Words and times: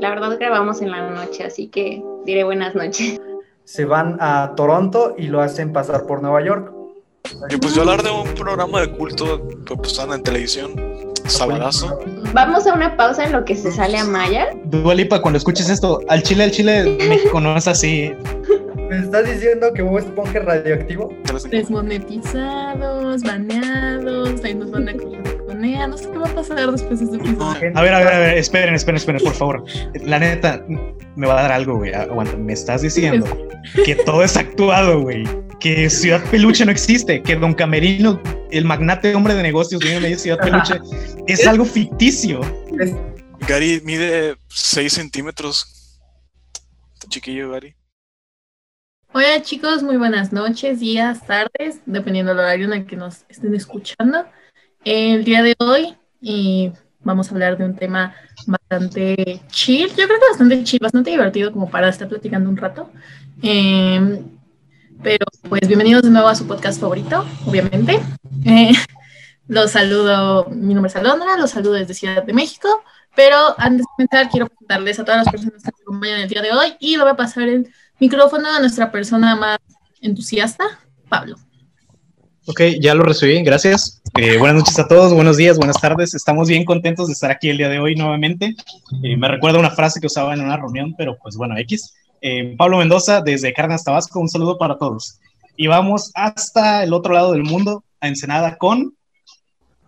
La 0.00 0.10
verdad 0.10 0.36
grabamos 0.38 0.82
en 0.82 0.90
la 0.90 1.10
noche, 1.10 1.44
así 1.44 1.68
que 1.68 2.02
diré 2.24 2.44
buenas 2.44 2.74
noches. 2.74 3.20
Se 3.64 3.84
van 3.84 4.18
a 4.20 4.52
Toronto 4.56 5.14
y 5.16 5.28
lo 5.28 5.40
hacen 5.40 5.72
pasar 5.72 6.06
por 6.06 6.22
Nueva 6.22 6.44
York. 6.44 6.72
Y 7.50 7.56
pues 7.56 7.74
yo 7.74 7.80
hablar 7.80 8.02
de 8.02 8.10
un 8.10 8.34
programa 8.34 8.82
de 8.82 8.92
culto 8.92 9.48
que 9.64 9.74
pues 9.74 9.98
en 9.98 10.22
televisión, 10.22 10.74
sabadazo. 11.26 11.98
Vamos 12.32 12.66
a 12.66 12.74
una 12.74 12.96
pausa 12.96 13.24
en 13.24 13.32
lo 13.32 13.44
que 13.44 13.56
se 13.56 13.72
sale 13.72 13.98
a 13.98 14.04
Maya. 14.04 14.48
Dualipa, 14.64 15.20
cuando 15.20 15.38
escuches 15.38 15.68
esto, 15.68 16.00
al 16.08 16.22
Chile, 16.22 16.44
al 16.44 16.50
Chile, 16.50 16.96
México 17.08 17.40
no 17.40 17.56
es 17.56 17.66
así. 17.66 18.12
¿Me 18.88 18.98
estás 18.98 19.28
diciendo 19.28 19.72
que 19.74 19.82
Bob 19.82 19.98
Esponja 19.98 20.38
es 20.38 20.44
radioactivo? 20.44 21.12
Desmonetizados, 21.50 23.22
baneados, 23.22 24.44
ahí 24.44 24.54
nos 24.54 24.70
van 24.70 24.88
a 24.88 24.92
no 25.88 25.96
sé 25.96 26.10
qué 26.10 26.18
va 26.18 26.28
a 26.28 26.34
pasar 26.34 26.70
después 26.70 27.00
de 27.00 27.06
este 27.06 27.16
episodio. 27.16 27.72
A 27.74 27.82
ver, 27.82 27.94
a 27.94 27.98
ver, 27.98 28.08
a 28.08 28.18
ver, 28.18 28.38
esperen, 28.38 28.74
esperen, 28.74 28.96
esperen, 28.96 29.22
por 29.22 29.34
favor. 29.34 29.64
La 30.04 30.18
neta, 30.18 30.64
me 31.16 31.26
va 31.26 31.38
a 31.38 31.42
dar 31.42 31.52
algo, 31.52 31.76
güey. 31.76 31.92
Aguanta, 31.92 32.36
me 32.36 32.52
estás 32.52 32.82
diciendo 32.82 33.26
que 33.84 33.94
todo 33.96 34.22
es 34.22 34.36
actuado, 34.36 35.00
güey. 35.00 35.24
Que 35.60 35.88
Ciudad 35.90 36.22
Peluche 36.30 36.64
no 36.64 36.70
existe, 36.70 37.22
que 37.22 37.36
Don 37.36 37.54
Camerino, 37.54 38.20
el 38.50 38.64
magnate 38.64 39.14
hombre 39.14 39.34
de 39.34 39.42
negocios, 39.42 39.82
viene 39.82 40.08
de 40.08 40.16
Ciudad 40.16 40.38
Peluche, 40.38 40.80
es 41.26 41.46
algo 41.46 41.64
ficticio. 41.64 42.40
Gary 43.48 43.80
mide 43.84 44.36
6 44.48 44.92
centímetros. 44.92 46.00
Chiquillo, 47.08 47.50
Gary. 47.50 47.74
Hola 49.12 49.40
chicos, 49.40 49.82
muy 49.82 49.96
buenas 49.96 50.30
noches, 50.32 50.80
días, 50.80 51.24
tardes, 51.26 51.80
dependiendo 51.86 52.32
del 52.32 52.40
horario 52.40 52.66
en 52.66 52.72
el 52.74 52.86
que 52.86 52.96
nos 52.96 53.24
estén 53.28 53.54
escuchando. 53.54 54.26
El 54.86 55.24
día 55.24 55.42
de 55.42 55.56
hoy 55.58 55.96
y 56.20 56.70
vamos 57.00 57.26
a 57.26 57.32
hablar 57.32 57.58
de 57.58 57.64
un 57.64 57.74
tema 57.74 58.14
bastante 58.46 59.42
chill, 59.48 59.88
yo 59.88 60.06
creo 60.06 60.20
que 60.20 60.28
bastante 60.30 60.62
chill, 60.62 60.78
bastante 60.80 61.10
divertido 61.10 61.50
como 61.50 61.68
para 61.68 61.88
estar 61.88 62.08
platicando 62.08 62.48
un 62.48 62.56
rato. 62.56 62.88
Em, 63.42 64.24
pero 65.02 65.26
pues 65.48 65.66
bienvenidos 65.66 66.04
de 66.04 66.10
nuevo 66.10 66.28
a 66.28 66.36
su 66.36 66.46
podcast 66.46 66.80
favorito, 66.80 67.26
obviamente. 67.46 67.98
Eh, 68.44 68.70
los 69.48 69.72
saludo, 69.72 70.46
mi 70.50 70.72
nombre 70.72 70.90
es 70.90 70.94
Alondra, 70.94 71.36
los 71.36 71.50
saludo 71.50 71.72
desde 71.72 71.92
Ciudad 71.92 72.22
de 72.22 72.32
México, 72.32 72.68
pero 73.16 73.58
antes 73.58 73.80
de 73.80 73.86
comenzar 73.96 74.30
quiero 74.30 74.46
presentarles 74.46 75.00
a 75.00 75.04
todas 75.04 75.24
las 75.24 75.32
personas 75.32 75.64
que 75.64 75.70
nos 75.72 75.80
acompañan 75.80 76.20
el 76.20 76.28
día 76.28 76.42
de 76.42 76.52
hoy 76.52 76.76
y 76.78 76.96
lo 76.96 77.02
voy 77.02 77.14
a 77.14 77.16
pasar 77.16 77.48
el 77.48 77.74
micrófono 77.98 78.54
a 78.54 78.60
nuestra 78.60 78.92
persona 78.92 79.34
más 79.34 79.58
entusiasta, 80.00 80.62
Pablo. 81.08 81.38
Ok, 82.48 82.60
ya 82.80 82.94
lo 82.94 83.02
recibí, 83.02 83.42
gracias. 83.42 84.00
Eh, 84.16 84.38
buenas 84.38 84.58
noches 84.58 84.78
a 84.78 84.86
todos, 84.86 85.12
buenos 85.12 85.36
días, 85.36 85.56
buenas 85.56 85.80
tardes. 85.80 86.14
Estamos 86.14 86.48
bien 86.48 86.64
contentos 86.64 87.08
de 87.08 87.12
estar 87.12 87.28
aquí 87.28 87.50
el 87.50 87.58
día 87.58 87.68
de 87.68 87.80
hoy 87.80 87.96
nuevamente. 87.96 88.54
Eh, 89.02 89.16
me 89.16 89.26
recuerda 89.26 89.58
una 89.58 89.72
frase 89.72 89.98
que 89.98 90.06
usaba 90.06 90.32
en 90.32 90.42
una 90.42 90.56
reunión, 90.56 90.94
pero 90.96 91.18
pues 91.20 91.36
bueno, 91.36 91.58
X. 91.58 91.92
Eh, 92.20 92.54
Pablo 92.56 92.78
Mendoza, 92.78 93.20
desde 93.20 93.52
Carnas, 93.52 93.82
Tabasco, 93.82 94.20
un 94.20 94.28
saludo 94.28 94.58
para 94.58 94.78
todos. 94.78 95.18
Y 95.56 95.66
vamos 95.66 96.12
hasta 96.14 96.84
el 96.84 96.92
otro 96.92 97.14
lado 97.14 97.32
del 97.32 97.42
mundo, 97.42 97.82
a 98.00 98.06
Ensenada, 98.06 98.56
con... 98.56 98.94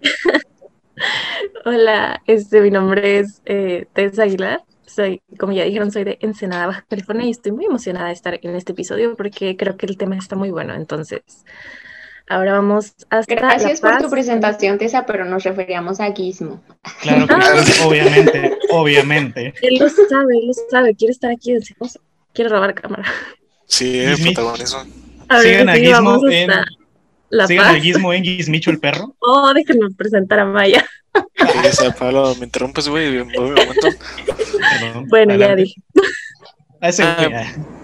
Hola, 1.64 2.20
este, 2.26 2.60
mi 2.60 2.72
nombre 2.72 3.20
es 3.20 3.40
Tess 3.92 4.18
Aguilar 4.18 4.64
soy, 4.86 5.22
como 5.38 5.52
ya 5.52 5.64
dijeron, 5.64 5.92
soy 5.92 6.02
de 6.02 6.18
Ensenada, 6.22 6.66
Baja 6.66 6.84
California 6.88 7.26
y 7.26 7.30
estoy 7.30 7.52
muy 7.52 7.66
emocionada 7.66 8.08
de 8.08 8.14
estar 8.14 8.40
en 8.42 8.56
este 8.56 8.72
episodio 8.72 9.14
porque 9.16 9.56
creo 9.56 9.76
que 9.76 9.86
el 9.86 9.96
tema 9.96 10.16
está 10.16 10.34
muy 10.34 10.50
bueno. 10.50 10.74
Entonces, 10.74 11.22
ahora 12.28 12.52
vamos 12.52 12.94
hasta 13.10 13.34
Gracias 13.34 13.80
por 13.80 13.98
tu 13.98 14.10
presentación, 14.10 14.78
Tessa, 14.78 15.06
pero 15.06 15.24
nos 15.24 15.44
referíamos 15.44 16.00
a 16.00 16.12
Gizmo. 16.12 16.62
Claro, 17.00 17.26
obviamente, 17.86 18.58
obviamente. 18.70 19.54
Él 19.62 19.78
lo 19.78 19.88
sabe, 19.88 20.38
él 20.40 20.46
lo 20.46 20.52
sabe, 20.70 20.94
quiere 20.94 21.12
estar 21.12 21.30
aquí, 21.30 21.52
quiere 22.32 22.50
robar 22.50 22.74
cámara. 22.74 23.04
Sí, 23.66 23.98
el 23.98 24.20
protagonismo. 24.22 24.84
Sigan 25.42 25.68
a 25.68 25.74
Gizmo 25.74 26.28
en... 26.28 26.50
Sigan 27.46 27.76
a 27.76 27.80
Gizmo 27.80 28.12
en 28.12 28.24
Gizmicho 28.24 28.70
el 28.70 28.80
perro. 28.80 29.14
Oh, 29.18 29.52
déjenme 29.52 29.90
presentar 29.96 30.40
a 30.40 30.44
Maya. 30.46 30.86
Pablo, 31.98 32.34
me 32.36 32.44
interrumpes, 32.46 32.88
güey, 32.88 33.22
Bueno, 35.08 35.36
ya 35.36 35.54
dije. 35.54 35.74
Ese 36.80 37.04
güey. 37.04 37.34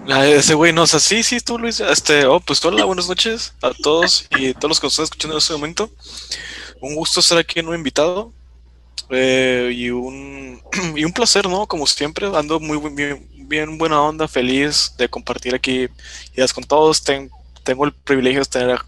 Ah, 0.07 0.25
ese 0.25 0.53
güey, 0.53 0.71
no, 0.71 0.83
o 0.83 0.87
sea, 0.87 0.99
sí, 0.99 1.23
sí, 1.23 1.39
tú, 1.39 1.57
Luis. 1.57 1.79
Este, 1.79 2.25
oh, 2.25 2.39
pues 2.39 2.63
hola, 2.63 2.85
buenas 2.85 3.07
noches 3.07 3.53
a 3.61 3.71
todos 3.73 4.27
y 4.37 4.53
todos 4.53 4.69
los 4.69 4.79
que 4.79 4.85
nos 4.85 4.93
están 4.93 5.03
escuchando 5.05 5.35
en 5.35 5.37
este 5.39 5.53
momento. 5.53 5.89
Un 6.81 6.95
gusto 6.95 7.19
estar 7.19 7.37
aquí 7.37 7.59
en 7.59 7.67
un 7.67 7.75
invitado. 7.75 8.31
Eh, 9.09 9.71
y, 9.73 9.89
un, 9.89 10.61
y 10.95 11.05
un 11.05 11.13
placer, 11.13 11.47
¿no? 11.47 11.67
Como 11.67 11.87
siempre, 11.87 12.27
ando 12.35 12.59
muy 12.59 12.77
bien, 12.91 13.27
bien 13.47 13.77
buena 13.77 14.01
onda, 14.01 14.27
feliz 14.27 14.93
de 14.97 15.09
compartir 15.09 15.55
aquí 15.55 15.87
ideas 16.33 16.53
con 16.53 16.63
todos. 16.63 17.03
tengo 17.03 17.85
el 17.85 17.93
privilegio 17.93 18.41
de 18.41 18.45
tener 18.45 18.79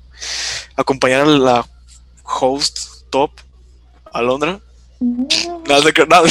acompañar 0.76 1.22
a 1.22 1.26
la 1.26 1.68
host 2.24 3.10
top 3.10 3.32
Alondra. 4.14 4.60
Nada, 5.00 5.84
nada, 6.08 6.24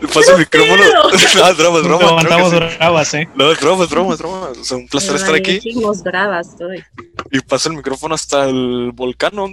le 0.00 0.08
paso 0.08 0.32
el 0.32 0.38
micrófono. 0.38 0.82
No, 0.84 1.10
es 1.10 1.56
broma, 1.56 1.78
es 1.78 1.84
broma. 1.84 2.06
Levantamos 2.06 2.52
bravas, 2.52 3.14
eh. 3.14 3.28
No, 3.34 3.50
es 3.50 3.60
broma, 3.60 3.84
es 3.84 3.90
broma, 3.90 4.14
es 4.14 4.18
broma. 4.18 4.48
O 4.48 4.64
sea, 4.64 4.76
un 4.76 4.88
placer 4.88 5.16
estar 5.16 5.34
aquí. 5.34 5.60
bravas, 6.04 6.48
estoy. 6.48 6.84
Y 7.30 7.40
paso 7.40 7.70
el 7.70 7.76
micrófono 7.76 8.14
hasta 8.14 8.44
el 8.44 8.90
volcán. 8.92 9.32
¿No, 9.34 9.48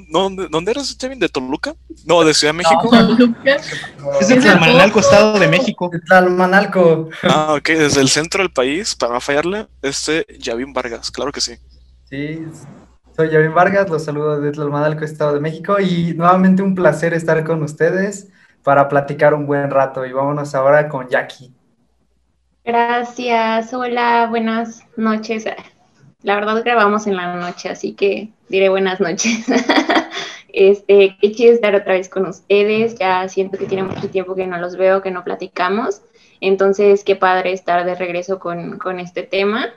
¿Dónde 0.49 0.71
eres, 0.71 0.95
Kevin? 0.95 1.19
¿De 1.19 1.29
Toluca? 1.29 1.75
No, 2.05 2.23
de 2.23 2.33
Ciudad 2.33 2.53
de 2.53 2.57
México. 2.57 2.89
¿Toluca? 2.89 3.55
Es 4.19 4.29
el 4.29 4.41
Tlalmanalco, 4.41 4.99
Estado 4.99 5.39
de 5.39 5.47
México. 5.47 5.89
Tlalmanalco. 6.07 7.09
Ah, 7.23 7.55
ok, 7.57 7.69
desde 7.69 8.01
el 8.01 8.09
centro 8.09 8.43
del 8.43 8.51
país, 8.51 8.95
para 8.95 9.13
no 9.13 9.21
fallarle, 9.21 9.67
este 9.81 10.25
Yavin 10.39 10.73
Vargas, 10.73 11.09
claro 11.09 11.31
que 11.31 11.39
sí. 11.41 11.53
Sí, 12.09 12.45
soy 13.15 13.29
Yavin 13.29 13.53
Vargas, 13.53 13.89
los 13.89 14.03
saludo 14.03 14.39
desde 14.39 14.53
Tlalmanalco, 14.53 15.05
Estado 15.05 15.33
de 15.33 15.39
México, 15.39 15.79
y 15.79 16.13
nuevamente 16.15 16.63
un 16.63 16.73
placer 16.73 17.13
estar 17.13 17.43
con 17.43 17.61
ustedes 17.61 18.31
para 18.63 18.89
platicar 18.89 19.35
un 19.35 19.45
buen 19.45 19.69
rato. 19.69 20.05
Y 20.05 20.13
vámonos 20.13 20.55
ahora 20.55 20.89
con 20.89 21.07
Jackie. 21.09 21.53
Gracias, 22.65 23.73
hola, 23.73 24.27
buenas 24.29 24.83
noches. 24.97 25.45
La 26.23 26.35
verdad 26.35 26.63
grabamos 26.63 27.05
en 27.05 27.15
la 27.15 27.35
noche, 27.35 27.69
así 27.69 27.93
que 27.93 28.29
diré 28.49 28.69
buenas 28.69 28.99
noches. 28.99 29.45
este, 30.47 31.15
qué 31.21 31.31
chido 31.33 31.53
estar 31.53 31.75
otra 31.75 31.93
vez 31.93 32.09
con 32.09 32.25
ustedes. 32.25 32.95
Ya 32.95 33.27
siento 33.29 33.59
que 33.59 33.65
tiene 33.65 33.83
mucho 33.83 34.09
tiempo 34.09 34.33
que 34.33 34.47
no 34.47 34.57
los 34.57 34.75
veo, 34.75 35.03
que 35.03 35.11
no 35.11 35.23
platicamos. 35.23 36.01
Entonces, 36.41 37.03
qué 37.03 37.15
padre 37.15 37.53
estar 37.53 37.85
de 37.85 37.93
regreso 37.93 38.39
con, 38.39 38.79
con 38.79 38.99
este 38.99 39.21
tema, 39.21 39.67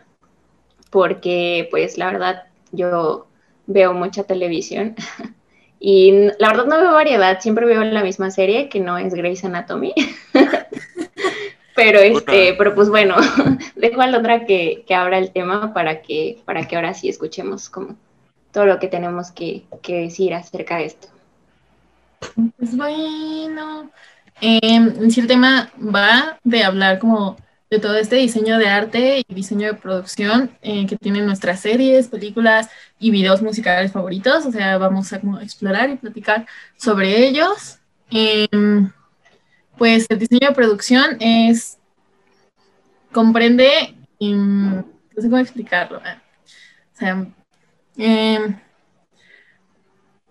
porque 0.91 1.69
pues 1.71 1.99
la 1.99 2.07
verdad 2.07 2.45
yo 2.77 3.27
veo 3.67 3.93
mucha 3.93 4.25
televisión 4.25 4.95
y 5.81 6.13
la 6.39 6.49
verdad 6.49 6.67
no 6.67 6.81
veo 6.81 6.93
variedad, 6.93 7.41
siempre 7.41 7.67
veo 7.67 7.83
la 7.85 8.03
misma 8.03 8.31
serie 8.31 8.69
que 8.69 8.81
no 8.81 8.99
es 8.99 9.15
Grey's 9.15 9.45
Anatomy. 9.45 9.95
pero 11.75 11.99
este, 11.99 12.55
pero 12.55 12.75
pues 12.75 12.89
bueno, 12.89 13.17
dejo 13.77 14.01
a 14.01 14.07
Londra 14.07 14.47
que, 14.47 14.85
que 14.87 14.95
abra 14.95 15.19
el 15.19 15.31
tema 15.31 15.75
para 15.75 16.03
que, 16.03 16.39
para 16.45 16.67
que 16.67 16.77
ahora 16.77 16.95
sí 16.95 17.09
escuchemos 17.09 17.69
como 17.69 17.97
todo 18.53 18.65
lo 18.65 18.79
que 18.79 18.89
tenemos 18.89 19.31
que, 19.31 19.65
que 19.83 20.03
decir 20.03 20.33
acerca 20.33 20.79
de 20.79 20.87
esto. 20.87 21.09
Pues 22.59 22.75
bueno, 22.77 23.91
eh, 24.41 25.11
si 25.11 25.21
el 25.21 25.27
tema 25.27 25.71
va 25.79 26.39
de 26.43 26.65
hablar 26.65 26.99
como 26.99 27.37
de 27.71 27.81
todo 27.81 27.97
este 27.97 28.17
diseño 28.17 28.59
de 28.59 28.69
arte 28.69 29.25
y 29.27 29.35
diseño 29.35 29.67
de 29.69 29.75
producción 29.75 30.57
eh, 30.63 30.87
que 30.87 30.97
tienen 30.97 31.27
nuestras 31.27 31.61
series, 31.61 32.09
películas 32.09 32.69
y 32.99 33.11
videos 33.11 33.43
musicales 33.43 33.93
favoritos. 33.93 34.47
O 34.47 34.53
sea, 34.53 34.79
vamos 34.79 35.13
a 35.13 35.21
explorar 35.43 35.91
y 35.91 35.97
platicar 35.97 36.47
sobre 36.77 37.27
ellos. 37.27 37.79
Em, 38.11 38.93
pues 39.77 40.07
el 40.09 40.19
diseño 40.19 40.49
de 40.49 40.55
producción 40.55 41.17
es, 41.21 41.79
comprende, 43.13 43.95
em, 44.21 44.77
no 44.77 44.85
sé 45.17 45.23
cómo 45.23 45.39
explicarlo. 45.39 45.99
Eh, 45.99 46.21
o 46.95 46.99
sea, 46.99 47.27
em, 47.97 48.61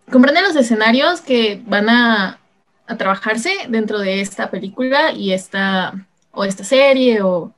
comprende 0.09 0.41
los 0.41 0.55
escenarios 0.55 1.21
que 1.21 1.61
van 1.67 1.89
a, 1.89 2.39
a 2.87 2.97
trabajarse 2.97 3.51
dentro 3.69 3.99
de 3.99 4.21
esta 4.21 4.49
película 4.51 5.11
y 5.11 5.33
esta 5.33 6.07
o 6.35 6.43
esta 6.43 6.63
serie, 6.63 7.21
o... 7.21 7.53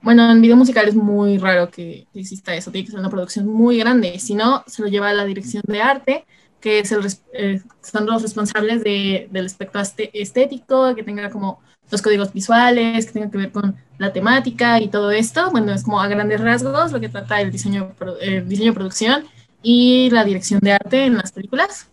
Bueno, 0.00 0.30
en 0.30 0.40
video 0.40 0.56
musical 0.56 0.86
es 0.86 0.94
muy 0.94 1.38
raro 1.38 1.70
que 1.70 2.06
exista 2.14 2.54
eso, 2.54 2.70
tiene 2.70 2.84
que 2.84 2.92
ser 2.92 3.00
una 3.00 3.10
producción 3.10 3.48
muy 3.48 3.78
grande, 3.78 4.18
si 4.20 4.34
no, 4.34 4.62
se 4.66 4.82
lo 4.82 4.88
lleva 4.88 5.08
a 5.08 5.12
la 5.12 5.24
dirección 5.24 5.62
de 5.66 5.82
arte, 5.82 6.24
que 6.60 6.80
es 6.80 6.92
el, 6.92 7.04
eh, 7.32 7.60
son 7.82 8.06
los 8.06 8.22
responsables 8.22 8.84
de, 8.84 9.28
del 9.30 9.46
aspecto 9.46 9.80
estético, 9.80 10.94
que 10.94 11.02
tenga 11.02 11.30
como 11.30 11.60
los 11.90 12.02
códigos 12.02 12.32
visuales, 12.32 13.06
que 13.06 13.12
tenga 13.12 13.30
que 13.30 13.38
ver 13.38 13.52
con 13.52 13.76
la 13.98 14.12
temática 14.12 14.80
y 14.80 14.88
todo 14.88 15.10
esto. 15.10 15.50
Bueno, 15.50 15.72
es 15.72 15.82
como 15.82 16.00
a 16.00 16.08
grandes 16.08 16.40
rasgos 16.40 16.92
lo 16.92 17.00
que 17.00 17.08
trata 17.08 17.40
el 17.40 17.50
diseño, 17.50 17.94
el 18.20 18.48
diseño 18.48 18.74
producción 18.74 19.24
y 19.62 20.10
la 20.10 20.24
dirección 20.24 20.60
de 20.60 20.72
arte 20.72 21.04
en 21.06 21.16
las 21.16 21.32
películas. 21.32 21.88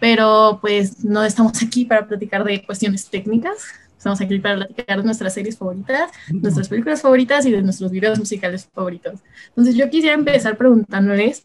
Pero 0.00 0.58
pues 0.60 1.04
no 1.04 1.24
estamos 1.24 1.62
aquí 1.62 1.84
para 1.84 2.06
platicar 2.06 2.44
de 2.44 2.64
cuestiones 2.64 3.08
técnicas, 3.08 3.56
Estamos 3.98 4.20
aquí 4.20 4.38
para 4.38 4.54
platicar 4.54 4.98
de 4.98 5.04
nuestras 5.04 5.34
series 5.34 5.58
favoritas, 5.58 6.12
nuestras 6.30 6.68
películas 6.68 7.02
favoritas 7.02 7.44
y 7.46 7.50
de 7.50 7.62
nuestros 7.62 7.90
videos 7.90 8.16
musicales 8.16 8.68
favoritos. 8.72 9.14
Entonces 9.48 9.74
yo 9.74 9.90
quisiera 9.90 10.14
empezar 10.14 10.56
preguntándoles 10.56 11.44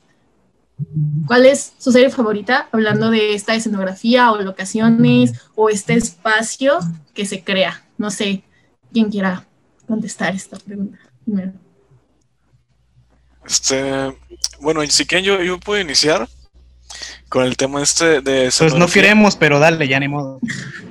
cuál 1.25 1.47
es 1.47 1.73
su 1.79 1.91
serie 1.91 2.11
favorita, 2.11 2.69
hablando 2.71 3.09
de 3.09 3.33
esta 3.33 3.55
escenografía 3.55 4.31
o 4.31 4.39
locaciones 4.39 5.33
o 5.55 5.69
este 5.69 5.95
espacio 5.95 6.77
que 7.15 7.25
se 7.25 7.43
crea. 7.43 7.83
No 7.97 8.11
sé 8.11 8.43
quién 8.93 9.09
quiera 9.09 9.47
contestar 9.87 10.35
esta 10.35 10.57
pregunta 10.57 10.99
primero. 11.25 11.53
Este, 13.47 14.15
bueno, 14.61 14.81
si 14.87 15.07
quieren 15.07 15.25
yo, 15.25 15.41
yo 15.41 15.59
puedo 15.59 15.81
iniciar 15.81 16.29
con 17.29 17.43
el 17.43 17.57
tema 17.57 17.81
este 17.81 18.21
de... 18.21 18.51
Pues 18.57 18.73
no 18.73 18.87
queremos, 18.87 19.35
pero 19.35 19.59
dale, 19.59 19.87
ya 19.87 19.99
ni 19.99 20.07
modo. 20.07 20.39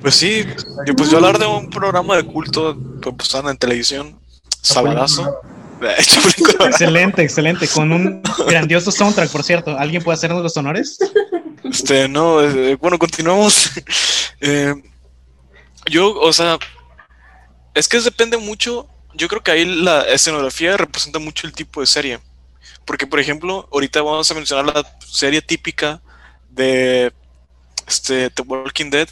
Pues 0.01 0.15
sí, 0.15 0.45
yo 0.85 0.95
pues 0.95 1.09
yo 1.09 1.17
hablar 1.17 1.39
de 1.39 1.45
un 1.45 1.69
programa 1.69 2.15
de 2.15 2.23
culto 2.23 2.77
que 3.01 3.11
pasaban 3.11 3.51
en 3.51 3.57
televisión, 3.57 4.19
Sabadazo. 4.61 5.41
Excelente, 6.65 7.23
excelente. 7.23 7.67
Con 7.67 7.91
un 7.91 8.21
grandioso 8.47 8.91
soundtrack, 8.91 9.29
por 9.29 9.43
cierto. 9.43 9.77
¿Alguien 9.77 10.01
puede 10.01 10.15
hacernos 10.15 10.41
los 10.41 10.55
honores? 10.55 10.97
Este, 11.63 12.07
no, 12.07 12.41
eh, 12.41 12.75
bueno, 12.75 12.97
continuamos. 12.97 13.71
Eh, 14.45 14.75
yo, 15.89 16.19
o 16.19 16.33
sea, 16.33 16.59
es 17.73 17.87
que 17.87 18.01
depende 18.01 18.35
mucho. 18.35 18.89
Yo 19.13 19.29
creo 19.29 19.41
que 19.41 19.51
ahí 19.51 19.63
la 19.63 20.01
escenografía 20.01 20.75
representa 20.75 21.17
mucho 21.17 21.47
el 21.47 21.53
tipo 21.53 21.79
de 21.79 21.87
serie. 21.87 22.19
Porque, 22.85 23.07
por 23.07 23.19
ejemplo, 23.19 23.67
ahorita 23.71 24.01
vamos 24.01 24.29
a 24.29 24.33
mencionar 24.33 24.65
la 24.65 24.97
serie 25.05 25.41
típica 25.41 26.01
de 26.49 27.13
este, 27.87 28.29
The 28.29 28.41
Walking 28.43 28.89
Dead, 28.89 29.07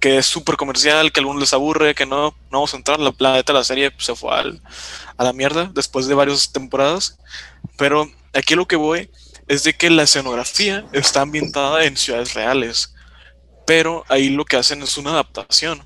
que 0.00 0.18
es 0.18 0.26
súper 0.26 0.56
comercial, 0.56 1.10
que 1.12 1.20
a 1.20 1.22
algunos 1.22 1.40
les 1.40 1.52
aburre, 1.52 1.94
que 1.94 2.06
no, 2.06 2.30
no 2.30 2.34
vamos 2.52 2.74
a 2.74 2.76
entrar. 2.76 3.00
La, 3.00 3.12
la 3.18 3.32
neta, 3.34 3.52
la 3.52 3.64
serie 3.64 3.92
se 3.98 4.14
fue 4.14 4.32
al- 4.34 4.62
a 5.16 5.24
la 5.24 5.32
mierda 5.32 5.70
después 5.74 6.06
de 6.06 6.14
varias 6.14 6.52
temporadas. 6.52 7.18
Pero 7.76 8.08
aquí 8.34 8.54
lo 8.54 8.66
que 8.68 8.76
voy 8.76 9.10
es 9.48 9.64
de 9.64 9.74
que 9.74 9.90
la 9.90 10.04
escenografía 10.04 10.86
está 10.92 11.22
ambientada 11.22 11.84
en 11.84 11.96
ciudades 11.96 12.34
reales, 12.34 12.94
pero 13.66 14.04
ahí 14.08 14.30
lo 14.30 14.44
que 14.44 14.56
hacen 14.56 14.82
es 14.82 14.96
una 14.98 15.10
adaptación. 15.10 15.82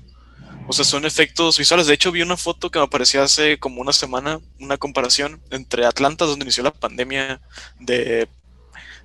O 0.67 0.73
sea, 0.73 0.85
son 0.85 1.05
efectos 1.05 1.57
visuales. 1.57 1.87
De 1.87 1.93
hecho, 1.93 2.11
vi 2.11 2.21
una 2.21 2.37
foto 2.37 2.71
que 2.71 2.79
me 2.79 2.85
apareció 2.85 3.21
hace 3.21 3.59
como 3.59 3.81
una 3.81 3.93
semana, 3.93 4.39
una 4.59 4.77
comparación 4.77 5.41
entre 5.51 5.85
Atlanta, 5.85 6.25
donde 6.25 6.45
inició 6.45 6.63
la 6.63 6.71
pandemia 6.71 7.41
de, 7.79 8.27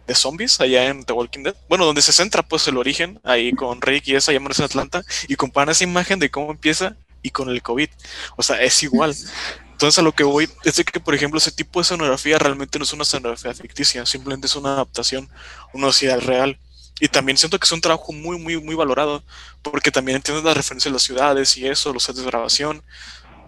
de 0.07 0.15
zombies, 0.15 0.61
allá 0.61 0.87
en 0.87 1.05
The 1.05 1.13
Walking 1.13 1.43
Dead. 1.43 1.55
Bueno, 1.69 1.85
donde 1.85 2.03
se 2.03 2.13
centra 2.13 2.43
pues 2.43 2.67
el 2.69 2.77
origen, 2.77 3.21
ahí 3.25 3.53
con 3.53 3.81
Rick 3.83 4.09
y 4.09 4.15
esa, 4.15 4.33
en 4.33 4.47
Atlanta, 4.47 5.03
y 5.29 5.37
comparan 5.37 5.71
esa 5.71 5.85
imagen 5.85 6.19
de 6.19 6.31
cómo 6.31 6.51
empieza 6.51 6.97
y 7.23 7.31
con 7.31 7.49
el 7.51 7.63
COVID. 7.63 7.89
O 8.37 8.43
sea, 8.43 8.63
es 8.63 8.83
igual. 8.83 9.15
Entonces 9.73 9.99
a 9.99 10.03
lo 10.03 10.13
que 10.13 10.25
voy 10.25 10.49
es 10.65 10.77
de 10.77 10.85
que, 10.85 10.99
por 10.99 11.15
ejemplo, 11.15 11.39
ese 11.39 11.53
tipo 11.53 11.79
de 11.79 11.83
escenografía 11.83 12.39
realmente 12.39 12.79
no 12.79 12.85
es 12.85 12.93
una 12.93 13.03
escenografía 13.03 13.55
ficticia, 13.55 14.05
simplemente 14.07 14.47
es 14.47 14.57
una 14.57 14.73
adaptación 14.73 15.29
una 15.73 15.93
ciudad 15.93 16.21
real. 16.21 16.59
Y 17.01 17.09
también 17.09 17.37
siento 17.39 17.59
que 17.59 17.65
es 17.65 17.73
un 17.73 17.81
trabajo 17.81 18.13
muy, 18.13 18.39
muy, 18.39 18.61
muy 18.61 18.75
valorado, 18.75 19.23
porque 19.63 19.91
también 19.91 20.17
entiendes 20.17 20.45
las 20.45 20.57
referencias 20.57 20.91
de 20.91 20.95
las 20.95 21.03
ciudades 21.03 21.57
y 21.57 21.67
eso, 21.67 21.93
los 21.93 22.03
sets 22.05 22.19
de 22.19 22.25
grabación, 22.25 22.83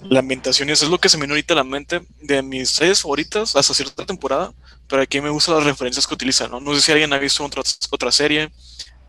la 0.02 0.20
ambientación, 0.20 0.68
y 0.68 0.72
eso 0.72 0.84
es 0.86 0.90
lo 0.90 0.98
que 0.98 1.08
se 1.08 1.16
me 1.18 1.22
viene 1.22 1.34
ahorita 1.34 1.52
a 1.54 1.56
la 1.58 1.64
mente 1.64 2.00
de 2.22 2.42
mis 2.42 2.70
series 2.70 3.02
favoritas 3.02 3.54
hasta 3.56 3.74
cierta 3.74 4.06
temporada, 4.06 4.52
pero 4.88 5.02
aquí 5.02 5.20
me 5.20 5.28
gustan 5.30 5.56
las 5.56 5.64
referencias 5.64 6.06
que 6.06 6.14
utilizan, 6.14 6.50
¿no? 6.50 6.58
No 6.60 6.74
sé 6.74 6.80
si 6.80 6.92
alguien 6.92 7.12
ha 7.12 7.18
visto 7.18 7.44
otra, 7.44 7.62
otra 7.90 8.10
serie 8.10 8.50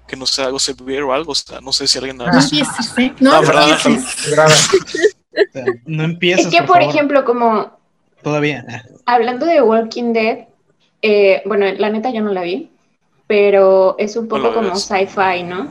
que 0.07 0.17
no 0.17 0.25
sea 0.25 0.45
algo 0.47 0.59
Severe 0.59 1.03
o 1.03 1.13
algo, 1.13 1.31
o 1.31 1.35
sea, 1.35 1.61
no 1.61 1.71
sé 1.71 1.87
si 1.87 1.97
alguien 1.97 2.19
ha 2.21 2.25
No 2.31 2.35
visto. 2.37 2.55
empieces, 2.57 2.97
¿eh? 2.97 3.13
No 3.21 3.33
Ah, 3.33 3.39
empieces. 3.39 4.31
Graba. 4.31 4.53
O 4.53 5.51
sea, 5.53 5.65
no 5.85 6.03
empieces, 6.03 6.45
Es 6.47 6.51
que, 6.51 6.63
por 6.63 6.81
ejemplo, 6.81 7.23
como 7.23 7.79
Todavía. 8.21 8.65
Ah, 8.67 8.83
hablando 9.15 9.45
de 9.45 9.61
Walking 9.61 10.11
Dead, 10.13 10.39
eh, 11.01 11.41
bueno, 11.45 11.65
la 11.71 11.89
neta 11.89 12.11
yo 12.11 12.21
no 12.21 12.33
la 12.33 12.41
vi, 12.41 12.69
pero 13.31 13.95
es 13.97 14.17
un 14.17 14.27
poco 14.27 14.53
como 14.53 14.75
sci-fi, 14.75 15.43
¿no? 15.43 15.69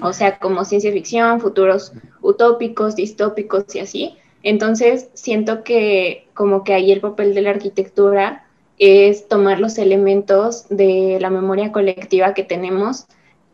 O 0.00 0.14
sea, 0.14 0.38
como 0.38 0.64
ciencia 0.64 0.90
ficción, 0.90 1.38
futuros 1.38 1.92
utópicos, 2.22 2.96
distópicos 2.96 3.74
y 3.74 3.80
así. 3.80 4.16
Entonces, 4.42 5.10
siento 5.12 5.64
que 5.64 6.28
como 6.32 6.64
que 6.64 6.72
ahí 6.72 6.90
el 6.90 7.02
papel 7.02 7.34
de 7.34 7.42
la 7.42 7.50
arquitectura 7.50 8.46
es 8.78 9.28
tomar 9.28 9.60
los 9.60 9.76
elementos 9.76 10.66
de 10.70 11.18
la 11.20 11.28
memoria 11.28 11.72
colectiva 11.72 12.32
que 12.32 12.42
tenemos 12.42 13.06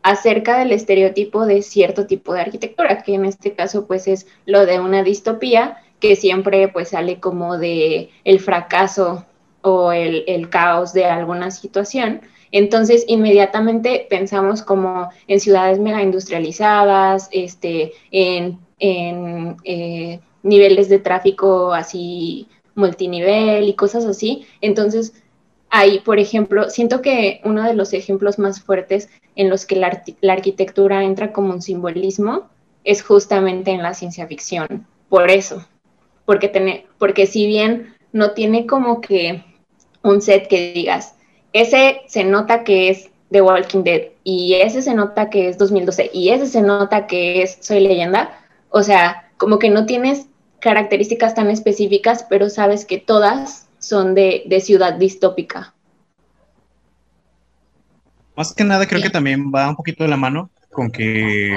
acerca 0.04 0.60
del 0.60 0.70
estereotipo 0.70 1.44
de 1.44 1.62
cierto 1.62 2.06
tipo 2.06 2.34
de 2.34 2.42
arquitectura, 2.42 3.02
que 3.02 3.14
en 3.14 3.24
este 3.24 3.54
caso 3.54 3.88
pues 3.88 4.06
es 4.06 4.28
lo 4.46 4.64
de 4.64 4.78
una 4.78 5.02
distopía 5.02 5.78
que 5.98 6.14
siempre 6.14 6.68
pues 6.68 6.90
sale 6.90 7.18
como 7.18 7.58
de 7.58 8.10
el 8.22 8.38
fracaso 8.38 9.26
o 9.62 9.90
el, 9.90 10.22
el 10.28 10.50
caos 10.50 10.92
de 10.92 11.06
alguna 11.06 11.50
situación. 11.50 12.20
Entonces, 12.56 13.04
inmediatamente 13.08 14.06
pensamos 14.08 14.62
como 14.62 15.10
en 15.26 15.40
ciudades 15.40 15.80
mega 15.80 16.00
industrializadas, 16.04 17.28
este, 17.32 17.94
en, 18.12 18.60
eh, 18.78 20.20
niveles 20.44 20.88
de 20.88 21.00
tráfico 21.00 21.74
así 21.74 22.46
multinivel 22.76 23.68
y 23.68 23.74
cosas 23.74 24.04
así. 24.04 24.46
Entonces, 24.60 25.20
ahí, 25.68 25.98
por 25.98 26.20
ejemplo, 26.20 26.70
siento 26.70 27.02
que 27.02 27.40
uno 27.44 27.64
de 27.64 27.74
los 27.74 27.92
ejemplos 27.92 28.38
más 28.38 28.62
fuertes 28.62 29.10
en 29.34 29.50
los 29.50 29.66
que 29.66 29.74
la, 29.74 30.04
arquitectura 30.30 31.02
entra 31.02 31.32
como 31.32 31.52
un 31.52 31.60
simbolismo 31.60 32.48
es 32.84 33.02
justamente 33.02 33.72
en 33.72 33.82
la 33.82 33.94
ciencia 33.94 34.28
ficción. 34.28 34.86
Por 35.08 35.28
eso, 35.28 35.66
porque, 36.24 36.46
tiene, 36.46 36.86
porque 36.98 37.26
si 37.26 37.48
bien 37.48 37.96
no 38.12 38.30
tiene 38.30 38.64
como 38.64 39.00
que 39.00 39.42
un 40.04 40.22
set 40.22 40.46
que 40.46 40.72
digas, 40.72 41.16
ese 41.54 42.02
se 42.08 42.24
nota 42.24 42.64
que 42.64 42.90
es 42.90 43.10
The 43.30 43.40
Walking 43.40 43.84
Dead 43.84 44.02
y 44.24 44.54
ese 44.56 44.82
se 44.82 44.94
nota 44.94 45.30
que 45.30 45.48
es 45.48 45.56
2012 45.58 46.10
y 46.12 46.28
ese 46.30 46.46
se 46.46 46.60
nota 46.62 47.06
que 47.06 47.42
es 47.42 47.56
Soy 47.60 47.80
leyenda, 47.80 48.38
o 48.70 48.82
sea, 48.82 49.30
como 49.38 49.58
que 49.58 49.70
no 49.70 49.86
tienes 49.86 50.26
características 50.60 51.34
tan 51.34 51.50
específicas, 51.50 52.26
pero 52.28 52.50
sabes 52.50 52.84
que 52.84 52.98
todas 52.98 53.68
son 53.78 54.14
de, 54.14 54.44
de 54.46 54.60
ciudad 54.60 54.94
distópica. 54.94 55.74
Más 58.36 58.52
que 58.54 58.64
nada, 58.64 58.86
creo 58.86 59.00
Sí. 59.00 59.06
que 59.06 59.10
también 59.10 59.52
va 59.54 59.68
un 59.68 59.76
poquito 59.76 60.04
de 60.04 60.10
la 60.10 60.16
mano 60.16 60.50
con 60.72 60.90
que 60.90 61.56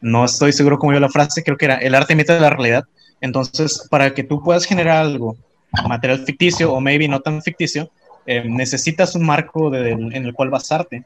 no 0.00 0.24
estoy 0.24 0.52
seguro 0.52 0.78
cómo 0.78 0.92
iba 0.92 1.00
la 1.00 1.08
frase, 1.08 1.42
creo 1.44 1.56
que 1.56 1.66
era 1.66 1.76
el 1.78 1.94
arte 1.94 2.14
imita 2.14 2.38
la 2.40 2.50
realidad. 2.50 2.84
Entonces, 3.20 3.86
para 3.90 4.14
que 4.14 4.24
tú 4.24 4.42
puedas 4.42 4.64
generar 4.64 4.98
algo, 4.98 5.36
material 5.88 6.24
ficticio 6.24 6.72
o 6.72 6.80
maybe 6.80 7.08
no 7.08 7.20
tan 7.20 7.42
ficticio, 7.42 7.90
eh, 8.30 8.44
necesitas 8.46 9.14
un 9.14 9.24
marco 9.24 9.70
de- 9.70 9.90
en 9.92 10.24
el 10.26 10.34
cual 10.34 10.50
basarte. 10.50 11.04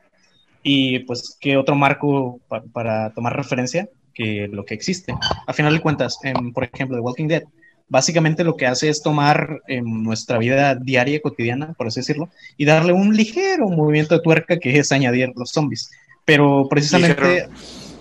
Y 0.63 1.01
pues, 1.01 1.37
¿qué 1.41 1.57
otro 1.57 1.75
marco 1.75 2.41
pa- 2.49 2.63
para 2.73 3.11
tomar 3.15 3.37
referencia 3.37 3.89
que 4.15 4.49
lo 4.51 4.65
que 4.65 4.75
existe? 4.75 5.15
A 5.47 5.53
final 5.53 5.73
de 5.75 5.81
cuentas, 5.81 6.19
em, 6.25 6.53
por 6.53 6.65
ejemplo, 6.65 6.97
The 6.97 7.01
Walking 7.03 7.29
Dead, 7.29 7.43
básicamente 7.89 8.43
lo 8.45 8.57
que 8.57 8.67
hace 8.67 8.89
es 8.89 9.03
tomar 9.03 9.61
em, 9.69 9.85
nuestra 10.03 10.39
vida 10.39 10.75
diaria, 10.75 11.21
cotidiana, 11.21 11.75
por 11.75 11.87
así 11.87 12.01
decirlo, 12.01 12.29
y 12.57 12.65
darle 12.65 12.93
un 12.93 13.15
ligero 13.17 13.69
movimiento 13.69 14.15
de 14.17 14.23
tuerca 14.23 14.59
que 14.59 14.79
es 14.79 14.91
añadir 14.93 15.33
los 15.37 15.51
zombies. 15.51 15.91
Pero 16.25 16.67
precisamente, 16.71 17.21
Ligero. 17.23 17.51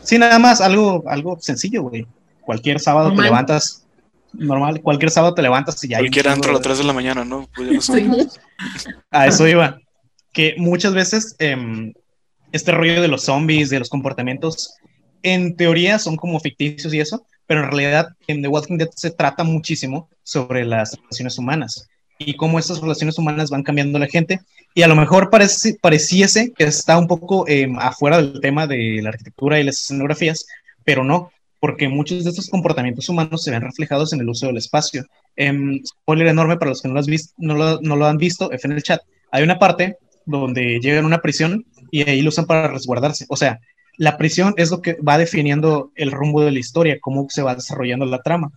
sí, 0.04 0.18
nada 0.18 0.38
más, 0.40 0.62
algo, 0.62 1.04
algo 1.08 1.38
sencillo, 1.40 1.84
güey. 1.84 2.06
Cualquier 2.42 2.80
sábado 2.80 3.08
Normal. 3.10 3.24
te 3.26 3.30
levantas, 3.30 3.86
normal, 4.34 4.82
cualquier 4.82 5.12
sábado 5.12 5.34
te 5.34 5.42
levantas 5.42 5.84
y 5.84 5.90
ya 5.90 6.00
Cualquiera 6.00 6.34
entra 6.34 6.50
a 6.52 6.54
las 6.54 6.62
de- 6.62 6.68
3 6.70 6.78
de 6.80 6.84
la 6.84 6.94
mañana, 6.94 7.26
¿no? 7.26 7.48
Pues 7.56 7.88
ya 7.88 8.00
no 8.02 8.18
a 9.12 9.28
eso 9.28 9.48
iba. 9.48 9.80
Que 10.34 10.56
muchas 10.58 10.94
veces 10.94 11.36
em, 11.40 11.94
este 12.52 12.72
rollo 12.72 13.02
de 13.02 13.08
los 13.08 13.24
zombies, 13.24 13.70
de 13.70 13.80
los 13.80 13.90
comportamientos, 13.90 14.76
en 15.24 15.56
teoría 15.56 16.00
son 16.00 16.16
como 16.16 16.40
ficticios 16.40 16.94
y 16.94 17.00
eso, 17.00 17.26
pero 17.46 17.64
en 17.64 17.72
realidad 17.72 18.08
en 18.28 18.42
The 18.42 18.48
Walking 18.48 18.78
Dead 18.78 18.90
se 18.96 19.12
trata 19.12 19.44
muchísimo 19.44 20.10
sobre 20.24 20.64
las 20.66 20.96
relaciones 20.98 21.38
humanas 21.38 21.88
y 22.18 22.36
cómo 22.36 22.60
esas 22.60 22.80
relaciones 22.80 23.18
humanas 23.18 23.50
van 23.50 23.64
cambiando 23.64 23.98
a 23.98 24.02
la 24.02 24.08
gente. 24.08 24.40
Y 24.74 24.84
a 24.84 24.88
lo 24.88 24.96
mejor 24.96 25.30
parece, 25.30 25.78
pareciese 25.82 26.54
que 26.54 26.64
está 26.64 26.98
un 26.98 27.08
poco 27.08 27.46
em, 27.48 27.78
afuera 27.78 28.18
del 28.18 28.40
tema 28.40 28.68
de 28.68 29.00
la 29.04 29.10
arquitectura 29.10 29.60
y 29.60 29.64
las 29.64 29.82
escenografías, 29.82 30.46
pero 30.86 31.04
no, 31.04 31.32
porque 31.62 31.90
muchos 31.90 32.26
de 32.26 32.32
estos 32.32 32.50
comportamientos 32.50 33.10
humanos 33.10 33.44
se 33.46 33.52
ven 33.52 33.62
reflejados 33.62 34.14
en 34.14 34.22
el 34.22 34.30
uso 34.30 34.48
del 34.48 34.58
espacio. 34.58 35.06
Em, 35.38 35.82
spoiler 35.86 36.28
enorme 36.28 36.58
para 36.58 36.72
los 36.72 36.82
que 36.84 36.90
no 36.90 36.96
lo, 36.96 37.02
has 37.02 37.08
vis- 37.08 37.34
no 37.38 37.56
lo- 37.56 37.80
no 37.82 37.96
lo 37.98 38.08
han 38.08 38.18
visto, 38.18 38.52
F 38.52 38.68
en 38.68 38.74
el 38.74 38.84
chat. 38.84 39.02
Hay 39.32 39.44
una 39.44 39.60
parte 39.60 39.98
donde 40.26 40.80
llegan 40.82 41.06
a 41.06 41.08
una 41.08 41.22
prisión 41.22 41.66
y 41.92 42.10
ahí 42.10 42.22
lo 42.24 42.30
usan 42.30 42.48
para 42.48 42.68
resguardarse. 42.70 43.26
O 43.30 43.38
sea, 43.38 43.60
la 43.98 44.18
prisión 44.18 44.56
es 44.58 44.72
lo 44.72 44.82
que 44.82 44.96
va 45.08 45.18
definiendo 45.20 45.92
el 45.96 46.12
rumbo 46.12 46.44
de 46.44 46.52
la 46.52 46.60
historia, 46.60 47.00
cómo 47.02 47.28
se 47.30 47.44
va 47.44 47.56
desarrollando 47.56 48.06
la 48.06 48.22
trama. 48.22 48.52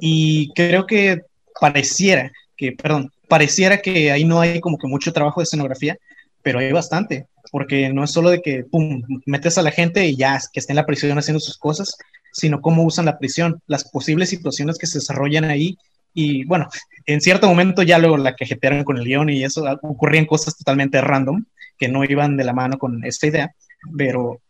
Y 0.00 0.52
creo 0.54 0.86
que 0.86 1.22
pareciera 1.60 2.32
que, 2.56 2.72
perdón, 2.72 3.12
pareciera 3.28 3.78
que 3.80 4.10
ahí 4.10 4.24
no 4.24 4.40
hay 4.40 4.60
como 4.60 4.78
que 4.78 4.88
mucho 4.88 5.12
trabajo 5.12 5.40
de 5.40 5.44
escenografía, 5.44 5.96
pero 6.42 6.58
hay 6.58 6.72
bastante, 6.72 7.26
porque 7.54 7.88
no 7.92 8.02
es 8.02 8.10
solo 8.10 8.30
de 8.30 8.42
que, 8.42 8.64
pum, 8.64 9.00
metes 9.26 9.58
a 9.58 9.62
la 9.62 9.70
gente 9.70 10.04
y 10.04 10.16
ya, 10.16 10.40
que 10.52 10.58
esté 10.58 10.72
en 10.72 10.76
la 10.76 10.86
prisión 10.86 11.16
haciendo 11.16 11.38
sus 11.38 11.56
cosas, 11.56 11.96
sino 12.32 12.60
cómo 12.60 12.82
usan 12.82 13.04
la 13.04 13.16
prisión, 13.16 13.62
las 13.68 13.88
posibles 13.88 14.28
situaciones 14.28 14.76
que 14.76 14.88
se 14.88 14.98
desarrollan 14.98 15.44
ahí. 15.44 15.78
Y 16.12 16.44
bueno, 16.46 16.68
en 17.06 17.20
cierto 17.20 17.46
momento 17.46 17.84
ya 17.84 18.00
luego 18.00 18.16
la 18.16 18.34
cajetearon 18.34 18.82
con 18.82 18.98
el 18.98 19.04
guion 19.04 19.30
y 19.30 19.44
eso 19.44 19.68
ah, 19.68 19.78
ocurrían 19.82 20.26
cosas 20.26 20.58
totalmente 20.58 21.00
random 21.00 21.44
que 21.78 21.86
no 21.86 22.02
iban 22.02 22.36
de 22.36 22.42
la 22.42 22.54
mano 22.54 22.76
con 22.76 23.04
esta 23.04 23.28
idea, 23.28 23.54
pero 23.96 24.40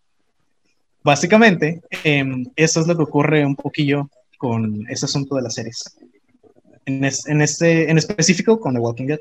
básicamente 1.02 1.82
em, 2.04 2.46
eso 2.56 2.80
es 2.80 2.87
lo 2.87 2.96
que 2.96 3.02
ocurre 3.02 3.44
un 3.44 3.54
poquillo 3.54 4.08
con 4.38 4.87
ese 4.88 5.04
asunto 5.04 5.37
de 5.37 5.42
las 5.42 5.52
series. 5.52 5.94
En, 6.87 7.04
en, 7.04 7.42
este, 7.42 7.90
en 7.90 7.99
específico 7.99 8.58
con 8.58 8.73
The 8.73 8.80
Walking 8.80 9.08
Dead. 9.08 9.20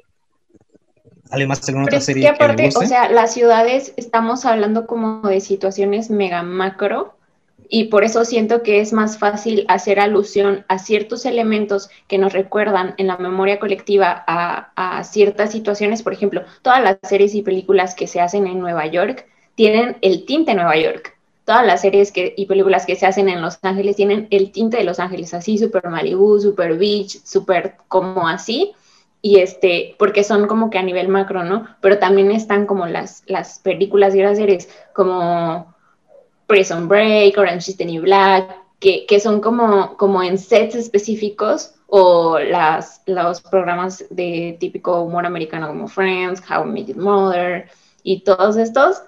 Además, 1.33 1.67
alguna 1.67 1.87
otra 1.87 1.99
serie 1.99 2.21
que, 2.21 2.29
aparte, 2.29 2.69
o 2.75 2.85
sea, 2.85 3.09
las 3.09 3.33
ciudades 3.33 3.93
estamos 3.97 4.45
hablando 4.45 4.85
como 4.85 5.27
de 5.27 5.41
situaciones 5.41 6.11
mega 6.11 6.43
macro 6.43 7.15
y 7.69 7.85
por 7.85 8.03
eso 8.03 8.23
siento 8.23 8.61
que 8.61 8.81
es 8.81 8.93
más 8.93 9.17
fácil 9.17 9.65
hacer 9.67 9.99
alusión 9.99 10.63
a 10.67 10.77
ciertos 10.77 11.25
elementos 11.25 11.89
que 12.07 12.19
nos 12.19 12.33
recuerdan 12.33 12.93
en 12.99 13.07
la 13.07 13.17
memoria 13.17 13.57
colectiva 13.57 14.23
a, 14.27 15.03
ciertas 15.05 15.51
situaciones. 15.51 16.03
Por 16.03 16.13
ejemplo, 16.13 16.43
todas 16.61 16.83
las 16.83 16.97
series 17.01 17.33
y 17.33 17.41
películas 17.41 17.95
que 17.95 18.05
se 18.05 18.21
hacen 18.21 18.45
en 18.45 18.59
Nueva 18.59 18.85
York 18.85 19.25
tienen 19.55 19.97
el 20.01 20.27
tinte 20.27 20.53
Nueva 20.53 20.77
York. 20.77 21.17
Todas 21.45 21.65
las 21.65 21.81
series 21.81 22.11
que, 22.11 22.35
y 22.37 22.45
películas 22.45 22.85
que 22.85 22.95
se 22.95 23.07
hacen 23.07 23.27
en 23.27 23.41
Los 23.41 23.57
Ángeles 23.63 23.95
tienen 23.95 24.27
el 24.29 24.51
tinte 24.51 24.77
de 24.77 24.83
Los 24.83 24.99
Ángeles, 24.99 25.33
así, 25.33 25.57
super 25.57 25.89
Malibu, 25.89 26.39
super 26.39 26.77
beach, 26.77 27.23
super 27.23 27.73
como 27.87 28.27
así 28.27 28.75
y 29.25 29.39
este, 29.39 29.95
porque 29.97 30.25
son 30.25 30.47
como 30.47 30.69
que 30.69 30.77
a 30.77 30.83
nivel 30.83 31.07
macro, 31.07 31.45
¿no? 31.45 31.65
Pero 31.79 31.97
también 31.97 32.29
están 32.29 32.65
como 32.65 32.87
las, 32.87 33.23
las 33.25 33.57
películas 33.59 34.13
y 34.13 34.21
las 34.21 34.37
series 34.37 34.67
como 34.93 35.73
Prison 36.45 36.89
Break, 36.89 37.37
Orange 37.37 37.71
is 37.71 37.77
the 37.77 37.85
New 37.85 38.01
Black, 38.01 38.53
que, 38.81 39.05
que 39.05 39.21
son 39.21 39.39
como, 39.39 39.95
como 39.95 40.21
en 40.21 40.37
sets 40.37 40.75
específicos 40.75 41.73
o 41.87 42.37
las, 42.37 43.01
los 43.05 43.39
programas 43.39 44.03
de 44.09 44.57
típico 44.59 45.01
humor 45.03 45.25
americano 45.25 45.69
como 45.69 45.87
Friends, 45.87 46.43
How 46.49 46.67
I 46.67 46.71
Met 46.71 46.87
Your 46.87 46.97
Mother 46.97 47.69
y 48.03 48.25
todos 48.25 48.57
estos 48.57 49.03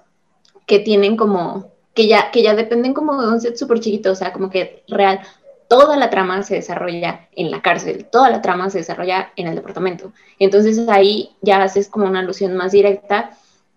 que 0.64 0.78
tienen 0.78 1.18
como, 1.18 1.72
que 1.92 2.08
ya, 2.08 2.30
que 2.30 2.42
ya 2.42 2.54
dependen 2.54 2.94
como 2.94 3.20
de 3.20 3.28
un 3.28 3.40
set 3.42 3.56
súper 3.56 3.80
chiquito, 3.80 4.12
o 4.12 4.14
sea, 4.14 4.32
como 4.32 4.48
que 4.48 4.82
real, 4.88 5.20
toda 5.68 5.96
la 5.96 6.10
trama 6.10 6.42
se 6.42 6.56
desarrolla 6.56 7.28
en 7.32 7.50
la 7.50 7.62
cárcel, 7.62 8.06
toda 8.10 8.30
la 8.30 8.42
trama 8.42 8.70
se 8.70 8.78
desarrolla 8.78 9.32
en 9.36 9.48
el 9.48 9.54
departamento. 9.54 10.12
Entonces 10.38 10.88
ahí 10.88 11.36
ya 11.42 11.62
haces 11.62 11.88
como 11.88 12.06
una 12.06 12.20
alusión 12.20 12.56
más 12.56 12.72
directa 12.72 13.30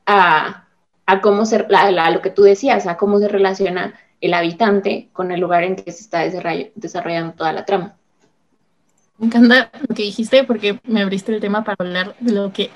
a, 0.06 0.68
a 1.06 1.22
cómo 1.22 1.46
se, 1.46 1.66
a, 1.74 2.12
lo 2.12 2.22
que 2.22 2.30
tú 2.30 2.44
decías, 2.44 2.86
a 2.88 2.98
cómo 2.98 3.20
se 3.20 3.28
relaciona 3.28 3.94
el 4.22 4.34
habitante 4.34 5.10
con 5.14 5.32
el 5.32 5.40
lugar 5.40 5.64
en 5.64 5.76
que 5.76 5.92
se 5.92 6.02
está 6.02 6.20
desarrollando 6.76 7.34
toda 7.34 7.54
la 7.54 7.66
trama. 7.66 7.96
Me 9.18 9.28
encanta 9.28 9.70
lo 9.88 9.96
que 9.96 10.04
dijiste 10.04 10.44
porque 10.44 10.80
me 10.84 11.02
abriste 11.02 11.34
el 11.34 11.42
tema 11.42 11.64
para 11.64 11.76
hablar 11.80 12.16
de 12.20 12.32
lo 12.32 12.54
que 12.54 12.70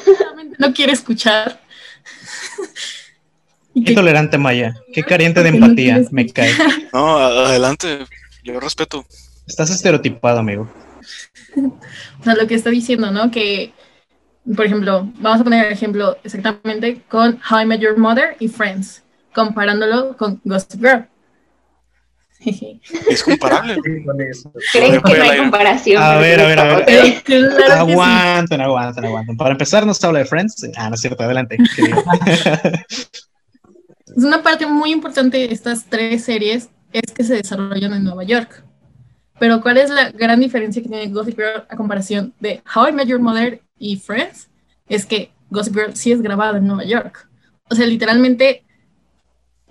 no 0.58 0.72
quiere 0.72 0.92
escuchar. 0.92 1.60
Qué 3.74 3.94
tolerante 3.94 4.38
Maya, 4.38 4.74
qué 4.92 5.02
carente 5.02 5.42
de 5.42 5.50
empatía, 5.50 6.00
me 6.10 6.26
cae. 6.28 6.52
No, 6.92 7.18
adelante, 7.18 7.98
yo 8.44 8.60
respeto. 8.60 9.04
Estás 9.46 9.70
estereotipado, 9.70 10.38
amigo. 10.38 10.70
o 11.56 12.24
sea, 12.24 12.34
lo 12.34 12.46
que 12.46 12.54
está 12.54 12.70
diciendo, 12.70 13.10
¿no? 13.10 13.30
Que, 13.30 13.72
por 14.54 14.66
ejemplo, 14.66 15.10
vamos 15.18 15.40
a 15.40 15.44
poner 15.44 15.66
el 15.66 15.72
ejemplo 15.72 16.16
exactamente 16.22 17.02
con 17.08 17.40
How 17.50 17.60
I 17.60 17.66
Met 17.66 17.80
Your 17.80 17.96
Mother 17.96 18.36
y 18.38 18.48
Friends, 18.48 19.02
comparándolo 19.34 20.16
con 20.16 20.40
Gossip 20.44 20.80
Girl. 20.80 21.08
Es 23.08 23.22
comparable. 23.22 23.76
¿Creen 24.72 25.00
que 25.02 25.16
no 25.16 25.24
hay 25.24 25.38
comparación? 25.38 26.02
A 26.02 26.16
ver, 26.18 26.40
a 26.40 26.46
ver, 26.46 26.60
a 26.60 26.76
ver. 26.76 27.22
Claro 27.24 27.74
aguanten, 27.74 28.60
aguanten, 28.60 29.04
aguanten. 29.06 29.36
Para 29.36 29.52
empezar, 29.52 29.86
nos 29.86 30.02
habla 30.04 30.18
de 30.18 30.26
Friends. 30.26 30.68
Ah, 30.76 30.90
no 30.90 30.94
es 30.94 31.00
cierto, 31.00 31.22
adelante. 31.22 31.56
es 32.76 33.08
una 34.16 34.42
parte 34.42 34.66
muy 34.66 34.92
importante 34.92 35.38
de 35.38 35.46
estas 35.46 35.86
tres 35.86 36.24
series 36.24 36.68
es 36.94 37.12
que 37.12 37.24
se 37.24 37.34
desarrollan 37.34 37.92
en 37.92 38.04
Nueva 38.04 38.22
York. 38.22 38.64
Pero 39.40 39.60
¿cuál 39.60 39.78
es 39.78 39.90
la 39.90 40.12
gran 40.12 40.38
diferencia 40.38 40.80
que 40.80 40.88
tiene 40.88 41.08
Gossip 41.08 41.36
Girl 41.36 41.64
a 41.68 41.76
comparación 41.76 42.32
de 42.38 42.62
How 42.72 42.88
I 42.88 42.92
Met 42.92 43.08
Your 43.08 43.18
Mother 43.18 43.60
y 43.78 43.96
Friends? 43.96 44.48
Es 44.88 45.04
que 45.04 45.32
Gossip 45.50 45.74
Girl 45.74 45.96
sí 45.96 46.12
es 46.12 46.22
grabada 46.22 46.58
en 46.58 46.68
Nueva 46.68 46.84
York. 46.84 47.28
O 47.68 47.74
sea, 47.74 47.86
literalmente 47.86 48.62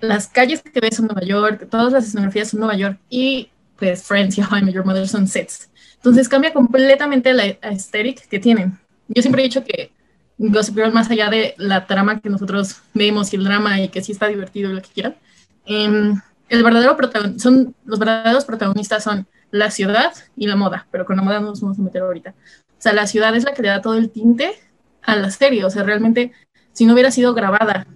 las 0.02 0.28
calles 0.28 0.62
que 0.62 0.80
ves 0.82 0.98
son 0.98 1.08
Nueva 1.08 1.26
York, 1.26 1.68
todas 1.72 1.94
las 1.94 2.06
escenografías 2.06 2.50
son 2.50 2.60
Nueva 2.60 2.76
York 2.76 3.00
y 3.10 3.50
pues 3.78 4.04
Friends 4.04 4.38
y 4.38 4.42
How 4.42 4.58
I 4.58 4.64
Met 4.64 4.74
Your 4.74 4.86
Mother 4.86 5.08
son 5.08 5.28
sets. 5.28 5.70
Entonces 5.96 6.28
cambia 6.28 6.52
completamente 6.52 7.34
la 7.34 7.46
aesthetic 7.62 8.28
que 8.28 8.40
tienen. 8.40 8.78
Yo 9.08 9.22
siempre 9.22 9.42
he 9.42 9.46
dicho 9.46 9.64
que 9.64 9.92
Gossip 10.38 10.76
Girl, 10.76 10.92
más 10.92 11.10
allá 11.10 11.30
de 11.30 11.56
la 11.58 11.88
trama 11.88 12.20
que 12.20 12.30
nosotros 12.30 12.82
vemos 12.94 13.32
y 13.32 13.38
el 13.38 13.46
drama 13.46 13.80
y 13.80 13.88
que 13.88 14.04
sí 14.04 14.12
está 14.12 14.28
divertido 14.28 14.72
y 14.72 14.74
lo 14.74 14.82
que 14.82 14.90
quieran, 14.90 15.16
eh, 15.66 16.14
el 16.54 16.64
verdadero 16.64 16.96
son, 17.38 17.76
los 17.86 18.00
verdaderos 18.00 18.46
protagonistas 18.46 19.04
son 19.04 19.28
la 19.52 19.72
ciudad 19.72 20.14
y 20.36 20.48
la 20.48 20.56
moda, 20.56 20.88
pero 20.92 21.06
con 21.06 21.18
la 21.18 21.24
moda 21.24 21.40
no 21.40 21.48
nos 21.48 21.62
vamos 21.62 21.80
a 21.80 21.82
meter 21.82 22.02
ahorita. 22.02 22.32
O 22.32 22.82
sea, 22.84 22.94
la 22.94 23.08
ciudad 23.08 23.36
es 23.36 23.44
la 23.44 23.54
que 23.54 23.62
le 23.62 23.70
da 23.70 23.82
todo 23.82 23.96
el 23.96 24.10
tinte 24.10 24.54
a 25.02 25.16
la 25.16 25.32
serie, 25.32 25.66
o 25.66 25.70
sea, 25.70 25.84
realmente, 25.84 26.32
si 26.72 26.86
no 26.86 26.94
hubiera 26.94 27.12
sido 27.12 27.34
grabada 27.34 27.88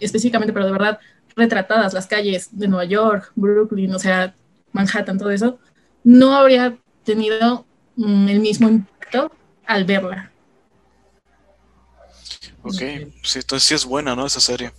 específicamente, 0.00 0.52
pero 0.52 0.66
de 0.66 0.72
verdad 0.72 0.98
retratadas 1.36 1.94
las 1.94 2.06
calles 2.06 2.48
de 2.52 2.68
Nueva 2.68 2.84
York, 2.84 3.32
Brooklyn, 3.34 3.94
o 3.94 3.98
sea, 3.98 4.34
Manhattan, 4.72 5.18
todo 5.18 5.30
eso, 5.30 5.58
no 6.04 6.34
habría 6.34 6.76
tenido 7.04 7.64
mm, 7.96 8.28
el 8.28 8.40
mismo 8.40 8.68
impacto 8.68 9.32
al 9.66 9.84
verla. 9.84 10.32
Ok, 12.62 12.74
sí, 13.22 13.38
entonces 13.38 13.62
sí 13.62 13.74
es 13.74 13.84
buena, 13.84 14.14
¿no? 14.14 14.26
Esa 14.26 14.40
serie. 14.40 14.72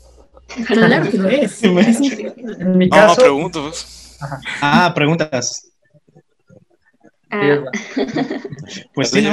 Claro 0.65 1.03
que 1.11 1.17
lo 1.17 1.29
es. 1.29 1.63
En 1.63 2.77
mi 2.77 2.89
caso. 2.89 3.15
No, 3.15 3.15
preguntas. 3.15 4.17
Ah, 4.61 4.91
preguntas. 4.93 5.71
Ah. 7.29 7.63
Pues 8.93 9.09
sí, 9.09 9.21
¿no? 9.21 9.31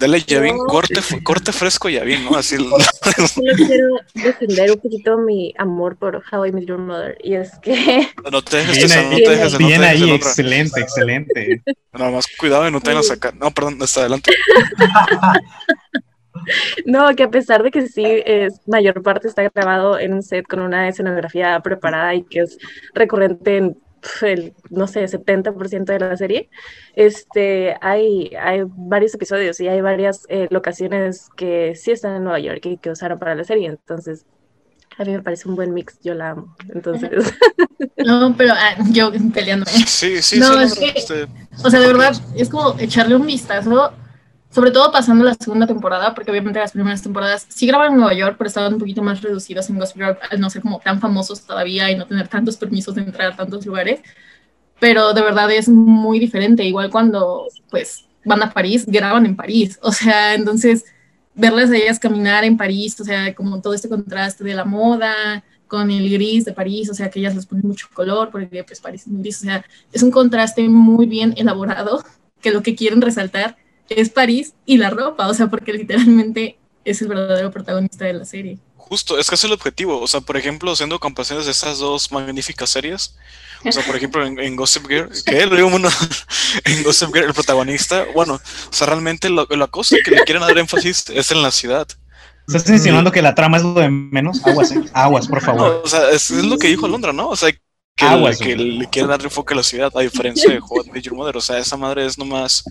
Dale 0.00 0.22
ya 0.22 0.40
bien, 0.40 0.56
corte, 0.56 0.98
corte 1.22 1.52
fresco 1.52 1.90
ya 1.90 2.02
bien, 2.04 2.24
¿no? 2.24 2.34
Así. 2.34 2.56
Solo 2.56 2.76
quiero 3.54 3.96
defender 4.14 4.70
un 4.70 4.78
poquito 4.78 5.18
mi 5.18 5.52
amor 5.58 5.96
por 5.96 6.22
How 6.32 6.46
I 6.46 6.52
Met 6.52 6.64
Your 6.64 6.78
Mother. 6.78 7.18
Y 7.22 7.34
es 7.34 7.58
que. 7.58 8.08
No 8.32 8.40
te 8.40 8.56
dejes 8.56 8.88
de 8.88 9.04
no 9.04 9.16
te 9.16 9.28
dejes 9.28 9.58
Bien 9.58 9.82
ahí, 9.82 10.10
excelente, 10.10 10.80
excelente. 10.80 11.62
Nada 11.92 12.12
más 12.12 12.24
cuidado 12.38 12.66
y 12.66 12.72
no 12.72 12.80
te 12.80 12.88
vayan 12.88 13.04
a 13.04 13.06
sacar. 13.06 13.36
No, 13.36 13.50
perdón, 13.50 13.76
está 13.82 14.00
adelante. 14.00 14.32
No, 16.86 17.14
que 17.14 17.24
a 17.24 17.30
pesar 17.30 17.62
de 17.62 17.70
que 17.70 17.86
sí, 17.86 18.04
es, 18.04 18.60
mayor 18.66 19.02
parte 19.02 19.28
está 19.28 19.42
grabado 19.42 19.98
en 19.98 20.14
un 20.14 20.22
set 20.22 20.46
con 20.46 20.60
una 20.60 20.88
escenografía 20.88 21.60
preparada 21.60 22.14
y 22.14 22.22
que 22.22 22.40
es 22.40 22.58
recurrente 22.94 23.56
en 23.56 23.76
el, 24.22 24.54
no 24.70 24.86
sé, 24.86 25.04
70% 25.04 25.84
de 25.84 25.98
la 25.98 26.16
serie, 26.16 26.48
este, 26.94 27.76
hay, 27.80 28.34
hay 28.40 28.62
varios 28.66 29.14
episodios 29.14 29.60
y 29.60 29.68
hay 29.68 29.80
varias 29.80 30.24
eh, 30.28 30.48
locaciones 30.50 31.28
que 31.36 31.74
sí 31.76 31.90
están 31.90 32.16
en 32.16 32.24
Nueva 32.24 32.40
York 32.40 32.64
y 32.64 32.78
que 32.78 32.90
usaron 32.90 33.18
para 33.18 33.34
la 33.34 33.44
serie, 33.44 33.68
entonces 33.68 34.24
a 34.98 35.04
mí 35.04 35.12
me 35.12 35.22
parece 35.22 35.48
un 35.48 35.56
buen 35.56 35.72
mix, 35.72 35.98
yo 36.02 36.14
la 36.14 36.30
amo, 36.30 36.56
entonces... 36.74 37.10
No, 38.04 38.34
pero 38.36 38.54
ah, 38.54 38.76
yo 38.90 39.12
peleando. 39.32 39.66
Sí, 39.86 40.22
sí, 40.22 40.38
no, 40.38 40.54
sí. 40.54 40.64
Es 40.64 40.78
que, 40.78 40.98
este, 40.98 41.26
o 41.62 41.70
sea, 41.70 41.80
de 41.80 41.86
verdad, 41.86 42.14
es 42.34 42.48
como 42.48 42.74
echarle 42.78 43.14
un 43.14 43.26
vistazo 43.26 43.92
sobre 44.50 44.72
todo 44.72 44.90
pasando 44.90 45.24
la 45.24 45.34
segunda 45.34 45.66
temporada, 45.66 46.12
porque 46.14 46.30
obviamente 46.30 46.58
las 46.58 46.72
primeras 46.72 47.02
temporadas 47.02 47.46
sí 47.48 47.66
grabaron 47.66 47.94
en 47.94 48.00
Nueva 48.00 48.14
York, 48.14 48.34
pero 48.36 48.48
estaban 48.48 48.74
un 48.74 48.80
poquito 48.80 49.02
más 49.02 49.22
reducidos 49.22 49.70
en 49.70 49.78
Gossip 49.78 49.96
Girl 49.96 50.18
al 50.28 50.40
no 50.40 50.50
ser 50.50 50.62
como 50.62 50.80
tan 50.80 51.00
famosos 51.00 51.42
todavía 51.42 51.90
y 51.90 51.96
no 51.96 52.06
tener 52.06 52.26
tantos 52.26 52.56
permisos 52.56 52.94
de 52.96 53.02
entrar 53.02 53.32
a 53.32 53.36
tantos 53.36 53.64
lugares. 53.64 54.00
Pero 54.80 55.12
de 55.12 55.22
verdad 55.22 55.50
es 55.52 55.68
muy 55.68 56.18
diferente, 56.18 56.64
igual 56.64 56.90
cuando 56.90 57.46
pues 57.70 58.06
van 58.24 58.42
a 58.42 58.50
París, 58.50 58.86
graban 58.86 59.24
en 59.24 59.36
París, 59.36 59.78
o 59.82 59.92
sea, 59.92 60.34
entonces 60.34 60.84
verlas 61.34 61.70
a 61.70 61.76
ellas 61.76 61.98
caminar 62.00 62.44
en 62.44 62.56
París, 62.56 63.00
o 63.00 63.04
sea, 63.04 63.34
como 63.34 63.60
todo 63.60 63.74
este 63.74 63.88
contraste 63.88 64.42
de 64.42 64.54
la 64.54 64.64
moda 64.64 65.44
con 65.68 65.92
el 65.92 66.10
gris 66.10 66.44
de 66.44 66.52
París, 66.52 66.90
o 66.90 66.94
sea, 66.94 67.08
que 67.08 67.20
ellas 67.20 67.36
les 67.36 67.46
ponen 67.46 67.68
mucho 67.68 67.86
color, 67.94 68.30
porque 68.30 68.64
pues 68.64 68.80
París 68.80 69.06
es 69.06 69.16
gris, 69.16 69.38
o 69.42 69.44
sea, 69.44 69.64
es 69.92 70.02
un 70.02 70.10
contraste 70.10 70.68
muy 70.68 71.06
bien 71.06 71.34
elaborado, 71.36 72.02
que 72.40 72.50
lo 72.50 72.62
que 72.62 72.74
quieren 72.74 73.00
resaltar 73.00 73.56
es 73.90 74.08
París 74.08 74.54
y 74.64 74.78
la 74.78 74.90
ropa, 74.90 75.28
o 75.28 75.34
sea, 75.34 75.48
porque 75.48 75.72
literalmente 75.72 76.58
es 76.84 77.02
el 77.02 77.08
verdadero 77.08 77.50
protagonista 77.50 78.04
de 78.04 78.14
la 78.14 78.24
serie. 78.24 78.58
Justo, 78.76 79.18
es 79.18 79.28
que 79.28 79.34
es 79.34 79.44
el 79.44 79.52
objetivo. 79.52 80.00
O 80.00 80.06
sea, 80.06 80.20
por 80.20 80.36
ejemplo, 80.36 80.72
haciendo 80.72 80.98
comparaciones 80.98 81.44
de 81.44 81.52
estas 81.52 81.78
dos 81.78 82.10
magníficas 82.10 82.70
series. 82.70 83.16
O 83.64 83.70
sea, 83.70 83.84
por 83.84 83.94
ejemplo, 83.94 84.24
en, 84.24 84.56
Gossip 84.56 84.88
Girl, 84.88 85.10
que 85.24 85.42
en 86.64 86.82
Gossip 86.82 87.12
Girl, 87.12 87.26
el 87.26 87.34
protagonista, 87.34 88.06
bueno, 88.14 88.34
o 88.34 88.72
sea, 88.72 88.86
realmente 88.86 89.28
la 89.28 89.66
cosa 89.66 89.96
que 90.02 90.10
le 90.12 90.24
quieren 90.24 90.42
dar 90.42 90.56
énfasis 90.56 91.10
es 91.10 91.30
en 91.30 91.42
la 91.42 91.50
ciudad. 91.50 91.86
¿Estás 92.48 92.70
insinuando 92.70 93.12
que 93.12 93.22
la 93.22 93.34
trama 93.34 93.58
es 93.58 93.62
lo 93.62 93.74
de 93.74 93.88
menos? 93.88 94.44
Aguas, 94.44 94.72
eh. 94.72 94.82
aguas, 94.92 95.28
por 95.28 95.40
favor. 95.40 95.82
o 95.84 95.88
sea, 95.88 96.10
es, 96.10 96.30
es, 96.30 96.44
lo 96.44 96.58
que 96.58 96.68
dijo 96.68 96.86
Alondra, 96.86 97.12
¿no? 97.12 97.28
O 97.28 97.36
sea, 97.36 97.52
que, 97.52 98.04
Aguas, 98.04 98.38
que 98.38 98.56
le 98.56 98.88
quiere 98.88 99.08
dar 99.08 99.22
enfoque 99.22 99.54
a 99.54 99.58
la 99.58 99.62
ciudad, 99.62 99.92
a 99.94 100.00
diferencia 100.00 100.50
de 100.50 100.60
Met 100.92 101.04
Your 101.04 101.14
Mother. 101.14 101.36
O 101.36 101.40
sea, 101.40 101.58
esa 101.58 101.76
madre 101.76 102.06
es 102.06 102.18
nomás. 102.18 102.64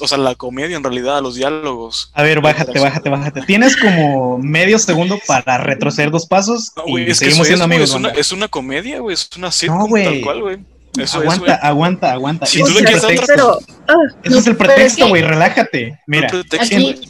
O 0.00 0.06
sea, 0.08 0.18
la 0.18 0.34
comedia 0.34 0.76
en 0.76 0.84
realidad, 0.84 1.22
los 1.22 1.36
diálogos. 1.36 2.10
A 2.12 2.22
ver, 2.22 2.40
bájate, 2.40 2.78
bájate, 2.78 3.08
bájate. 3.08 3.42
Tienes 3.42 3.76
como 3.76 4.38
medio 4.38 4.78
segundo 4.78 5.18
para 5.26 5.58
retroceder 5.58 6.10
dos 6.10 6.26
pasos 6.26 6.72
No, 6.76 6.98
y 6.98 7.10
es 7.10 7.18
seguimos 7.18 7.38
eso 7.40 7.46
siendo 7.46 7.64
amigos. 7.64 7.88
es, 7.90 7.94
una, 7.94 8.08
banda. 8.08 8.20
es 8.20 8.32
una 8.32 8.48
comedia, 8.48 8.98
güey. 9.00 9.14
Es 9.14 9.30
una 9.36 9.50
sitcom 9.50 9.90
No, 9.90 10.04
tal 10.04 10.20
cual, 10.20 10.42
güey. 10.42 10.58
Eso 10.98 11.18
aguanta, 11.18 11.54
es, 11.54 11.64
aguanta, 11.64 12.12
aguanta. 12.12 12.46
Si 12.46 12.60
Ese 12.60 12.72
tú 12.72 12.78
es 12.78 13.04
el. 13.04 13.20
Pero, 13.26 13.58
ah, 13.88 13.94
Ese 14.22 14.38
es 14.38 14.46
el 14.46 14.56
pretexto, 14.56 15.08
güey, 15.08 15.22
relájate. 15.22 15.98
Mira, 16.06 16.28
güey. 16.30 17.00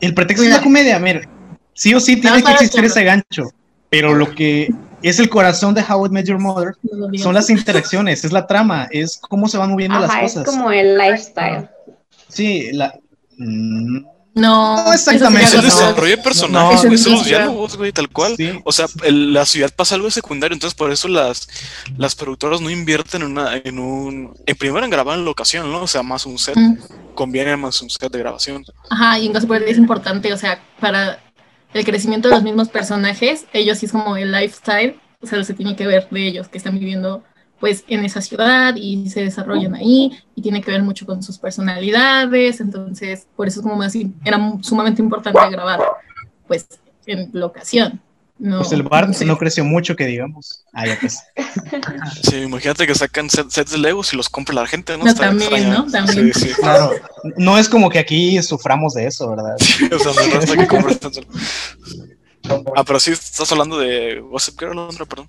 el 0.00 0.14
pretexto 0.14 0.44
es 0.44 0.50
la 0.50 0.62
comedia, 0.62 0.98
mira. 0.98 1.22
Sí 1.74 1.94
o 1.94 2.00
sí 2.00 2.20
tiene 2.20 2.42
que 2.42 2.52
existir 2.52 2.84
ese 2.84 3.04
gancho. 3.04 3.50
Pero 3.88 4.14
lo 4.14 4.34
que 4.34 4.70
es 5.02 5.18
el 5.18 5.28
corazón 5.28 5.74
de 5.74 5.82
How 5.82 6.06
I 6.06 6.10
Met 6.10 6.26
Your 6.26 6.38
Mother 6.38 6.74
son 7.16 7.34
las 7.34 7.50
interacciones, 7.50 8.24
es 8.24 8.32
la 8.32 8.46
trama, 8.46 8.86
es 8.90 9.18
cómo 9.18 9.48
se 9.48 9.58
van 9.58 9.70
moviendo 9.70 9.98
las 9.98 10.10
Ajá, 10.10 10.22
es 10.22 10.34
cosas. 10.34 10.46
como 10.54 10.70
el 10.70 10.96
lifestyle. 10.96 11.68
Sí, 12.30 12.70
la. 12.72 12.94
Mm, 13.38 14.04
No, 14.34 14.84
No, 14.84 14.92
exactamente. 14.92 15.44
Es 15.46 15.54
el 15.54 15.60
eso 15.60 15.70
sería 15.70 15.80
No, 15.80 15.86
desarrollo 15.90 16.16
de 16.16 16.22
personajes, 16.22 16.82
no, 16.82 16.88
güey, 16.88 16.98
son 16.98 17.12
los 17.12 17.22
no. 17.22 17.26
diálogos, 17.28 17.76
güey, 17.76 17.92
tal 17.92 18.08
cual. 18.10 18.36
sí. 18.36 18.50
O 18.64 18.70
sea, 18.72 18.86
el- 19.02 19.32
la 19.32 19.44
ciudad 19.44 19.70
pasa 19.74 19.96
algo 19.96 20.08
secundario, 20.10 20.54
entonces 20.54 20.76
por 20.76 20.92
eso 20.92 21.08
las, 21.08 21.48
las 21.98 22.14
productoras 22.14 22.60
no 22.60 22.70
invierten 22.70 23.22
en 23.22 23.32
una, 23.32 23.56
en 23.56 23.78
un, 23.80 24.32
en 24.46 24.56
primero 24.56 24.84
en 24.84 24.90
grabar 24.90 25.18
en 25.18 25.24
locación, 25.24 25.70
¿no? 25.72 25.82
O 25.82 25.86
sea, 25.88 26.02
más 26.04 26.26
un 26.26 26.38
set, 26.38 26.54
Mm. 26.56 26.76
conviene 27.14 27.56
más 27.56 27.82
un 27.82 27.90
set 27.90 28.10
de 28.12 28.18
grabación. 28.20 28.64
Ajá, 28.88 29.18
y 29.18 29.26
en 29.26 29.32
Gossip 29.32 29.50
Girl 29.52 29.64
es 29.64 29.78
importante, 29.78 30.32
o 30.32 30.36
sea, 30.36 30.62
para 30.78 31.18
el 31.74 31.84
crecimiento 31.84 32.28
de 32.28 32.34
los 32.36 32.44
mismos 32.44 32.68
personajes, 32.68 33.46
ellos 33.52 33.78
sí 33.78 33.86
es 33.86 33.92
como 33.92 34.16
el 34.16 34.30
lifestyle, 34.30 34.98
o 35.20 35.26
sea, 35.26 35.42
se 35.42 35.54
tiene 35.54 35.74
que 35.74 35.86
ver 35.88 36.08
de 36.08 36.26
ellos 36.28 36.48
que 36.48 36.58
están 36.58 36.78
viviendo 36.78 37.24
pues 37.60 37.84
en 37.88 38.04
esa 38.04 38.20
ciudad 38.22 38.74
y 38.76 39.08
se 39.10 39.22
desarrollan 39.22 39.74
ahí 39.74 40.18
y 40.34 40.42
tiene 40.42 40.62
que 40.62 40.70
ver 40.70 40.82
mucho 40.82 41.04
con 41.06 41.22
sus 41.22 41.38
personalidades, 41.38 42.60
entonces 42.60 43.26
por 43.36 43.46
eso 43.46 43.60
es 43.60 43.62
como 43.62 43.76
más, 43.76 43.94
era 44.24 44.38
sumamente 44.62 45.02
importante 45.02 45.38
grabar 45.50 45.78
pues 46.48 46.66
en 47.06 47.30
locación. 47.32 48.00
No, 48.38 48.60
Pues 48.60 48.72
el 48.72 48.80
entonces- 48.80 49.26
no 49.26 49.36
creció 49.36 49.66
mucho, 49.66 49.94
que 49.94 50.06
digamos. 50.06 50.64
Ah, 50.72 50.86
ya 50.86 50.96
pues. 50.98 51.18
Sí, 52.22 52.36
imagínate 52.36 52.86
que 52.86 52.94
sacan 52.94 53.28
set- 53.28 53.50
sets 53.50 53.72
de 53.72 53.76
Legos 53.76 54.14
y 54.14 54.16
los 54.16 54.30
compra 54.30 54.54
la 54.54 54.66
gente, 54.66 54.96
¿no? 54.96 55.04
No, 55.04 55.14
también. 55.14 55.68
¿no? 55.68 55.84
También. 55.84 56.32
Sí, 56.32 56.48
sí. 56.48 56.54
Claro. 56.54 56.92
No 57.36 57.58
es 57.58 57.68
como 57.68 57.90
que 57.90 57.98
aquí 57.98 58.42
suframos 58.42 58.94
de 58.94 59.06
eso, 59.06 59.28
¿verdad? 59.28 59.56
o 59.56 59.98
sea, 59.98 60.12
no 60.32 60.40
está 60.40 60.56
que 60.56 60.66
compras 60.66 60.98
tan 60.98 61.12
solo. 61.12 61.26
Ah, 62.74 62.82
pero 62.84 62.98
sí, 62.98 63.10
estás 63.10 63.52
hablando 63.52 63.78
de 63.78 64.20
Gossip 64.20 64.58
Girl, 64.58 64.72
Alondra, 64.72 65.04
perdón. 65.04 65.28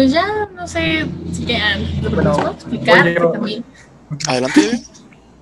Pues 0.00 0.12
ya, 0.12 0.48
no 0.56 0.66
sé 0.66 1.04
si 1.30 1.44
ya 1.44 1.76
lo 2.00 2.10
Bueno, 2.10 2.52
explicar 2.52 3.06
oye, 3.06 3.14
también. 3.16 3.64
Adelante. 4.26 4.80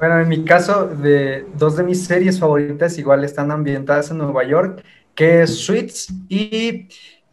Bueno, 0.00 0.19
en 0.19 0.29
mi 0.29 0.45
caso, 0.45 0.88
de 0.88 1.47
dos 1.55 1.77
de 1.77 1.85
mis 1.85 2.05
series 2.05 2.41
favoritas 2.41 2.99
igual 2.99 3.23
están 3.23 3.53
ambientadas 3.53 4.11
en 4.11 4.19
Nueva 4.19 4.43
York, 4.43 4.83
que 5.15 5.43
es 5.43 5.61
Suits 5.61 6.12
y, 6.29 6.88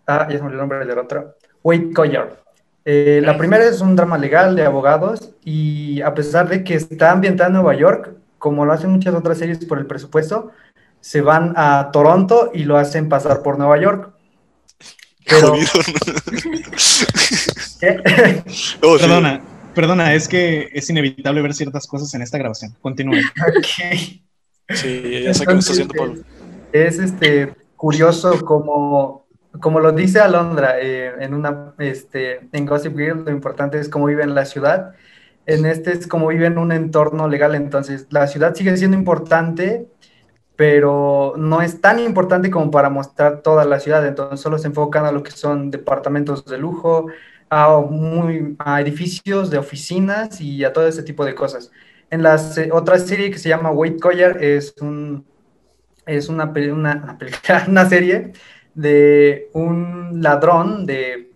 ah, 0.06 0.28
ya 0.30 0.38
se 0.38 0.44
me 0.44 0.50
olvidó 0.50 0.62
el 0.62 0.70
nombre 0.70 0.86
del 0.86 1.00
otro, 1.00 1.34
Wade 1.64 1.94
Collier. 1.94 2.36
Eh, 2.86 3.24
la 3.26 3.40
primera 3.40 3.64
es 3.64 3.82
un 3.82 3.96
drama 3.96 4.20
legal 4.20 4.56
de 4.56 4.64
abogados 4.64 5.32
y 5.44 6.02
a 6.02 6.14
pesar 6.14 6.48
de 6.48 6.64
que 6.64 6.76
está 6.76 7.10
ambientada 7.10 7.48
en 7.48 7.54
Nueva 7.54 7.74
York, 7.74 8.12
como 8.38 8.66
lo 8.66 8.72
hacen 8.72 8.92
muchas 8.92 9.16
otras 9.16 9.40
series 9.40 9.66
por 9.66 9.80
el 9.80 9.88
presupuesto, 9.88 10.52
se 11.02 11.22
van 11.22 11.56
a 11.56 11.90
Toronto 11.92 12.52
y 12.54 12.66
lo 12.66 12.78
hacen 12.78 13.10
pasar 13.10 13.42
por 13.42 13.58
Nueva 13.58 13.82
York. 13.82 14.15
Pero, 15.28 15.48
Jodido. 15.50 15.72
¿qué? 17.80 18.44
Oh, 18.82 18.98
sí. 18.98 19.04
Perdona, 19.04 19.42
perdona, 19.74 20.14
es 20.14 20.28
que 20.28 20.70
es 20.74 20.90
inevitable 20.90 21.42
ver 21.42 21.54
ciertas 21.54 21.88
cosas 21.88 22.14
en 22.14 22.22
esta 22.22 22.38
grabación. 22.38 22.76
Continúe. 22.82 23.22
Ok. 23.48 24.26
Sí, 24.70 25.22
ya 25.24 25.34
sé 25.34 25.46
que 25.46 25.54
me 25.54 25.60
está 25.60 25.74
haciendo 25.74 25.94
Pablo. 25.94 26.24
Es 26.72 26.98
este 26.98 27.54
curioso 27.76 28.44
como, 28.44 29.28
como 29.60 29.80
lo 29.80 29.92
dice 29.92 30.20
Alondra 30.20 30.80
eh, 30.80 31.14
en 31.20 31.36
una 31.36 31.76
este, 31.78 32.48
en 32.52 32.66
Gossip 32.66 32.98
Girl, 32.98 33.24
lo 33.26 33.32
importante 33.32 33.80
es 33.80 33.90
cómo 33.90 34.08
vive 34.08 34.24
en 34.24 34.34
la 34.34 34.46
ciudad. 34.46 34.94
En 35.46 35.68
este 35.68 35.92
es 35.92 36.08
cómo 36.08 36.28
vive 36.28 36.48
en 36.48 36.58
un 36.58 36.72
entorno 36.72 37.28
legal, 37.28 37.54
entonces 37.54 38.08
la 38.10 38.26
ciudad 38.26 38.56
sigue 38.56 38.76
siendo 38.78 38.98
importante, 38.98 39.88
pero 40.56 41.34
no 41.38 41.62
es 41.62 41.82
tan 41.82 42.00
importante 42.00 42.50
como 42.50 42.72
para 42.72 42.90
mostrar 42.90 43.42
toda 43.42 43.66
la 43.66 43.80
ciudad, 43.80 44.06
entonces 44.08 44.40
solo 44.40 44.58
se 44.58 44.68
enfocan 44.68 45.06
a 45.06 45.12
lo 45.12 45.24
que 45.24 45.32
son 45.32 45.72
departamentos 45.72 46.46
de 46.46 46.58
lujo, 46.58 47.08
a, 47.50 48.82
edificios 48.82 49.50
de 49.50 49.58
oficinas 49.58 50.42
y 50.42 50.64
a 50.64 50.74
todo 50.74 50.88
ese 50.88 51.04
tipo 51.04 51.26
de 51.26 51.36
cosas. 51.36 51.72
En 52.10 52.24
la 52.24 52.38
otra 52.72 53.00
serie 53.00 53.32
que 53.32 53.38
se 53.38 53.50
llama 53.50 53.72
Wade 53.72 54.00
Collier 54.00 54.44
es 54.44 54.76
un 54.82 55.26
es 56.06 56.30
una, 56.30 56.54
una, 56.72 57.18
una 57.68 57.90
serie 57.90 58.34
de 58.74 59.50
un 59.54 60.22
ladrón 60.22 60.86
de, 60.86 61.32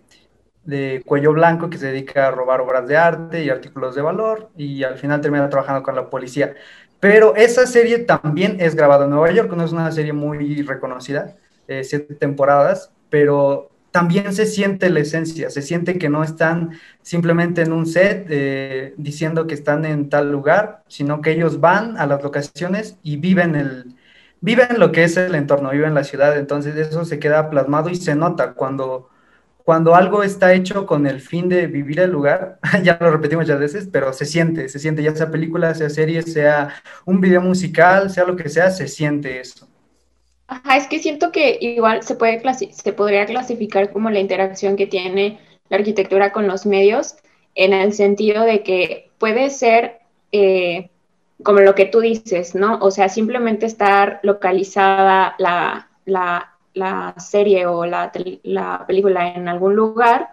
de 0.63 1.01
cuello 1.05 1.33
blanco 1.33 1.69
que 1.69 1.77
se 1.77 1.87
dedica 1.87 2.27
a 2.27 2.31
robar 2.31 2.61
obras 2.61 2.87
de 2.87 2.97
arte 2.97 3.43
y 3.43 3.49
artículos 3.49 3.95
de 3.95 4.01
valor 4.01 4.51
y 4.55 4.83
al 4.83 4.97
final 4.97 5.21
termina 5.21 5.49
trabajando 5.49 5.83
con 5.83 5.95
la 5.95 6.09
policía. 6.09 6.55
Pero 6.99 7.35
esa 7.35 7.65
serie 7.65 7.99
también 7.99 8.57
es 8.59 8.75
grabada 8.75 9.05
en 9.05 9.11
Nueva 9.11 9.31
York, 9.31 9.53
no 9.55 9.63
es 9.63 9.71
una 9.71 9.91
serie 9.91 10.13
muy 10.13 10.61
reconocida, 10.63 11.37
eh, 11.67 11.83
siete 11.83 12.15
temporadas, 12.15 12.91
pero 13.09 13.69
también 13.91 14.33
se 14.33 14.45
siente 14.45 14.89
la 14.89 14.99
esencia, 14.99 15.49
se 15.49 15.61
siente 15.61 15.97
que 15.97 16.09
no 16.09 16.23
están 16.23 16.71
simplemente 17.01 17.61
en 17.61 17.73
un 17.73 17.85
set 17.85 18.27
eh, 18.29 18.93
diciendo 18.97 19.47
que 19.47 19.55
están 19.55 19.85
en 19.85 20.09
tal 20.09 20.31
lugar, 20.31 20.83
sino 20.87 21.21
que 21.21 21.31
ellos 21.31 21.59
van 21.59 21.97
a 21.97 22.05
las 22.05 22.21
locaciones 22.21 22.97
y 23.01 23.17
viven 23.17 23.55
el, 23.55 23.95
viven 24.41 24.79
lo 24.79 24.91
que 24.91 25.03
es 25.05 25.17
el 25.17 25.35
entorno, 25.35 25.71
viven 25.71 25.93
la 25.93 26.03
ciudad, 26.03 26.37
entonces 26.37 26.75
eso 26.75 27.05
se 27.05 27.19
queda 27.19 27.49
plasmado 27.49 27.89
y 27.89 27.95
se 27.95 28.15
nota 28.15 28.53
cuando, 28.53 29.09
cuando 29.69 29.93
algo 29.93 30.23
está 30.23 30.55
hecho 30.55 30.87
con 30.87 31.05
el 31.05 31.21
fin 31.21 31.47
de 31.47 31.67
vivir 31.67 31.99
el 31.99 32.09
lugar, 32.09 32.57
ya 32.83 32.97
lo 32.99 33.11
repetí 33.11 33.35
muchas 33.35 33.59
veces, 33.59 33.87
pero 33.91 34.11
se 34.13 34.25
siente, 34.25 34.67
se 34.67 34.79
siente, 34.79 35.03
ya 35.03 35.15
sea 35.15 35.29
película, 35.29 35.75
sea 35.75 35.91
serie, 35.91 36.23
sea 36.23 36.73
un 37.05 37.21
video 37.21 37.39
musical, 37.39 38.09
sea 38.09 38.23
lo 38.23 38.35
que 38.35 38.49
sea, 38.49 38.71
se 38.71 38.87
siente 38.87 39.39
eso. 39.39 39.67
Ajá, 40.47 40.75
es 40.75 40.87
que 40.87 40.97
siento 40.97 41.31
que 41.31 41.59
igual 41.61 42.01
se 42.01 42.15
puede 42.15 42.41
se 42.55 42.93
podría 42.93 43.27
clasificar 43.27 43.93
como 43.93 44.09
la 44.09 44.19
interacción 44.19 44.75
que 44.75 44.87
tiene 44.87 45.39
la 45.69 45.77
arquitectura 45.77 46.31
con 46.31 46.47
los 46.47 46.65
medios, 46.65 47.17
en 47.53 47.71
el 47.71 47.93
sentido 47.93 48.45
de 48.45 48.63
que 48.63 49.11
puede 49.19 49.51
ser 49.51 49.99
eh, 50.31 50.89
como 51.43 51.59
lo 51.59 51.75
que 51.75 51.85
tú 51.85 51.99
dices, 51.99 52.55
¿no? 52.55 52.79
O 52.79 52.89
sea, 52.89 53.07
simplemente 53.07 53.67
estar 53.67 54.19
localizada 54.23 55.35
la, 55.37 55.91
la, 56.05 56.55
la 56.79 57.13
serie 57.17 57.65
o 57.67 57.85
la, 57.85 58.11
la 58.43 58.85
película 58.87 59.29
en 59.33 59.47
algún 59.47 59.75
lugar, 59.75 60.29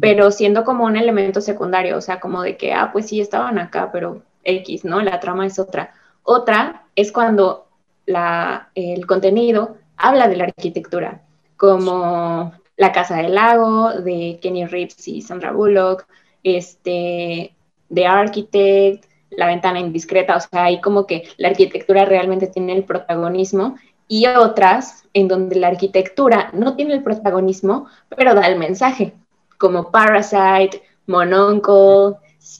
pero 0.00 0.30
siendo 0.30 0.64
como 0.64 0.84
un 0.84 0.96
elemento 0.96 1.40
secundario, 1.40 1.96
o 1.96 2.00
sea, 2.00 2.20
como 2.20 2.42
de 2.42 2.56
que, 2.56 2.72
ah, 2.72 2.90
pues 2.92 3.08
sí, 3.08 3.20
estaban 3.20 3.58
acá, 3.58 3.90
pero 3.92 4.22
X, 4.44 4.84
¿no? 4.84 5.00
La 5.00 5.20
trama 5.20 5.46
es 5.46 5.58
otra. 5.58 5.92
Otra 6.22 6.86
es 6.94 7.12
cuando 7.12 7.66
la, 8.06 8.70
el 8.74 9.06
contenido 9.06 9.76
habla 9.96 10.28
de 10.28 10.36
la 10.36 10.44
arquitectura, 10.44 11.22
como 11.56 12.52
La 12.76 12.92
Casa 12.92 13.16
del 13.16 13.34
Lago, 13.34 13.92
de 13.92 14.38
Kenny 14.40 14.66
Reeves 14.66 15.08
y 15.08 15.22
Sandra 15.22 15.52
Bullock, 15.52 16.06
este, 16.42 17.54
The 17.92 18.06
Architect, 18.06 19.04
La 19.30 19.46
Ventana 19.46 19.80
Indiscreta, 19.80 20.36
o 20.36 20.40
sea, 20.40 20.64
ahí 20.64 20.80
como 20.80 21.06
que 21.06 21.28
la 21.38 21.48
arquitectura 21.48 22.04
realmente 22.04 22.46
tiene 22.48 22.74
el 22.74 22.84
protagonismo, 22.84 23.76
y 24.08 24.26
otras 24.26 25.04
en 25.14 25.28
donde 25.28 25.56
la 25.56 25.68
arquitectura 25.68 26.50
no 26.52 26.76
tiene 26.76 26.94
el 26.94 27.02
protagonismo, 27.02 27.88
pero 28.14 28.34
da 28.34 28.46
el 28.46 28.58
mensaje, 28.58 29.14
como 29.58 29.90
Parasite, 29.90 30.82
Mononcle, 31.06 32.18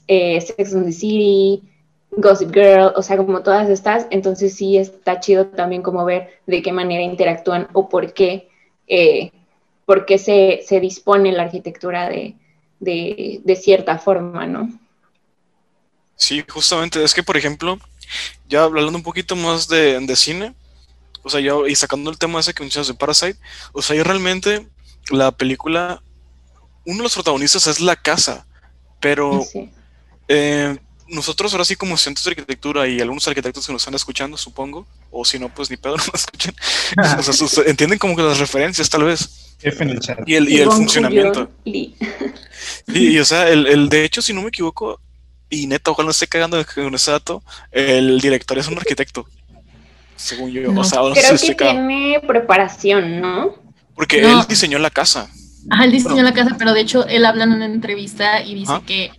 eh, 0.09 0.41
Sex 0.41 0.75
and 0.75 0.87
the 0.87 0.93
City, 0.93 1.63
Gossip 2.11 2.53
Girl, 2.53 2.93
o 2.97 3.03
sea, 3.03 3.17
como 3.17 3.43
todas 3.43 3.69
estas, 3.69 4.07
entonces 4.11 4.55
sí 4.55 4.79
está 4.79 5.21
chido 5.21 5.47
también 5.47 5.83
como 5.83 6.05
ver 6.05 6.41
de 6.47 6.63
qué 6.63 6.73
manera 6.73 7.03
interactúan 7.03 7.69
o 7.75 7.89
por 7.89 8.13
qué, 8.15 8.49
eh, 8.89 9.31
por 9.85 10.07
qué 10.07 10.19
se, 10.19 10.61
se 10.67 10.81
dispone 10.81 11.33
la 11.33 11.43
arquitectura 11.45 12.09
de, 12.09 12.37
de, 12.81 13.41
de 13.45 13.57
cierta 13.57 13.99
forma, 13.99 14.47
¿no? 14.47 14.71
Sí, 16.17 16.43
justamente, 16.49 17.05
es 17.05 17.13
que 17.13 17.23
por 17.23 17.37
ejemplo, 17.37 17.79
ya 18.49 18.65
hablando 18.65 18.97
un 18.97 19.03
poquito 19.03 19.37
más 19.37 19.69
de, 19.69 20.01
de 20.01 20.17
cine, 20.17 20.55
o 21.27 21.31
sea, 21.31 21.41
yo, 21.41 21.67
y 21.67 21.75
sacando 21.75 22.11
el 22.11 22.19
tema 22.19 22.39
ese 22.41 22.55
que 22.55 22.63
mencionas 22.63 22.87
de 22.89 22.95
Parasite, 22.95 23.39
o 23.73 23.83
sea, 23.83 23.97
yo 23.97 24.05
realmente 24.05 24.67
la 25.11 25.33
película, 25.33 26.01
uno 26.85 26.99
de 26.99 27.03
los 27.03 27.15
protagonistas 27.15 27.67
es 27.67 27.81
la 27.81 27.97
casa, 27.97 28.47
pero 29.01 29.43
Sí. 29.53 29.69
eh, 30.29 30.79
nosotros 31.09 31.53
ahora 31.53 31.65
sí 31.65 31.77
como 31.77 31.95
estudiantes 31.95 32.25
de 32.25 32.31
arquitectura 32.31 32.89
y 32.89 33.01
algunos 33.01 33.27
arquitectos 33.29 33.67
que 33.67 33.73
nos 33.73 33.83
están 33.83 33.95
escuchando, 33.95 34.37
supongo, 34.37 34.87
o 35.11 35.25
si 35.25 35.39
no, 35.39 35.53
pues 35.55 35.71
ni 35.71 35.77
pedo 35.77 35.97
no 35.99 36.05
nos 36.13 36.21
escuchan, 36.23 36.55
o 37.19 37.23
sea, 37.23 37.33
sus- 37.33 37.59
entienden 37.67 37.99
como 37.99 38.17
que 38.17 38.23
las 38.23 38.39
referencias 38.39 38.89
tal 38.89 39.05
vez, 39.05 39.57
F 39.63 39.83
en 39.83 39.91
el 39.91 40.01
chat. 40.01 40.19
y 40.29 40.35
el, 40.35 40.49
y 40.49 40.59
el 40.61 40.71
funcionamiento. 40.71 41.51
Y, 42.89 43.19
o 43.19 43.25
sea, 43.25 43.49
el, 43.49 43.67
el, 43.67 43.89
de 43.89 44.05
hecho, 44.05 44.23
si 44.23 44.33
no 44.33 44.43
me 44.43 44.49
equivoco, 44.49 45.01
y 45.51 45.67
neta, 45.67 45.91
ojalá 45.91 46.07
no 46.07 46.11
esté 46.11 46.27
cagando 46.27 46.65
con 46.75 46.95
ese 46.95 47.11
dato, 47.11 47.43
el 47.71 48.21
director 48.21 48.59
es 48.59 48.67
un 48.69 48.77
arquitecto. 48.79 49.27
Según 50.17 50.51
yo. 50.51 50.73
No. 50.73 50.81
O 50.81 50.85
sea, 50.85 51.01
no 51.01 51.15
sé 51.15 51.21
Creo 51.21 51.39
que 51.59 51.65
tiene 51.73 52.21
preparación, 52.27 53.21
¿no? 53.21 53.55
Porque 53.95 54.23
No. 54.23 54.41
él 54.41 54.47
diseñó 54.49 54.79
la 54.79 54.91
casa. 54.91 55.29
Ajá, 55.71 55.85
él 55.85 55.93
diseñó 55.93 56.23
la 56.23 56.33
casa, 56.33 56.57
pero 56.59 56.73
de 56.73 56.81
hecho 56.81 57.07
él 57.07 57.25
habla 57.25 57.45
en 57.45 57.53
una 57.53 57.67
entrevista 57.67 58.43
y 58.43 58.55
dice 58.55 58.73
que 58.87 59.11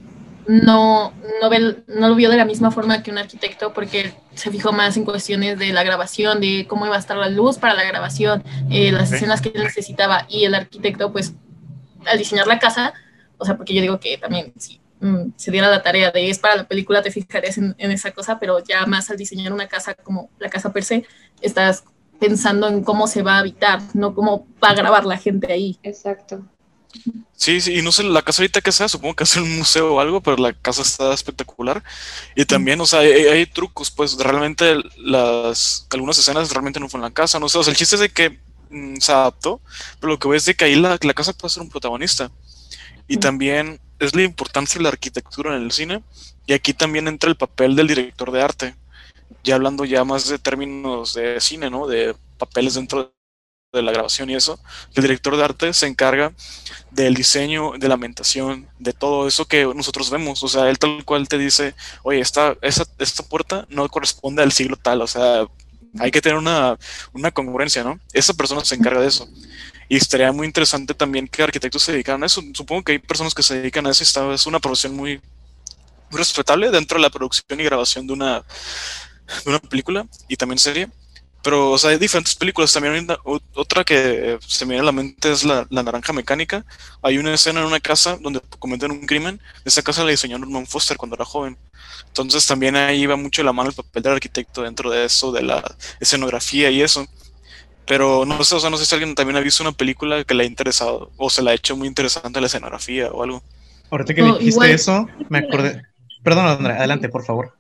no, 0.48 1.12
no, 1.42 1.50
ve- 1.50 1.84
no 1.88 2.08
lo 2.10 2.16
vio 2.16 2.30
de 2.30 2.38
la 2.38 2.46
misma 2.46 2.72
forma 2.72 3.04
que 3.04 3.12
un 3.12 3.18
arquitecto 3.18 3.74
porque 3.74 4.14
se 4.34 4.50
fijó 4.50 4.72
más 4.72 4.96
en 4.96 5.04
cuestiones 5.04 5.60
de 5.60 5.74
la 5.74 5.84
grabación, 5.84 6.40
de 6.40 6.66
cómo 6.70 6.86
iba 6.86 6.96
a 6.96 7.00
estar 7.00 7.18
la 7.18 7.28
luz 7.30 7.58
para 7.58 7.74
la 7.74 7.84
grabación, 7.84 8.44
eh, 8.70 8.92
las 8.94 9.12
escenas 9.12 9.42
que 9.42 9.52
él 9.54 9.64
necesitaba 9.64 10.26
y 10.30 10.46
el 10.46 10.56
arquitecto 10.56 11.12
pues 11.12 11.34
al 12.06 12.18
diseñar 12.18 12.48
la 12.48 12.60
casa, 12.60 12.94
o 13.38 13.44
sea, 13.46 13.58
porque 13.58 13.74
yo 13.74 13.82
digo 13.82 14.00
que 14.00 14.18
también 14.18 14.54
si 14.58 14.80
mm, 15.00 15.34
se 15.36 15.52
diera 15.52 15.70
la 15.70 15.84
tarea 15.84 16.12
de 16.12 16.30
es 16.30 16.40
para 16.40 16.56
la 16.56 16.68
película 16.68 17.02
te 17.02 17.12
fijarías 17.12 17.58
en, 17.58 17.76
en 17.78 17.92
esa 17.92 18.12
cosa, 18.12 18.40
pero 18.40 18.64
ya 18.64 18.86
más 18.86 19.10
al 19.10 19.18
diseñar 19.18 19.54
una 19.54 19.68
casa 19.68 19.94
como 19.94 20.30
la 20.40 20.50
casa 20.50 20.72
per 20.74 20.84
se, 20.84 21.06
estás 21.42 21.84
pensando 22.20 22.68
en 22.68 22.84
cómo 22.84 23.08
se 23.08 23.22
va 23.22 23.36
a 23.36 23.40
habitar, 23.40 23.82
no 23.94 24.14
cómo 24.14 24.48
va 24.64 24.70
a 24.70 24.76
grabar 24.76 25.06
la 25.06 25.18
gente 25.18 25.52
ahí. 25.52 25.80
Exacto. 25.84 26.44
Sí, 27.36 27.62
sí, 27.62 27.78
y 27.78 27.82
no 27.82 27.92
sé, 27.92 28.04
la 28.04 28.24
casa 28.24 28.42
ahorita 28.42 28.62
que 28.62 28.72
sea, 28.72 28.88
supongo 28.88 29.16
que 29.16 29.24
es 29.24 29.36
un 29.36 29.58
museo 29.58 29.94
o 29.94 30.00
algo, 30.00 30.22
pero 30.22 30.38
la 30.38 30.54
casa 30.54 30.82
está 30.82 31.14
espectacular. 31.14 31.84
Y 32.36 32.46
también, 32.46 32.82
o 32.82 32.86
sea, 32.86 33.00
hay, 33.00 33.12
hay 33.12 33.46
trucos, 33.46 33.92
pues 33.92 34.18
realmente 34.18 34.76
las, 34.98 35.86
algunas 35.92 36.18
escenas 36.18 36.52
realmente 36.52 36.80
no 36.80 36.90
fue 36.90 36.98
en 36.98 37.04
la 37.04 37.12
casa, 37.12 37.40
no 37.40 37.50
sé, 37.50 37.60
o 37.60 37.64
sea, 37.64 37.72
el 37.72 37.78
chiste 37.78 37.96
es 37.96 38.02
de 38.02 38.10
que 38.10 38.40
mm, 38.72 38.98
se 38.98 39.12
adaptó, 39.12 39.62
pero 40.00 40.14
lo 40.14 40.20
que 40.20 40.28
voy 40.28 40.38
es 40.38 40.46
de 40.46 40.56
que 40.56 40.66
ahí 40.66 40.76
la, 40.76 40.98
la 41.00 41.14
casa 41.14 41.34
puede 41.34 41.54
ser 41.54 41.62
un 41.62 41.70
protagonista. 41.70 42.32
Y 43.08 43.18
también 43.18 43.80
es 44.00 44.16
la 44.16 44.24
importancia 44.24 44.78
de 44.78 44.84
la 44.84 44.90
arquitectura 44.90 45.56
en 45.56 45.64
el 45.64 45.72
cine, 45.72 46.04
y 46.46 46.54
aquí 46.54 46.74
también 46.74 47.08
entra 47.08 47.30
el 47.30 47.38
papel 47.38 47.76
del 47.76 47.88
director 47.88 48.32
de 48.32 48.42
arte, 48.42 48.76
ya 49.44 49.56
hablando 49.56 49.86
ya 49.86 50.04
más 50.04 50.28
de 50.28 50.40
términos 50.40 51.14
de 51.14 51.40
cine, 51.42 51.70
¿no? 51.70 51.88
De 51.88 52.16
papeles 52.38 52.76
dentro 52.76 53.14
de 53.74 53.82
la 53.82 53.92
grabación 53.92 54.30
y 54.30 54.36
eso. 54.36 54.60
El 54.96 55.04
director 55.04 55.36
de 55.36 55.44
arte 55.44 55.74
se 55.74 55.88
encarga 55.88 56.34
del 56.92 57.14
diseño, 57.14 57.74
de 57.78 57.88
la 57.88 57.96
ambientación, 57.96 58.68
de 58.80 58.94
todo 58.94 59.28
eso 59.28 59.46
que 59.46 59.66
nosotros 59.76 60.10
vemos. 60.10 60.44
O 60.44 60.48
sea, 60.48 60.70
él 60.70 60.80
tal 60.80 61.04
cual 61.06 61.28
te 61.28 61.38
dice, 61.38 61.76
oye, 62.04 62.20
esta, 62.20 62.56
esa, 62.62 62.86
esta 62.98 63.24
puerta 63.24 63.66
no 63.70 63.88
corresponde 63.90 64.42
al 64.42 64.52
siglo 64.52 64.78
tal. 64.78 65.02
O 65.02 65.08
sea, 65.08 65.48
hay 66.00 66.12
que 66.12 66.22
tener 66.22 66.38
una, 66.38 66.78
una 67.14 67.32
congruencia, 67.32 67.84
¿no? 67.84 68.00
Esa 68.14 68.34
persona 68.34 68.64
se 68.64 68.76
encarga 68.76 69.02
de 69.02 69.08
eso. 69.08 69.28
Y 69.90 69.98
estaría 69.98 70.32
muy 70.32 70.48
interesante 70.48 70.94
también 70.94 71.28
que 71.28 71.44
arquitectos 71.44 71.84
se 71.84 71.92
dedicaran 71.94 72.24
a 72.24 72.26
eso. 72.26 72.42
Supongo 72.54 72.84
que 72.84 72.94
hay 72.94 73.00
personas 73.00 73.34
que 73.34 73.44
se 73.44 73.56
dedican 73.56 73.88
a 73.88 73.92
eso 73.92 74.04
y 74.04 74.06
está, 74.06 74.34
es 74.34 74.46
una 74.46 74.60
profesión 74.60 74.96
muy, 74.96 75.22
respetable 76.12 76.72
dentro 76.72 76.98
de 76.98 77.02
la 77.02 77.10
producción 77.10 77.60
y 77.60 77.64
grabación 77.64 78.08
de 78.08 78.14
una, 78.14 78.40
de 79.44 79.50
una 79.50 79.60
película 79.60 80.08
y 80.28 80.36
también 80.38 80.60
serie. 80.60 80.90
Pero, 81.44 81.72
o 81.72 81.78
sea, 81.78 81.92
hay 81.92 81.98
diferentes 81.98 82.36
películas. 82.36 82.74
También 82.74 83.08
otra 83.54 83.84
que 83.84 84.38
se 84.46 84.66
me 84.66 84.72
viene 84.72 84.82
a 84.82 84.86
la 84.86 84.92
mente 84.92 85.32
es 85.32 85.44
la, 85.44 85.66
la 85.70 85.84
Naranja 85.84 86.12
Mecánica. 86.12 86.66
Hay 87.02 87.18
una 87.18 87.34
escena 87.34 87.62
en 87.62 87.68
una 87.68 87.80
casa 87.80 88.18
donde 88.20 88.42
cometen 88.60 88.92
un 88.92 89.06
crimen. 89.06 89.40
Esa 89.64 89.82
casa 89.82 90.04
la 90.04 90.12
diseñó 90.12 90.38
Norman 90.38 90.68
Foster 90.68 90.98
cuando 90.98 91.16
era 91.16 91.26
joven. 91.26 91.58
Entonces 92.08 92.46
también 92.46 92.76
ahí 92.76 93.06
va 93.06 93.16
mucho 93.16 93.44
la 93.44 93.54
mano 93.54 93.70
el 93.70 93.76
papel 93.76 94.04
del 94.04 94.14
arquitecto 94.14 94.64
dentro 94.64 94.90
de 94.90 95.06
eso, 95.06 95.32
de 95.32 95.44
la 95.44 95.64
escenografía 96.00 96.70
y 96.70 96.82
eso. 96.82 97.08
Pero 97.88 98.26
no 98.26 98.44
sé, 98.44 98.56
o 98.56 98.60
sea, 98.60 98.70
no 98.70 98.78
sé 98.78 98.86
si 98.86 98.94
alguien 98.96 99.16
también 99.16 99.38
ha 99.38 99.42
visto 99.42 99.64
una 99.64 99.72
película 99.72 100.24
que 100.24 100.34
le 100.34 100.44
ha 100.44 100.48
interesado 100.48 101.10
o 101.18 101.30
se 101.30 101.42
le 101.42 101.52
ha 101.52 101.54
hecho 101.54 101.76
muy 101.78 101.88
interesante 101.88 102.40
la 102.42 102.48
escenografía 102.48 103.10
o 103.12 103.24
algo. 103.24 103.42
Ahorita 103.90 104.14
que 104.14 104.22
No, 104.22 104.28
me 104.28 104.34
dijiste 104.34 104.50
igual- 104.56 104.70
eso, 104.72 105.08
me 105.30 105.40
acordé. 105.40 105.84
Perdón, 106.24 106.46
Andrea, 106.48 106.78
adelante, 106.78 107.08
por 107.10 107.24
favor. 107.24 107.54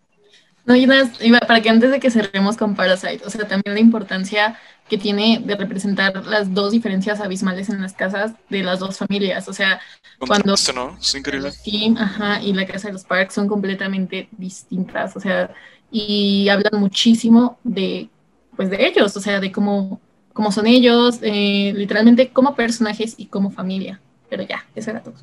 No, 0.65 0.75
y 0.75 0.85
nada, 0.85 1.09
iba- 1.21 1.39
para 1.39 1.61
que 1.61 1.69
antes 1.69 1.89
de 1.91 2.01
que 2.01 2.11
cerremos 2.11 2.57
con 2.57 2.75
Parasite, 2.75 3.21
o 3.25 3.29
sea, 3.29 3.47
también 3.47 3.73
la 3.73 3.79
importancia 3.79 4.59
que 4.89 4.97
tiene 4.97 5.41
de 5.45 5.55
representar 5.55 6.25
las 6.25 6.53
dos 6.53 6.73
diferencias 6.73 7.21
abismales 7.21 7.69
en 7.69 7.81
las 7.81 7.93
casas 7.93 8.33
de 8.49 8.63
las 8.63 8.79
dos 8.79 8.97
familias, 8.97 9.47
o 9.47 9.53
sea, 9.53 9.79
Cuando- 10.19 10.55
¿no? 10.75 10.97
Es 10.99 11.15
increíble. 11.15 11.51
ajá, 11.97 12.41
y 12.41 12.51
la 12.51 12.65
casa 12.65 12.87
de 12.87 12.93
los 12.93 13.05
Parks 13.05 13.33
son 13.35 13.47
completamente 13.47 14.27
distintas, 14.31 15.15
o 15.15 15.21
sea, 15.21 15.53
y 15.89 16.49
hablan 16.49 16.81
muchísimo 16.81 17.57
de, 17.63 18.09
pues, 18.57 18.69
de 18.69 18.87
ellos, 18.87 19.15
o 19.15 19.21
sea, 19.21 19.39
de 19.39 19.51
cómo, 19.53 20.01
cómo 20.37 20.51
son 20.51 20.67
ellos, 20.67 21.17
eh, 21.23 21.73
literalmente 21.75 22.29
como 22.29 22.55
personajes 22.55 23.15
y 23.17 23.25
como 23.25 23.49
familia. 23.51 23.99
Pero 24.29 24.43
ya, 24.43 24.63
eso 24.75 24.91
era 24.91 25.01
todo. 25.01 25.15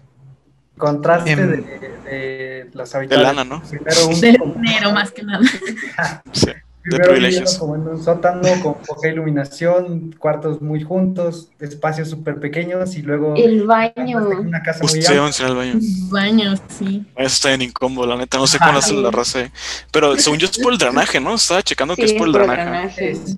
Contraste 0.77 1.31
Em, 1.31 1.39
de, 1.39 1.57
de 1.57 2.71
las 2.75 2.91
De 2.91 2.99
habitaciones. 2.99 3.37
lana, 3.37 3.45
¿no? 3.45 3.63
Primero, 3.63 4.09
un, 4.09 4.21
De 4.21 4.39
dinero 4.61 4.91
más 4.93 5.13
que 5.13 5.23
nada. 5.23 5.41
Sí. 6.33 6.49
primero 6.83 7.13
privilegios. 7.13 7.53
viviendo 7.53 7.59
como 7.61 7.75
en 7.77 7.97
un 7.97 8.03
sótano 8.05 8.43
con 8.63 8.75
poca 8.87 9.09
iluminación, 9.09 10.15
cuartos 10.19 10.61
muy 10.61 10.83
juntos, 10.83 11.49
espacios 11.61 12.11
súper 12.11 12.41
pequeños 12.41 12.97
y 12.97 13.03
luego 13.03 13.35
El 13.37 13.67
baño. 13.67 14.19
una 14.41 14.63
casa 14.63 14.81
muy 14.83 14.93
a 14.93 14.97
amplia. 15.07 15.23
mencionar 15.23 15.53
el 15.53 15.57
baño. 15.59 15.75
Baños, 16.11 16.61
sí. 16.69 17.07
Eso 17.17 17.27
está 17.37 17.49
bien 17.51 17.63
incómodo, 17.63 18.07
la 18.09 18.17
neta. 18.17 18.37
No 18.39 18.47
sé 18.49 18.59
cómo 18.59 18.77
hace 18.79 18.95
la 18.95 19.11
raza. 19.13 19.49
Pero 19.93 20.19
según 20.19 20.39
yo 20.41 20.47
es 20.49 20.59
por 20.59 20.73
el 20.73 20.79
drenaje, 20.85 21.21
¿no? 21.21 21.35
Estaba 21.37 21.63
checando 21.63 21.95
que 21.95 22.09
Sí, 22.09 22.15
es 22.15 22.19
por 22.19 22.27
el 22.27 22.33
por 22.33 22.43
el 22.43 22.49
drenaje. 22.49 23.05
drenaje. 23.05 23.15
Sí, 23.15 23.37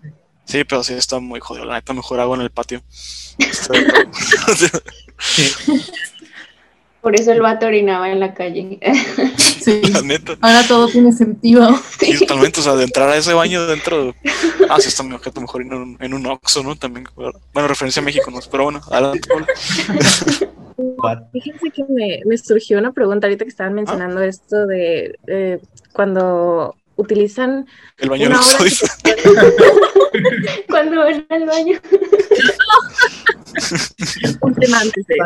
pero 0.69 0.83
sí 0.83 0.95
está 0.95 1.19
muy 1.19 1.41
jodido. 1.41 1.65
La 1.65 1.75
neta, 1.75 1.93
mejor 1.93 2.21
hago 2.21 2.35
en 2.35 2.43
el 2.43 2.51
patio. 2.51 2.83
Sí. 2.89 3.37
Por 7.01 7.15
eso 7.15 7.31
el 7.31 7.41
vato 7.41 7.67
orinaba 7.67 8.11
en 8.11 8.21
la 8.21 8.35
calle. 8.35 8.81
Sí. 9.67 9.83
la 9.93 10.03
neta. 10.03 10.37
Ahora 10.43 10.63
todo 10.69 10.87
tiene 10.87 11.11
sentido. 11.11 11.69
Sí, 11.99 12.17
totalmente. 12.21 12.61
O 12.61 12.63
sea, 12.63 12.77
de 12.77 12.85
entrar 12.85 13.09
a 13.09 13.17
ese 13.17 13.35
baño 13.35 13.67
dentro. 13.67 14.15
Ah, 14.69 14.81
sí, 14.81 14.87
está 14.87 15.03
mi 15.03 15.13
objeto 15.13 15.41
mejor 15.41 15.63
en 15.63 15.75
un, 15.75 15.97
en 16.01 16.15
un 16.15 16.25
Oxxo, 16.27 16.63
¿no? 16.63 16.77
También. 16.77 17.09
Bueno, 17.17 17.67
referencia 17.67 18.01
a 18.01 18.05
México, 18.05 18.31
¿no? 18.31 18.39
Pero 18.49 18.63
bueno, 18.63 18.81
adelante? 18.93 19.29
Fíjense 21.33 21.71
que 21.71 21.85
me, 21.89 22.21
me 22.27 22.39
surgió 22.39 22.79
una 22.79 22.93
pregunta 22.93 23.27
ahorita 23.27 23.45
que 23.45 23.49
estaban 23.49 23.75
mencionando 23.75 24.23
esto 24.23 24.67
de 24.67 25.19
eh, 25.27 25.59
cuando 25.93 26.77
utilizan 26.97 27.67
El 27.99 28.11
baño 28.11 28.43
soy. 28.43 28.73
Cuando 30.69 30.99
van 31.01 31.27
al 31.29 31.47
baño. 31.47 31.79
un 34.41 34.55
tema 34.55 34.81
antes 34.81 35.07
de 35.07 35.17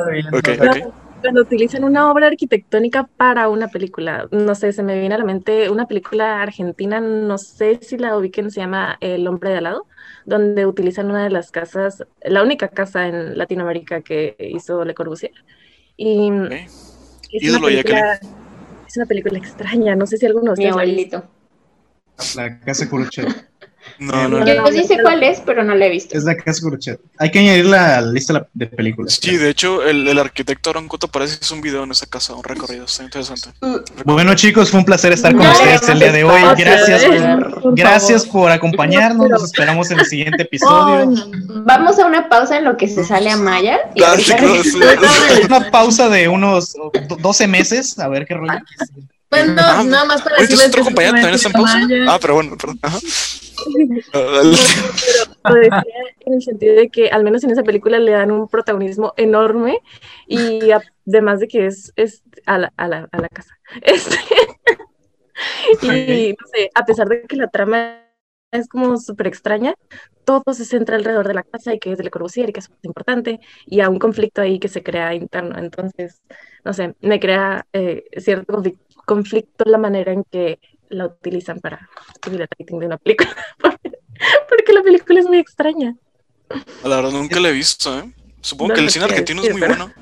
cuando 1.21 1.43
utilizan 1.43 1.85
una 1.85 2.11
obra 2.11 2.29
arquitectónica 2.29 3.07
para 3.17 3.49
una 3.49 3.69
película. 3.69 4.27
No 4.31 4.55
sé, 4.55 4.73
se 4.73 4.83
me 4.83 4.99
viene 4.99 5.15
a 5.15 5.19
la 5.19 5.25
mente 5.25 5.69
una 5.71 5.87
película 5.87 6.41
argentina, 6.43 7.01
no 7.01 7.37
sé 7.39 7.79
si 7.83 7.99
la 7.99 8.17
ubiquen, 8.17 8.51
se 8.51 8.61
llama 8.61 8.97
El 9.01 9.27
hombre 9.29 9.51
de 9.51 9.59
al 9.59 9.65
lado, 9.65 9.87
donde 10.25 10.65
utilizan 10.67 11.11
una 11.11 11.25
de 11.25 11.31
las 11.31 11.51
casas, 11.51 12.05
la 12.23 12.43
única 12.43 12.69
casa 12.69 13.07
en 13.07 13.37
Latinoamérica 13.37 14.01
que 14.01 14.35
hizo 14.39 14.85
Le 14.85 14.95
Corbusier. 14.95 15.33
Y 15.97 16.31
Ok. 16.31 16.53
es, 17.33 17.51
una 17.51 17.61
película, 17.61 18.19
es 18.89 18.97
una 18.97 19.07
película 19.07 19.39
extraña, 19.39 19.97
no 19.97 20.07
sé 20.07 20.17
si 20.17 20.27
alguno 20.27 20.55
de 20.55 20.63
Mi 20.63 20.71
ustedes 20.71 20.97
visto. 20.97 21.17
abuelito. 21.19 21.41
La 22.37 22.61
casa 22.61 22.89
Curuchet. 22.89 23.50
No, 23.99 24.29
no, 24.29 24.41
no. 24.41 24.47
Yo 24.47 24.67
sí 24.73 24.85
sé 24.85 24.99
cuál 25.03 25.23
es, 25.23 25.41
pero 25.45 25.63
no 25.63 25.75
la 25.75 25.87
he 25.87 25.91
visto. 25.91 26.17
Es 26.17 26.25
la 26.25 26.37
casa 26.37 26.61
Curuchet. 26.63 27.01
Hay 27.19 27.31
que 27.31 27.39
añadirla 27.41 27.99
a 27.99 28.01
la 28.01 28.13
lista 28.13 28.47
de 28.55 28.67
películas. 28.67 29.19
Sí, 29.21 29.37
de 29.37 29.49
hecho, 29.51 29.83
el, 29.83 30.07
el 30.09 30.19
arquitecto 30.19 30.71
Aaron 30.71 30.89
Cotto 30.89 31.09
parece 31.09 31.39
que 31.39 31.45
hizo 31.45 31.55
un 31.55 31.61
video 31.61 31.85
en 31.85 31.91
esa 31.91 32.07
casa, 32.07 32.35
un 32.35 32.43
recorrido. 32.45 32.85
Está 32.85 33.05
interesante. 33.05 33.51
Bueno, 34.05 34.35
chicos, 34.35 34.71
fue 34.71 34.81
un 34.81 34.87
placer 34.87 35.13
estar 35.13 35.35
con 35.35 35.45
No, 35.45 35.53
ustedes 35.53 35.89
el 35.89 35.99
día 35.99 36.13
de 36.13 36.25
hoy. 36.25 36.41
no, 36.43 36.55
Gracias, 36.57 37.03
no, 37.09 37.61
por 37.61 37.75
gracias 37.75 38.27
por 38.27 38.51
acompañarnos. 38.51 39.29
Nos 39.29 39.45
esperamos 39.45 39.91
en 39.91 39.99
el 40.01 40.07
siguiente 40.07 40.43
episodio. 40.43 41.07
No. 41.07 41.63
Vamos 41.65 41.99
a 41.99 42.07
una 42.07 42.29
pausa 42.29 42.59
en 42.59 42.65
lo 42.65 42.77
que 42.77 42.89
se 42.89 43.05
sale 43.05 43.31
a 43.31 43.37
Maya. 43.37 43.79
Y 43.95 44.01
claro, 44.01 44.63
sí. 44.63 44.79
Una 45.47 45.71
pausa 45.71 46.09
de 46.09 46.29
unos 46.29 46.73
do- 46.75 46.93
12 47.19 47.47
meses, 47.49 47.99
a 47.99 48.09
ver 48.09 48.27
qué 48.27 48.35
rollo. 48.35 48.53
Bueno, 49.31 49.55
Ah, 49.59 49.83
nada 49.85 50.05
más 50.07 50.23
para 50.23 50.37
decirles 50.37 50.67
¿entonces 50.67 50.69
otro 50.69 50.81
que 50.81 50.85
compañero 50.85 51.13
también 51.15 51.35
está 51.35 51.49
en 51.49 51.53
pausa? 51.53 51.79
Maya- 51.79 52.15
Ah, 52.15 52.19
pero 52.21 52.35
bueno, 52.35 52.57
perdón. 52.57 52.79
Ajá. 52.83 52.99
Adelante. 54.13 54.61
Lo 55.45 55.55
decía 55.55 55.83
en 56.27 56.35
el 56.35 56.43
sentido 56.43 56.75
de 56.77 56.89
que 56.91 57.09
al 57.11 57.25
menos 57.25 57.45
en 57.45 57.51
esa 57.51 57.63
película 57.63 57.99
le 57.99 58.13
dan 58.13 58.31
un 58.33 58.49
protagonismo 58.49 59.13
enorme 59.17 59.81
y 60.27 60.71
además 61.07 61.41
de 61.41 61.49
que 61.49 61.67
es, 61.67 61.93
es 61.97 62.23
a, 62.47 62.59
la, 62.59 62.73
a, 62.77 62.89
la, 62.89 63.09
a 63.13 63.21
la 63.21 63.29
casa. 63.29 63.55
Este, 63.83 64.17
y 65.83 66.33
no 66.33 66.47
sé, 66.53 66.71
a 66.75 66.85
pesar 66.85 67.09
de 67.09 67.23
que 67.23 67.37
la 67.37 67.49
trama 67.49 68.05
es 68.53 68.69
como 68.69 68.97
súper 68.99 69.29
extraña, 69.29 69.75
todo 70.25 70.43
se 70.53 70.65
centra 70.65 70.97
alrededor 70.97 71.29
de 71.29 71.35
la 71.35 71.45
casa 71.45 71.73
y 71.73 71.79
que 71.79 71.93
es 71.93 71.99
de 71.99 72.05
Le 72.05 72.11
Corbusier 72.11 72.49
y 72.51 72.53
que 72.53 72.61
es 72.61 72.69
muy 72.69 72.79
importante 72.83 73.41
y 73.67 73.81
a 73.81 73.89
un 73.89 73.99
conflicto 73.99 74.43
ahí 74.43 74.59
que 74.59 74.69
se 74.69 74.83
crea 74.83 75.15
interno. 75.15 75.57
Entonces, 75.59 76.21
no 76.65 76.73
sé, 76.73 76.95
me 77.01 77.21
crea 77.21 77.67
eh, 77.73 78.05
cierto 78.19 78.53
conflic- 78.55 78.79
conflicto 79.11 79.65
la 79.67 79.77
manera 79.77 80.13
en 80.13 80.23
que 80.23 80.61
la 80.89 81.07
utilizan 81.07 81.59
para 81.59 81.89
subir 82.25 82.41
el 82.43 82.49
rating 82.49 82.79
de 82.79 82.87
una 82.87 82.97
película. 82.97 83.31
Porque 84.49 84.73
la 84.73 84.83
película 84.83 85.19
es 85.19 85.27
muy 85.27 85.39
extraña. 85.39 85.97
La 86.85 86.97
verdad, 86.97 87.11
nunca 87.11 87.41
la 87.41 87.49
he 87.49 87.53
visto, 87.53 87.99
¿eh? 87.99 88.05
Supongo 88.41 88.69
No 88.69 88.75
que 88.77 88.81
el 88.83 88.91
cine 88.91 89.07
argentino 89.07 89.43
es 89.43 89.51
muy 89.51 89.61
pero- 89.61 89.75
bueno. 89.77 89.93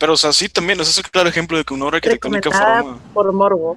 Pero, 0.00 0.12
o 0.12 0.16
sea, 0.16 0.32
sí 0.32 0.48
también, 0.48 0.80
ese 0.80 0.90
es 0.90 0.98
el 0.98 1.10
claro 1.10 1.28
ejemplo 1.28 1.56
de 1.56 1.64
que 1.64 1.74
una 1.74 1.84
obra 1.86 1.96
arquitectónica 1.98 2.50
forma, 2.50 2.98
por 3.14 3.32
morbo. 3.32 3.76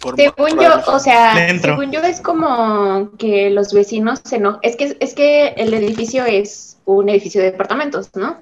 forma- 0.00 0.16
Según 0.16 0.60
yo, 0.60 0.70
o 0.86 0.98
sea, 0.98 1.58
según 1.60 1.90
yo 1.92 2.00
es 2.00 2.20
como 2.20 3.10
que 3.18 3.50
los 3.50 3.72
vecinos 3.72 4.20
se 4.24 4.36
enojan. 4.36 4.60
Es 4.62 4.76
que, 4.76 4.96
es 5.00 5.14
que 5.14 5.48
el 5.56 5.72
edificio 5.74 6.24
es 6.24 6.78
un 6.86 7.08
edificio 7.08 7.40
de 7.40 7.50
departamentos, 7.52 8.10
¿no? 8.14 8.40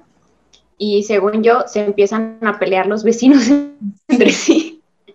Y 0.77 1.03
según 1.03 1.43
yo, 1.43 1.65
se 1.67 1.79
empiezan 1.85 2.37
a 2.43 2.57
pelear 2.59 2.85
los 2.87 3.03
vecinos 3.03 3.43
entre 4.07 4.31
sí 4.31 4.60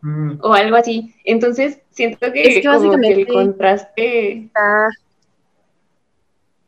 Mm, 0.07 0.39
o 0.41 0.53
algo 0.55 0.77
así. 0.77 1.13
Entonces, 1.25 1.81
siento 1.91 2.33
que, 2.33 2.43
Es 2.43 2.55
que 2.55 2.63
como 2.63 2.79
que 2.79 2.87
el 2.87 2.91
básicamente- 3.01 3.33
contraste... 3.33 4.51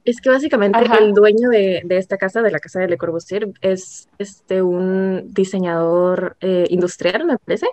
Es 0.05 0.21
que 0.21 0.31
básicamente 0.31 0.79
Ajá. 0.79 0.99
el 0.99 1.13
dueño 1.13 1.51
de, 1.51 1.83
de 1.85 1.99
esta 1.99 2.17
casa, 2.17 2.41
de 2.43 2.51
la 2.51 2.59
casa 2.59 2.81
de 2.81 2.89
Le 2.89 2.97
Corbusier, 2.97 3.47
es 3.61 4.09
este, 4.19 4.63
un 4.63 5.33
diseñador 5.35 6.37
eh, 6.41 6.65
industrial, 6.71 7.27
me 7.27 7.37
parece. 7.39 7.67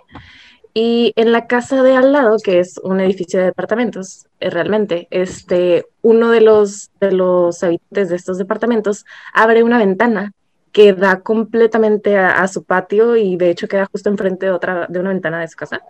Y 0.74 1.14
en 1.16 1.32
la 1.32 1.46
casa 1.46 1.82
de 1.82 1.96
al 1.96 2.12
lado, 2.12 2.36
que 2.44 2.58
es 2.60 2.78
un 2.84 3.00
edificio 3.00 3.40
de 3.40 3.46
departamentos, 3.46 4.26
eh, 4.38 4.50
realmente, 4.50 5.08
este, 5.10 5.86
uno 6.02 6.30
de 6.30 6.42
los, 6.42 6.90
de 7.00 7.10
los 7.12 7.62
habitantes 7.64 8.10
de 8.10 8.16
estos 8.16 8.36
departamentos 8.38 9.06
abre 9.32 9.62
una 9.62 9.78
ventana 9.78 10.32
que 10.76 10.92
da 10.92 11.20
completamente 11.22 12.16
a, 12.18 12.42
a 12.42 12.48
su 12.48 12.64
patio 12.64 13.16
y 13.16 13.36
de 13.36 13.50
hecho 13.50 13.68
queda 13.68 13.86
justo 13.92 14.10
enfrente 14.10 14.46
de, 14.46 14.52
otra, 14.52 14.86
de 14.88 15.00
una 15.00 15.10
ventana 15.10 15.40
de 15.40 15.48
su 15.48 15.56
casa. 15.56 15.80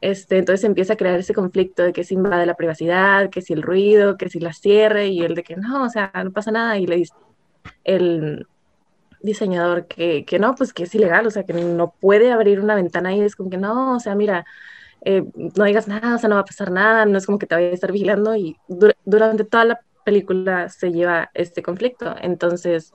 Este, 0.00 0.38
entonces 0.38 0.64
empieza 0.64 0.94
a 0.94 0.96
crear 0.96 1.18
ese 1.20 1.34
conflicto 1.34 1.82
de 1.82 1.92
que 1.92 2.04
se 2.04 2.14
invade 2.14 2.46
la 2.46 2.54
privacidad, 2.56 3.28
que 3.30 3.42
si 3.42 3.52
el 3.52 3.62
ruido, 3.62 4.16
que 4.16 4.30
si 4.30 4.40
la 4.40 4.52
cierre 4.54 5.08
y 5.08 5.20
el 5.22 5.34
de 5.34 5.42
que 5.42 5.56
no, 5.56 5.84
o 5.84 5.90
sea, 5.90 6.10
no 6.24 6.32
pasa 6.32 6.50
nada 6.52 6.78
y 6.78 6.86
le 6.86 6.96
dice 6.96 7.14
el 7.84 8.46
diseñador 9.22 9.86
que, 9.86 10.24
que 10.24 10.38
no, 10.38 10.54
pues 10.54 10.72
que 10.72 10.84
es 10.84 10.94
ilegal, 10.94 11.26
o 11.26 11.30
sea, 11.30 11.44
que 11.44 11.52
no 11.54 11.94
puede 12.00 12.32
abrir 12.32 12.60
una 12.60 12.74
ventana 12.76 13.14
y 13.14 13.20
es 13.22 13.36
como 13.36 13.50
que 13.50 13.58
no, 13.58 13.96
o 13.96 14.00
sea, 14.00 14.14
mira, 14.14 14.46
eh, 15.04 15.24
no 15.56 15.64
digas 15.64 15.88
nada, 15.88 16.16
o 16.16 16.18
sea, 16.18 16.28
no 16.30 16.36
va 16.36 16.42
a 16.42 16.46
pasar 16.46 16.70
nada, 16.72 17.06
no 17.06 17.18
es 17.18 17.26
como 17.26 17.38
que 17.38 17.46
te 17.46 17.54
vaya 17.56 17.68
a 17.68 17.72
estar 17.74 17.92
vigilando 17.92 18.36
y 18.36 18.56
dur- 18.68 18.96
durante 19.04 19.44
toda 19.44 19.64
la 19.66 19.80
película 20.04 20.68
se 20.70 20.92
lleva 20.92 21.30
este 21.34 21.62
conflicto. 21.62 22.14
Entonces, 22.22 22.92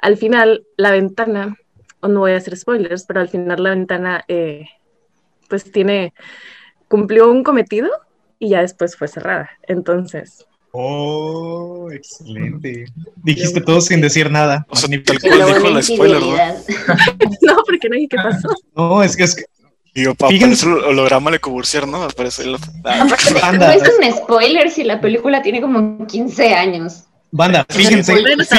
al 0.00 0.16
final, 0.16 0.64
la 0.76 0.90
ventana, 0.90 1.56
o 2.00 2.08
no 2.08 2.20
voy 2.20 2.32
a 2.32 2.36
hacer 2.36 2.56
spoilers, 2.56 3.04
pero 3.04 3.20
al 3.20 3.28
final 3.28 3.62
la 3.62 3.70
ventana, 3.70 4.24
eh, 4.28 4.66
pues 5.48 5.70
tiene, 5.70 6.12
cumplió 6.88 7.30
un 7.30 7.42
cometido 7.42 7.90
y 8.38 8.50
ya 8.50 8.60
después 8.60 8.96
fue 8.96 9.08
cerrada. 9.08 9.50
Entonces, 9.66 10.46
Oh, 10.76 11.88
excelente. 11.92 12.86
Dijiste 13.22 13.60
todo 13.60 13.80
sin 13.80 14.00
decir 14.00 14.28
nada. 14.28 14.66
O 14.68 14.74
sea, 14.74 14.88
Magnífico. 14.88 15.20
tal 15.20 15.38
cual 15.38 15.54
dijo 15.54 15.70
la 15.70 15.82
spoiler, 15.82 16.20
¿no? 16.20 16.36
no, 17.42 17.62
porque 17.64 17.88
no 17.88 17.94
dije 17.94 18.08
qué 18.08 18.16
pasó. 18.16 18.48
No, 18.74 19.00
es 19.00 19.16
que 19.16 19.22
es 19.22 19.36
que. 19.36 19.44
Digo, 19.94 20.14
Fíjense- 20.28 20.66
aparecer 20.66 20.68
el 20.70 20.84
holograma 20.98 21.30
Le 21.30 21.38
Corbusier, 21.38 21.86
¿no? 21.86 22.02
Aparece 22.02 22.42
el... 22.42 22.56
Ah, 22.84 23.04
No 23.04 23.40
Banda, 23.40 23.72
es 23.72 23.82
un 23.88 24.12
spoiler 24.16 24.68
si 24.68 24.82
la 24.82 25.00
película 25.00 25.42
tiene 25.42 25.60
como 25.60 26.04
15 26.08 26.52
años. 26.54 27.04
Banda, 27.36 27.66
fíjense, 27.68 28.14
si 28.14 28.56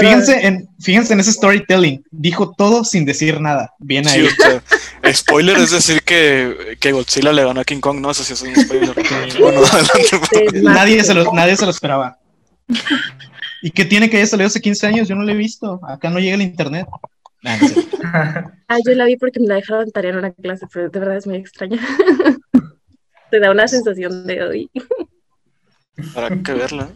fíjense, 0.00 0.46
en, 0.46 0.68
fíjense 0.78 1.12
en 1.14 1.20
ese 1.20 1.32
storytelling. 1.32 2.04
Dijo 2.10 2.54
todo 2.56 2.84
sin 2.84 3.04
decir 3.04 3.40
nada. 3.40 3.72
Bien 3.78 4.04
sí, 4.04 4.20
ahí. 4.20 4.26
o 4.26 4.30
sea, 4.30 5.14
spoiler 5.14 5.56
es 5.56 5.70
decir 5.70 6.02
que, 6.02 6.76
que 6.78 6.92
Godzilla 6.92 7.32
le 7.32 7.44
ganó 7.44 7.60
a 7.60 7.64
King 7.64 7.80
Kong, 7.80 8.00
¿no? 8.00 8.10
Eso 8.10 8.22
sí 8.24 8.34
es 8.34 8.42
un 8.42 8.54
spoiler. 8.54 8.94
bueno, 9.40 9.62
Nadie 10.62 11.02
se, 11.02 11.14
lo, 11.14 11.32
nadie 11.32 11.56
se 11.56 11.64
lo 11.64 11.70
esperaba. 11.70 12.18
¿Y 13.62 13.70
qué 13.70 13.84
tiene 13.84 14.10
que 14.10 14.18
haya 14.18 14.26
salido 14.26 14.48
hace 14.48 14.60
15 14.60 14.86
años? 14.86 15.08
Yo 15.08 15.14
no 15.14 15.22
lo 15.22 15.32
he 15.32 15.36
visto. 15.36 15.80
Acá 15.88 16.10
no 16.10 16.18
llega 16.18 16.34
el 16.34 16.42
internet. 16.42 16.86
Sé. 17.42 17.86
Ah, 18.68 18.78
yo 18.86 18.94
la 18.94 19.04
vi 19.04 19.16
porque 19.16 19.38
me 19.38 19.48
la 19.48 19.56
dejaron 19.56 19.90
tarea 19.90 20.12
en 20.12 20.16
una 20.16 20.32
clase, 20.32 20.66
pero 20.72 20.88
de 20.88 20.98
verdad 20.98 21.18
es 21.18 21.26
muy 21.26 21.36
extraña. 21.36 21.78
Te 23.30 23.38
da 23.38 23.50
una 23.50 23.68
sensación 23.68 24.26
de 24.26 24.42
hoy. 24.42 24.70
Para 26.14 26.42
que 26.42 26.52
verla. 26.52 26.90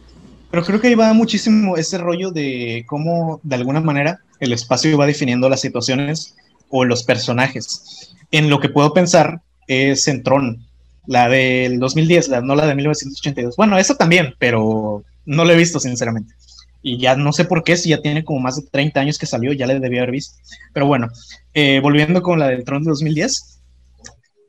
Pero 0.51 0.65
creo 0.65 0.81
que 0.81 0.89
ahí 0.89 0.95
va 0.95 1.13
muchísimo 1.13 1.77
ese 1.77 1.99
rollo 1.99 2.31
de 2.31 2.85
cómo, 2.87 3.41
de 3.43 3.57
alguna 3.57 3.81
manera, 3.81 4.21
el 4.41 4.53
espacio 4.53 4.97
va 4.97 5.07
definiendo 5.07 5.49
las 5.49 5.61
situaciones 5.61 6.35
o 6.71 6.85
los 6.85 7.03
personajes. 7.03 8.15
En 8.31 8.49
lo 8.49 8.61
que 8.61 8.69
puedo 8.69 8.93
pensar 8.93 9.41
es 9.67 10.09
en 10.09 10.23
Tron, 10.23 10.67
la 11.07 11.29
del 11.29 11.79
2010, 11.79 12.29
la, 12.29 12.41
no 12.41 12.55
la 12.55 12.67
de 12.67 12.75
1982. 12.75 13.57
Bueno, 13.57 13.79
esa 13.79 13.97
también, 13.97 14.35
pero 14.39 15.05
no 15.25 15.45
la 15.45 15.53
he 15.53 15.57
visto, 15.57 15.81
sinceramente. 15.81 16.35
Y 16.83 16.99
ya 16.99 17.17
no 17.17 17.33
sé 17.33 17.45
por 17.45 17.65
qué, 17.65 17.77
si 17.77 17.91
ya 17.91 18.01
tiene 18.01 18.25
como 18.25 18.41
más 18.41 18.57
de 18.57 18.69
30 18.71 19.01
años 19.01 19.19
que 19.19 19.27
salió, 19.27 19.53
ya 19.53 19.67
la 19.67 19.79
debía 19.79 20.03
haber 20.03 20.13
visto. 20.13 20.37
Pero 20.73 20.87
bueno, 20.87 21.09
eh, 21.55 21.81
volviendo 21.81 22.23
con 22.23 22.39
la 22.39 22.49
del 22.49 22.65
Tron 22.65 22.85
de 22.85 22.91
2010, 22.91 23.61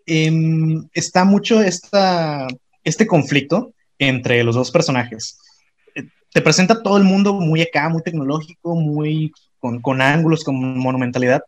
em, 0.05 0.87
está 0.93 1.25
mucho 1.25 1.61
esta, 1.61 2.47
este 2.83 3.07
conflicto 3.07 3.73
entre 3.99 4.43
los 4.43 4.55
dos 4.55 4.71
personajes 4.71 5.39
te 6.37 6.41
presenta 6.41 6.83
todo 6.83 6.97
el 6.97 7.03
mundo 7.03 7.33
muy 7.33 7.61
acá, 7.61 7.89
muy 7.89 8.03
tecnológico, 8.03 8.75
muy 8.75 9.31
con, 9.59 9.81
con 9.81 10.01
ángulos, 10.01 10.43
con 10.43 10.77
monumentalidad, 10.77 11.41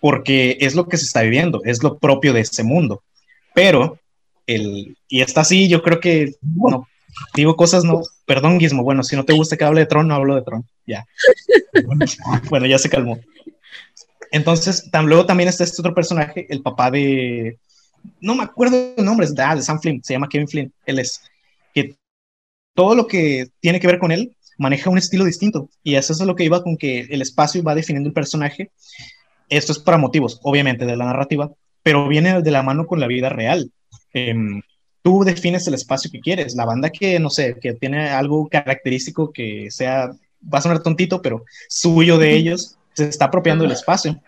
porque 0.00 0.58
es 0.60 0.74
lo 0.74 0.88
que 0.88 0.96
se 0.96 1.06
está 1.06 1.22
viviendo, 1.22 1.62
es 1.64 1.82
lo 1.82 1.98
propio 1.98 2.32
de 2.32 2.40
ese 2.40 2.62
mundo. 2.62 3.02
Pero, 3.54 3.98
el, 4.46 4.96
y 5.08 5.22
está 5.22 5.40
así, 5.40 5.68
yo 5.68 5.82
creo 5.82 6.00
que, 6.00 6.34
no, 6.42 6.86
digo 7.34 7.56
cosas, 7.56 7.84
no, 7.84 8.02
perdón, 8.26 8.60
Gizmo, 8.60 8.82
bueno, 8.82 9.02
si 9.02 9.16
no 9.16 9.24
te 9.24 9.32
gusta 9.32 9.56
que 9.56 9.64
hable 9.64 9.80
de 9.80 9.86
Tron, 9.86 10.08
no 10.08 10.14
hablo 10.14 10.34
de 10.34 10.42
Tron, 10.42 10.66
ya. 10.86 11.06
bueno, 12.50 12.66
ya 12.66 12.78
se 12.78 12.90
calmó. 12.90 13.18
Entonces, 14.32 14.90
tam, 14.90 15.06
luego 15.06 15.24
también 15.24 15.48
está 15.48 15.64
este 15.64 15.80
otro 15.80 15.94
personaje, 15.94 16.46
el 16.50 16.60
papá 16.60 16.90
de, 16.90 17.58
no 18.20 18.34
me 18.34 18.42
acuerdo 18.42 18.92
el 18.96 19.04
nombre, 19.04 19.24
es 19.24 19.34
de, 19.34 19.42
ah, 19.42 19.56
de 19.56 19.62
Sam 19.62 19.80
Flynn, 19.80 20.04
se 20.04 20.12
llama 20.12 20.28
Kevin 20.28 20.48
Flynn, 20.48 20.72
él 20.84 20.98
es, 20.98 21.22
todo 22.76 22.94
lo 22.94 23.08
que 23.08 23.48
tiene 23.60 23.80
que 23.80 23.88
ver 23.88 23.98
con 23.98 24.12
él 24.12 24.36
maneja 24.58 24.90
un 24.90 24.98
estilo 24.98 25.24
distinto. 25.24 25.68
Y 25.82 25.96
eso 25.96 26.12
es 26.12 26.20
lo 26.20 26.36
que 26.36 26.44
iba 26.44 26.62
con 26.62 26.76
que 26.76 27.00
el 27.00 27.22
espacio 27.22 27.62
va 27.64 27.74
definiendo 27.74 28.08
el 28.08 28.14
personaje. 28.14 28.70
Esto 29.48 29.72
es 29.72 29.78
para 29.78 29.98
motivos, 29.98 30.40
obviamente, 30.42 30.86
de 30.86 30.96
la 30.96 31.06
narrativa, 31.06 31.50
pero 31.82 32.06
viene 32.06 32.42
de 32.42 32.50
la 32.50 32.62
mano 32.62 32.86
con 32.86 33.00
la 33.00 33.06
vida 33.06 33.28
real. 33.28 33.70
Eh, 34.12 34.34
tú 35.02 35.24
defines 35.24 35.66
el 35.66 35.74
espacio 35.74 36.10
que 36.10 36.20
quieres. 36.20 36.54
La 36.54 36.64
banda 36.64 36.90
que, 36.90 37.18
no 37.18 37.30
sé, 37.30 37.56
que 37.60 37.74
tiene 37.74 38.10
algo 38.10 38.48
característico 38.48 39.32
que 39.32 39.70
sea, 39.70 40.10
va 40.42 40.58
a 40.58 40.62
sonar 40.62 40.82
tontito, 40.82 41.22
pero 41.22 41.44
suyo 41.68 42.18
de 42.18 42.34
ellos, 42.34 42.76
se 42.92 43.08
está 43.08 43.26
apropiando 43.26 43.64
del 43.64 43.72
espacio. 43.72 44.20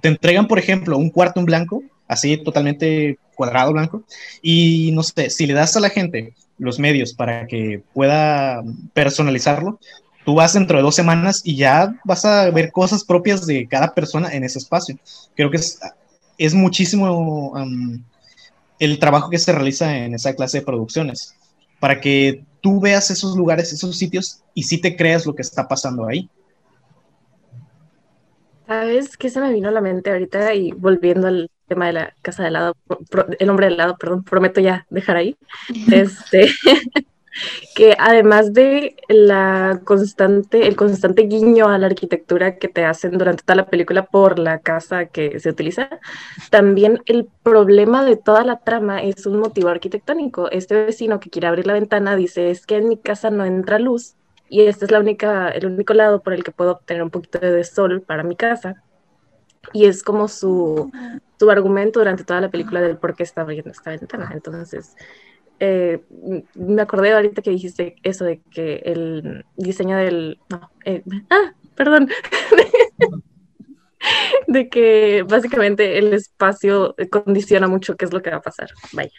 Te 0.00 0.08
entregan, 0.08 0.46
por 0.46 0.58
ejemplo, 0.58 0.98
un 0.98 1.10
cuarto 1.10 1.40
en 1.40 1.46
blanco, 1.46 1.82
así 2.08 2.36
totalmente 2.36 3.18
cuadrado 3.34 3.72
blanco, 3.72 4.04
y 4.42 4.90
no 4.92 5.02
sé, 5.02 5.30
si 5.30 5.46
le 5.46 5.54
das 5.54 5.76
a 5.76 5.80
la 5.80 5.88
gente 5.88 6.34
los 6.58 6.78
medios 6.78 7.14
para 7.14 7.46
que 7.46 7.82
pueda 7.92 8.62
personalizarlo, 8.94 9.78
tú 10.24 10.34
vas 10.34 10.52
dentro 10.52 10.76
de 10.76 10.82
dos 10.82 10.94
semanas 10.94 11.42
y 11.44 11.56
ya 11.56 11.94
vas 12.04 12.24
a 12.24 12.50
ver 12.50 12.70
cosas 12.70 13.04
propias 13.04 13.46
de 13.46 13.66
cada 13.66 13.94
persona 13.94 14.32
en 14.32 14.44
ese 14.44 14.58
espacio. 14.58 14.96
Creo 15.34 15.50
que 15.50 15.56
es, 15.56 15.80
es 16.38 16.54
muchísimo 16.54 17.54
el 18.78 18.98
trabajo 18.98 19.30
que 19.30 19.38
se 19.38 19.52
realiza 19.52 19.96
en 19.96 20.14
esa 20.14 20.34
clase 20.34 20.58
de 20.58 20.66
producciones, 20.66 21.34
para 21.80 22.00
que 22.00 22.44
tú 22.60 22.80
veas 22.80 23.10
esos 23.10 23.36
lugares, 23.36 23.72
esos 23.72 23.96
sitios 23.96 24.42
y 24.54 24.62
sí 24.64 24.80
te 24.80 24.96
creas 24.96 25.26
lo 25.26 25.34
que 25.34 25.42
está 25.42 25.66
pasando 25.66 26.06
ahí. 26.06 26.28
¿Sabes 28.66 29.16
qué 29.16 29.28
se 29.28 29.40
me 29.40 29.52
vino 29.52 29.68
a 29.68 29.72
la 29.72 29.80
mente 29.80 30.10
ahorita? 30.10 30.54
Y 30.54 30.70
volviendo 30.72 31.26
al 31.26 31.50
tema 31.72 31.86
de 31.86 31.92
la 31.94 32.14
casa 32.20 32.44
de 32.44 32.50
lado, 32.50 32.76
pro, 33.10 33.26
el 33.38 33.50
hombre 33.50 33.70
de 33.70 33.76
lado, 33.76 33.96
perdón, 33.96 34.24
prometo 34.24 34.60
ya 34.60 34.86
dejar 34.90 35.16
ahí. 35.16 35.36
Este, 35.90 36.48
que 37.74 37.96
además 37.98 38.52
de 38.52 38.94
la 39.08 39.80
constante, 39.84 40.68
el 40.68 40.76
constante 40.76 41.22
guiño 41.22 41.68
a 41.68 41.78
la 41.78 41.86
arquitectura 41.86 42.56
que 42.58 42.68
te 42.68 42.84
hacen 42.84 43.16
durante 43.16 43.42
toda 43.42 43.56
la 43.56 43.70
película 43.70 44.04
por 44.04 44.38
la 44.38 44.58
casa 44.58 45.06
que 45.06 45.40
se 45.40 45.48
utiliza, 45.48 45.88
también 46.50 47.00
el 47.06 47.26
problema 47.42 48.04
de 48.04 48.16
toda 48.16 48.44
la 48.44 48.58
trama 48.58 49.02
es 49.02 49.24
un 49.24 49.38
motivo 49.38 49.68
arquitectónico. 49.68 50.50
Este 50.50 50.74
vecino 50.84 51.20
que 51.20 51.30
quiere 51.30 51.46
abrir 51.46 51.66
la 51.66 51.72
ventana 51.72 52.16
dice, 52.16 52.50
es 52.50 52.66
que 52.66 52.76
en 52.76 52.88
mi 52.88 52.98
casa 52.98 53.30
no 53.30 53.46
entra 53.46 53.78
luz 53.78 54.14
y 54.50 54.66
este 54.66 54.84
es 54.84 54.90
la 54.90 55.00
única, 55.00 55.48
el 55.48 55.64
único 55.64 55.94
lado 55.94 56.20
por 56.22 56.34
el 56.34 56.44
que 56.44 56.50
puedo 56.50 56.72
obtener 56.72 57.02
un 57.02 57.10
poquito 57.10 57.38
de 57.38 57.64
sol 57.64 58.02
para 58.02 58.22
mi 58.22 58.36
casa. 58.36 58.82
Y 59.72 59.86
es 59.86 60.02
como 60.02 60.28
su, 60.28 60.90
su 61.38 61.50
argumento 61.50 62.00
durante 62.00 62.24
toda 62.24 62.40
la 62.40 62.50
película 62.50 62.80
del 62.80 62.96
por 62.96 63.14
qué 63.14 63.22
está 63.22 63.42
abriendo 63.42 63.70
esta 63.70 63.90
ventana. 63.90 64.30
Entonces, 64.32 64.94
eh, 65.60 66.02
me 66.54 66.82
acordé 66.82 67.12
ahorita 67.12 67.42
que 67.42 67.50
dijiste 67.50 67.96
eso 68.02 68.24
de 68.24 68.40
que 68.50 68.76
el 68.84 69.44
diseño 69.56 69.96
del... 69.96 70.40
No, 70.48 70.70
eh, 70.84 71.02
ah, 71.30 71.52
perdón. 71.74 72.08
de 74.48 74.68
que 74.68 75.24
básicamente 75.28 75.98
el 75.98 76.12
espacio 76.12 76.94
condiciona 77.10 77.68
mucho 77.68 77.96
qué 77.96 78.04
es 78.04 78.12
lo 78.12 78.20
que 78.20 78.30
va 78.30 78.36
a 78.36 78.42
pasar. 78.42 78.68
Vaya 78.92 79.12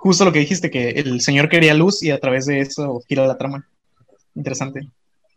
justo 0.00 0.24
lo 0.24 0.32
que 0.32 0.38
dijiste, 0.38 0.70
que 0.70 0.90
el 0.90 1.20
señor 1.20 1.48
quería 1.48 1.74
luz 1.74 2.02
y 2.02 2.10
a 2.10 2.18
través 2.18 2.46
de 2.46 2.60
eso 2.60 3.02
gira 3.06 3.26
la 3.26 3.36
trama. 3.36 3.68
Interesante. 4.34 4.88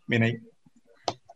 Bien 0.06 0.22
ahí. 0.22 0.38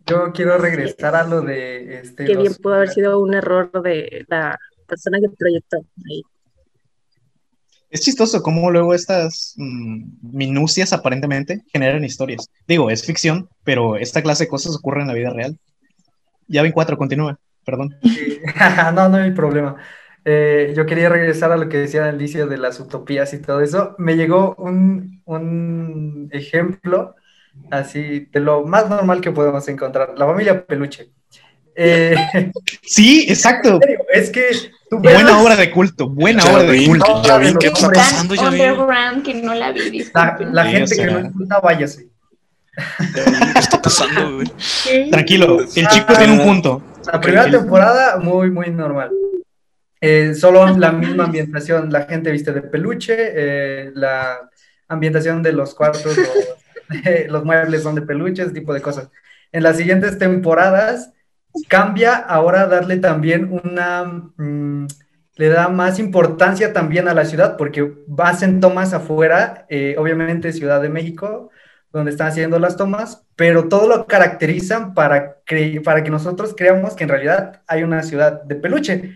Yo 0.08 0.32
quiero 0.32 0.58
regresar 0.58 1.14
a 1.14 1.24
lo 1.24 1.42
de 1.42 2.00
este. 2.00 2.24
Que 2.24 2.32
bien 2.34 2.46
los- 2.48 2.58
pudo 2.58 2.74
haber 2.74 2.90
sido 2.90 3.18
un 3.20 3.34
error 3.34 3.70
de 3.82 4.24
la 4.28 4.58
persona 4.86 5.18
que 5.20 5.28
proyectó 5.36 5.78
ahí. 6.08 6.22
Es 7.90 8.00
chistoso 8.02 8.42
cómo 8.42 8.70
luego 8.70 8.92
estas 8.92 9.54
mm, 9.56 10.36
minucias 10.36 10.92
aparentemente 10.92 11.62
generan 11.72 12.04
historias. 12.04 12.50
Digo, 12.66 12.90
es 12.90 13.04
ficción, 13.04 13.48
pero 13.64 13.96
esta 13.96 14.22
clase 14.22 14.44
de 14.44 14.48
cosas 14.48 14.76
ocurren 14.76 15.02
en 15.02 15.08
la 15.08 15.14
vida 15.14 15.30
real. 15.30 15.58
Ya 16.48 16.62
ven 16.62 16.72
cuatro, 16.72 16.98
continúa, 16.98 17.38
perdón. 17.64 17.96
Sí. 18.02 18.40
no, 18.94 19.08
no 19.08 19.16
hay 19.16 19.30
problema. 19.30 19.76
Eh, 20.24 20.74
yo 20.76 20.84
quería 20.84 21.08
regresar 21.08 21.52
a 21.52 21.56
lo 21.56 21.70
que 21.70 21.78
decía 21.78 22.06
Alicia 22.06 22.44
de 22.44 22.58
las 22.58 22.78
utopías 22.80 23.32
y 23.32 23.40
todo 23.40 23.62
eso. 23.62 23.94
Me 23.96 24.16
llegó 24.16 24.54
un, 24.58 25.22
un 25.24 26.28
ejemplo 26.32 27.14
así 27.70 28.28
de 28.32 28.40
lo 28.40 28.64
más 28.64 28.88
normal 28.88 29.20
que 29.20 29.30
podemos 29.32 29.66
encontrar, 29.68 30.14
la 30.16 30.26
familia 30.26 30.64
peluche. 30.64 31.10
Eh, 31.74 32.16
Sí, 32.82 33.26
exacto. 33.28 33.78
es 34.12 34.30
que 34.30 34.46
Buena 34.90 35.40
obra 35.40 35.54
de 35.54 35.70
culto, 35.70 36.08
buena 36.08 36.42
Ya 36.42 36.52
obra 36.52 36.62
de 36.64 36.86
culto. 36.86 37.22
ya 37.22 37.38
vi 37.38 37.54
qué 37.60 37.66
está 37.68 37.90
pasando, 37.90 38.34
ya 38.34 38.50
vi. 38.50 39.22
que 39.22 39.34
no 39.34 39.54
la 39.54 39.72
vi, 39.72 39.80
la, 39.80 39.90
disculpen. 39.90 40.54
la 40.54 40.64
Sí, 40.64 40.70
gente 40.70 40.94
o 40.94 40.96
que 40.96 41.06
no 41.12 41.20
insulta, 41.20 41.60
váyase. 41.60 42.08
¿Qué 43.14 43.58
está 43.58 43.82
pasando, 43.82 44.36
güey? 44.36 45.10
Tranquilo, 45.10 45.58
el 45.60 45.88
chico 45.88 46.14
tiene 46.16 46.32
un 46.32 46.40
punto. 46.40 46.82
La 47.12 47.20
primera 47.20 47.50
temporada, 47.50 48.18
muy, 48.18 48.50
muy 48.50 48.70
normal. 48.70 49.10
Eh, 50.00 50.34
solo 50.34 50.66
la 50.76 50.92
misma 50.92 51.24
ambientación, 51.24 51.92
la 51.92 52.02
gente 52.04 52.30
viste 52.30 52.52
de 52.52 52.62
peluche, 52.62 53.14
eh, 53.18 53.90
la 53.94 54.48
ambientación 54.88 55.42
de 55.42 55.52
los 55.52 55.74
cuartos, 55.74 56.16
los, 56.16 56.28
los 57.28 57.44
muebles 57.44 57.82
son 57.82 57.94
de 57.94 58.02
peluche, 58.02 58.42
ese 58.42 58.52
tipo 58.52 58.72
de 58.74 58.80
cosas. 58.82 59.10
En 59.52 59.62
las 59.62 59.76
siguientes 59.76 60.18
temporadas 60.18 61.12
cambia 61.68 62.14
ahora 62.16 62.66
darle 62.66 62.98
también 62.98 63.48
una, 63.64 64.04
mm, 64.36 64.86
le 65.36 65.48
da 65.48 65.68
más 65.68 65.98
importancia 65.98 66.72
también 66.72 67.08
a 67.08 67.14
la 67.14 67.24
ciudad 67.24 67.56
porque 67.56 67.92
hacen 68.18 68.60
tomas 68.60 68.92
afuera, 68.92 69.66
eh, 69.68 69.94
obviamente 69.98 70.52
Ciudad 70.52 70.82
de 70.82 70.88
México, 70.88 71.50
donde 71.92 72.10
están 72.10 72.28
haciendo 72.28 72.58
las 72.58 72.76
tomas, 72.76 73.24
pero 73.36 73.68
todo 73.68 73.88
lo 73.88 74.06
caracterizan 74.06 74.94
para, 74.94 75.38
cre- 75.46 75.82
para 75.82 76.02
que 76.02 76.10
nosotros 76.10 76.54
creamos 76.56 76.94
que 76.94 77.04
en 77.04 77.10
realidad 77.10 77.62
hay 77.66 77.82
una 77.82 78.02
ciudad 78.02 78.42
de 78.42 78.56
peluche, 78.56 79.14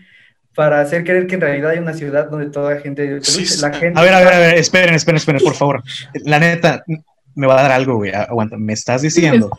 para 0.55 0.81
hacer 0.81 1.03
creer 1.03 1.27
que 1.27 1.35
en 1.35 1.41
realidad 1.41 1.71
hay 1.71 1.79
una 1.79 1.93
ciudad 1.93 2.29
donde 2.29 2.49
toda 2.49 2.77
gente 2.79 3.01
de 3.03 3.07
peluche. 3.09 3.31
Sí, 3.31 3.45
sí. 3.45 3.61
La 3.61 3.73
gente 3.73 3.99
A 3.99 4.03
ver, 4.03 4.13
a 4.13 4.19
ver, 4.19 4.33
a 4.33 4.39
ver, 4.39 4.55
esperen, 4.57 4.93
esperen, 4.95 5.17
esperen, 5.17 5.41
por 5.43 5.55
favor. 5.55 5.83
La 6.25 6.39
neta, 6.39 6.83
me 7.35 7.47
va 7.47 7.59
a 7.59 7.63
dar 7.63 7.71
algo, 7.71 7.95
güey. 7.95 8.11
Aguanta, 8.11 8.57
me 8.57 8.73
estás 8.73 9.01
diciendo 9.01 9.49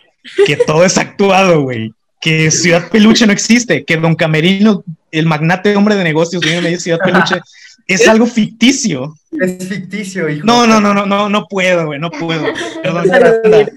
que 0.46 0.56
todo 0.56 0.84
es 0.84 0.98
actuado, 0.98 1.62
güey. 1.62 1.92
Que 2.20 2.50
Ciudad 2.50 2.88
Peluche 2.90 3.26
no 3.26 3.32
existe, 3.32 3.84
que 3.84 3.96
Don 3.96 4.14
Camerino, 4.14 4.82
el 5.10 5.26
magnate 5.26 5.76
hombre 5.76 5.94
de 5.94 6.04
negocios, 6.04 6.42
viene 6.42 6.70
de 6.70 6.80
Ciudad 6.80 6.98
Peluche, 7.04 7.40
es 7.86 8.08
algo 8.08 8.26
ficticio. 8.26 9.14
es 9.38 9.68
ficticio, 9.68 10.28
hijo. 10.30 10.46
No, 10.46 10.66
no, 10.66 10.80
no, 10.80 10.94
no, 10.94 11.04
no, 11.04 11.28
no 11.28 11.46
puedo, 11.46 11.86
güey, 11.86 12.00
no 12.00 12.10
puedo. 12.10 12.46
Perdón, 12.82 13.06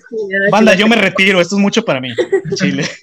banda, 0.52 0.76
yo 0.76 0.88
me 0.88 0.96
retiro, 0.96 1.42
esto 1.42 1.56
es 1.56 1.62
mucho 1.62 1.84
para 1.84 2.00
mí. 2.00 2.14
Chile. 2.56 2.86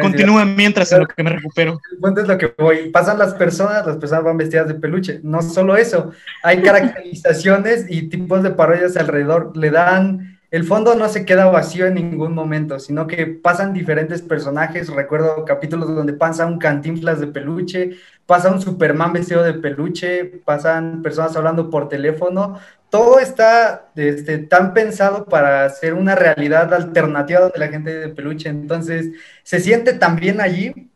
Continúa 0.00 0.44
mientras 0.44 0.92
en 0.92 1.00
lo 1.00 1.06
que 1.06 1.22
me 1.22 1.30
recupero. 1.30 1.80
El 1.92 1.98
punto 1.98 2.20
es 2.20 2.28
lo 2.28 2.38
que 2.38 2.54
voy. 2.58 2.90
Pasan 2.90 3.18
las 3.18 3.34
personas, 3.34 3.86
las 3.86 3.96
personas 3.96 4.24
van 4.24 4.36
vestidas 4.36 4.68
de 4.68 4.74
peluche. 4.74 5.20
No 5.22 5.42
solo 5.42 5.76
eso, 5.76 6.12
hay 6.42 6.62
caracterizaciones 6.62 7.86
y 7.88 8.08
tipos 8.08 8.42
de 8.42 8.50
parodias 8.50 8.96
alrededor. 8.96 9.56
Le 9.56 9.70
dan. 9.70 10.38
El 10.50 10.64
fondo 10.64 10.94
no 10.94 11.08
se 11.08 11.24
queda 11.24 11.46
vacío 11.46 11.86
en 11.86 11.94
ningún 11.94 12.34
momento, 12.34 12.78
sino 12.78 13.06
que 13.06 13.26
pasan 13.26 13.72
diferentes 13.72 14.20
personajes. 14.20 14.90
Recuerdo 14.90 15.46
capítulos 15.46 15.94
donde 15.94 16.12
pasa 16.12 16.44
un 16.44 16.58
cantinflas 16.58 17.20
de 17.20 17.28
peluche, 17.28 17.92
pasa 18.26 18.52
un 18.52 18.60
Superman 18.60 19.14
vestido 19.14 19.42
de 19.42 19.54
peluche, 19.54 20.24
pasan 20.44 21.00
personas 21.00 21.34
hablando 21.36 21.70
por 21.70 21.88
teléfono. 21.88 22.58
Todo 22.92 23.18
está 23.20 23.90
este, 23.96 24.36
tan 24.36 24.74
pensado 24.74 25.24
para 25.24 25.64
hacer 25.64 25.94
una 25.94 26.14
realidad 26.14 26.74
alternativa 26.74 27.40
donde 27.40 27.58
la 27.58 27.68
gente 27.68 27.90
de 27.90 28.08
peluche. 28.10 28.50
Entonces, 28.50 29.06
se 29.42 29.60
siente 29.60 29.94
también 29.94 30.42
allí 30.42 30.90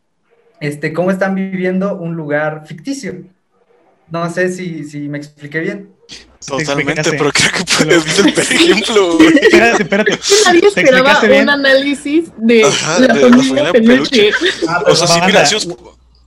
este, 0.59 0.93
cómo 0.93 1.09
están 1.09 1.33
viviendo 1.33 1.95
un 1.95 2.15
lugar 2.15 2.67
ficticio. 2.67 3.23
No 4.11 4.29
sé 4.29 4.49
si, 4.49 4.83
si 4.83 5.09
me 5.09 5.17
expliqué 5.17 5.59
bien. 5.59 5.89
Totalmente, 6.45 7.01
pero 7.13 7.31
creo 7.31 7.51
que 7.51 7.63
puedes 7.83 8.17
ver 8.17 8.27
el 8.27 8.39
ejemplo, 8.39 9.15
güey. 9.15 9.29
Espérate, 9.41 9.81
espérate. 9.81 10.19
Nadie 10.45 10.61
¿Te 10.61 10.67
esperaba 10.67 11.19
un 11.41 11.49
análisis 11.49 12.31
de 12.37 12.63
Ajá, 12.63 12.99
la 12.99 13.07
de 13.07 13.07
la 13.07 13.27
familia 13.29 13.65
familia 13.65 13.71
peluche. 13.73 14.29
O 14.85 14.95
sea, 14.95 15.07
sí, 15.07 15.19
mira, 15.25 15.45
sí 15.47 15.55
os- 15.55 15.67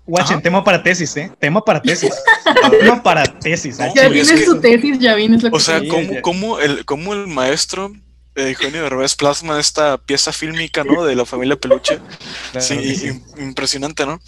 Guachen, 0.07 0.35
Ajá. 0.37 0.43
tema 0.43 0.65
para 0.65 0.83
tesis, 0.83 1.17
¿eh? 1.17 1.31
Tema 1.39 1.65
para 1.65 1.81
tesis. 1.81 2.13
tema 2.81 3.03
para 3.03 3.25
tesis. 3.25 3.79
No, 3.79 3.85
al 3.85 3.95
Ya 3.95 4.09
chile. 4.09 4.21
es 4.21 4.27
tienes 4.29 4.45
que- 4.45 4.51
su 4.51 4.61
tesis, 4.61 4.99
ya 4.99 5.15
vienes 5.15 5.43
lo 5.43 5.51
que 5.51 5.57
O 5.57 5.61
sea, 5.61 5.81
¿cómo, 5.89 6.21
cómo 6.23 6.59
el, 6.59 6.85
cómo 6.85 7.13
el 7.15 7.27
maestro 7.29 7.93
eh, 8.37 8.49
Eugenio 8.51 8.83
Derbez 8.83 9.15
plasma 9.15 9.59
esta 9.61 9.99
pieza 9.99 10.33
fílmica, 10.33 10.85
¿no? 10.85 11.05
De 11.05 11.15
la 11.15 11.25
familia 11.27 11.57
Peluche. 11.57 11.99
Claro 12.53 12.67
Sí, 12.67 13.21
impresionante, 13.39 14.07
¿no? 14.07 14.21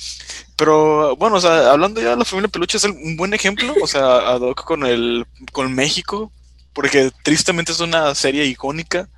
Pero 0.57 1.17
bueno, 1.17 1.37
o 1.37 1.41
sea, 1.41 1.71
hablando 1.71 2.01
ya 2.01 2.11
de 2.11 2.17
la 2.17 2.25
familia 2.25 2.49
Peluche 2.49 2.77
es 2.79 2.85
un 2.85 3.17
buen 3.17 3.33
ejemplo, 3.35 3.75
o 3.83 3.87
sea, 3.87 4.17
ad 4.31 4.41
hoc 4.41 4.65
con 4.65 4.85
el 4.85 5.27
con 5.53 5.73
México, 5.75 6.33
porque 6.73 7.11
tristemente 7.23 7.73
es 7.73 7.81
una 7.81 8.15
serie 8.15 8.45
icónica. 8.47 9.09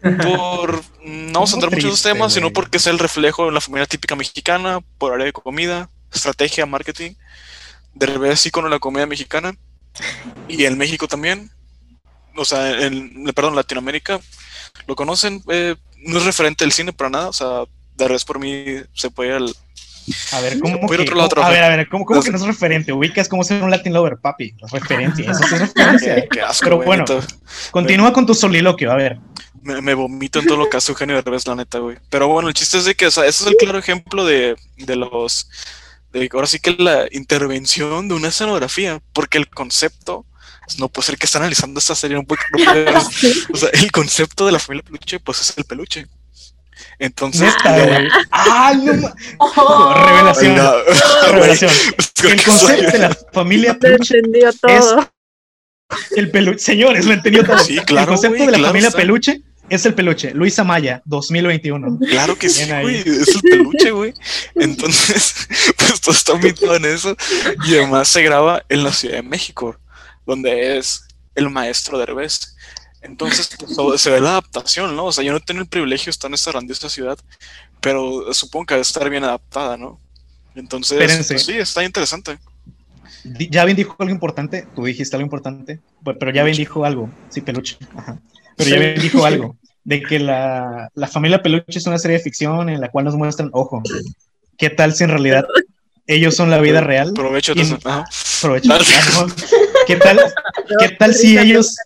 Por 0.00 0.82
no 1.02 1.32
vamos 1.32 1.52
a 1.52 1.56
Muy 1.56 1.64
entrar 1.64 1.72
mucho 1.72 1.86
en 1.86 1.92
esos 1.92 2.02
triste, 2.02 2.12
temas, 2.12 2.32
sino 2.32 2.52
porque 2.52 2.78
es 2.78 2.86
el 2.86 2.98
reflejo 2.98 3.46
de 3.46 3.52
la 3.52 3.60
familia 3.60 3.86
típica 3.86 4.14
mexicana, 4.14 4.80
por 4.98 5.12
área 5.12 5.26
de 5.26 5.32
comida, 5.32 5.88
estrategia, 6.12 6.66
marketing, 6.66 7.12
Derbez 7.94 8.46
icono 8.46 8.68
de 8.68 8.74
la 8.74 8.78
comida 8.78 9.06
mexicana, 9.06 9.56
y 10.48 10.64
en 10.64 10.76
México 10.76 11.08
también, 11.08 11.50
o 12.36 12.44
sea, 12.44 12.86
en, 12.86 13.24
perdón, 13.34 13.56
Latinoamérica, 13.56 14.20
lo 14.86 14.96
conocen, 14.96 15.42
eh, 15.48 15.76
no 15.98 16.18
es 16.18 16.24
referente 16.24 16.64
del 16.64 16.72
cine 16.72 16.92
para 16.92 17.10
nada, 17.10 17.28
o 17.28 17.32
sea, 17.32 17.64
Derbez 17.96 18.24
por 18.24 18.38
mí 18.38 18.76
se 18.92 19.10
puede 19.10 19.30
ir 19.30 19.36
al... 19.36 19.56
A 20.32 20.40
ver, 20.40 20.58
¿cómo 20.60 20.88
que, 20.88 21.02
otro 21.02 21.16
lado 21.16 21.42
a 21.42 21.50
ver, 21.50 21.62
a 21.64 21.68
ver, 21.68 21.88
¿cómo, 21.88 22.04
cómo 22.04 22.22
que 22.22 22.30
no 22.30 22.36
es 22.36 22.44
referente? 22.44 22.92
Ubicas 22.92 23.28
cómo 23.28 23.42
ser 23.44 23.62
un 23.62 23.70
Latin 23.70 23.92
lover, 23.92 24.16
papi. 24.18 24.54
Referencia, 24.70 25.30
eso 25.30 25.42
sí 25.48 25.54
es 25.54 25.60
referencia. 25.60 26.28
Qué 26.30 26.40
asco, 26.40 26.64
Pero 26.64 26.76
güey, 26.76 26.86
bueno. 26.86 27.04
Continúa 27.70 28.12
con 28.12 28.26
tu 28.26 28.34
soliloquio, 28.34 28.92
a 28.92 28.96
ver. 28.96 29.18
Me, 29.62 29.80
me 29.80 29.94
vomito 29.94 30.38
en 30.38 30.46
todo 30.46 30.58
lo 30.58 30.68
que 30.70 30.76
hace 30.76 30.92
Eugenio 30.92 31.16
Derbez, 31.16 31.46
la 31.46 31.56
neta, 31.56 31.78
güey. 31.78 31.96
Pero 32.08 32.28
bueno, 32.28 32.48
el 32.48 32.54
chiste 32.54 32.78
es 32.78 32.84
de 32.84 32.94
que, 32.94 33.06
o 33.06 33.10
sea, 33.10 33.24
ese 33.26 33.42
es 33.44 33.50
el 33.50 33.56
claro 33.56 33.78
ejemplo 33.78 34.24
de, 34.24 34.54
de 34.76 34.96
los... 34.96 35.48
De, 36.12 36.28
ahora 36.32 36.46
sí 36.46 36.60
que 36.60 36.76
la 36.78 37.06
intervención 37.10 38.06
de 38.08 38.14
una 38.14 38.28
escenografía, 38.28 39.00
porque 39.12 39.38
el 39.38 39.48
concepto... 39.48 40.24
pues, 40.64 40.78
No 40.78 40.88
puede 40.88 41.06
ser 41.06 41.18
que 41.18 41.26
está 41.26 41.38
analizando 41.38 41.78
esta 41.80 41.96
serie, 41.96 42.16
no 42.16 42.22
puede, 42.22 42.40
no 42.56 42.64
puede- 42.64 42.96
o 43.52 43.56
sea, 43.56 43.70
el 43.72 43.90
concepto 43.90 44.46
de 44.46 44.52
la 44.52 44.60
familia 44.60 44.84
peluche, 44.84 45.18
pues 45.18 45.40
es 45.40 45.58
el 45.58 45.64
peluche. 45.64 46.06
Entonces. 46.98 47.52
¡Ay, 48.30 48.76
no 48.78 49.14
Oh, 49.38 49.94
Revelación. 49.94 50.54
Güey, 50.54 51.32
Revelación. 51.32 51.70
es 51.98 52.12
que 52.12 52.28
El 52.32 52.42
concepto 52.42 52.90
de 52.92 52.98
la 52.98 53.18
familia 53.32 53.78
peluche 53.78 54.16
entendió 54.18 54.52
todo. 54.52 55.10
El 56.16 56.30
peluche, 56.30 56.58
señores, 56.58 57.06
lo 57.06 57.12
entendió 57.12 57.44
todo. 57.44 57.58
Sí, 57.58 57.76
claro, 57.80 58.02
el 58.02 58.08
concepto 58.08 58.36
güey, 58.36 58.46
de 58.46 58.52
la 58.52 58.58
claro 58.58 58.68
familia 58.70 58.88
está. 58.88 58.98
peluche 58.98 59.42
es 59.68 59.84
el 59.86 59.94
peluche. 59.94 60.32
Luisa 60.34 60.64
Maya, 60.64 61.02
2021. 61.04 61.98
Claro 62.08 62.36
que 62.38 62.48
sí, 62.48 62.68
güey, 62.82 62.96
es 63.00 63.28
el 63.28 63.40
peluche, 63.42 63.90
güey. 63.90 64.14
Entonces, 64.54 65.48
pues 65.76 66.00
todo 66.00 66.14
está 66.14 66.34
metido 66.36 66.74
en 66.76 66.84
eso. 66.86 67.16
Y 67.66 67.74
además 67.76 68.08
se 68.08 68.22
graba 68.22 68.62
en 68.68 68.82
la 68.84 68.92
Ciudad 68.92 69.16
de 69.16 69.22
México, 69.22 69.78
donde 70.26 70.78
es 70.78 71.02
el 71.34 71.50
maestro 71.50 71.98
Derbez. 71.98 72.55
Entonces, 73.06 73.48
pues, 73.76 74.00
se 74.00 74.10
ve 74.10 74.20
la 74.20 74.30
adaptación, 74.30 74.94
¿no? 74.96 75.06
O 75.06 75.12
sea, 75.12 75.24
yo 75.24 75.32
no 75.32 75.40
tengo 75.40 75.60
el 75.62 75.68
privilegio 75.68 76.06
de 76.06 76.10
estar 76.10 76.28
en 76.28 76.34
esta 76.34 76.50
grandiosa 76.50 76.88
ciudad, 76.88 77.18
pero 77.80 78.32
supongo 78.34 78.66
que 78.66 78.74
debe 78.74 78.82
estar 78.82 79.08
bien 79.08 79.24
adaptada, 79.24 79.76
¿no? 79.76 79.98
Entonces, 80.54 81.00
Espérense. 81.00 81.34
pues, 81.34 81.44
sí, 81.46 81.52
está 81.52 81.84
interesante. 81.84 82.38
Di- 83.24 83.48
Javin 83.52 83.76
dijo 83.76 83.94
algo 83.98 84.12
importante. 84.12 84.66
Tú 84.74 84.84
dijiste 84.84 85.16
algo 85.16 85.24
importante. 85.26 85.80
Pero 86.04 86.18
pero 86.18 86.32
Javin 86.34 86.56
dijo 86.56 86.84
algo. 86.84 87.10
Sí, 87.28 87.40
peluche. 87.40 87.76
Ajá. 87.96 88.18
Pero 88.56 88.70
Javin 88.70 89.00
dijo 89.00 89.24
algo. 89.26 89.56
De 89.84 90.02
que 90.02 90.18
la, 90.18 90.90
la 90.94 91.06
familia 91.06 91.42
peluche 91.42 91.78
es 91.78 91.86
una 91.86 91.98
serie 91.98 92.16
de 92.18 92.22
ficción 92.24 92.68
en 92.68 92.80
la 92.80 92.90
cual 92.90 93.04
nos 93.04 93.14
muestran, 93.14 93.50
ojo, 93.52 93.82
¿qué 94.58 94.68
tal 94.70 94.94
si 94.94 95.04
en 95.04 95.10
realidad 95.10 95.44
ellos 96.08 96.34
son 96.34 96.50
la 96.50 96.58
vida 96.60 96.80
real? 96.80 97.12
Provecho 97.12 97.52
Y-. 97.54 97.76
Provecho. 98.42 98.68
¿Qué 99.86 99.96
tal, 99.96 100.18
¿Qué 100.80 100.88
tal 100.98 101.14
si 101.14 101.38
ellos, 101.38 101.76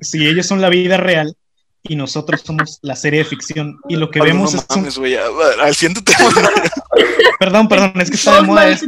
si 0.00 0.26
ellos 0.26 0.46
son 0.46 0.60
la 0.60 0.68
vida 0.68 0.96
real 0.96 1.36
y 1.82 1.96
nosotros 1.96 2.42
somos 2.44 2.78
la 2.82 2.96
serie 2.96 3.20
de 3.20 3.24
ficción 3.24 3.78
y 3.88 3.96
lo 3.96 4.10
que 4.10 4.18
Pablo, 4.18 4.34
vemos 4.34 4.54
no 4.54 4.60
es 4.60 4.96
un- 4.98 5.04
mames, 5.04 5.18
al 5.60 5.74
siguiente 5.74 6.02
tema. 6.02 6.30
Perdón, 7.38 7.68
perdón, 7.68 7.92
es 8.00 8.10
que 8.10 8.16
está 8.16 8.36
de 8.36 8.42
moda 8.42 8.62
mal 8.62 8.78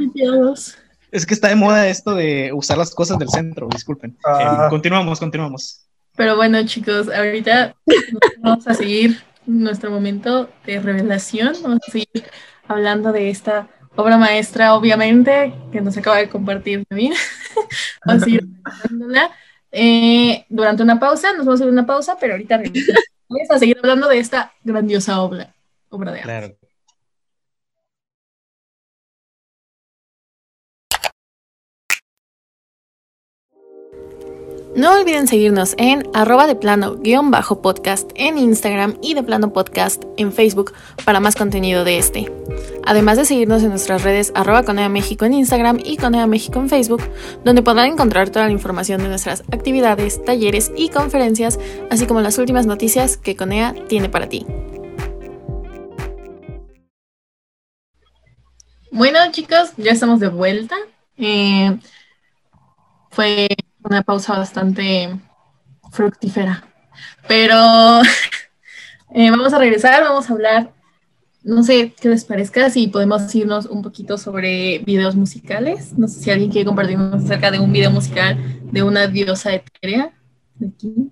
es, 1.10 1.26
que 1.26 1.34
está 1.34 1.48
de 1.48 1.54
moda 1.54 1.88
esto 1.88 2.14
de 2.14 2.50
usar 2.52 2.78
las 2.78 2.94
cosas 2.94 3.18
del 3.18 3.28
centro, 3.28 3.68
disculpen. 3.70 4.16
Ah. 4.24 4.64
Eh, 4.66 4.70
continuamos, 4.70 5.18
continuamos. 5.18 5.82
Pero 6.16 6.36
bueno, 6.36 6.64
chicos, 6.66 7.08
ahorita 7.08 7.74
vamos 8.40 8.66
a 8.66 8.74
seguir 8.74 9.22
nuestro 9.46 9.90
momento 9.90 10.50
de 10.66 10.80
revelación. 10.80 11.54
Vamos 11.62 11.80
a 11.86 11.92
seguir 11.92 12.24
hablando 12.66 13.12
de 13.12 13.30
esta 13.30 13.68
obra 13.96 14.16
maestra, 14.16 14.74
obviamente, 14.74 15.54
que 15.72 15.80
nos 15.80 15.96
acaba 15.96 16.16
de 16.16 16.28
compartir 16.28 16.84
también. 16.86 17.14
vamos 18.06 18.22
a 18.22 18.24
seguir 18.24 18.48
eh, 19.72 20.44
durante 20.48 20.82
una 20.82 20.98
pausa. 20.98 21.32
Nos 21.34 21.46
vamos 21.46 21.60
a 21.60 21.64
hacer 21.64 21.72
una 21.72 21.86
pausa, 21.86 22.16
pero 22.20 22.34
ahorita 22.34 22.58
regresamos. 22.58 23.02
Vamos 23.30 23.50
a 23.50 23.58
seguir 23.58 23.76
hablando 23.82 24.08
de 24.08 24.20
esta 24.20 24.54
grandiosa 24.64 25.20
obra, 25.20 25.54
obra 25.90 26.12
de 26.12 26.20
arte. 26.20 26.30
Claro. 26.30 26.57
No 34.78 34.92
olviden 34.92 35.26
seguirnos 35.26 35.74
en 35.76 36.08
arroba 36.14 36.46
de 36.46 36.54
plano 36.54 36.94
guion 36.94 37.32
bajo 37.32 37.60
podcast 37.60 38.12
en 38.14 38.38
Instagram 38.38 38.96
y 39.02 39.14
de 39.14 39.24
plano 39.24 39.52
podcast 39.52 40.04
en 40.16 40.32
Facebook 40.32 40.72
para 41.04 41.18
más 41.18 41.34
contenido 41.34 41.82
de 41.82 41.98
este. 41.98 42.30
Además 42.86 43.16
de 43.16 43.24
seguirnos 43.24 43.64
en 43.64 43.70
nuestras 43.70 44.04
redes 44.04 44.30
arroba 44.36 44.62
Conea 44.62 44.88
México 44.88 45.24
en 45.24 45.34
Instagram 45.34 45.80
y 45.84 45.96
Conea 45.96 46.28
México 46.28 46.60
en 46.60 46.68
Facebook, 46.68 47.02
donde 47.44 47.62
podrán 47.62 47.90
encontrar 47.90 48.30
toda 48.30 48.46
la 48.46 48.52
información 48.52 49.02
de 49.02 49.08
nuestras 49.08 49.42
actividades, 49.50 50.24
talleres 50.24 50.70
y 50.76 50.90
conferencias, 50.90 51.58
así 51.90 52.06
como 52.06 52.20
las 52.20 52.38
últimas 52.38 52.64
noticias 52.66 53.16
que 53.16 53.34
Conea 53.34 53.74
tiene 53.88 54.08
para 54.08 54.28
ti. 54.28 54.46
Bueno 58.92 59.18
chicos, 59.32 59.72
ya 59.76 59.90
estamos 59.90 60.20
de 60.20 60.28
vuelta. 60.28 60.76
Eh, 61.16 61.76
fue 63.10 63.48
una 63.82 64.02
pausa 64.02 64.38
bastante 64.38 65.10
fructífera. 65.90 66.64
Pero 67.26 68.02
eh, 69.14 69.30
vamos 69.30 69.52
a 69.52 69.58
regresar, 69.58 70.02
vamos 70.02 70.28
a 70.28 70.32
hablar, 70.32 70.72
no 71.42 71.62
sé 71.62 71.94
qué 71.98 72.08
les 72.08 72.24
parezca, 72.24 72.68
si 72.70 72.88
podemos 72.88 73.34
irnos 73.34 73.66
un 73.66 73.82
poquito 73.82 74.18
sobre 74.18 74.80
videos 74.80 75.14
musicales. 75.16 75.92
No 75.96 76.08
sé 76.08 76.20
si 76.20 76.30
alguien 76.30 76.50
quiere 76.50 76.66
compartirnos 76.66 77.24
acerca 77.24 77.50
de 77.50 77.60
un 77.60 77.72
video 77.72 77.90
musical 77.90 78.38
de 78.70 78.82
una 78.82 79.06
diosa 79.06 79.54
etérea. 79.54 80.12
De 80.56 80.68
aquí. 80.68 81.10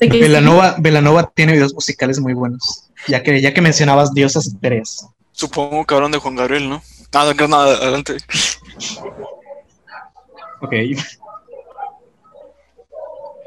Velanova, 0.78 1.30
tiene 1.34 1.52
videos 1.52 1.74
musicales 1.74 2.20
muy 2.20 2.32
buenos, 2.32 2.90
ya 3.06 3.22
que, 3.22 3.38
ya 3.42 3.52
que 3.52 3.60
mencionabas 3.60 4.14
diosas 4.14 4.46
etéreas. 4.46 5.06
Supongo 5.32 5.84
que 5.84 5.94
hablan 5.94 6.12
de 6.12 6.18
Juan 6.18 6.36
Gabriel, 6.36 6.70
¿no? 6.70 6.82
Nada, 7.12 7.34
nada, 7.48 7.76
adelante. 7.76 8.16
Ok. 10.60 10.70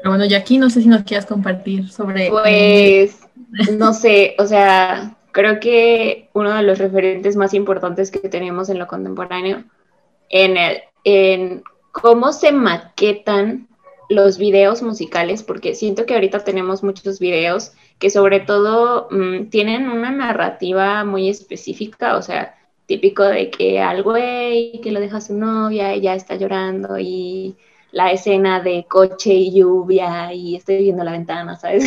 Pero 0.04 0.16
bueno, 0.16 0.36
aquí 0.36 0.58
no 0.58 0.68
sé 0.68 0.82
si 0.82 0.88
nos 0.88 1.04
quieras 1.04 1.24
compartir 1.26 1.90
sobre... 1.90 2.28
Pues, 2.30 3.20
no 3.78 3.94
sé, 3.94 4.34
o 4.38 4.46
sea, 4.46 5.16
creo 5.32 5.60
que 5.60 6.28
uno 6.34 6.54
de 6.54 6.62
los 6.62 6.78
referentes 6.78 7.36
más 7.36 7.54
importantes 7.54 8.10
que 8.10 8.28
tenemos 8.28 8.68
en 8.68 8.78
lo 8.78 8.86
contemporáneo, 8.86 9.64
en, 10.28 10.56
el, 10.56 10.82
en 11.04 11.62
cómo 11.92 12.32
se 12.32 12.52
maquetan 12.52 13.68
los 14.08 14.36
videos 14.36 14.82
musicales, 14.82 15.42
porque 15.42 15.74
siento 15.74 16.04
que 16.04 16.14
ahorita 16.14 16.40
tenemos 16.40 16.82
muchos 16.82 17.18
videos 17.18 17.72
que 17.98 18.10
sobre 18.10 18.40
todo 18.40 19.08
mm, 19.10 19.46
tienen 19.46 19.88
una 19.88 20.10
narrativa 20.10 21.04
muy 21.04 21.28
específica, 21.28 22.16
o 22.16 22.22
sea, 22.22 22.54
típico 22.86 23.22
de 23.24 23.50
que 23.50 23.80
al 23.80 24.02
güey 24.02 24.80
que 24.82 24.92
lo 24.92 25.00
deja 25.00 25.20
su 25.20 25.34
novia 25.34 25.96
ya 25.96 26.14
está 26.14 26.36
llorando 26.36 26.98
y 26.98 27.56
la 27.92 28.10
escena 28.10 28.60
de 28.60 28.86
coche 28.88 29.32
y 29.32 29.52
lluvia 29.52 30.32
y 30.32 30.56
estoy 30.56 30.78
viendo 30.78 31.04
la 31.04 31.12
ventana, 31.12 31.56
¿sabes? 31.56 31.84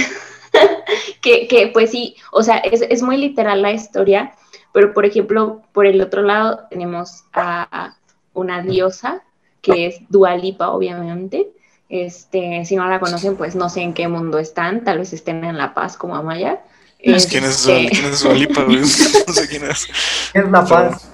que, 1.21 1.47
que, 1.47 1.67
pues 1.67 1.91
sí, 1.91 2.15
o 2.31 2.41
sea, 2.43 2.57
es, 2.57 2.81
es, 2.81 3.03
muy 3.03 3.17
literal 3.17 3.61
la 3.61 3.73
historia, 3.73 4.33
pero 4.71 4.93
por 4.93 5.05
ejemplo, 5.05 5.61
por 5.73 5.85
el 5.85 6.01
otro 6.01 6.21
lado 6.21 6.61
tenemos 6.69 7.25
a 7.33 7.95
una 8.33 8.61
diosa 8.61 9.23
que 9.61 9.87
es 9.87 9.99
Dualipa, 10.09 10.69
obviamente. 10.69 11.51
Este, 11.89 12.65
si 12.65 12.75
no 12.75 12.87
la 12.87 12.99
conocen, 12.99 13.35
pues 13.37 13.55
no 13.55 13.69
sé 13.69 13.81
en 13.81 13.93
qué 13.93 14.07
mundo 14.07 14.39
están, 14.39 14.83
tal 14.83 14.99
vez 14.99 15.13
estén 15.13 15.43
en 15.43 15.57
La 15.57 15.73
Paz 15.73 15.97
como 15.97 16.15
Amaya. 16.15 16.61
¿Quién 17.07 17.45
es. 17.45 17.65
¿quién 17.65 18.05
es 18.05 18.21
Dualipa? 18.21 18.63
no 18.67 19.33
sé 19.33 19.47
quién 19.47 19.69
es. 19.69 19.87
Es 20.33 20.51
La 20.51 20.65
Paz. 20.65 21.07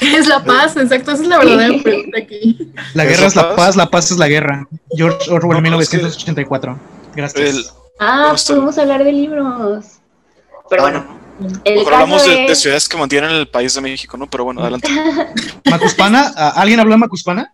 Es 0.00 0.28
la 0.28 0.42
paz, 0.42 0.76
exacto, 0.76 1.10
esa 1.10 1.22
es 1.22 1.28
la 1.28 1.38
verdadera 1.38 1.82
pregunta 1.82 2.18
aquí. 2.18 2.72
La 2.94 3.04
guerra 3.04 3.26
es 3.26 3.36
la 3.36 3.54
paz, 3.54 3.76
la 3.76 3.90
paz 3.90 4.10
es 4.10 4.18
la 4.18 4.28
guerra. 4.28 4.66
George 4.90 5.30
Orwell, 5.30 5.56
no, 5.56 5.60
1984. 5.62 6.78
Gracias. 7.14 7.54
El, 7.54 7.64
ah, 7.98 8.34
podemos 8.46 8.78
hablar 8.78 9.04
de 9.04 9.12
libros. 9.12 9.84
Pero 10.70 10.82
bueno. 10.82 11.20
El 11.64 11.80
hablamos 11.80 12.24
de, 12.24 12.46
de, 12.46 12.54
ciudades 12.54 12.88
que 12.88 12.96
mantienen 12.96 13.30
el 13.30 13.48
país 13.48 13.74
de 13.74 13.80
México, 13.80 14.16
¿no? 14.16 14.28
Pero 14.30 14.44
bueno, 14.44 14.60
adelante. 14.62 14.88
¿Macuspana? 15.70 16.28
¿Alguien 16.54 16.80
habló 16.80 16.92
de 16.92 16.98
Macuspana? 16.98 17.52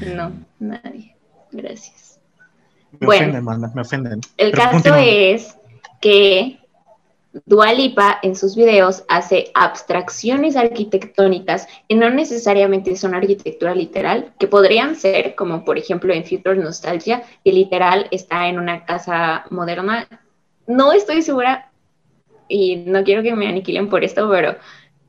No, 0.00 0.32
nadie. 0.58 1.14
Gracias. 1.52 1.95
Me 3.00 3.06
bueno, 3.06 3.38
ofenden, 3.38 3.72
me 3.74 3.80
ofenden. 3.80 4.20
El 4.36 4.50
Pero 4.50 4.62
caso 4.62 4.72
continúa. 4.72 5.04
es 5.04 5.56
que 6.00 6.58
Dualipa 7.44 8.18
en 8.22 8.34
sus 8.34 8.56
videos 8.56 9.04
hace 9.08 9.50
abstracciones 9.54 10.56
arquitectónicas 10.56 11.68
que 11.88 11.94
no 11.94 12.08
necesariamente 12.08 12.96
son 12.96 13.14
arquitectura 13.14 13.74
literal, 13.74 14.32
que 14.38 14.46
podrían 14.46 14.96
ser, 14.96 15.34
como 15.34 15.64
por 15.64 15.76
ejemplo 15.76 16.14
en 16.14 16.24
Future 16.24 16.56
Nostalgia, 16.56 17.22
que 17.44 17.52
literal 17.52 18.08
está 18.10 18.48
en 18.48 18.58
una 18.58 18.86
casa 18.86 19.44
moderna. 19.50 20.08
No 20.66 20.92
estoy 20.92 21.20
segura 21.22 21.70
y 22.48 22.76
no 22.76 23.04
quiero 23.04 23.22
que 23.22 23.34
me 23.34 23.48
aniquilen 23.48 23.88
por 23.88 24.02
esto, 24.02 24.30
pero 24.30 24.56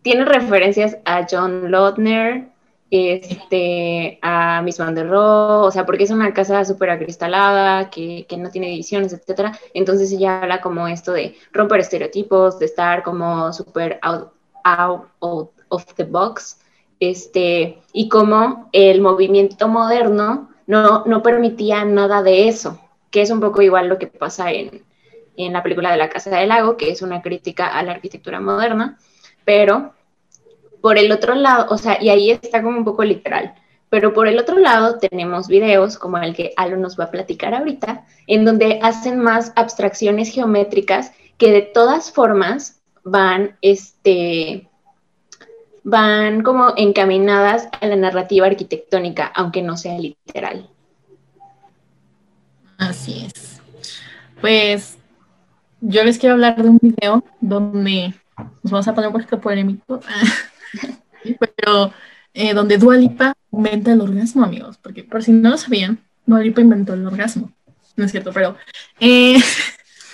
tiene 0.01 0.25
referencias 0.25 0.97
a 1.05 1.25
John 1.29 1.71
Lautner, 1.71 2.49
este, 2.89 4.19
a 4.21 4.61
Miss 4.61 4.77
Van 4.77 4.95
der 4.95 5.09
Rohe, 5.09 5.67
o 5.67 5.71
sea, 5.71 5.85
porque 5.85 6.03
es 6.05 6.11
una 6.11 6.33
casa 6.33 6.63
súper 6.63 6.89
acristalada, 6.89 7.89
que, 7.89 8.25
que, 8.27 8.37
no 8.37 8.49
tiene 8.49 8.67
divisiones, 8.67 9.13
etcétera. 9.13 9.57
Entonces 9.73 10.11
ella 10.11 10.41
habla 10.41 10.61
como 10.61 10.87
esto 10.87 11.11
de 11.11 11.35
romper 11.51 11.81
estereotipos, 11.81 12.59
de 12.59 12.65
estar 12.65 13.03
como 13.03 13.51
súper 13.53 13.99
out, 14.01 14.29
out, 14.63 15.03
out, 15.21 15.51
of 15.69 15.85
the 15.95 16.05
box, 16.05 16.61
este, 16.99 17.79
y 17.91 18.09
como 18.09 18.69
el 18.71 19.01
movimiento 19.01 19.67
moderno 19.67 20.49
no, 20.65 21.03
no 21.05 21.21
permitía 21.21 21.83
nada 21.83 22.23
de 22.23 22.47
eso, 22.47 22.79
que 23.11 23.21
es 23.21 23.31
un 23.31 23.41
poco 23.41 23.61
igual 23.61 23.87
lo 23.87 23.97
que 23.97 24.07
pasa 24.07 24.51
en, 24.51 24.83
en 25.35 25.53
la 25.53 25.61
película 25.61 25.91
de 25.91 25.97
la 25.97 26.09
Casa 26.09 26.29
del 26.29 26.49
Lago, 26.49 26.77
que 26.77 26.91
es 26.91 27.01
una 27.01 27.21
crítica 27.21 27.67
a 27.67 27.83
la 27.83 27.91
arquitectura 27.91 28.39
moderna, 28.39 28.97
pero 29.45 29.93
por 30.81 30.97
el 30.97 31.11
otro 31.11 31.35
lado, 31.35 31.67
o 31.69 31.77
sea, 31.77 32.01
y 32.01 32.09
ahí 32.09 32.31
está 32.31 32.61
como 32.61 32.77
un 32.77 32.85
poco 32.85 33.03
literal, 33.03 33.53
pero 33.89 34.13
por 34.13 34.27
el 34.27 34.39
otro 34.39 34.57
lado 34.57 34.97
tenemos 34.99 35.47
videos 35.47 35.97
como 35.97 36.17
el 36.17 36.35
que 36.35 36.53
Alo 36.57 36.77
nos 36.77 36.99
va 36.99 37.05
a 37.05 37.11
platicar 37.11 37.53
ahorita, 37.53 38.05
en 38.27 38.45
donde 38.45 38.79
hacen 38.81 39.19
más 39.19 39.53
abstracciones 39.55 40.33
geométricas 40.33 41.11
que 41.37 41.51
de 41.51 41.61
todas 41.61 42.11
formas 42.11 42.81
van, 43.03 43.55
este, 43.61 44.67
van 45.83 46.43
como 46.43 46.73
encaminadas 46.75 47.69
a 47.79 47.85
la 47.87 47.95
narrativa 47.95 48.47
arquitectónica, 48.47 49.27
aunque 49.27 49.61
no 49.61 49.77
sea 49.77 49.97
literal. 49.97 50.69
Así 52.77 53.25
es. 53.25 53.61
Pues 54.41 54.97
yo 55.81 56.03
les 56.03 56.17
quiero 56.17 56.35
hablar 56.35 56.61
de 56.61 56.69
un 56.69 56.79
video 56.81 57.23
donde 57.39 58.13
nos 58.63 58.71
vamos 58.71 58.87
a 58.87 58.93
poner 58.93 59.07
un 59.07 59.13
poquito 59.13 59.39
polémico. 59.39 59.99
Pero 61.39 61.93
eh, 62.33 62.53
donde 62.53 62.77
Dualipa 62.77 63.33
inventa 63.51 63.91
el 63.91 64.01
orgasmo, 64.01 64.43
amigos, 64.43 64.77
porque 64.77 65.03
por 65.03 65.23
si 65.23 65.31
no 65.31 65.49
lo 65.49 65.57
sabían, 65.57 65.99
Dualipa 66.25 66.61
inventó 66.61 66.93
el 66.93 67.05
orgasmo. 67.05 67.51
No 67.95 68.05
es 68.05 68.11
cierto, 68.11 68.31
pero, 68.31 68.55
eh, 68.99 69.37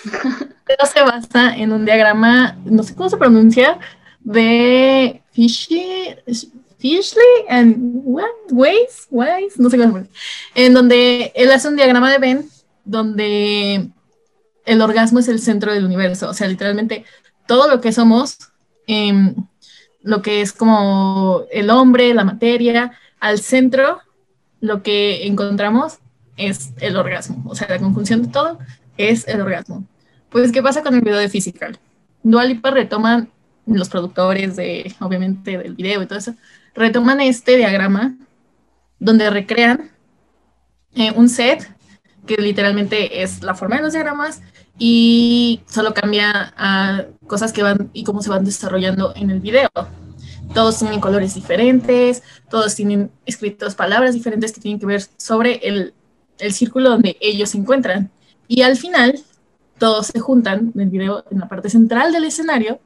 pero 0.66 0.86
se 0.86 1.02
basa 1.02 1.54
en 1.54 1.72
un 1.72 1.84
diagrama, 1.84 2.56
no 2.64 2.82
sé 2.82 2.94
cómo 2.94 3.10
se 3.10 3.18
pronuncia, 3.18 3.78
de 4.20 5.22
Fishy, 5.32 6.16
Fishley 6.78 7.46
and 7.48 7.76
what? 8.04 8.24
Ways, 8.50 9.06
Ways, 9.10 9.58
no 9.58 9.68
sé 9.68 9.76
cómo 9.76 9.88
se 9.88 9.92
pronuncia, 9.92 10.20
en 10.54 10.72
donde 10.72 11.30
él 11.34 11.52
hace 11.52 11.68
un 11.68 11.76
diagrama 11.76 12.10
de 12.10 12.18
Ben 12.18 12.48
donde 12.86 13.90
el 14.64 14.80
orgasmo 14.80 15.18
es 15.18 15.28
el 15.28 15.40
centro 15.40 15.72
del 15.72 15.84
universo, 15.84 16.30
o 16.30 16.34
sea, 16.34 16.46
literalmente 16.46 17.04
todo 17.46 17.68
lo 17.68 17.80
que 17.80 17.92
somos 17.92 18.38
eh, 18.86 19.34
lo 20.04 20.22
que 20.22 20.42
es 20.42 20.52
como 20.52 21.44
el 21.50 21.70
hombre, 21.70 22.14
la 22.14 22.24
materia, 22.24 22.92
al 23.18 23.40
centro 23.40 24.00
lo 24.60 24.82
que 24.82 25.26
encontramos 25.26 25.98
es 26.36 26.72
el 26.80 26.96
orgasmo, 26.96 27.42
o 27.46 27.54
sea, 27.54 27.68
la 27.68 27.78
conjunción 27.78 28.22
de 28.22 28.28
todo 28.28 28.58
es 28.96 29.26
el 29.26 29.40
orgasmo. 29.40 29.84
Pues, 30.30 30.52
¿qué 30.52 30.62
pasa 30.62 30.82
con 30.82 30.94
el 30.94 31.00
video 31.00 31.18
de 31.18 31.28
Physical? 31.28 31.78
Dualipa 32.22 32.70
retoman 32.70 33.30
los 33.66 33.88
productores 33.88 34.56
de, 34.56 34.94
obviamente, 35.00 35.58
del 35.58 35.74
video 35.74 36.02
y 36.02 36.06
todo 36.06 36.18
eso, 36.18 36.34
retoman 36.74 37.20
este 37.20 37.56
diagrama 37.56 38.14
donde 38.98 39.30
recrean 39.30 39.90
eh, 40.94 41.12
un 41.12 41.28
set 41.28 41.70
que 42.26 42.36
literalmente 42.36 43.22
es 43.22 43.42
la 43.42 43.54
forma 43.54 43.76
de 43.76 43.82
los 43.82 43.92
diagramas 43.92 44.42
y 44.78 45.60
solo 45.68 45.94
cambia 45.94 46.52
a 46.56 47.04
cosas 47.26 47.52
que 47.52 47.62
van 47.62 47.90
y 47.92 48.04
cómo 48.04 48.22
se 48.22 48.30
van 48.30 48.44
desarrollando 48.44 49.12
en 49.16 49.30
el 49.30 49.40
video. 49.40 49.70
Todos 50.52 50.78
tienen 50.78 51.00
colores 51.00 51.34
diferentes, 51.34 52.22
todos 52.50 52.74
tienen 52.74 53.10
escritas 53.26 53.74
palabras 53.74 54.14
diferentes 54.14 54.52
que 54.52 54.60
tienen 54.60 54.78
que 54.78 54.86
ver 54.86 55.02
sobre 55.16 55.56
el, 55.66 55.94
el 56.38 56.52
círculo 56.52 56.90
donde 56.90 57.16
ellos 57.20 57.50
se 57.50 57.58
encuentran. 57.58 58.10
Y 58.46 58.62
al 58.62 58.76
final, 58.76 59.20
todos 59.78 60.08
se 60.08 60.20
juntan 60.20 60.72
en 60.74 60.80
el 60.80 60.90
video 60.90 61.24
en 61.30 61.40
la 61.40 61.48
parte 61.48 61.70
central 61.70 62.12
del 62.12 62.24
escenario 62.24 62.78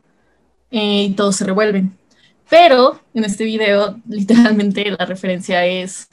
eh, 0.71 1.05
y 1.05 1.11
todos 1.15 1.37
se 1.37 1.45
revuelven. 1.45 1.97
Pero 2.49 3.01
en 3.15 3.25
este 3.25 3.45
video, 3.45 4.01
literalmente, 4.09 4.91
la 4.91 5.05
referencia 5.05 5.67
es 5.67 6.09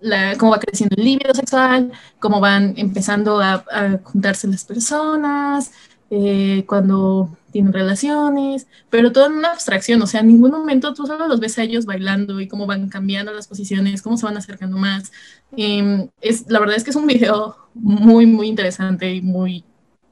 em, 0.00 0.36
cómo 0.38 0.52
va 0.52 0.60
creciendo 0.60 0.94
el 0.96 1.04
líbido 1.04 1.34
sexual, 1.34 1.92
cómo 2.20 2.40
van 2.40 2.74
empezando 2.76 3.40
a, 3.40 3.64
juntarse 4.04 4.48
las 4.48 4.64
personas, 4.64 5.72
eh, 6.10 6.64
cuando 6.66 7.36
tienen 7.52 7.72
relaciones, 7.72 8.66
pero 8.90 9.12
todo 9.12 9.26
en 9.26 9.32
una 9.32 9.52
abstracción, 9.52 10.00
o 10.02 10.06
sea, 10.06 10.20
en 10.20 10.28
ningún 10.28 10.50
momento 10.50 10.94
tú 10.94 11.06
solo 11.06 11.26
los 11.28 11.40
ves 11.40 11.58
a 11.58 11.62
ellos 11.62 11.86
bailando 11.86 12.40
y 12.40 12.48
cómo 12.48 12.66
van 12.66 12.88
cambiando 12.88 13.32
las 13.32 13.48
posiciones, 13.48 14.02
cómo 14.02 14.16
se 14.16 14.26
van 14.26 14.36
acercando 14.36 14.78
más. 14.78 15.12
Em, 15.56 16.08
es, 16.20 16.44
la 16.48 16.60
verdad 16.60 16.76
es 16.76 16.84
que 16.84 16.90
es 16.90 16.96
un 16.96 17.06
video 17.06 17.56
muy, 17.74 18.26
muy 18.26 18.48
interesante 18.48 19.14
y 19.14 19.20
muy, 19.20 19.64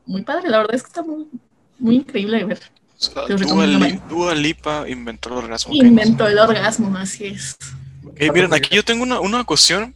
muy 0.07 0.23
padre, 0.23 0.49
la 0.49 0.59
verdad 0.59 0.75
es 0.75 0.83
que 0.83 0.89
está 0.89 1.03
muy, 1.03 1.29
muy 1.79 1.97
increíble 1.97 2.39
de 2.39 2.45
ver. 2.45 2.61
Dua, 4.09 4.35
Lipa 4.35 4.89
inventó 4.89 5.29
el 5.31 5.45
orgasmo. 5.45 5.75
Inventó 5.75 6.27
el 6.27 6.39
orgasmo, 6.39 6.97
así 6.97 7.27
es. 7.27 7.57
Miren, 8.15 8.55
aquí 8.55 8.75
yo 8.75 8.85
tengo 8.85 9.03
una, 9.03 9.21
una 9.21 9.45
cuestión. 9.45 9.95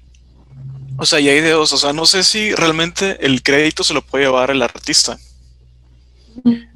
O 0.97 1.07
sea, 1.07 1.21
y 1.21 1.29
hay 1.29 1.41
dos. 1.41 1.73
O 1.73 1.77
sea, 1.77 1.93
no 1.93 2.07
sé 2.07 2.25
si 2.25 2.55
realmente 2.55 3.25
el 3.25 3.43
crédito 3.43 3.85
se 3.85 3.95
lo 3.95 4.03
puede 4.03 4.25
llevar 4.25 4.51
el 4.51 4.63
artista. 4.63 5.19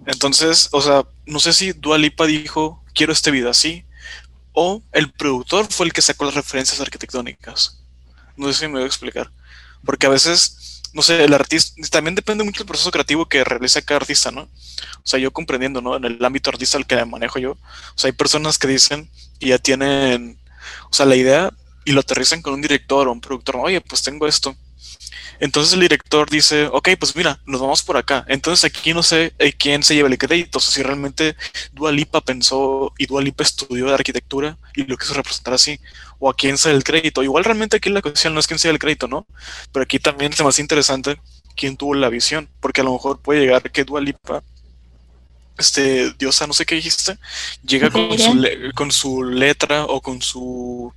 Entonces, 0.07 0.69
o 0.73 0.81
sea, 0.81 1.05
no 1.27 1.41
sé 1.41 1.53
si 1.53 1.73
Dua 1.73 1.99
Lipa 1.99 2.27
dijo, 2.27 2.83
quiero 2.95 3.13
este 3.13 3.31
video 3.31 3.51
así, 3.51 3.85
o 4.53 4.83
el 4.93 5.11
productor 5.13 5.67
fue 5.71 5.87
el 5.87 5.93
que 5.93 6.03
sacó 6.03 6.25
las 6.25 6.35
referencias 6.35 6.81
arquitectónicas. 6.81 7.83
No 8.37 8.53
sé 8.53 8.61
si 8.61 8.67
me 8.67 8.75
voy 8.75 8.85
a 8.85 8.87
explicar. 8.87 9.31
Porque 9.85 10.07
a 10.07 10.11
veces, 10.11 10.83
no 10.93 11.03
sé, 11.03 11.25
el 11.25 11.35
artista, 11.35 11.75
también 11.91 12.15
depende 12.15 12.45
mucho 12.45 12.61
del 12.61 12.69
proceso 12.69 12.91
creativo 12.91 13.27
que 13.27 13.45
realiza 13.45 13.83
cada 13.83 13.99
artista, 13.99 14.31
¿no? 14.31 14.43
O 14.43 15.07
sea, 15.07 15.19
yo 15.19 15.33
comprendiendo, 15.33 15.81
¿no? 15.81 15.97
En 15.97 16.05
el 16.05 16.25
ámbito 16.25 16.51
artista 16.51 16.79
al 16.79 16.87
que 16.87 17.05
manejo 17.05 17.39
yo, 17.39 17.53
o 17.53 17.59
sea, 17.97 18.09
hay 18.09 18.13
personas 18.13 18.59
que 18.59 18.69
dicen 18.69 19.11
y 19.39 19.49
ya 19.49 19.59
tienen, 19.59 20.39
o 20.91 20.93
sea, 20.93 21.07
la 21.07 21.17
idea 21.17 21.53
y 21.85 21.93
lo 21.93 22.01
aterrizan 22.01 22.43
con 22.43 22.55
un 22.55 22.63
director 22.63 23.09
o 23.09 23.13
un 23.13 23.21
productor, 23.21 23.57
oye, 23.57 23.81
pues 23.81 24.03
tengo 24.03 24.27
esto. 24.27 24.57
Entonces 25.41 25.75
el 25.75 25.81
director 25.81 26.31
dice, 26.31 26.67
ok, 26.67 26.91
pues 26.99 27.17
mira, 27.17 27.41
nos 27.47 27.61
vamos 27.61 27.83
por 27.83 27.97
acá. 27.97 28.25
Entonces 28.29 28.65
aquí 28.65 28.95
no 28.95 29.03
sé 29.03 29.35
eh, 29.39 29.53
quién 29.53 29.83
se 29.83 29.95
lleva 29.95 30.09
el 30.09 30.19
crédito, 30.19 30.59
o 30.59 30.61
sea, 30.61 30.73
si 30.73 30.83
realmente 30.83 31.37
Dualipa 31.73 32.21
pensó 32.21 32.93
y 32.99 33.07
Dualipa 33.07 33.43
estudió 33.43 33.87
de 33.87 33.95
arquitectura 33.95 34.57
y 34.75 34.85
lo 34.85 34.97
quiso 34.97 35.15
representar 35.15 35.55
así, 35.55 35.81
o 36.19 36.31
a 36.31 36.35
quién 36.37 36.57
se 36.57 36.71
el 36.71 36.85
crédito. 36.85 37.23
Igual 37.23 37.45
realmente 37.45 37.77
aquí 37.77 37.91
la 37.91 38.03
cuestión 38.03 38.35
no 38.35 38.41
es 38.41 38.47
quién 38.47 38.59
se 38.59 38.69
da 38.69 38.73
el 38.73 38.79
crédito, 38.79 39.09
¿no? 39.09 39.27
Pero 39.73 39.83
aquí 39.83 39.99
también 39.99 40.33
es 40.33 40.43
más 40.43 40.59
interesante 40.59 41.21
quién 41.57 41.77
tuvo 41.77 41.95
la 41.95 42.09
visión, 42.09 42.49
porque 42.61 42.81
a 42.81 42.85
lo 42.85 42.93
mejor 42.93 43.21
puede 43.21 43.41
llegar 43.41 43.71
que 43.71 43.85
Dualipa 43.85 44.43
este, 45.59 46.13
Diosa, 46.19 46.47
no 46.47 46.53
sé 46.53 46.67
qué 46.67 46.75
dijiste, 46.75 47.19
llega 47.65 47.91
con 47.91 48.19
su, 48.19 48.45
con 48.75 48.91
su 48.91 49.23
letra 49.23 49.85
o 49.85 50.01
con 50.01 50.21
su 50.23 50.93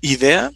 idea 0.00 0.52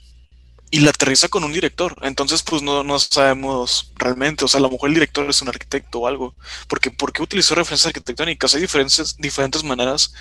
y 0.70 0.80
la 0.80 0.90
aterriza 0.90 1.28
con 1.28 1.44
un 1.44 1.52
director. 1.52 1.96
Entonces, 2.02 2.42
pues 2.42 2.62
no, 2.62 2.82
no 2.84 2.98
sabemos 2.98 3.92
realmente. 3.96 4.44
O 4.44 4.48
sea, 4.48 4.58
a 4.58 4.62
lo 4.62 4.70
mejor 4.70 4.88
el 4.88 4.94
director 4.94 5.28
es 5.28 5.40
un 5.42 5.48
arquitecto 5.48 6.00
o 6.00 6.06
algo. 6.06 6.34
Porque, 6.68 6.90
¿por 6.90 7.12
qué 7.12 7.22
utilizó 7.22 7.54
referencias 7.54 7.86
arquitectónicas? 7.86 8.54
Hay 8.54 8.60
diferentes, 8.60 9.16
diferentes 9.16 9.62
maneras 9.62 10.12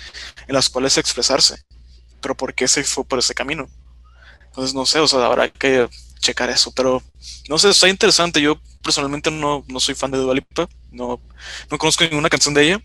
en 0.46 0.54
las 0.54 0.68
cuales 0.68 0.98
expresarse. 0.98 1.64
Pero 2.20 2.36
¿por 2.36 2.54
qué 2.54 2.68
se 2.68 2.84
fue 2.84 3.04
por 3.04 3.18
ese 3.18 3.34
camino? 3.34 3.68
Entonces, 4.46 4.74
no 4.74 4.86
sé, 4.86 5.00
o 5.00 5.08
sea, 5.08 5.26
habrá 5.26 5.50
que 5.50 5.88
checar 6.26 6.50
eso. 6.50 6.72
Pero, 6.72 7.02
no 7.48 7.58
sé, 7.58 7.70
está 7.70 7.88
interesante. 7.88 8.40
Yo 8.40 8.58
personalmente 8.82 9.30
no, 9.30 9.64
no 9.68 9.80
soy 9.80 9.94
fan 9.94 10.10
de 10.10 10.18
Dua 10.18 10.34
Lipa. 10.34 10.68
No, 10.90 11.20
no 11.70 11.78
conozco 11.78 12.04
ninguna 12.04 12.28
canción 12.28 12.54
de 12.54 12.64
ella. 12.64 12.82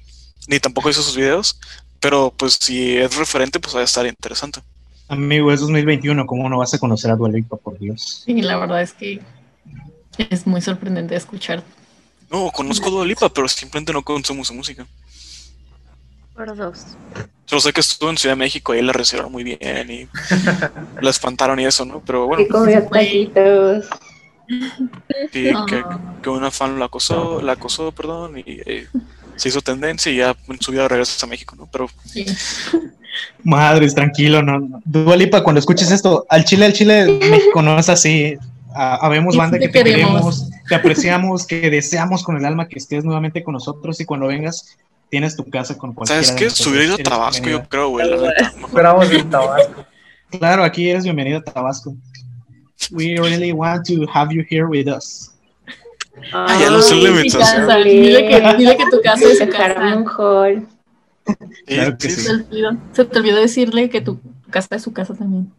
Ni 0.47 0.59
tampoco 0.59 0.89
hizo 0.89 1.01
sus 1.01 1.15
videos. 1.15 1.59
Pero, 1.99 2.33
pues, 2.35 2.57
si 2.59 2.97
es 2.97 3.15
referente, 3.15 3.59
pues 3.59 3.75
va 3.75 3.81
a 3.81 3.85
estar 3.85 4.05
interesante. 4.05 4.61
Amigo, 5.07 5.51
es 5.51 5.59
2021, 5.59 6.25
¿cómo 6.25 6.49
no 6.49 6.59
vas 6.59 6.73
a 6.73 6.79
conocer 6.79 7.11
a 7.11 7.17
Dualipa, 7.17 7.57
por 7.57 7.77
Dios? 7.77 8.23
Sí, 8.25 8.41
la 8.41 8.57
verdad 8.57 8.81
es 8.81 8.93
que 8.93 9.19
es 10.17 10.47
muy 10.47 10.61
sorprendente 10.61 11.15
escuchar. 11.15 11.63
No, 12.29 12.49
conozco 12.51 12.87
a 12.87 12.91
Dualipa, 12.91 13.27
pero 13.27 13.47
simplemente 13.49 13.91
no 13.91 14.03
consumo 14.03 14.45
su 14.45 14.53
música. 14.53 14.87
Por 16.35 16.55
dos. 16.55 16.85
Solo 17.45 17.61
sé 17.61 17.73
que 17.73 17.81
estuvo 17.81 18.09
en 18.09 18.17
Ciudad 18.17 18.35
de 18.35 18.39
México 18.39 18.73
y 18.73 18.77
ahí 18.77 18.83
la 18.83 18.93
recibieron 18.93 19.31
muy 19.31 19.43
bien 19.43 19.91
y 19.91 20.07
la 21.01 21.09
espantaron 21.09 21.59
y 21.59 21.65
eso, 21.65 21.83
¿no? 21.85 22.01
Pero 22.05 22.27
bueno. 22.27 22.45
Sí, 25.31 25.51
que, 25.67 25.83
que, 26.21 26.29
una 26.29 26.51
fan 26.51 26.79
la 26.79 26.85
acosó, 26.85 27.41
la 27.41 27.53
acosó, 27.53 27.91
perdón, 27.91 28.37
y 28.37 28.43
eh, 28.65 28.87
se 29.35 29.49
hizo 29.49 29.61
tendencia 29.61 30.11
y 30.11 30.17
ya 30.17 30.35
en 30.47 30.61
su 30.61 30.71
vida 30.71 30.87
regresa 30.87 31.25
a 31.25 31.29
México, 31.29 31.55
¿no? 31.57 31.67
Pero 31.71 31.89
sí. 32.05 32.25
Madres, 33.43 33.95
tranquilo, 33.95 34.41
no. 34.41 34.81
Dualipa, 34.85 35.43
cuando 35.43 35.59
escuches 35.59 35.91
esto, 35.91 36.25
al 36.29 36.45
Chile, 36.45 36.65
al 36.65 36.73
Chile, 36.73 37.19
México 37.29 37.61
no 37.61 37.77
es 37.77 37.89
así. 37.89 38.37
habemos 38.73 39.35
banda 39.35 39.59
que 39.59 39.67
te 39.67 39.83
queremos, 39.83 40.49
te 40.67 40.75
apreciamos, 40.75 41.45
que 41.45 41.69
deseamos 41.69 42.23
con 42.23 42.37
el 42.37 42.45
alma 42.45 42.67
que 42.67 42.79
estés 42.79 43.03
nuevamente 43.03 43.43
con 43.43 43.53
nosotros 43.53 43.99
y 43.99 44.05
cuando 44.05 44.27
vengas 44.27 44.77
tienes 45.11 45.35
tu 45.35 45.43
casa 45.43 45.77
con 45.77 45.93
cualquiera. 45.93 46.23
¿Sabes 46.23 46.39
qué? 46.39 46.49
Subir 46.49 46.83
ido 46.83 46.95
a 46.95 46.97
Tabasco, 46.97 47.47
yo 47.47 47.61
creo, 47.67 47.89
güey. 47.89 48.07
Esperamos 48.65 49.11
en 49.11 49.29
Tabasco. 49.29 49.85
Claro, 50.31 50.63
aquí 50.63 50.89
eres 50.89 51.03
bienvenido 51.03 51.39
a 51.39 51.43
Tabasco. 51.43 51.95
We 52.91 53.17
really 53.17 53.51
want 53.51 53.85
to 53.87 54.07
have 54.11 54.33
you 54.33 54.43
here 54.49 54.65
with 54.65 54.87
us. 54.87 55.31
Ah, 56.33 56.57
ya 56.59 56.67
invitación. 56.67 57.83
Dile 57.83 58.27
que, 58.27 58.55
dile 58.57 58.77
que 58.77 58.85
tu 58.89 59.01
casa 59.03 59.25
es 59.25 59.37
su 59.37 59.49
casa. 59.49 59.75
Claro 61.65 61.97
que 61.97 62.09
sí. 62.09 62.21
Se, 62.21 63.05
te 63.05 63.19
olvidó, 63.19 63.37
decirle 63.37 63.89
que 63.89 64.01
tu 64.01 64.19
casa 64.49 64.75
es 64.75 64.81
su 64.81 64.93
casa 64.93 65.13
también. 65.13 65.51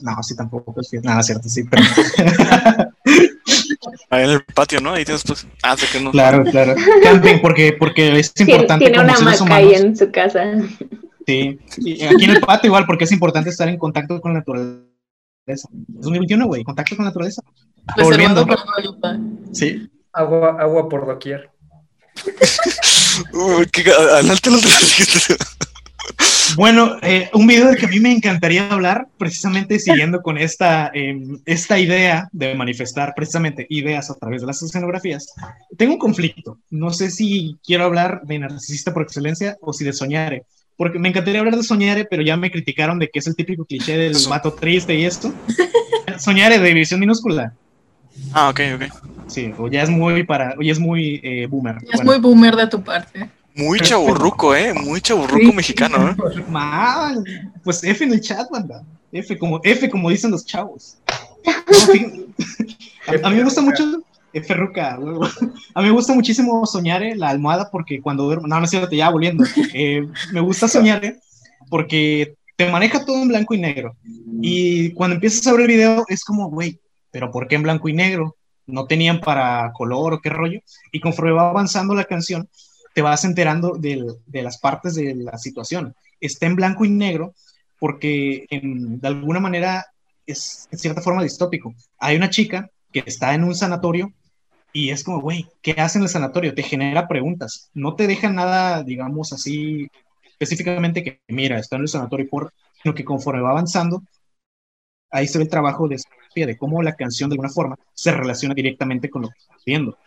No, 0.00 0.22
sí, 0.22 0.36
tampoco 0.36 0.74
es 0.80 0.92
Nada, 1.02 1.22
cierto, 1.22 1.48
sí, 1.48 1.64
pero. 1.64 1.82
Ahí 4.10 4.24
en 4.24 4.30
el 4.30 4.44
patio, 4.44 4.80
¿no? 4.80 4.92
Ahí 4.92 5.04
tienes 5.04 5.24
pues. 5.24 5.46
Ah, 5.62 5.76
sé 5.76 5.86
que 5.92 6.02
no. 6.02 6.10
Claro, 6.10 6.44
claro. 6.44 6.74
Camping, 7.02 7.40
porque, 7.40 7.76
porque 7.78 8.18
es 8.18 8.32
importante. 8.38 8.86
Tiene 8.86 9.02
una 9.02 9.14
hamaca 9.14 9.54
ahí 9.54 9.74
en 9.74 9.96
su 9.96 10.10
casa. 10.10 10.44
Sí, 11.26 11.58
y 11.78 12.04
aquí 12.04 12.24
en 12.24 12.30
el 12.30 12.40
patio 12.40 12.68
igual, 12.68 12.86
porque 12.86 13.04
es 13.04 13.12
importante 13.12 13.50
estar 13.50 13.68
en 13.68 13.78
contacto 13.78 14.20
con 14.20 14.32
la 14.32 14.40
naturaleza. 14.40 15.68
2021, 15.70 16.46
güey, 16.46 16.64
contacto 16.64 16.96
con 16.96 17.04
la 17.04 17.10
naturaleza. 17.10 17.42
Volviendo. 17.96 18.46
Sí. 19.52 19.88
Agua, 20.12 20.56
agua 20.60 20.88
por 20.88 21.06
doquier. 21.06 21.50
Bueno, 26.56 26.96
eh, 27.02 27.30
un 27.32 27.46
video 27.46 27.68
del 27.68 27.76
que 27.76 27.86
a 27.86 27.88
mí 27.88 27.98
me 27.98 28.12
encantaría 28.12 28.68
hablar, 28.68 29.06
precisamente 29.16 29.78
siguiendo 29.78 30.20
con 30.22 30.36
esta, 30.36 30.90
em, 30.92 31.38
esta 31.46 31.78
idea 31.78 32.28
de 32.32 32.54
manifestar 32.54 33.14
precisamente 33.16 33.66
ideas 33.70 34.10
a 34.10 34.14
través 34.14 34.42
de 34.42 34.46
las 34.46 34.62
escenografías. 34.62 35.32
Tengo 35.76 35.94
un 35.94 35.98
conflicto. 35.98 36.58
No 36.70 36.90
sé 36.90 37.10
si 37.10 37.56
quiero 37.64 37.84
hablar 37.84 38.22
de 38.24 38.38
narcisista 38.38 38.92
por 38.92 39.02
excelencia 39.02 39.56
o 39.60 39.72
si 39.72 39.84
de 39.84 39.92
soñare. 39.92 40.44
Porque 40.76 40.98
me 40.98 41.08
encantaría 41.08 41.40
hablar 41.40 41.56
de 41.56 41.62
soñare, 41.62 42.04
pero 42.04 42.22
ya 42.22 42.36
me 42.36 42.50
criticaron 42.50 42.98
de 42.98 43.08
que 43.08 43.20
es 43.20 43.26
el 43.26 43.36
típico 43.36 43.64
cliché 43.64 43.96
del 43.96 44.16
mato 44.28 44.52
triste 44.52 44.94
y 44.94 45.04
esto. 45.04 45.32
soñare 46.18 46.58
de 46.58 46.68
división 46.68 47.00
minúscula. 47.00 47.54
Ah, 48.32 48.50
ok, 48.50 48.60
ok. 48.74 48.82
Sí, 49.26 49.52
o 49.56 49.68
ya 49.68 49.82
es 49.82 49.90
muy 49.90 50.24
para, 50.24 50.54
o 50.58 50.62
ya 50.62 50.72
es 50.72 50.78
muy 50.78 51.20
eh, 51.22 51.46
boomer. 51.46 51.76
es 51.90 52.04
muy 52.04 52.18
boomer 52.18 52.56
de 52.56 52.66
tu 52.66 52.82
parte. 52.82 53.30
Muy 53.54 53.80
chaburruco, 53.80 54.54
eh, 54.54 54.72
muy 54.72 55.00
chaburruco 55.00 55.52
mexicano, 55.52 56.10
eh. 56.10 56.44
Mal. 56.48 57.24
Pues 57.62 57.84
F 57.84 58.04
en 58.04 58.12
el 58.12 58.20
chat, 58.20 58.48
banda. 58.50 58.84
F 59.12 59.36
como, 59.38 59.60
F 59.62 59.90
como 59.90 60.10
dicen 60.10 60.30
los 60.30 60.46
chavos. 60.46 60.96
a, 61.46 63.30
mí 63.30 63.36
me 63.36 63.44
gusta 63.44 63.60
mucho 63.60 64.02
F 64.32 64.54
ruca, 64.54 64.94
A 64.94 65.82
mí 65.82 65.88
me 65.88 65.90
gusta 65.90 66.14
muchísimo 66.14 66.64
soñar 66.66 67.02
eh, 67.02 67.14
la 67.14 67.28
almohada 67.28 67.70
porque 67.70 68.00
cuando 68.00 68.24
duermo, 68.24 68.46
no, 68.46 68.58
no 68.58 68.64
es 68.64 68.70
cierto, 68.70 68.94
ya 68.94 69.10
volviendo. 69.10 69.44
Eh, 69.74 70.06
me 70.32 70.40
gusta 70.40 70.68
soñar 70.68 71.04
eh, 71.04 71.18
porque 71.68 72.34
te 72.56 72.70
maneja 72.70 73.04
todo 73.04 73.22
en 73.22 73.28
blanco 73.28 73.54
y 73.54 73.60
negro. 73.60 73.96
Y 74.40 74.92
cuando 74.92 75.14
empiezas 75.14 75.46
a 75.46 75.52
ver 75.52 75.62
el 75.62 75.66
video 75.66 76.04
es 76.08 76.24
como, 76.24 76.48
güey, 76.50 76.80
pero 77.10 77.30
¿por 77.30 77.46
qué 77.46 77.56
en 77.56 77.62
blanco 77.62 77.88
y 77.88 77.92
negro? 77.92 78.36
No 78.66 78.86
tenían 78.86 79.20
para 79.20 79.70
color 79.72 80.14
o 80.14 80.20
qué 80.20 80.30
rollo. 80.30 80.60
Y 80.92 81.00
conforme 81.00 81.32
va 81.32 81.50
avanzando 81.50 81.94
la 81.94 82.04
canción, 82.04 82.48
te 82.94 83.02
vas 83.02 83.24
enterando 83.24 83.76
de 83.76 84.42
las 84.42 84.58
partes 84.58 84.94
de 84.94 85.14
la 85.14 85.38
situación. 85.38 85.94
Está 86.20 86.46
en 86.46 86.56
blanco 86.56 86.84
y 86.84 86.90
negro 86.90 87.34
porque 87.78 88.46
de 88.50 89.08
alguna 89.08 89.40
manera 89.40 89.86
es 90.26 90.68
en 90.70 90.78
cierta 90.78 91.00
forma 91.00 91.22
distópico. 91.22 91.74
Hay 91.98 92.16
una 92.16 92.30
chica 92.30 92.70
que 92.92 93.02
está 93.06 93.34
en 93.34 93.44
un 93.44 93.54
sanatorio 93.54 94.12
y 94.72 94.90
es 94.90 95.04
como, 95.04 95.20
güey, 95.20 95.48
¿qué 95.60 95.72
hace 95.72 95.98
en 95.98 96.04
el 96.04 96.08
sanatorio? 96.08 96.54
Te 96.54 96.62
genera 96.62 97.08
preguntas. 97.08 97.70
No 97.74 97.94
te 97.94 98.06
deja 98.06 98.30
nada, 98.30 98.82
digamos 98.82 99.32
así, 99.32 99.88
específicamente 100.32 101.02
que, 101.02 101.20
mira, 101.28 101.58
está 101.58 101.76
en 101.76 101.82
el 101.82 101.88
sanatorio 101.88 102.28
por, 102.28 102.52
sino 102.82 102.94
que 102.94 103.04
conforme 103.04 103.42
va 103.42 103.50
avanzando, 103.50 104.02
ahí 105.10 105.26
se 105.26 105.38
ve 105.38 105.44
el 105.44 105.50
trabajo 105.50 105.88
de, 105.88 106.00
de 106.34 106.56
cómo 106.56 106.82
la 106.82 106.94
canción 106.94 107.28
de 107.28 107.34
alguna 107.34 107.50
forma 107.50 107.76
se 107.94 108.12
relaciona 108.12 108.54
directamente 108.54 109.10
con 109.10 109.22
lo 109.22 109.28
que 109.28 109.38
estás 109.38 109.62
viendo. 109.64 109.98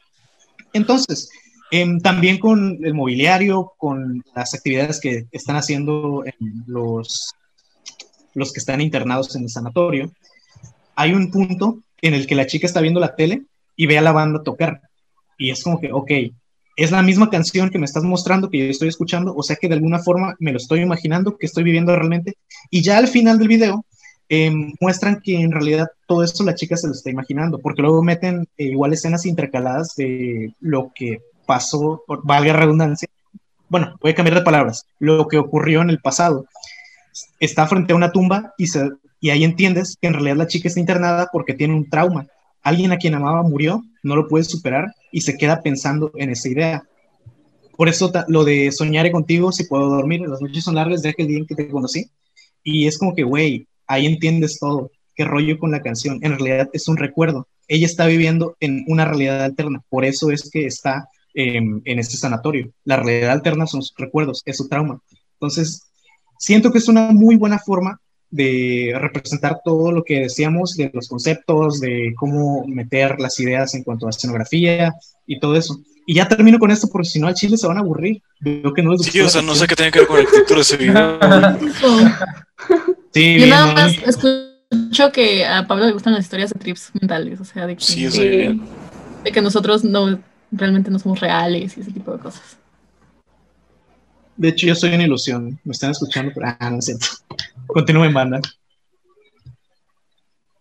Entonces, 0.73 1.29
em, 1.71 1.99
también 1.99 2.39
con 2.39 2.79
el 2.83 2.93
mobiliario, 2.93 3.73
con 3.77 4.23
las 4.35 4.53
actividades 4.53 4.99
que 4.99 5.27
están 5.31 5.55
haciendo 5.55 6.23
los, 6.67 7.33
los 8.33 8.53
que 8.53 8.59
están 8.59 8.81
internados 8.81 9.35
en 9.35 9.43
el 9.43 9.49
sanatorio, 9.49 10.11
hay 10.95 11.13
un 11.13 11.31
punto 11.31 11.79
en 12.01 12.13
el 12.13 12.27
que 12.27 12.35
la 12.35 12.45
chica 12.45 12.67
está 12.67 12.81
viendo 12.81 12.99
la 12.99 13.15
tele 13.15 13.43
y 13.75 13.87
ve 13.87 13.97
a 13.97 14.01
la 14.01 14.11
banda 14.11 14.43
tocar. 14.43 14.81
Y 15.37 15.51
es 15.51 15.63
como 15.63 15.79
que, 15.79 15.91
ok, 15.91 16.11
es 16.75 16.91
la 16.91 17.01
misma 17.01 17.29
canción 17.29 17.69
que 17.69 17.79
me 17.79 17.85
estás 17.85 18.03
mostrando, 18.03 18.49
que 18.49 18.57
yo 18.57 18.65
estoy 18.65 18.89
escuchando, 18.89 19.33
o 19.35 19.43
sea 19.43 19.55
que 19.55 19.67
de 19.67 19.75
alguna 19.75 19.99
forma 19.99 20.35
me 20.39 20.51
lo 20.51 20.57
estoy 20.57 20.81
imaginando, 20.81 21.37
que 21.37 21.45
estoy 21.45 21.63
viviendo 21.63 21.95
realmente. 21.95 22.35
Y 22.69 22.81
ya 22.81 22.97
al 22.97 23.07
final 23.07 23.39
del 23.39 23.47
video 23.47 23.85
em, 24.27 24.73
muestran 24.79 25.21
que 25.23 25.39
en 25.39 25.51
realidad 25.51 25.87
todo 26.07 26.23
esto 26.23 26.43
la 26.43 26.55
chica 26.55 26.75
se 26.75 26.87
lo 26.87 26.93
está 26.93 27.09
imaginando, 27.09 27.59
porque 27.59 27.81
luego 27.81 28.03
meten 28.03 28.47
eh, 28.57 28.65
igual 28.65 28.93
escenas 28.93 29.25
intercaladas 29.25 29.95
de 29.95 30.53
lo 30.59 30.91
que 30.93 31.21
pasó, 31.45 32.03
valga 32.23 32.53
redundancia. 32.53 33.07
Bueno, 33.69 33.95
voy 34.01 34.11
a 34.11 34.15
cambiar 34.15 34.37
de 34.37 34.43
palabras, 34.43 34.85
lo 34.99 35.27
que 35.27 35.37
ocurrió 35.37 35.81
en 35.81 35.89
el 35.89 35.99
pasado. 35.99 36.45
Está 37.39 37.67
frente 37.67 37.93
a 37.93 37.95
una 37.95 38.11
tumba 38.11 38.53
y, 38.57 38.67
se, 38.67 38.89
y 39.19 39.29
ahí 39.29 39.43
entiendes 39.43 39.97
que 39.99 40.07
en 40.07 40.13
realidad 40.13 40.37
la 40.37 40.47
chica 40.47 40.67
está 40.67 40.79
internada 40.79 41.29
porque 41.31 41.53
tiene 41.53 41.73
un 41.73 41.89
trauma 41.89 42.27
alguien 42.65 42.91
a 42.91 42.97
quien 42.97 43.13
amaba 43.13 43.43
murió, 43.43 43.83
no 44.01 44.15
lo 44.15 44.27
puede 44.27 44.43
superar 44.43 44.91
y 45.11 45.21
se 45.21 45.37
queda 45.37 45.61
pensando 45.61 46.11
en 46.15 46.31
esa 46.31 46.49
idea. 46.49 46.83
Por 47.77 47.89
eso 47.89 48.11
lo 48.27 48.43
de 48.43 48.71
soñaré 48.71 49.11
contigo 49.11 49.51
si 49.51 49.65
puedo 49.65 49.87
dormir, 49.87 50.21
las 50.21 50.41
noches 50.41 50.63
son 50.63 50.73
largas 50.73 51.03
desde 51.03 51.11
aquel 51.11 51.27
día 51.27 51.37
en 51.37 51.45
que 51.45 51.53
te 51.53 51.69
conocí. 51.69 52.07
Y 52.63 52.87
es 52.87 52.97
como 52.97 53.13
que, 53.13 53.23
güey, 53.23 53.67
ahí 53.85 54.07
entiendes 54.07 54.57
todo, 54.59 54.89
qué 55.13 55.25
rollo 55.25 55.59
con 55.59 55.71
la 55.71 55.83
canción. 55.83 56.17
En 56.23 56.31
realidad 56.31 56.69
es 56.73 56.87
un 56.87 56.97
recuerdo. 56.97 57.47
Ella 57.67 57.85
está 57.85 58.07
viviendo 58.07 58.57
en 58.59 58.83
una 58.87 59.05
realidad 59.05 59.43
alterna, 59.43 59.83
por 59.89 60.03
eso 60.03 60.31
es 60.31 60.49
que 60.49 60.65
está 60.65 61.07
en 61.35 61.99
este 61.99 62.17
sanatorio. 62.17 62.71
La 62.85 62.97
realidad 62.97 63.31
alterna 63.31 63.67
son 63.67 63.81
sus 63.81 63.93
recuerdos, 63.97 64.41
es 64.45 64.57
su 64.57 64.67
trauma. 64.67 64.99
Entonces, 65.33 65.83
siento 66.39 66.71
que 66.71 66.77
es 66.77 66.87
una 66.87 67.11
muy 67.11 67.35
buena 67.35 67.59
forma 67.59 67.99
de 68.29 68.93
representar 68.99 69.61
todo 69.63 69.91
lo 69.91 70.03
que 70.03 70.21
decíamos 70.21 70.75
de 70.75 70.91
los 70.93 71.07
conceptos, 71.07 71.79
de 71.79 72.13
cómo 72.17 72.65
meter 72.67 73.19
las 73.19 73.39
ideas 73.39 73.75
en 73.75 73.83
cuanto 73.83 74.07
a 74.07 74.09
escenografía 74.09 74.93
y 75.25 75.39
todo 75.39 75.55
eso. 75.55 75.79
Y 76.05 76.15
ya 76.15 76.27
termino 76.27 76.59
con 76.59 76.69
esto 76.69 76.87
porque 76.91 77.07
si 77.07 77.19
no 77.19 77.27
al 77.27 77.33
chile 77.33 77.57
se 77.57 77.67
van 77.67 77.77
a 77.77 77.79
aburrir. 77.79 78.21
Veo 78.39 78.73
que 78.73 78.83
no 78.83 78.97
sí, 78.97 79.21
o 79.21 79.29
sea, 79.29 79.41
no 79.41 79.55
sé 79.55 79.67
qué 79.67 79.75
tiene 79.75 79.91
que 79.91 79.99
ver 79.99 80.07
con 80.07 80.17
la 80.17 80.23
arquitectura 80.23 80.57
de 80.57 80.61
ese 80.61 80.77
video. 80.77 81.19
sí, 83.11 83.39
Yo 83.39 83.47
nada 83.47 83.73
más 83.73 83.93
escucho 84.05 85.11
que 85.11 85.45
a 85.45 85.65
Pablo 85.65 85.85
le 85.85 85.93
gustan 85.93 86.13
las 86.13 86.25
historias 86.25 86.51
de 86.51 86.59
trips 86.59 86.91
mentales, 86.99 87.39
o 87.39 87.45
sea, 87.45 87.65
de 87.65 87.75
que, 87.75 88.59
de 89.23 89.31
que 89.31 89.41
nosotros 89.41 89.83
no 89.83 90.19
realmente 90.55 90.89
no 90.91 90.99
somos 90.99 91.19
reales 91.19 91.77
y 91.77 91.81
ese 91.81 91.91
tipo 91.91 92.11
de 92.11 92.19
cosas. 92.19 92.57
De 94.37 94.49
hecho, 94.49 94.67
yo 94.67 94.75
soy 94.75 94.93
una 94.93 95.03
ilusión. 95.03 95.59
Me 95.63 95.71
están 95.71 95.91
escuchando, 95.91 96.31
pero 96.33 96.55
ah, 96.59 96.69
no 96.69 96.81
sé. 96.81 96.97
Continúen, 97.67 98.13
banda. 98.13 98.41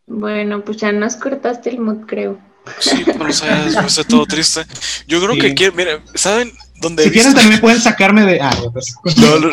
Bueno, 0.07 0.65
pues 0.65 0.77
ya 0.77 0.93
nos 0.93 1.17
cortaste 1.17 1.71
el 1.71 1.81
mood, 1.81 2.07
creo. 2.07 2.39
Sí, 2.79 3.03
pero 3.05 3.27
o 3.27 3.33
sea, 3.33 3.67
está 3.67 4.05
todo 4.05 4.25
triste. 4.27 4.65
Yo 5.07 5.21
creo 5.23 5.35
que 5.35 5.55
quieren, 5.55 5.77
miren, 5.77 6.03
¿saben 6.15 6.53
dónde 6.81 7.05
Si 7.05 7.11
quieren 7.11 7.35
también 7.35 7.61
pueden 7.61 7.81
sacarme 7.81 8.25
de. 8.25 8.41
Ah, 8.41 8.57
pues. 8.73 8.95
no, 9.17 9.51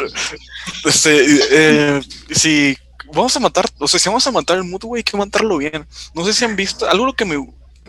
este, 0.85 1.25
eh, 1.51 2.01
si 2.31 2.77
vamos 3.13 3.35
a 3.35 3.39
matar, 3.39 3.65
o 3.79 3.87
sea, 3.87 3.99
si 3.99 4.07
vamos 4.07 4.25
a 4.27 4.31
matar 4.31 4.57
el 4.57 4.63
mood, 4.63 4.83
güey, 4.83 4.99
hay 4.99 5.03
que 5.03 5.17
matarlo 5.17 5.57
bien. 5.57 5.85
No 6.13 6.23
sé 6.23 6.33
si 6.33 6.45
han 6.45 6.55
visto 6.55 6.89
algo 6.89 7.13
que 7.13 7.25
me 7.25 7.37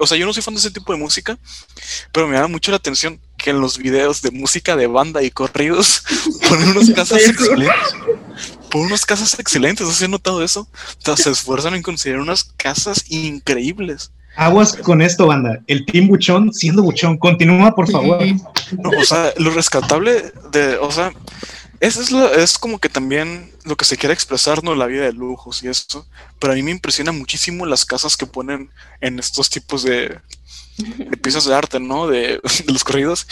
o 0.02 0.06
sea, 0.06 0.18
yo 0.18 0.26
no 0.26 0.32
soy 0.32 0.42
fan 0.42 0.54
de 0.54 0.60
ese 0.60 0.70
tipo 0.72 0.92
de 0.92 0.98
música, 0.98 1.38
pero 2.10 2.26
me 2.26 2.34
llama 2.34 2.48
mucho 2.48 2.72
la 2.72 2.78
atención 2.78 3.20
que 3.38 3.50
en 3.50 3.60
los 3.60 3.78
videos 3.78 4.20
de 4.20 4.32
música 4.32 4.74
de 4.74 4.88
banda 4.88 5.22
y 5.22 5.30
corridos 5.30 6.02
ponen 6.48 6.70
unas 6.70 6.90
casas 6.90 7.22
excelentes. 7.28 7.76
Ponen 8.70 8.88
unas 8.88 9.06
casas 9.06 9.38
excelentes, 9.38 9.86
¿has 9.86 10.08
notado 10.08 10.42
eso? 10.42 10.62
O 10.62 11.04
sea, 11.04 11.16
se 11.16 11.30
esfuerzan 11.30 11.74
en 11.74 11.82
considerar 11.82 12.20
unas 12.20 12.42
casas 12.42 13.04
increíbles. 13.08 14.10
Aguas 14.34 14.74
con 14.76 15.02
esto, 15.02 15.26
banda. 15.26 15.60
El 15.66 15.84
Team 15.84 16.08
Buchón 16.08 16.52
siendo 16.52 16.82
Buchón. 16.82 17.18
Continúa, 17.18 17.74
por 17.74 17.90
favor. 17.90 18.24
No, 18.82 18.90
o 18.98 19.04
sea, 19.04 19.32
lo 19.36 19.50
rescatable 19.50 20.32
de, 20.50 20.78
o 20.78 20.90
sea, 20.90 21.12
es, 21.82 21.96
es, 21.96 22.12
lo, 22.12 22.32
es 22.32 22.58
como 22.58 22.78
que 22.78 22.88
también 22.88 23.50
lo 23.64 23.76
que 23.76 23.84
se 23.84 23.96
quiere 23.96 24.14
expresar, 24.14 24.62
¿no? 24.62 24.76
La 24.76 24.86
vida 24.86 25.02
de 25.02 25.12
lujos 25.12 25.64
y 25.64 25.68
eso. 25.68 26.06
Pero 26.38 26.52
a 26.52 26.56
mí 26.56 26.62
me 26.62 26.70
impresiona 26.70 27.10
muchísimo 27.10 27.66
las 27.66 27.84
casas 27.84 28.16
que 28.16 28.24
ponen 28.24 28.70
en 29.00 29.18
estos 29.18 29.50
tipos 29.50 29.82
de, 29.82 30.20
piezas 31.22 31.44
de 31.44 31.56
arte, 31.56 31.80
¿no? 31.80 32.06
De, 32.12 32.40
los 32.68 32.84
corridos. 32.84 33.26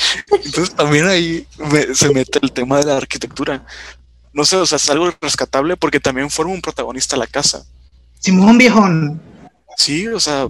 Entonces 0.44 0.74
también 0.74 1.06
ahí 1.06 1.46
se 1.94 2.12
mete 2.12 2.40
el 2.42 2.50
tema 2.50 2.78
de 2.78 2.86
la 2.86 2.96
arquitectura. 2.96 3.64
No 4.32 4.44
sé, 4.44 4.56
o 4.56 4.66
sea, 4.66 4.76
es 4.76 4.90
algo 4.90 5.12
rescatable 5.20 5.76
porque 5.76 6.00
también 6.00 6.28
forma 6.28 6.52
un 6.52 6.60
protagonista 6.60 7.16
la 7.16 7.28
casa. 7.28 7.64
Simón 8.18 8.58
Viejón. 8.58 9.22
Sí, 9.76 10.08
o 10.08 10.18
sea, 10.18 10.48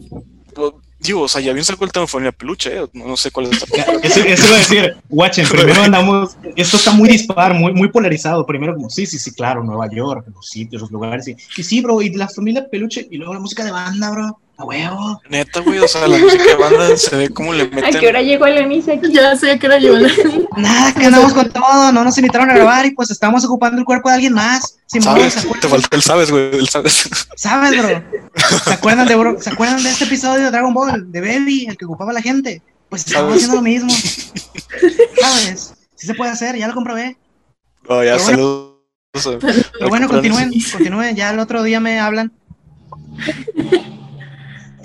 Digo, 1.00 1.22
o 1.22 1.28
sea, 1.28 1.40
ya 1.40 1.54
bien 1.54 1.64
sacó 1.64 1.86
el 1.86 1.90
familia 2.06 2.30
peluche, 2.30 2.76
¿eh? 2.76 2.86
no, 2.92 3.16
sé 3.16 3.30
cuál 3.30 3.46
es. 3.46 3.64
Eso, 4.02 4.20
eso 4.20 4.46
iba 4.46 4.54
a 4.54 4.58
decir, 4.58 4.96
watchen, 5.08 5.48
primero 5.48 5.82
andamos, 5.84 6.36
esto 6.56 6.76
está 6.76 6.92
muy 6.92 7.08
dispar, 7.08 7.54
muy, 7.54 7.72
muy 7.72 7.88
polarizado. 7.88 8.44
Primero, 8.44 8.74
como, 8.74 8.90
sí, 8.90 9.06
sí, 9.06 9.18
sí, 9.18 9.32
claro, 9.32 9.64
Nueva 9.64 9.88
York, 9.90 10.26
los 10.34 10.46
sitios, 10.46 10.82
los 10.82 10.90
lugares, 10.90 11.26
y, 11.28 11.36
y 11.56 11.62
sí, 11.62 11.80
bro, 11.80 12.02
y 12.02 12.10
la 12.10 12.28
familia 12.28 12.68
peluche, 12.70 13.08
y 13.10 13.16
luego 13.16 13.32
la 13.32 13.40
música 13.40 13.64
de 13.64 13.70
banda, 13.70 14.10
bro. 14.10 14.38
Huevo. 14.64 15.20
Neta, 15.28 15.60
güey, 15.60 15.78
o 15.78 15.88
sea, 15.88 16.06
la 16.06 16.18
música 16.18 16.44
de 16.44 16.54
banda 16.54 16.96
se 16.96 17.16
ve 17.16 17.28
como 17.30 17.52
le 17.52 17.64
meten. 17.70 17.96
¿A 17.96 17.98
qué 17.98 18.08
hora 18.08 18.22
llegó 18.22 18.46
la 18.46 18.66
misa 18.66 18.92
aquí? 18.92 19.12
Ya 19.12 19.34
sé 19.36 19.52
a 19.52 19.58
qué 19.58 19.66
hora 19.66 19.78
llegó 19.78 19.96
la 19.96 20.10
Nada, 20.56 20.92
que 20.92 21.06
andamos 21.06 21.32
con 21.32 21.50
todo, 21.50 21.92
no 21.92 22.04
nos 22.04 22.16
invitaron 22.18 22.50
a 22.50 22.54
grabar 22.54 22.86
y 22.86 22.92
pues 22.92 23.10
estamos 23.10 23.44
ocupando 23.44 23.78
el 23.78 23.84
cuerpo 23.84 24.08
de 24.08 24.16
alguien 24.16 24.34
más. 24.34 24.76
¿Sabes? 24.86 25.34
Te 25.60 25.68
faltó 25.68 25.96
el 25.96 26.02
sabes, 26.02 26.30
güey, 26.30 26.58
el 26.58 26.68
sabes. 26.68 27.08
¿Sabes, 27.36 27.78
bro? 27.78 28.02
¿Se 28.64 28.72
acuerdan, 28.72 29.06
de, 29.06 29.16
bro? 29.16 29.40
¿Se 29.40 29.50
acuerdan 29.50 29.82
de 29.82 29.90
este 29.90 30.04
episodio 30.04 30.44
de 30.44 30.50
Dragon 30.50 30.74
Ball, 30.74 31.10
de 31.10 31.20
Baby, 31.20 31.66
el 31.68 31.76
que 31.76 31.84
ocupaba 31.84 32.10
a 32.10 32.14
la 32.14 32.22
gente? 32.22 32.62
Pues 32.88 33.06
estamos 33.06 33.34
haciendo 33.34 33.56
lo 33.56 33.62
mismo. 33.62 33.90
¿Sabes? 35.20 35.74
Sí 35.94 36.06
se 36.06 36.14
puede 36.14 36.30
hacer, 36.30 36.56
ya 36.56 36.66
lo 36.66 36.74
comprobé. 36.74 37.16
No, 37.88 38.02
ya 38.02 38.18
saludos. 38.18 38.80
Pero 39.12 39.88
bueno, 39.88 40.08
continúen, 40.08 40.52
continúen, 40.72 41.16
ya 41.16 41.30
el 41.30 41.38
otro 41.38 41.62
día 41.62 41.80
me 41.80 42.00
hablan. 42.00 42.32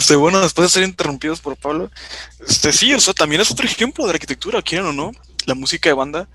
Este, 0.06 0.18
bueno, 0.18 0.40
después 0.40 0.68
de 0.68 0.70
ser 0.70 0.88
interrumpidos 0.88 1.42
por 1.42 1.58
Pablo, 1.58 1.90
este 2.48 2.72
sí, 2.72 2.94
o 2.94 3.00
sea, 3.00 3.16
también 3.16 3.42
es 3.42 3.50
otro 3.50 3.66
ejemplo 3.66 4.06
de 4.06 4.12
arquitectura, 4.12 4.62
quieran 4.62 4.86
o 4.86 4.94
no, 4.94 5.12
la 5.48 5.56
música 5.56 5.90
de 5.90 5.96
banda, 5.96 6.28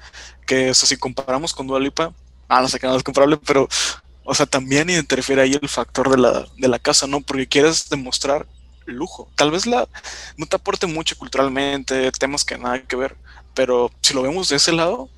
que, 0.44 0.70
o 0.70 0.74
sea, 0.74 0.88
si 0.88 0.96
comparamos 0.96 1.54
con 1.54 1.68
Dua 1.68 1.78
ah, 2.48 2.62
no 2.62 2.66
sé 2.66 2.80
qué 2.80 2.88
no 2.88 2.96
es 2.96 3.04
comparable, 3.04 3.36
pero, 3.36 3.68
o 4.24 4.34
sea, 4.34 4.46
también 4.46 4.90
interfiere 4.90 5.42
ahí 5.42 5.56
el 5.62 5.68
factor 5.68 6.10
de 6.10 6.16
la, 6.16 6.48
de 6.56 6.66
la 6.66 6.80
casa, 6.80 7.06
¿no? 7.06 7.20
Porque 7.20 7.46
quieres 7.46 7.88
demostrar 7.88 8.44
lujo. 8.86 9.30
Tal 9.36 9.52
vez 9.52 9.66
la 9.66 9.88
no 10.36 10.46
te 10.46 10.56
aporte 10.56 10.88
mucho 10.88 11.16
culturalmente, 11.16 12.10
temas 12.10 12.44
que 12.44 12.58
nada 12.58 12.82
que 12.82 12.96
ver, 12.96 13.16
pero 13.54 13.92
si 14.00 14.14
lo 14.14 14.22
vemos 14.22 14.48
de 14.48 14.56
ese 14.56 14.72
lado, 14.72 15.08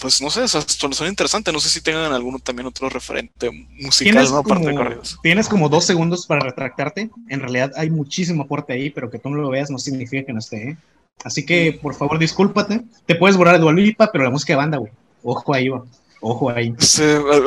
pues 0.00 0.20
no 0.20 0.30
sé, 0.30 0.46
son, 0.48 1.08
interesantes. 1.08 1.52
No 1.52 1.60
sé 1.60 1.68
si 1.68 1.80
tengan 1.80 2.12
alguno 2.12 2.38
también 2.38 2.66
otro 2.66 2.88
referente 2.88 3.50
musical, 3.80 4.28
¿no? 4.30 4.38
Aparte 4.38 4.66
de 4.66 4.74
corridos. 4.74 5.18
Tienes 5.22 5.48
como 5.48 5.68
dos 5.68 5.84
segundos 5.84 6.26
para 6.26 6.40
retractarte. 6.40 7.10
En 7.28 7.40
realidad 7.40 7.72
hay 7.76 7.90
muchísimo 7.90 8.44
aporte 8.44 8.72
ahí, 8.72 8.90
pero 8.90 9.10
que 9.10 9.18
tú 9.18 9.30
no 9.30 9.36
lo 9.36 9.50
veas 9.50 9.70
no 9.70 9.78
significa 9.78 10.24
que 10.24 10.32
no 10.32 10.38
esté. 10.38 10.70
¿eh? 10.70 10.76
Así 11.24 11.44
que, 11.44 11.78
por 11.80 11.94
favor, 11.94 12.18
discúlpate. 12.18 12.82
Te 13.06 13.14
puedes 13.14 13.36
borrar 13.36 13.54
de 13.54 13.60
Dualipa, 13.60 14.10
pero 14.12 14.24
la 14.24 14.30
música 14.30 14.52
de 14.52 14.56
banda, 14.58 14.78
güey. 14.78 14.92
Ojo 15.22 15.54
ahí, 15.54 15.68
va. 15.68 15.84
Ojo 16.20 16.50
ahí. 16.50 16.74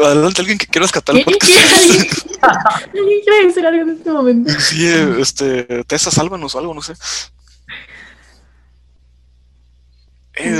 adelante, 0.06 0.42
alguien 0.42 0.58
que 0.58 0.68
quiera 0.68 0.86
rescatar 0.86 1.16
el 1.16 1.26
podcast. 1.26 1.52
¿Alguien 2.42 3.20
quiere 3.24 3.48
decir 3.48 3.66
algo 3.66 3.82
en 3.82 3.90
este 3.90 4.12
momento? 4.12 4.54
Sí, 4.60 4.88
este, 5.20 5.84
Tessa, 5.86 6.12
sálvanos 6.12 6.56
o 6.56 6.60
algo, 6.60 6.74
no 6.74 6.82
sé. 6.82 6.94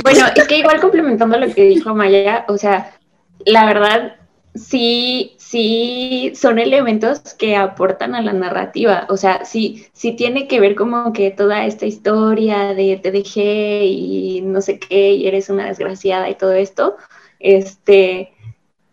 Bueno, 0.02 0.26
es 0.34 0.46
que 0.46 0.58
igual 0.58 0.80
complementando 0.80 1.38
lo 1.38 1.52
que 1.52 1.64
dijo 1.64 1.94
Maya, 1.94 2.44
o 2.48 2.58
sea, 2.58 2.98
la 3.46 3.64
verdad, 3.64 4.16
sí, 4.54 5.34
sí 5.38 6.32
son 6.34 6.58
elementos 6.58 7.20
que 7.38 7.56
aportan 7.56 8.14
a 8.14 8.22
la 8.22 8.32
narrativa. 8.32 9.06
O 9.08 9.16
sea, 9.16 9.44
sí, 9.44 9.86
sí 9.92 10.12
tiene 10.12 10.46
que 10.46 10.60
ver 10.60 10.74
como 10.74 11.12
que 11.12 11.30
toda 11.30 11.64
esta 11.66 11.86
historia 11.86 12.74
de 12.74 13.00
te 13.02 13.10
dejé 13.10 13.84
y 13.86 14.42
no 14.42 14.60
sé 14.60 14.78
qué, 14.78 15.12
y 15.12 15.26
eres 15.26 15.48
una 15.48 15.66
desgraciada 15.66 16.28
y 16.28 16.34
todo 16.34 16.52
esto. 16.52 16.96
Este, 17.40 18.32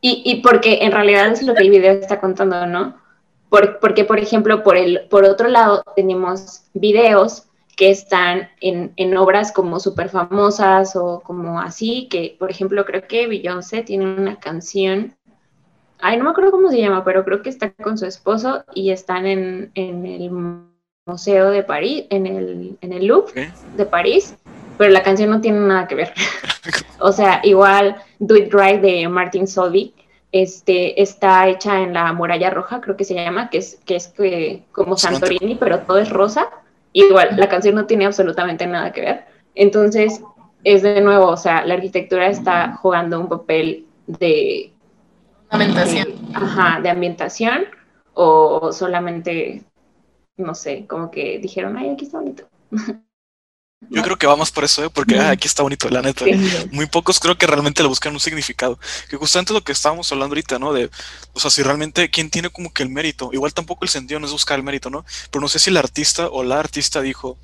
y, 0.01 0.23
y 0.25 0.41
porque 0.41 0.79
en 0.81 0.91
realidad 0.91 1.31
es 1.31 1.43
lo 1.43 1.53
que 1.55 1.63
el 1.63 1.71
video 1.71 1.93
está 1.93 2.19
contando, 2.19 2.65
¿no? 2.65 2.99
porque, 3.49 4.05
por 4.05 4.19
ejemplo, 4.19 4.63
por, 4.63 4.77
el, 4.77 5.07
por 5.09 5.25
otro 5.25 5.47
lado, 5.47 5.83
tenemos 5.95 6.63
videos 6.73 7.48
que 7.79 7.91
están 7.91 8.49
en, 8.59 8.91
en 8.97 9.15
obras 9.15 9.53
como 9.53 9.79
súper 9.79 10.09
famosas 10.09 10.97
o 10.97 11.21
como 11.21 11.61
así, 11.61 12.09
que 12.11 12.35
por 12.37 12.51
ejemplo 12.51 12.83
creo 12.83 13.07
que 13.07 13.25
Beyoncé 13.25 13.83
tiene 13.83 14.03
una 14.03 14.37
canción, 14.37 15.15
ay, 15.97 16.17
no 16.17 16.25
me 16.25 16.31
acuerdo 16.31 16.51
cómo 16.51 16.69
se 16.69 16.81
llama, 16.81 17.05
pero 17.05 17.23
creo 17.23 17.41
que 17.41 17.47
está 17.47 17.71
con 17.71 17.97
su 17.97 18.05
esposo 18.05 18.65
y 18.73 18.89
están 18.89 19.25
en, 19.25 19.71
en 19.75 20.05
el 20.05 20.29
Museo 21.05 21.51
de 21.51 21.63
París, 21.63 22.03
en 22.09 22.27
el, 22.27 22.77
en 22.81 22.91
el 22.91 23.05
Louvre 23.05 23.53
de 23.77 23.85
París, 23.85 24.35
pero 24.77 24.91
la 24.91 25.01
canción 25.01 25.29
no 25.29 25.39
tiene 25.39 25.61
nada 25.61 25.87
que 25.87 25.95
ver. 25.95 26.13
o 26.99 27.13
sea, 27.13 27.39
igual 27.45 27.95
Do 28.19 28.35
It 28.35 28.53
Right 28.53 28.81
de 28.81 29.07
Martin 29.07 29.47
Solveig 29.47 29.93
este, 30.33 31.01
está 31.01 31.47
hecha 31.47 31.79
en 31.79 31.93
la 31.93 32.11
muralla 32.11 32.49
roja, 32.49 32.81
creo 32.81 32.97
que 32.97 33.05
se 33.05 33.15
llama, 33.15 33.49
que 33.49 33.59
es, 33.59 33.79
que 33.85 33.95
es 33.95 34.09
que, 34.09 34.63
como 34.73 34.97
Santorini, 34.97 35.55
pero 35.55 35.79
todo 35.79 35.97
es 35.99 36.09
rosa. 36.09 36.49
Igual, 36.93 37.35
la 37.37 37.47
canción 37.47 37.75
no 37.75 37.85
tiene 37.85 38.05
absolutamente 38.05 38.65
nada 38.65 38.91
que 38.91 39.01
ver. 39.01 39.25
Entonces, 39.55 40.21
es 40.63 40.81
de 40.81 41.01
nuevo, 41.01 41.27
o 41.27 41.37
sea, 41.37 41.65
la 41.65 41.75
arquitectura 41.75 42.27
está 42.27 42.75
jugando 42.77 43.19
un 43.19 43.29
papel 43.29 43.85
de... 44.07 44.73
Ambientación. 45.49 46.07
ajá, 46.33 46.79
de 46.81 46.89
ambientación 46.89 47.65
o 48.13 48.71
solamente, 48.71 49.63
no 50.37 50.53
sé, 50.53 50.85
como 50.87 51.09
que 51.09 51.39
dijeron, 51.39 51.77
ay, 51.77 51.89
aquí 51.89 52.05
está 52.05 52.19
bonito. 52.19 52.43
Yo 53.81 54.03
creo 54.03 54.17
que 54.17 54.27
vamos 54.27 54.51
por 54.51 54.65
eso, 54.65 54.83
¿eh? 54.83 54.89
porque 54.89 55.17
ah, 55.17 55.29
aquí 55.29 55.47
está 55.47 55.63
bonito, 55.63 55.89
la 55.89 56.01
neta. 56.01 56.25
Muy 56.71 56.85
pocos 56.87 57.17
creo 57.19 57.37
que 57.37 57.47
realmente 57.47 57.81
le 57.81 57.87
buscan 57.87 58.13
un 58.13 58.19
significado. 58.19 58.77
Que 59.09 59.15
justamente 59.15 59.53
lo 59.53 59.63
que 59.63 59.71
estábamos 59.71 60.11
hablando 60.11 60.33
ahorita, 60.33 60.59
¿no? 60.59 60.73
De, 60.73 60.89
o 61.33 61.39
sea, 61.39 61.49
si 61.49 61.63
realmente, 61.63 62.09
¿quién 62.09 62.29
tiene 62.29 62.49
como 62.49 62.73
que 62.73 62.83
el 62.83 62.89
mérito? 62.89 63.29
Igual 63.31 63.53
tampoco 63.53 63.85
el 63.85 63.89
sentido 63.89 64.19
no 64.19 64.25
es 64.25 64.33
buscar 64.33 64.59
el 64.59 64.63
mérito, 64.63 64.89
¿no? 64.89 65.05
Pero 65.31 65.41
no 65.41 65.47
sé 65.47 65.59
si 65.59 65.69
el 65.69 65.77
artista 65.77 66.27
o 66.27 66.43
la 66.43 66.59
artista 66.59 67.01
dijo, 67.01 67.37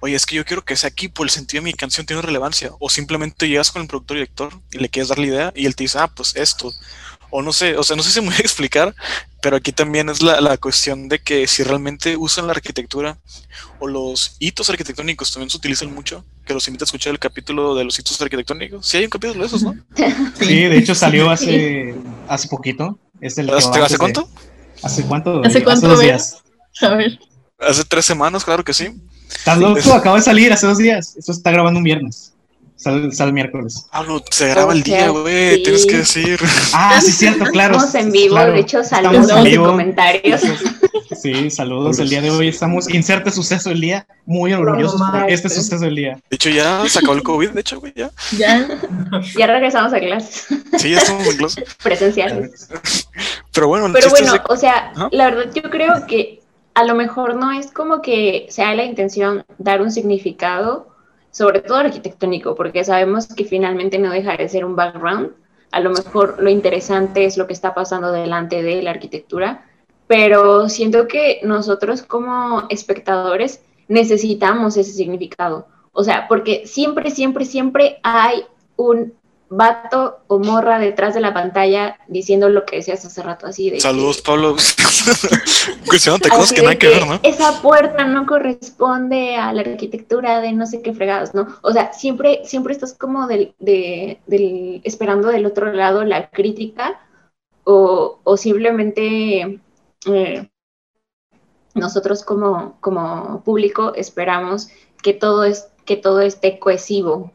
oye, 0.00 0.14
es 0.14 0.26
que 0.26 0.36
yo 0.36 0.44
quiero 0.44 0.62
que 0.62 0.76
sea 0.76 0.88
aquí 0.88 1.08
por 1.08 1.26
el 1.26 1.30
sentido 1.30 1.62
de 1.62 1.70
mi 1.70 1.72
canción 1.72 2.04
tiene 2.04 2.20
relevancia. 2.20 2.72
O 2.78 2.90
simplemente 2.90 3.48
llegas 3.48 3.70
con 3.70 3.80
el 3.80 3.88
productor 3.88 4.18
y 4.18 4.20
director 4.20 4.60
y 4.72 4.78
le 4.78 4.90
quieres 4.90 5.08
dar 5.08 5.18
la 5.18 5.26
idea 5.26 5.52
y 5.56 5.64
él 5.64 5.74
te 5.74 5.84
dice, 5.84 5.98
ah, 5.98 6.08
pues 6.08 6.36
esto 6.36 6.70
o 7.32 7.40
no 7.40 7.52
sé, 7.52 7.76
o 7.78 7.82
sea, 7.82 7.96
no 7.96 8.02
sé 8.02 8.10
si 8.10 8.20
me 8.20 8.26
voy 8.26 8.36
a 8.36 8.40
explicar, 8.40 8.94
pero 9.40 9.56
aquí 9.56 9.72
también 9.72 10.10
es 10.10 10.22
la, 10.22 10.40
la, 10.42 10.58
cuestión 10.58 11.08
de 11.08 11.18
que 11.18 11.46
si 11.46 11.62
realmente 11.62 12.14
usan 12.14 12.46
la 12.46 12.52
arquitectura 12.52 13.18
o 13.78 13.88
los 13.88 14.36
hitos 14.38 14.68
arquitectónicos 14.68 15.32
también 15.32 15.48
se 15.48 15.56
utilizan 15.56 15.92
mucho, 15.94 16.26
que 16.44 16.52
los 16.52 16.68
invito 16.68 16.84
a 16.84 16.86
escuchar 16.86 17.10
el 17.10 17.18
capítulo 17.18 17.74
de 17.74 17.84
los 17.84 17.98
hitos 17.98 18.20
arquitectónicos. 18.20 18.86
Sí, 18.86 18.98
hay 18.98 19.04
un 19.04 19.10
capítulo 19.10 19.40
de 19.40 19.46
esos, 19.46 19.62
¿no? 19.62 19.74
Sí, 20.38 20.64
de 20.64 20.76
hecho 20.76 20.94
salió 20.94 21.30
hace, 21.30 21.94
hace 22.28 22.48
poquito. 22.48 22.98
Es 23.22 23.38
el 23.38 23.48
¿Hace, 23.48 23.80
¿hace 23.80 23.96
cuánto? 23.96 24.28
¿Hace 24.82 25.02
cuánto? 25.04 25.42
¿Hace 25.42 25.64
cuánto? 25.64 25.88
dos 25.88 26.00
días. 26.00 26.42
A 26.82 26.90
ver. 26.90 27.18
Hace 27.58 27.84
tres 27.84 28.04
semanas, 28.04 28.44
claro 28.44 28.62
que 28.62 28.74
sí. 28.74 28.88
Estás 29.26 29.56
loco, 29.56 29.94
acaba 29.94 30.16
de 30.16 30.22
salir 30.22 30.52
hace 30.52 30.66
dos 30.66 30.76
días. 30.76 31.16
Esto 31.16 31.32
está 31.32 31.50
grabando 31.50 31.78
un 31.78 31.84
viernes. 31.84 32.31
Sale, 32.82 33.12
sale 33.12 33.30
miércoles. 33.30 33.86
Pablo, 33.92 34.20
se 34.30 34.48
graba 34.48 34.72
el 34.72 34.82
día, 34.82 35.08
güey. 35.10 35.56
sí. 35.56 35.62
Tienes 35.62 35.86
que 35.86 35.96
decir. 35.98 36.40
Ah, 36.74 37.00
sí, 37.00 37.12
cierto, 37.12 37.44
claro. 37.52 37.76
Estamos 37.76 37.94
en 37.94 38.10
vivo, 38.10 38.34
Claro. 38.34 38.52
de 38.54 38.58
hecho, 38.60 38.82
saludos 38.82 39.30
en 39.30 39.46
y 39.46 39.56
comentarios. 39.56 40.40
Sí, 41.20 41.48
saludos. 41.50 42.00
El 42.00 42.08
día 42.08 42.20
de 42.20 42.30
hoy 42.30 42.48
estamos. 42.48 42.88
Inserte 42.92 43.30
suceso 43.30 43.68
del 43.68 43.80
día. 43.80 44.04
Muy 44.26 44.52
orgullosos 44.52 44.98
No 44.98 45.12
por 45.12 45.30
este 45.30 45.48
suceso 45.48 45.78
del 45.84 45.94
día. 45.94 46.14
De 46.28 46.34
hecho, 46.34 46.50
ya 46.50 46.82
se 46.88 46.98
acabó 46.98 47.14
el 47.14 47.22
COVID, 47.22 47.50
de 47.50 47.60
hecho, 47.60 47.78
güey, 47.78 47.92
ya. 47.94 48.10
Ya. 48.36 48.66
Ya 49.38 49.46
regresamos 49.46 49.92
a 49.92 50.00
clases 50.00 50.46
Sí, 50.78 50.90
ya 50.90 50.98
estamos 50.98 51.26
en 51.28 51.36
clase. 51.36 51.64
presenciales. 51.84 52.68
Pero 53.52 53.68
bueno, 53.68 53.86
el 53.86 53.92
Pero 53.92 54.10
bueno, 54.10 54.32
de- 54.32 54.40
o 54.48 54.56
sea, 54.56 54.90
Ajá. 54.96 55.08
la 55.12 55.30
verdad 55.30 55.52
yo 55.54 55.62
creo 55.70 56.06
que 56.08 56.40
a 56.74 56.84
lo 56.84 56.94
mejor 56.96 57.36
no 57.36 57.52
es 57.52 57.70
como 57.70 58.02
que 58.02 58.46
sea 58.48 58.74
la 58.74 58.82
intención 58.84 59.44
dar 59.58 59.82
un 59.82 59.92
significado, 59.92 60.88
sobre 61.32 61.60
todo 61.60 61.78
arquitectónico, 61.78 62.54
porque 62.54 62.84
sabemos 62.84 63.26
que 63.26 63.44
finalmente 63.44 63.98
no 63.98 64.10
deja 64.10 64.36
de 64.36 64.48
ser 64.48 64.64
un 64.64 64.76
background. 64.76 65.32
A 65.72 65.80
lo 65.80 65.90
mejor 65.90 66.40
lo 66.40 66.50
interesante 66.50 67.24
es 67.24 67.36
lo 67.36 67.48
que 67.48 67.54
está 67.54 67.74
pasando 67.74 68.12
delante 68.12 68.62
de 68.62 68.82
la 68.82 68.90
arquitectura, 68.90 69.64
pero 70.06 70.68
siento 70.68 71.08
que 71.08 71.40
nosotros 71.42 72.02
como 72.02 72.64
espectadores 72.68 73.62
necesitamos 73.88 74.76
ese 74.76 74.92
significado. 74.92 75.66
O 75.92 76.04
sea, 76.04 76.28
porque 76.28 76.66
siempre, 76.66 77.10
siempre, 77.10 77.46
siempre 77.46 77.98
hay 78.02 78.44
un 78.76 79.14
vato 79.54 80.20
o 80.28 80.38
morra 80.38 80.78
detrás 80.78 81.12
de 81.14 81.20
la 81.20 81.34
pantalla 81.34 81.98
diciendo 82.08 82.48
lo 82.48 82.64
que 82.64 82.76
decías 82.76 83.04
hace 83.04 83.22
rato, 83.22 83.46
así 83.46 83.66
de... 83.68 83.76
que- 83.76 83.80
Saludos, 83.82 84.22
Pablo. 84.22 84.56
Cuestionándote 85.86 86.30
cosas 86.30 86.52
que 86.52 86.62
no 86.62 86.70
hay 86.70 86.78
que 86.78 86.88
ver, 86.88 87.06
¿no? 87.06 87.20
Esa 87.22 87.60
puerta 87.60 88.04
no 88.06 88.24
corresponde 88.26 89.36
a 89.36 89.52
la 89.52 89.60
arquitectura 89.62 90.40
de 90.40 90.52
no 90.52 90.66
sé 90.66 90.80
qué 90.80 90.92
fregados, 90.94 91.34
¿no? 91.34 91.46
O 91.62 91.72
sea, 91.72 91.92
siempre, 91.92 92.40
siempre 92.44 92.72
estás 92.72 92.94
como 92.94 93.26
del, 93.26 93.54
de, 93.58 94.20
del, 94.26 94.80
esperando 94.84 95.28
del 95.28 95.44
otro 95.46 95.72
lado 95.72 96.02
la 96.04 96.30
crítica 96.30 97.00
o, 97.64 98.20
o 98.24 98.36
simplemente 98.36 99.60
eh, 100.06 100.48
nosotros 101.74 102.22
como, 102.24 102.76
como 102.80 103.42
público 103.44 103.92
esperamos 103.96 104.68
que 105.02 105.12
todo, 105.12 105.44
es, 105.44 105.68
que 105.84 105.96
todo 105.96 106.20
esté 106.22 106.58
cohesivo. 106.58 107.32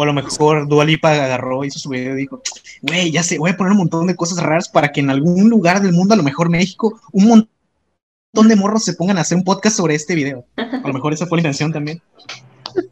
O 0.00 0.02
a 0.02 0.06
lo 0.06 0.14
mejor 0.14 0.66
Dualipa 0.66 1.10
agarró, 1.12 1.62
hizo 1.62 1.78
su 1.78 1.90
video 1.90 2.14
y 2.14 2.22
dijo, 2.22 2.40
güey, 2.80 3.10
ya 3.10 3.22
sé, 3.22 3.36
voy 3.36 3.50
a 3.50 3.56
poner 3.58 3.72
un 3.72 3.78
montón 3.80 4.06
de 4.06 4.16
cosas 4.16 4.38
raras 4.42 4.66
para 4.66 4.92
que 4.92 5.00
en 5.00 5.10
algún 5.10 5.50
lugar 5.50 5.82
del 5.82 5.92
mundo, 5.92 6.14
a 6.14 6.16
lo 6.16 6.22
mejor 6.22 6.48
México, 6.48 6.98
un 7.12 7.28
montón 7.28 8.48
de 8.48 8.56
morros 8.56 8.82
se 8.82 8.94
pongan 8.94 9.18
a 9.18 9.20
hacer 9.20 9.36
un 9.36 9.44
podcast 9.44 9.76
sobre 9.76 9.94
este 9.94 10.14
video. 10.14 10.46
A 10.56 10.86
lo 10.86 10.94
mejor 10.94 11.12
esa 11.12 11.26
fue 11.26 11.36
la 11.36 11.40
intención 11.42 11.70
también. 11.70 12.00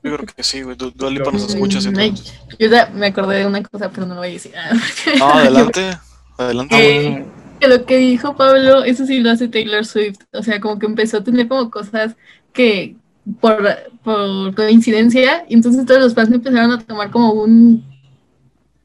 Yo 0.02 0.16
creo 0.16 0.26
que 0.26 0.42
sí, 0.42 0.60
güey. 0.60 0.76
Du- 0.76 0.90
Dua 0.90 1.08
Lipa 1.08 1.30
nos 1.30 1.48
escucha. 1.48 1.78
Ay, 1.96 2.12
yo 2.58 2.68
ya 2.68 2.90
me 2.94 3.06
acordé 3.06 3.38
de 3.38 3.46
una 3.46 3.62
cosa, 3.62 3.88
pero 3.90 4.06
no 4.06 4.12
lo 4.14 4.20
voy 4.20 4.28
a 4.28 4.32
decir. 4.32 4.52
Ah, 4.54 4.72
No, 5.18 5.30
adelante. 5.32 5.90
Adelante. 6.36 6.76
Eh, 6.78 7.24
que 7.60 7.68
lo 7.68 7.86
que 7.86 7.96
dijo 7.96 8.36
Pablo, 8.36 8.84
eso 8.84 9.06
sí 9.06 9.20
lo 9.20 9.30
hace 9.30 9.48
Taylor 9.48 9.86
Swift. 9.86 10.18
O 10.34 10.42
sea, 10.42 10.60
como 10.60 10.78
que 10.78 10.84
empezó 10.84 11.16
a 11.16 11.24
tener 11.24 11.48
como 11.48 11.70
cosas 11.70 12.16
que 12.52 12.96
por, 13.40 13.62
por 14.02 14.54
coincidencia, 14.54 15.44
y 15.48 15.54
entonces 15.54 15.84
todos 15.86 16.00
los 16.00 16.14
fans 16.14 16.30
empezaron 16.32 16.72
a 16.72 16.80
tomar 16.80 17.10
como 17.10 17.32
un 17.32 17.84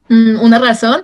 una 0.08 0.58
razón, 0.58 1.02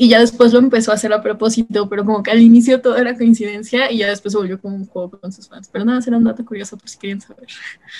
y 0.00 0.08
ya 0.08 0.20
después 0.20 0.52
lo 0.52 0.60
empezó 0.60 0.92
a 0.92 0.94
hacer 0.94 1.12
a 1.12 1.20
propósito, 1.20 1.88
pero 1.88 2.04
como 2.04 2.22
que 2.22 2.30
al 2.30 2.40
inicio 2.40 2.80
todo 2.80 2.96
era 2.96 3.16
coincidencia, 3.16 3.90
y 3.90 3.98
ya 3.98 4.08
después 4.08 4.30
se 4.32 4.38
volvió 4.38 4.60
como 4.60 4.76
un 4.76 4.86
juego 4.86 5.10
con 5.10 5.32
sus 5.32 5.48
fans. 5.48 5.68
Pero 5.72 5.84
nada, 5.84 6.00
será 6.00 6.18
un 6.18 6.24
dato 6.24 6.44
curioso 6.44 6.78
por 6.78 6.88
si 6.88 6.98
querían 6.98 7.20
saber. 7.20 7.48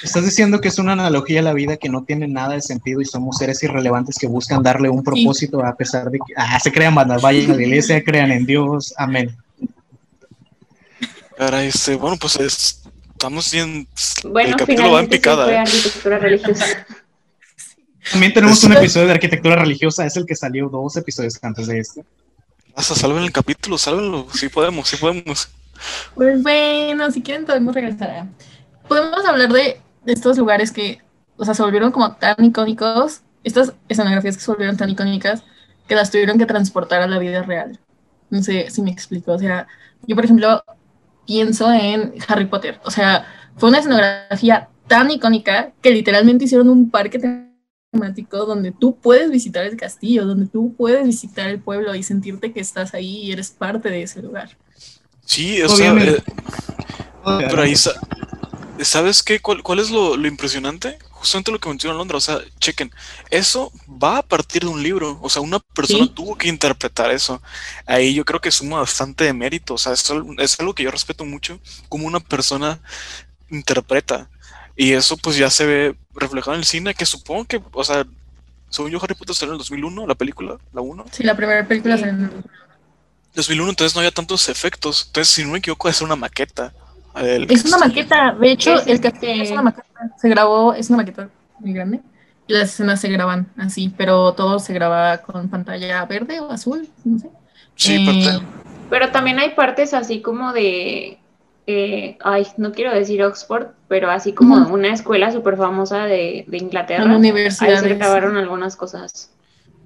Estás 0.02 0.24
diciendo 0.24 0.60
que 0.60 0.68
es 0.68 0.78
una 0.78 0.92
analogía 0.92 1.40
a 1.40 1.42
la 1.42 1.52
vida 1.54 1.76
que 1.76 1.88
no 1.88 2.04
tiene 2.04 2.28
nada 2.28 2.54
de 2.54 2.60
sentido 2.60 3.00
y 3.00 3.04
somos 3.04 3.36
seres 3.38 3.60
irrelevantes 3.64 4.16
que 4.16 4.28
buscan 4.28 4.62
darle 4.62 4.88
un 4.88 5.02
propósito 5.02 5.64
a 5.64 5.74
pesar 5.74 6.08
de 6.08 6.18
que 6.18 6.34
ah, 6.36 6.60
se 6.60 6.70
crean 6.70 6.94
bandas, 6.94 7.20
vayan 7.20 7.50
a 7.50 7.54
la 7.56 7.62
iglesia, 7.62 8.02
crean 8.06 8.30
en 8.30 8.46
Dios, 8.46 8.94
amén. 8.96 9.36
Caray, 11.36 11.66
este, 11.66 11.96
bueno, 11.96 12.16
pues 12.20 12.36
es- 12.36 12.88
estamos 13.18 13.50
bien. 13.50 13.88
Bueno, 14.22 14.50
el 14.50 14.56
capítulo 14.56 14.92
va 14.92 15.00
en 15.00 15.06
sí 15.06 15.10
picada. 15.10 15.44
fue 15.44 15.54
¿eh? 15.54 15.58
arquitectura 15.58 16.18
religiosa. 16.18 16.86
También 18.12 18.32
tenemos 18.32 18.62
un 18.62 18.72
episodio 18.74 19.06
de 19.08 19.12
arquitectura 19.12 19.56
religiosa, 19.56 20.06
es 20.06 20.16
el 20.16 20.24
que 20.24 20.36
salió 20.36 20.68
dos 20.68 20.96
episodios 20.96 21.36
antes 21.42 21.66
de 21.66 21.80
este. 21.80 22.04
Hasta 22.76 22.94
salven 22.94 23.24
el 23.24 23.32
capítulo, 23.32 23.76
sálvenlo. 23.76 24.28
Sí 24.32 24.48
podemos, 24.48 24.88
sí 24.88 24.96
podemos. 24.96 25.48
Pues 26.14 26.40
bueno, 26.42 27.10
si 27.10 27.20
quieren 27.20 27.44
podemos 27.44 27.74
regresar 27.74 28.10
a... 28.10 28.28
Podemos 28.86 29.24
hablar 29.26 29.52
de, 29.52 29.80
de 30.04 30.12
estos 30.12 30.38
lugares 30.38 30.70
que, 30.70 31.00
o 31.36 31.44
sea, 31.44 31.54
se 31.54 31.62
volvieron 31.62 31.90
como 31.90 32.14
tan 32.14 32.42
icónicos, 32.44 33.22
estas 33.42 33.72
escenografías 33.88 34.36
que 34.36 34.42
se 34.44 34.50
volvieron 34.50 34.76
tan 34.76 34.90
icónicas, 34.90 35.42
que 35.88 35.96
las 35.96 36.12
tuvieron 36.12 36.38
que 36.38 36.46
transportar 36.46 37.02
a 37.02 37.08
la 37.08 37.18
vida 37.18 37.42
real. 37.42 37.80
No 38.30 38.42
sé 38.44 38.70
si 38.70 38.80
me 38.80 38.92
explico. 38.92 39.32
O 39.32 39.38
sea, 39.38 39.66
yo 40.06 40.14
por 40.14 40.24
ejemplo 40.24 40.62
pienso 41.28 41.70
en 41.70 42.14
Harry 42.26 42.46
Potter. 42.46 42.80
O 42.84 42.90
sea, 42.90 43.26
fue 43.58 43.68
una 43.68 43.80
escenografía 43.80 44.70
tan 44.88 45.10
icónica 45.10 45.72
que 45.82 45.90
literalmente 45.90 46.46
hicieron 46.46 46.70
un 46.70 46.90
parque 46.90 47.20
temático 47.92 48.46
donde 48.46 48.72
tú 48.72 48.96
puedes 48.96 49.30
visitar 49.30 49.64
el 49.64 49.76
castillo, 49.76 50.24
donde 50.24 50.46
tú 50.46 50.74
puedes 50.76 51.06
visitar 51.06 51.48
el 51.50 51.60
pueblo 51.60 51.94
y 51.94 52.02
sentirte 52.02 52.52
que 52.52 52.60
estás 52.60 52.94
ahí 52.94 53.18
y 53.24 53.32
eres 53.32 53.50
parte 53.50 53.90
de 53.90 54.02
ese 54.02 54.22
lugar. 54.22 54.56
Sí, 55.26 55.60
o 55.60 55.68
sea, 55.68 55.94
eh, 56.02 56.22
pero 57.50 57.60
ahí, 57.60 57.76
sa- 57.76 58.00
¿sabes 58.80 59.22
qué? 59.22 59.40
¿Cuál, 59.40 59.62
cuál 59.62 59.80
es 59.80 59.90
lo, 59.90 60.16
lo 60.16 60.26
impresionante? 60.28 60.96
Justamente 61.18 61.50
lo 61.50 61.58
que 61.58 61.68
mencionó 61.68 61.98
Londra, 61.98 62.16
o 62.16 62.20
sea, 62.20 62.38
chequen, 62.60 62.92
eso 63.30 63.72
va 63.88 64.18
a 64.18 64.22
partir 64.22 64.62
de 64.62 64.68
un 64.68 64.80
libro, 64.82 65.18
o 65.20 65.28
sea, 65.28 65.42
una 65.42 65.58
persona 65.58 66.04
Sí. 66.04 66.12
tuvo 66.14 66.36
que 66.38 66.46
interpretar 66.48 67.10
eso. 67.10 67.42
Ahí 67.86 68.14
yo 68.14 68.24
creo 68.24 68.40
que 68.40 68.50
suma 68.52 68.78
bastante 68.80 69.24
de 69.24 69.32
mérito, 69.32 69.74
o 69.74 69.78
sea, 69.78 69.92
es, 69.94 70.08
es 70.38 70.60
algo 70.60 70.74
que 70.74 70.84
yo 70.84 70.90
respeto 70.92 71.24
mucho, 71.24 71.58
como 71.88 72.06
una 72.06 72.20
persona 72.20 72.80
interpreta. 73.50 74.30
Y 74.76 74.92
eso 74.92 75.16
pues 75.16 75.36
ya 75.36 75.50
se 75.50 75.66
ve 75.66 75.96
reflejado 76.14 76.54
en 76.54 76.60
el 76.60 76.64
cine, 76.66 76.94
que 76.94 77.04
supongo 77.04 77.44
que, 77.46 77.60
o 77.72 77.82
sea, 77.84 78.06
según 78.70 78.90
yo 78.92 79.02
Harry 79.02 79.14
Potter 79.16 79.34
salió 79.34 79.52
en 79.52 79.56
el 79.56 79.58
2001, 79.58 80.06
la 80.06 80.14
película, 80.14 80.56
la 80.72 80.80
1. 80.80 81.04
Sí, 81.10 81.24
la 81.24 81.36
primera 81.36 81.66
película 81.66 81.96
Sí. 81.96 82.04
se- 82.04 82.28
2001, 83.34 83.70
entonces 83.70 83.94
no 83.94 84.00
había 84.00 84.10
tantos 84.12 84.48
efectos. 84.48 85.04
Entonces, 85.08 85.32
si 85.34 85.42
no 85.44 85.50
me 85.50 85.58
equivoco, 85.58 85.88
es 85.88 86.00
una 86.00 86.16
maqueta. 86.16 86.72
El 87.20 87.50
Es 87.50 87.64
una 87.64 87.78
maqueta, 87.78 88.32
de 88.38 88.50
hecho, 88.52 88.74
Es 88.74 88.86
el 88.86 89.00
castillo 89.00 89.32
este- 89.32 89.42
es 89.42 89.50
una 89.50 89.62
maqueta. 89.62 89.88
Se 90.16 90.28
grabó, 90.28 90.74
es 90.74 90.88
una 90.90 90.98
maqueta 90.98 91.28
muy 91.60 91.72
grande. 91.72 92.00
Y 92.46 92.52
las 92.54 92.70
escenas 92.70 93.00
se 93.00 93.08
graban 93.08 93.48
así, 93.58 93.92
pero 93.96 94.32
todo 94.32 94.58
se 94.58 94.72
graba 94.72 95.18
con 95.18 95.48
pantalla 95.48 96.04
verde 96.06 96.40
o 96.40 96.50
azul, 96.50 96.88
no 97.04 97.18
sé. 97.18 97.28
Sí, 97.74 97.96
Eh, 97.96 98.06
parte- 98.06 98.46
Pero 98.90 99.10
también 99.10 99.38
hay 99.38 99.50
partes 99.50 99.92
así 99.92 100.22
como 100.22 100.52
de, 100.54 101.18
eh, 101.66 102.16
ay, 102.24 102.46
no 102.56 102.72
quiero 102.72 102.94
decir 102.94 103.22
Oxford, 103.22 103.66
pero 103.86 104.10
así 104.10 104.32
como 104.32 104.56
una 104.72 104.88
escuela 104.94 105.30
súper 105.30 105.56
famosa 105.58 106.04
de, 106.04 106.44
de 106.48 106.56
Inglaterra. 106.56 107.04
Ahí 107.60 107.76
se 107.76 107.88
grabaron 107.98 108.36
algunas 108.38 108.76
cosas. 108.76 109.30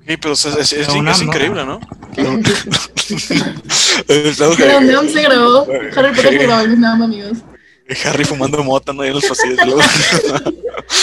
Sí, 0.07 0.17
pero 0.17 0.33
o 0.33 0.37
sea, 0.37 0.53
es, 0.53 0.73
es- 0.73 0.89
es 0.89 0.95
¿no? 0.95 1.23
increíble, 1.23 1.65
¿no? 1.65 1.81
Que- 4.57 4.81
Neon 4.81 5.09
se 5.09 5.23
grabó. 5.23 5.67
Harry 5.97 6.15
Potter 6.15 6.31
se 6.31 6.39
grabó 6.39 6.63
en 6.63 6.69
Vietnam, 6.71 7.03
amigos. 7.03 7.39
Harry 8.05 8.25
fumando 8.25 8.63
mota, 8.65 8.93
¿no? 8.93 9.05
En 9.05 9.13
los 9.13 9.25
pasillos. 9.25 9.59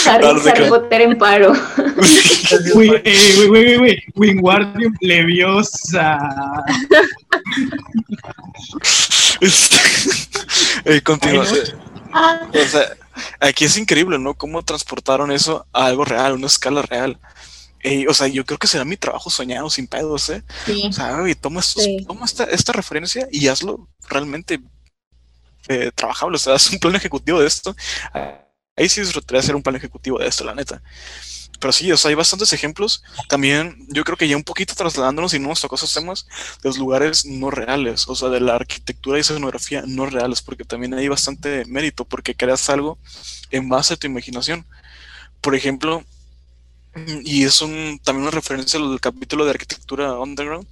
Harry, 0.07 0.25
no 0.25 0.41
Harry. 0.49 0.69
Potter 0.69 1.01
en 1.01 1.17
paro. 1.17 1.53
Güey, 2.73 3.01
eh, 3.03 3.33
güey, 3.35 3.47
güey, 3.47 3.77
güey, 3.77 4.03
Wingardium 4.15 4.95
Leviosa. 5.01 6.17
Este, 9.41 9.77
eh, 10.85 11.01
continúa. 11.01 11.45
Ay, 12.11 12.37
O 12.53 12.67
sea, 12.67 12.81
aquí 13.39 13.65
es 13.65 13.77
increíble, 13.77 14.17
¿no? 14.17 14.33
Cómo 14.33 14.63
transportaron 14.63 15.31
eso 15.31 15.65
a 15.73 15.85
algo 15.85 16.05
real, 16.05 16.33
una 16.33 16.47
escala 16.47 16.81
real. 16.81 17.17
O 18.09 18.13
sea, 18.13 18.27
yo 18.27 18.45
creo 18.45 18.57
que 18.59 18.67
será 18.67 18.83
mi 18.85 18.97
trabajo 18.97 19.29
soñado 19.29 19.69
sin 19.69 19.87
pedos, 19.87 20.29
¿eh? 20.29 20.43
sí. 20.65 20.83
O 20.87 20.91
sea, 20.93 21.21
oye, 21.21 21.35
toma, 21.35 21.59
estos- 21.61 21.83
Sí. 21.83 22.03
toma 22.07 22.25
esta, 22.25 22.43
esta 22.45 22.71
referencia 22.73 23.27
y 23.31 23.47
hazlo 23.47 23.87
realmente 24.09 24.59
eh, 25.67 25.91
trabajable. 25.95 26.35
O 26.35 26.39
sea, 26.39 26.53
haz 26.55 26.71
un 26.71 26.79
plan 26.79 26.95
ejecutivo 26.95 27.39
de 27.39 27.47
esto. 27.47 27.75
Ah, 28.13 28.45
Ahí 28.75 28.87
sí 28.87 29.01
disfrutaría 29.01 29.41
hacer 29.41 29.55
un 29.55 29.61
plan 29.61 29.75
ejecutivo 29.75 30.17
de 30.19 30.27
esto, 30.27 30.45
la 30.45 30.55
neta. 30.55 30.81
Pero 31.59 31.73
sí, 31.73 31.91
o 31.91 31.97
sea, 31.97 32.07
hay 32.09 32.15
bastantes 32.15 32.53
ejemplos. 32.53 33.03
También 33.27 33.75
yo 33.89 34.05
creo 34.05 34.15
que 34.15 34.25
ya 34.25 34.37
un 34.37 34.43
poquito 34.45 34.73
trasladándonos 34.73 35.33
y 35.33 35.39
no 35.39 35.49
nos 35.49 35.59
tocó 35.59 35.75
esos 35.75 35.93
temas 35.93 36.25
de 36.63 36.69
los 36.69 36.77
lugares 36.77 37.25
no 37.25 37.51
reales, 37.51 38.07
o 38.07 38.15
sea, 38.15 38.29
de 38.29 38.39
la 38.39 38.55
arquitectura 38.55 39.17
y 39.17 39.21
escenografía 39.21 39.83
no 39.85 40.05
reales, 40.05 40.41
porque 40.41 40.63
también 40.63 40.93
hay 40.93 41.09
bastante 41.09 41.65
mérito, 41.65 42.05
porque 42.05 42.35
creas 42.35 42.69
algo 42.69 42.97
en 43.51 43.67
base 43.67 43.95
a 43.95 43.97
tu 43.97 44.07
imaginación. 44.07 44.65
Por 45.41 45.53
ejemplo, 45.55 46.05
y 46.95 47.43
es 47.43 47.61
un, 47.61 47.99
también 48.03 48.23
una 48.23 48.31
referencia 48.31 48.79
al 48.79 48.99
capítulo 48.99 49.45
de 49.45 49.51
arquitectura 49.51 50.19
underground, 50.19 50.67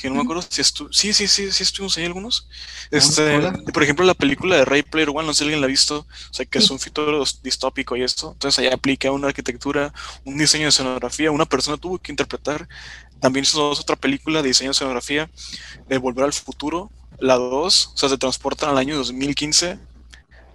que 0.00 0.08
no 0.08 0.14
me 0.14 0.22
acuerdo 0.22 0.42
si 0.48 0.60
estu 0.60 0.88
sí, 0.92 1.12
sí, 1.12 1.26
sí, 1.26 1.50
sí 1.50 1.62
estuvimos 1.64 1.96
ahí 1.98 2.04
algunos. 2.04 2.48
Este, 2.90 3.36
hola. 3.36 3.52
por 3.72 3.82
ejemplo, 3.82 4.04
la 4.04 4.14
película 4.14 4.56
de 4.56 4.64
Ray 4.64 4.82
Player 4.82 5.10
One, 5.10 5.26
no 5.26 5.34
sé 5.34 5.38
si 5.38 5.44
alguien 5.44 5.60
la 5.60 5.66
ha 5.66 5.68
visto, 5.68 6.06
o 6.30 6.34
sea, 6.34 6.46
que 6.46 6.58
es 6.58 6.70
un 6.70 6.78
futuro 6.78 7.24
distópico 7.42 7.96
y 7.96 8.02
esto. 8.02 8.32
Entonces, 8.32 8.60
ahí 8.60 8.72
aplica 8.72 9.10
una 9.10 9.28
arquitectura, 9.28 9.92
un 10.24 10.38
diseño 10.38 10.64
de 10.64 10.68
escenografía, 10.68 11.32
una 11.32 11.46
persona 11.46 11.76
tuvo 11.76 11.98
que 11.98 12.12
interpretar. 12.12 12.68
También 13.20 13.42
hizo 13.42 13.70
otra 13.70 13.96
película 13.96 14.40
de 14.40 14.48
diseño 14.48 14.68
de 14.68 14.72
escenografía, 14.72 15.28
de 15.88 15.98
Volver 15.98 16.26
al 16.26 16.32
Futuro, 16.32 16.92
la 17.18 17.34
2, 17.34 17.90
o 17.94 17.96
sea, 17.96 18.08
se 18.08 18.18
transportan 18.18 18.70
al 18.70 18.78
año 18.78 18.96
2015, 18.96 19.78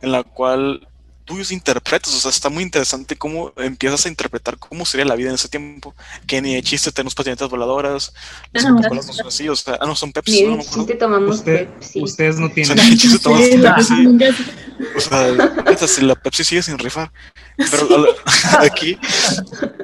en 0.02 0.12
la 0.12 0.24
cual 0.24 0.88
tú 1.26 1.38
interpretas, 1.52 2.14
o 2.14 2.20
sea, 2.20 2.32
está 2.32 2.50
muy 2.50 2.64
interesante 2.64 3.16
cómo 3.16 3.54
empiezas 3.58 4.06
a 4.06 4.10
interpretar 4.10 4.58
cómo 4.58 4.86
sería 4.86 5.06
la 5.06 5.16
vida 5.16 5.30
en 5.30 5.36
ese 5.36 5.48
tiempo, 5.50 5.96
que 6.28 6.42
ni 6.42 6.56
de 6.56 6.64
chiste 6.64 6.92
tenemos 6.92 7.16
patinetas 7.16 7.50
voladoras, 7.50 8.14
las 8.52 8.66
Coca-Colas 8.66 9.08
no 9.08 9.14
son 9.14 9.28
así, 9.28 9.48
o 9.50 9.56
sea, 9.56 9.78
ah, 9.82 9.86
no 9.86 9.96
son 9.96 10.12
Pepsi, 10.12 10.32
Ni 10.32 10.42
no, 10.44 10.50
no 10.50 10.52
de 10.52 10.58
me 10.58 10.64
acuerdo. 10.64 10.82
chiste 10.84 10.96
tomamos 11.00 11.36
Usted- 11.38 11.68
Pepsi. 11.70 12.02
Ustedes 12.02 12.38
no 12.40 12.46
O 12.46 12.50
sea, 12.50 12.56
tienen. 12.56 12.78
ni 12.86 12.92
de 12.92 12.98
chiste 12.98 13.20
tomamos 13.20 13.48
Pepsi. 13.48 14.18
Pepsi 14.18 14.44
O 14.98 15.00
sea, 15.00 15.32
neta, 15.66 15.88
si 15.88 16.02
la 16.02 16.16
Pepsi 16.16 16.44
sigue 16.44 16.62
sin 16.64 16.78
rifar. 16.78 17.12
Pero 17.58 17.98
la- 17.98 18.10
aquí 18.66 18.98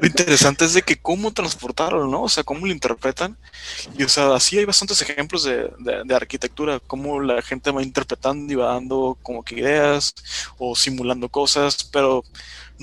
lo 0.02 0.08
interesante 0.08 0.66
es 0.66 0.74
de 0.74 0.82
que 0.82 0.98
cómo 0.98 1.32
transportaron, 1.32 2.10
¿no? 2.12 2.24
O 2.24 2.30
sea, 2.30 2.44
cómo 2.44 2.66
lo 2.66 2.72
interpretan. 2.72 3.38
Y 3.98 4.04
o 4.04 4.10
sea, 4.10 4.34
así 4.36 4.58
hay 4.58 4.66
bastantes 4.66 5.02
ejemplos 5.02 5.44
de, 5.44 5.70
de- 5.80 6.02
de 6.06 6.16
arquitectura, 6.16 6.80
cómo 6.86 7.22
la 7.22 7.42
gente 7.42 7.72
va 7.72 7.84
interpretando 7.84 8.52
y 8.52 8.56
va 8.56 8.74
dando 8.74 9.18
como 9.22 9.44
que 9.44 9.56
ideas 9.60 10.14
o 10.58 10.76
simulando 10.76 11.29
cosas, 11.30 11.84
pero 11.92 12.24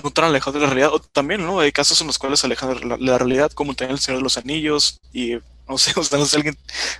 no 0.02 0.10
tan 0.10 0.26
alejados 0.26 0.54
de 0.54 0.60
la 0.60 0.66
realidad. 0.66 0.92
O 0.94 1.00
también, 1.00 1.44
¿no? 1.44 1.60
Hay 1.60 1.72
casos 1.72 2.00
en 2.00 2.06
los 2.08 2.18
cuales 2.18 2.40
se 2.40 2.46
alejan 2.46 2.78
de 2.78 2.86
la, 2.86 2.96
la 2.98 3.18
realidad, 3.18 3.50
como 3.52 3.74
también 3.74 3.96
El 3.96 4.00
Señor 4.00 4.18
de 4.20 4.24
los 4.24 4.38
Anillos 4.38 5.00
y 5.12 5.34
no 5.68 5.78
sé, 5.78 5.92
o 6.00 6.04
sea, 6.04 6.18
no 6.18 6.26
sé, 6.26 6.36
alguien, 6.36 6.56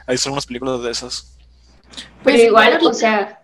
hay 0.07 0.19
son 0.19 0.33
unas 0.33 0.47
películas 0.47 0.83
de 0.83 0.91
esas. 0.91 1.37
Pero 2.23 2.23
Pues 2.23 2.43
igual, 2.45 2.75
igual- 2.75 2.87
o 2.87 2.93
sea, 2.95 3.43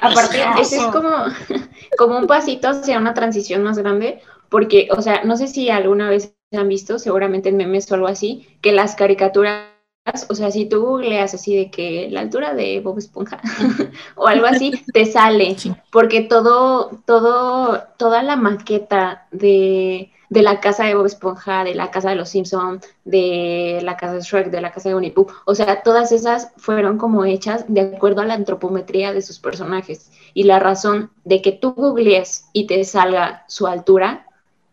aparte, 0.00 0.52
ese 0.60 0.78
es 0.78 0.86
como, 0.86 1.10
como 1.98 2.18
un 2.18 2.26
pasito 2.26 2.68
hacia 2.68 2.98
una 2.98 3.14
transición 3.14 3.62
más 3.62 3.78
grande, 3.78 4.20
porque, 4.48 4.88
o 4.92 5.02
sea, 5.02 5.24
no 5.24 5.36
sé 5.36 5.48
si 5.48 5.70
alguna 5.70 6.10
vez 6.10 6.34
han 6.52 6.68
visto, 6.68 6.98
seguramente 6.98 7.48
en 7.48 7.56
memes 7.56 7.90
o 7.90 7.94
algo 7.96 8.06
así, 8.06 8.48
que 8.62 8.72
las 8.72 8.94
caricaturas, 8.94 9.68
o 10.28 10.34
sea, 10.34 10.50
si 10.50 10.66
tú 10.66 10.82
googleas 10.84 11.32
así 11.34 11.56
de 11.56 11.70
que 11.70 12.08
la 12.10 12.20
altura 12.20 12.54
de 12.54 12.80
Bob 12.80 12.98
Esponja 12.98 13.40
o 14.16 14.26
algo 14.26 14.46
así, 14.46 14.72
te 14.92 15.06
sale, 15.06 15.56
Sí. 15.58 15.74
porque 15.90 16.20
todo, 16.20 16.90
todo, 17.06 17.82
toda 17.96 18.22
la 18.22 18.36
maqueta 18.36 19.26
de, 19.32 20.12
de 20.28 20.42
la 20.42 20.60
casa 20.60 20.84
de 20.84 20.94
Bob 20.94 21.06
Esponja, 21.06 21.64
de 21.64 21.74
la 21.74 21.90
casa 21.90 22.10
de 22.10 22.16
los 22.16 22.28
Simpson, 22.28 22.80
de 23.04 23.80
la 23.82 23.96
casa 23.96 24.14
de 24.14 24.20
Shrek, 24.20 24.50
de 24.50 24.60
la 24.60 24.72
casa 24.72 24.90
de 24.90 24.94
Winnie 24.94 25.14
o 25.46 25.54
sea, 25.54 25.82
todas 25.82 26.12
esas 26.12 26.52
fueron 26.58 26.98
como 26.98 27.24
hechas 27.24 27.64
de 27.68 27.80
acuerdo 27.80 28.20
a 28.20 28.26
la 28.26 28.34
antropometría 28.34 29.12
de 29.14 29.22
sus 29.22 29.38
personajes. 29.38 30.10
Y 30.34 30.44
la 30.44 30.58
razón 30.58 31.10
de 31.24 31.40
que 31.40 31.52
tú 31.52 31.72
googlees 31.72 32.46
y 32.52 32.66
te 32.66 32.84
salga 32.84 33.44
su 33.48 33.66
altura 33.66 34.26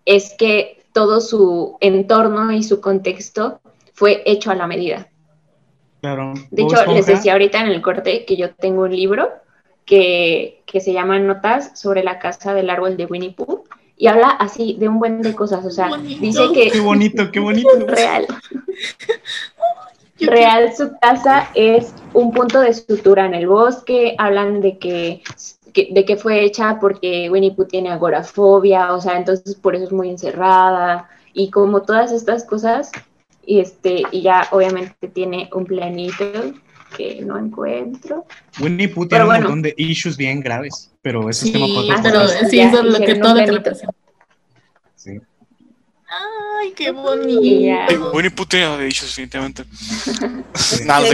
es 0.05 0.33
que 0.37 0.83
todo 0.93 1.21
su 1.21 1.77
entorno 1.79 2.51
y 2.51 2.63
su 2.63 2.81
contexto 2.81 3.61
fue 3.93 4.23
hecho 4.25 4.51
a 4.51 4.55
la 4.55 4.67
medida. 4.67 5.10
Claro. 6.01 6.33
De 6.49 6.63
hecho, 6.63 6.75
les 6.93 7.05
decía 7.05 7.33
ahorita 7.33 7.61
en 7.61 7.67
el 7.67 7.81
corte 7.81 8.25
que 8.25 8.35
yo 8.35 8.53
tengo 8.55 8.83
un 8.83 8.95
libro 8.95 9.29
que, 9.85 10.61
que 10.65 10.79
se 10.81 10.93
llama 10.93 11.19
Notas 11.19 11.79
sobre 11.79 12.03
la 12.03 12.17
casa 12.19 12.53
del 12.53 12.69
árbol 12.69 12.97
de 12.97 13.05
Winnie 13.05 13.31
Pooh 13.33 13.63
y 13.97 14.07
habla 14.07 14.29
así 14.29 14.75
de 14.79 14.87
un 14.89 14.97
buen 14.99 15.21
de 15.21 15.35
cosas. 15.35 15.63
O 15.65 15.69
sea, 15.69 15.89
Bonito. 15.89 16.21
dice 16.21 16.41
que 16.53 16.71
Qué 16.71 16.79
bonito, 16.79 17.31
qué 17.31 17.39
bonito. 17.39 17.69
real, 17.87 18.25
real 20.19 20.73
su 20.75 20.91
casa 20.99 21.49
es 21.55 21.93
un 22.13 22.31
punto 22.31 22.59
de 22.61 22.73
sutura 22.73 23.25
en 23.25 23.33
el 23.33 23.47
bosque. 23.47 24.15
Hablan 24.17 24.61
de 24.61 24.77
que, 24.77 25.21
que- 25.73 25.89
de 25.91 26.05
que 26.05 26.17
fue 26.17 26.43
hecha 26.43 26.79
porque 26.79 27.29
Winnie 27.29 27.51
Pooh 27.53 27.65
tiene 27.65 27.91
agorafobia, 27.91 28.93
o 28.93 29.01
sea, 29.01 29.17
entonces 29.17 29.55
por 29.55 29.75
eso 29.75 29.85
es 29.85 29.91
muy 29.91 30.09
encerrada 30.09 31.09
y 31.33 31.49
como 31.49 31.83
todas 31.83 32.11
estas 32.11 32.43
cosas. 32.43 32.91
Y 33.51 33.59
este, 33.59 34.03
y 34.11 34.21
ya 34.21 34.47
obviamente 34.51 35.07
tiene 35.09 35.49
un 35.53 35.65
planito 35.65 36.25
que 36.95 37.21
no 37.21 37.37
encuentro. 37.37 38.25
Winnie 38.61 38.87
Pooh 38.87 39.05
tiene 39.07 39.09
Pero 39.09 39.23
un 39.23 39.29
bueno. 39.29 39.43
montón 39.49 39.61
de 39.63 39.73
issues 39.77 40.15
bien 40.15 40.39
graves, 40.39 40.89
pero 41.01 41.29
ese 41.29 41.47
Sí, 41.47 41.47
es 41.49 41.53
tema 41.53 41.67
para 41.67 41.79
otro 41.99 42.01
pero 42.03 42.49
sí, 42.49 42.59
eso 42.61 42.77
es 42.79 42.85
lo 42.85 42.99
que 43.05 43.15
todo 43.15 43.35
lo 43.35 43.63
que. 43.63 43.71
Sí. 44.95 45.19
Ay, 46.61 46.71
qué 46.77 46.91
bonito. 46.91 48.11
Winnie 48.13 48.31
Pooh 48.31 48.45
tiene 48.45 48.85
dicho 48.85 49.05
definitivamente. 49.05 49.65
Nada, 50.85 51.13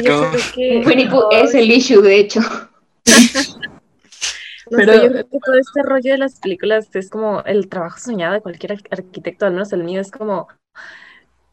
que- 0.54 0.84
Winnie 0.86 1.10
Pooh 1.10 1.30
es 1.32 1.56
el 1.56 1.72
issue, 1.72 2.02
de 2.04 2.20
hecho. 2.20 2.42
No 2.42 2.68
Pero- 4.78 4.94
sé, 4.94 5.02
yo 5.04 5.10
creo 5.12 5.30
que 5.30 5.40
todo 5.44 5.56
este 5.60 5.82
rollo 5.84 6.12
de 6.12 6.18
las 6.20 6.40
películas 6.40 6.88
es 6.94 7.10
como 7.10 7.42
el 7.46 7.68
trabajo 7.70 7.98
soñado 8.00 8.34
de 8.34 8.42
cualquier 8.42 8.74
ar- 8.74 8.82
arquitecto, 8.92 9.46
al 9.48 9.54
menos 9.54 9.72
el 9.74 9.84
mío 9.84 10.02
es 10.02 10.12
como, 10.12 10.48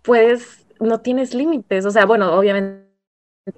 puedes, 0.03 0.64
no 0.81 1.01
tienes 1.01 1.35
límites, 1.35 1.85
o 1.87 1.91
sea, 1.91 2.07
bueno, 2.07 2.33
obviamente 2.39 2.85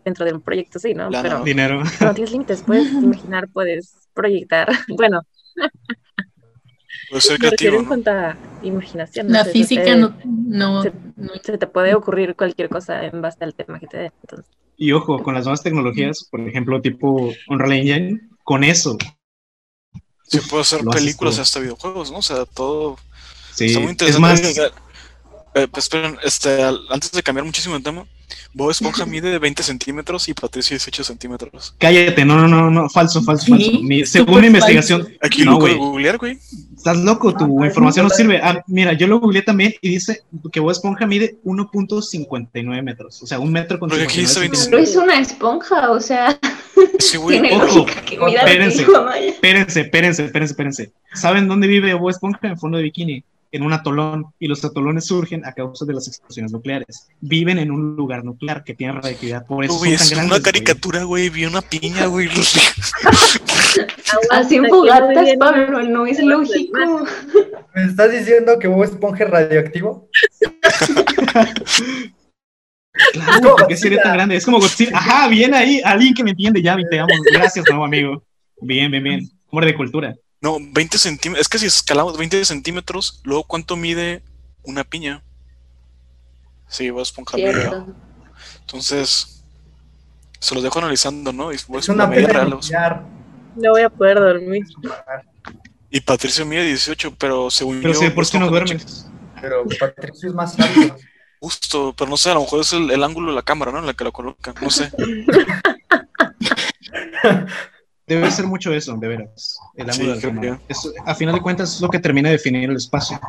dentro 0.05 0.25
de 0.25 0.33
un 0.35 0.41
proyecto 0.43 0.79
sí, 0.79 0.95
¿no? 0.95 1.11
Lana. 1.11 1.23
Pero 1.23 1.45
Dinero. 1.45 1.83
no 2.01 2.15
tienes 2.15 2.33
límites, 2.33 2.63
puedes 2.63 2.93
imaginar, 3.03 3.49
puedes 3.53 4.09
proyectar, 4.15 4.69
bueno, 4.89 5.23
Puede 7.09 7.21
ser 7.21 7.39
creativo, 7.39 7.77
en 7.77 7.83
¿no? 7.83 7.89
cuanto 7.89 8.11
a 8.11 8.37
imaginación. 8.63 9.27
no 9.29 9.33
La 9.35 9.45
sé, 9.45 9.53
física 9.53 9.95
no, 9.97 10.17
no, 10.25 10.83
se- 10.83 10.93
no- 11.17 11.33
se 11.43 11.59
te 11.59 11.67
puede 11.67 11.95
ocurrir 11.95 12.35
cualquier 12.37 12.69
cosa 12.69 13.05
en 13.05 13.21
base 13.23 13.45
al 13.45 13.55
tema 13.55 13.79
que 13.81 13.87
te 13.87 13.97
dé, 13.99 14.13
entonces. 14.23 14.51
Y 14.77 14.93
ojo, 14.93 15.23
con 15.23 15.35
las 15.35 15.45
nuevas 15.45 15.63
tecnologías, 15.63 16.29
por 16.31 16.41
ejemplo, 16.41 16.81
tipo 16.81 17.33
Unreal 17.49 17.73
Engine, 17.73 18.21
con 18.45 18.65
eso, 18.65 18.97
Se 20.23 20.43
puede 20.43 20.63
hacer 20.63 20.81
películas 20.85 21.35
todo. 21.35 21.43
hasta 21.43 21.61
videojuegos, 21.61 22.11
¿no? 22.11 22.19
O 22.19 22.23
sea, 22.23 22.45
todo 22.47 22.97
sí, 23.53 23.67
está 23.67 23.81
muy 23.81 23.87
es 23.87 23.93
interesante. 23.93 24.19
más, 24.19 24.41
Eh, 25.57 25.67
pues 25.71 25.87
esperen, 25.87 26.19
este, 26.23 26.63
al- 26.63 26.81
antes 26.91 27.11
de 27.13 27.23
cambiar 27.23 27.47
muchísimo 27.47 27.75
de 27.77 27.83
tema, 27.83 28.05
Bob 28.53 28.71
Esponja 28.71 29.07
mide 29.07 29.39
20 29.39 29.63
centímetros 29.63 30.29
y 30.29 30.35
Patricio 30.35 30.75
18 30.75 31.03
centímetros. 31.03 31.75
Cállate, 31.79 32.25
no, 32.27 32.37
no, 32.37 32.47
no, 32.47 32.71
no, 32.71 32.91
falso, 32.91 33.23
falso, 33.23 33.47
falso. 33.49 33.71
Mi- 33.83 34.05
según 34.05 34.43
mi 34.43 34.49
investigación, 34.49 35.09
Aquí 35.23 35.45
no, 35.45 35.57
güey, 35.59 35.75
googlear, 35.75 36.19
güey. 36.19 36.39
estás 36.77 36.99
loco, 36.99 37.35
tu 37.35 37.65
información 37.65 38.05
no 38.07 38.11
sirve. 38.11 38.39
Ah, 38.43 38.63
mira, 38.67 38.93
yo 38.93 39.07
lo 39.07 39.19
googleé 39.19 39.41
también 39.43 39.75
y 39.81 39.89
dice 39.89 40.25
que 40.53 40.61
Bob 40.61 40.73
Esponja 40.73 41.07
mide 41.07 41.39
1.59 41.45 42.83
metros, 42.83 43.23
o 43.23 43.27
sea, 43.27 43.39
un 43.39 43.51
metro 43.51 43.79
con 43.79 43.89
59 43.91 44.51
Pero 44.71 44.79
es 44.83 44.95
una 44.97 45.19
esponja, 45.19 45.91
o 45.91 46.01
sea, 46.01 46.39
Sí, 46.99 47.17
güey. 47.17 47.41
tiene 47.41 47.57
ojo, 47.57 47.87
que 48.05 48.17
espérense. 48.17 48.87
Espérense, 49.27 49.81
espérense, 49.81 50.25
espérense, 50.25 50.53
espérense. 50.53 50.93
¿Saben 51.15 51.49
dónde 51.49 51.67
vive 51.67 51.95
Bob 51.95 52.11
Esponja? 52.11 52.41
En 52.47 52.59
fondo 52.59 52.77
de 52.77 52.85
bikini, 52.85 53.25
en 53.53 53.63
un 53.63 53.73
atolón. 53.73 54.27
Y 54.39 54.49
los 54.49 54.65
atolones 54.65 55.07
surgen 55.07 55.45
a 55.45 55.53
causa 55.53 55.85
de 55.85 55.95
las 55.95 56.09
explosiones 56.09 56.53
nucleares. 56.53 57.09
Viven 57.21 57.59
en 57.59 57.71
un 57.71 57.97
lugar 57.97 58.25
nuclear 58.25 58.65
que 58.65 58.75
tiene 58.75 58.95
radioactividad. 58.95 59.47
Por 59.47 59.65
eso 59.65 59.79
Güey, 59.79 59.93
son 59.93 59.99
tan 59.99 60.05
es 60.07 60.11
grandes. 60.11 60.37
una 60.37 60.43
caricatura, 60.43 61.03
güey. 61.05 61.29
Vi 61.31 61.45
una 61.47 61.63
piña, 61.63 62.07
güey. 62.07 62.29
Hacen 64.31 64.67
fogatas, 64.69 65.29
Pablo, 65.39 65.83
no 65.83 66.07
es 66.07 66.19
lógico. 66.23 66.79
¿Me 67.75 67.85
estás 67.85 68.11
diciendo 68.13 68.59
que 68.59 68.69
Bob 68.69 68.85
Esponja 68.85 69.25
es 69.25 69.31
radioactivo? 69.31 70.09
Claro, 73.13 73.57
¿por 73.57 73.67
qué 73.67 73.77
sería 73.77 74.03
tan 74.03 74.15
grande? 74.15 74.37
Es 74.37 74.45
como 74.45 74.59
Godzilla. 74.59 74.97
Ajá, 74.97 75.29
bien 75.29 75.53
ahí. 75.55 75.81
Alguien 75.85 76.15
que 76.15 76.25
me 76.25 76.31
entiende 76.31 76.63
ya, 76.63 76.77
te 76.91 76.99
amo. 76.99 77.09
Gracias, 77.33 77.65
nuevo 77.69 77.85
amigo. 77.85 78.23
Bien, 78.61 78.91
bien, 78.91 79.03
bien. 79.05 79.29
Hombre 79.51 79.67
de 79.67 79.75
cultura. 79.75 80.15
No, 80.41 80.59
20 80.61 80.99
centímetros. 80.99 81.41
Es 81.41 81.49
que 81.49 81.59
si 81.59 81.67
escalamos 81.67 82.19
20 82.19 82.45
centímetros, 82.45 83.21
luego 83.25 83.45
¿cuánto 83.45 83.77
mide 83.77 84.23
una 84.63 84.85
piña? 84.85 85.23
Sí, 86.69 86.91
Bob 86.91 87.03
Esponja 87.03 87.37
mide. 87.37 87.53
Cierto. 87.53 87.87
Entonces, 88.61 89.43
se 90.39 90.55
los 90.55 90.63
dejo 90.63 90.79
analizando, 90.79 91.33
¿no? 91.33 91.53
Y, 91.53 91.57
Es 91.57 91.89
una 91.89 92.11
pena 92.11 92.29
real. 92.29 92.59
No 93.57 93.71
voy 93.71 93.83
a 93.83 93.89
poder 93.89 94.19
dormir. 94.19 94.67
Y 95.91 96.01
Patricio 96.01 96.45
mide 96.45 96.65
18, 96.65 97.15
pero 97.17 97.51
según 97.51 97.81
Pero 97.81 97.95
yo. 97.95 98.01
sí, 98.01 98.11
¿por 98.11 98.29
qué 98.29 98.39
no 98.39 98.49
duermes? 98.49 99.07
Pero 99.41 99.65
Patricio 99.79 100.29
es 100.29 100.35
más 100.35 100.59
alto. 100.59 100.97
Justo, 101.41 101.95
pero 101.97 102.11
no 102.11 102.17
sé, 102.17 102.31
a 102.31 102.35
lo 102.35 102.41
mejor 102.41 102.61
es 102.61 102.73
el, 102.73 102.91
el 102.91 103.05
ángulo 103.05 103.31
de 103.31 103.37
la 103.37 103.43
cámara, 103.43 103.71
¿no? 103.71 103.79
En 103.79 103.87
la 103.87 103.95
que 103.95 104.05
lo 104.05 104.13
colocan. 104.13 104.55
No 104.61 104.71
sé. 104.71 104.91
Debe 108.07 108.31
ser 108.31 108.47
mucho 108.47 108.73
eso, 108.73 108.97
de 108.97 109.09
veras. 109.09 109.59
El 109.75 109.91
ángulo 109.91 110.11
de 110.11 110.15
la 110.15 110.21
creo 110.21 110.35
cámara. 110.35 110.61
Eso, 110.69 110.93
a 111.05 111.15
final 111.15 111.35
de 111.35 111.41
cuentas, 111.41 111.75
es 111.75 111.81
lo 111.81 111.89
que 111.89 111.99
termina 111.99 112.29
de 112.29 112.37
definir 112.37 112.71
el 112.71 112.77
espacio. 112.77 113.21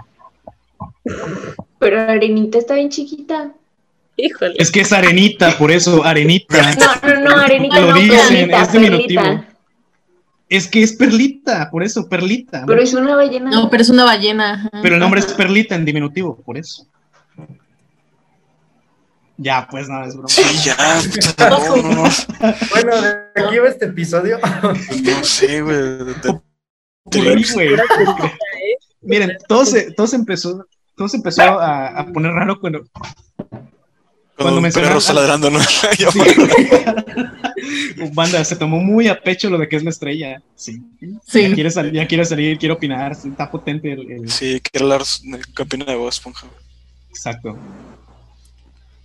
Pero 1.80 2.02
Arenita 2.02 2.60
está 2.60 2.76
bien 2.76 2.90
chiquita. 2.90 3.54
Híjole. 4.18 4.56
Es 4.58 4.72
que 4.72 4.82
es 4.82 4.92
arenita, 4.92 5.58
por 5.58 5.72
eso, 5.72 6.04
arenita. 6.04 6.74
No, 6.76 7.14
no, 7.16 7.22
no, 7.22 7.38
Arenita 7.38 7.80
Lo 7.80 7.92
no, 7.92 7.98
dicen, 7.98 8.50
Perlita, 8.50 8.62
es 8.62 8.72
diminutivo. 8.72 9.22
Perlita. 9.22 9.48
Es 10.50 10.68
que 10.68 10.82
es 10.82 10.94
perlita, 10.94 11.70
por 11.70 11.84
eso, 11.84 12.08
perlita. 12.08 12.64
Pero 12.66 12.82
es 12.82 12.94
una 12.94 13.16
ballena. 13.16 13.52
No, 13.52 13.70
pero 13.70 13.84
es 13.84 13.90
una 13.90 14.06
ballena. 14.06 14.54
ajá. 14.54 14.70
Pero 14.82 14.96
el 14.96 15.02
nombre 15.02 15.20
es 15.20 15.28
perlita 15.34 15.76
en 15.76 15.86
diminutivo, 15.86 16.38
por 16.38 16.58
eso. 16.58 16.88
Ya, 19.38 19.68
pues 19.70 19.88
nada, 19.88 20.08
es 20.08 20.14
broma. 20.14 20.30
Sí, 20.30 20.42
ya. 20.66 20.76
No, 21.50 21.76
no, 21.78 21.94
no. 21.94 22.10
Bueno, 22.72 23.02
¿de 23.02 23.18
aquí 23.36 23.58
va 23.60 23.68
este 23.70 23.86
episodio? 23.86 24.40
No 25.04 25.24
sé, 25.24 25.62
güey. 25.62 25.78
ahí, 27.14 27.44
güey. 27.54 27.70
Miren, 29.02 29.38
todo 29.48 29.64
se, 29.66 29.92
todo 29.92 30.08
se 30.08 30.16
empezó, 30.16 30.66
todo 30.96 31.08
se 31.08 31.18
empezó 31.18 31.42
a, 31.44 31.88
a 32.00 32.06
poner 32.08 32.32
raro 32.34 32.60
cuando, 32.60 32.84
Cuando 34.36 34.58
un 34.58 34.64
mencionaron- 34.64 34.74
perro 34.90 34.98
está 34.98 35.14
ladrando, 35.14 35.50
¿no? 35.52 35.60
Ya, 36.00 36.12
Sí. 36.12 36.20
Banda, 38.14 38.44
se 38.46 38.56
tomó 38.56 38.80
muy 38.80 39.08
a 39.08 39.20
pecho 39.22 39.50
lo 39.50 39.58
de 39.58 39.68
que 39.68 39.76
es 39.76 39.84
la 39.84 39.90
estrella. 39.90 40.42
Sí. 40.56 40.82
Sí. 41.28 41.42
Ya 41.50 41.54
quiere 41.56 41.72
salir, 41.72 41.94
ya 41.94 42.08
quiere 42.08 42.26
salir, 42.26 42.58
quiere 42.58 42.74
opinar. 42.74 43.16
sí, 43.16 43.30
Está 43.30 43.50
potente 43.50 43.92
el, 43.94 44.12
el- 44.12 44.30
Sí, 44.32 44.62
quiero 44.62 44.86
hablar 44.86 45.04
de 45.24 45.62
opina 45.64 45.86
de 45.86 45.96
Bob 45.96 46.10
Esponja. 46.10 46.48
Exacto. 47.10 47.58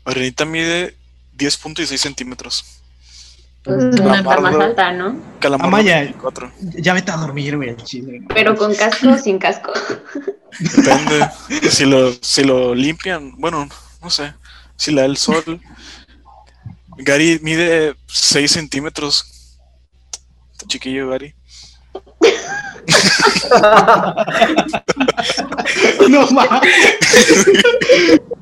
Arenita 0.04 0.44
mide 0.44 0.96
10.16 1.36 1.96
centímetros. 1.96 2.64
Pues 3.64 4.00
una 4.00 4.22
más 4.22 4.54
alta, 4.56 4.92
¿no? 4.92 5.16
Calamardo 5.38 5.68
Amaya. 5.68 6.00
24. 6.00 6.52
Ya 6.60 6.94
vete 6.94 7.12
a 7.12 7.16
dormir, 7.16 7.56
güey, 7.56 7.76
chile. 7.76 8.22
Pero 8.28 8.56
con 8.56 8.74
casco 8.74 9.10
o 9.10 9.18
sin 9.18 9.38
casco. 9.38 9.72
Depende. 10.58 11.28
si, 11.70 11.84
lo, 11.84 12.12
si 12.20 12.42
lo 12.42 12.74
limpian, 12.74 13.36
bueno, 13.38 13.68
no 14.02 14.10
sé. 14.10 14.34
Si 14.76 14.90
le 14.90 15.02
da 15.02 15.06
el 15.06 15.16
sol. 15.16 15.60
Gary 16.98 17.38
mide 17.42 17.94
6 18.08 18.50
centímetros. 18.50 19.58
Está 20.52 20.66
chiquillo, 20.66 21.08
Gary. 21.08 21.34
No 26.08 26.26
mames. 26.30 26.60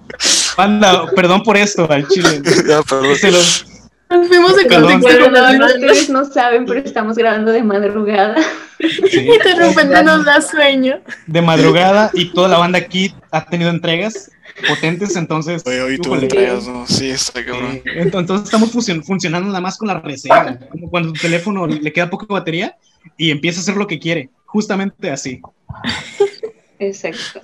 Banda, 0.61 1.07
perdón 1.17 1.43
por 1.43 1.57
esto, 1.57 1.91
al 1.91 2.07
chile. 2.09 2.43
ya, 2.69 2.83
perdón. 2.83 3.17
Se 3.17 3.31
los- 3.31 3.67
Nos 4.11 4.29
fuimos 4.29 4.57
de 4.57 4.65
ustedes 4.65 6.11
no 6.11 6.25
saben, 6.25 6.67
pero 6.67 6.81
estamos 6.81 7.17
grabando 7.17 7.53
de 7.53 7.63
madrugada. 7.63 8.37
sí, 8.79 9.21
Y 9.35 9.39
de 9.39 9.55
repente 9.55 10.03
nos 10.03 10.25
da 10.25 10.41
sueño. 10.41 11.01
de 11.27 11.43
madrugada 11.43 12.11
y 12.13 12.33
toda 12.33 12.49
la 12.49 12.59
banda 12.59 12.79
aquí 12.79 13.15
ha 13.31 13.45
tenido 13.47 13.71
entregas 13.71 14.31
potentes, 14.69 15.17
entonces. 15.17 15.63
Oye, 15.65 15.81
hoy 15.81 15.99
tuve 15.99 16.17
híjole. 16.19 16.23
entregas, 16.27 16.67
¿no? 16.67 16.87
Sí, 16.87 17.09
está 17.11 17.45
cabrón. 17.45 17.81
Eh, 17.85 18.05
ent- 18.05 18.19
Entonces 18.19 18.45
estamos 18.45 18.71
funcio- 18.73 19.03
funcionando 19.03 19.49
nada 19.49 19.61
más 19.61 19.79
con 19.79 19.89
la 19.89 20.01
reserva, 20.01 20.59
como 20.71 20.91
cuando 20.91 21.13
tu 21.13 21.21
teléfono 21.21 21.67
le 21.67 21.93
queda 21.93 22.11
poca 22.11 22.27
batería 22.29 22.77
y 23.17 23.31
empieza 23.31 23.61
a 23.61 23.63
hacer 23.63 23.77
lo 23.77 23.87
que 23.87 23.99
quiere, 23.99 24.29
justamente 24.45 25.11
así. 25.11 25.41
Exacto. 26.79 27.41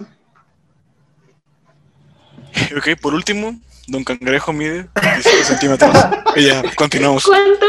Ok, 2.77 2.99
por 3.01 3.15
último, 3.15 3.59
Don 3.87 4.05
Cangrejo 4.05 4.53
mide 4.53 4.89
17 4.95 5.45
centímetros. 5.45 5.95
Y 6.35 6.47
ya, 6.47 6.63
continuamos. 6.75 7.25
¿Cuánto? 7.25 7.67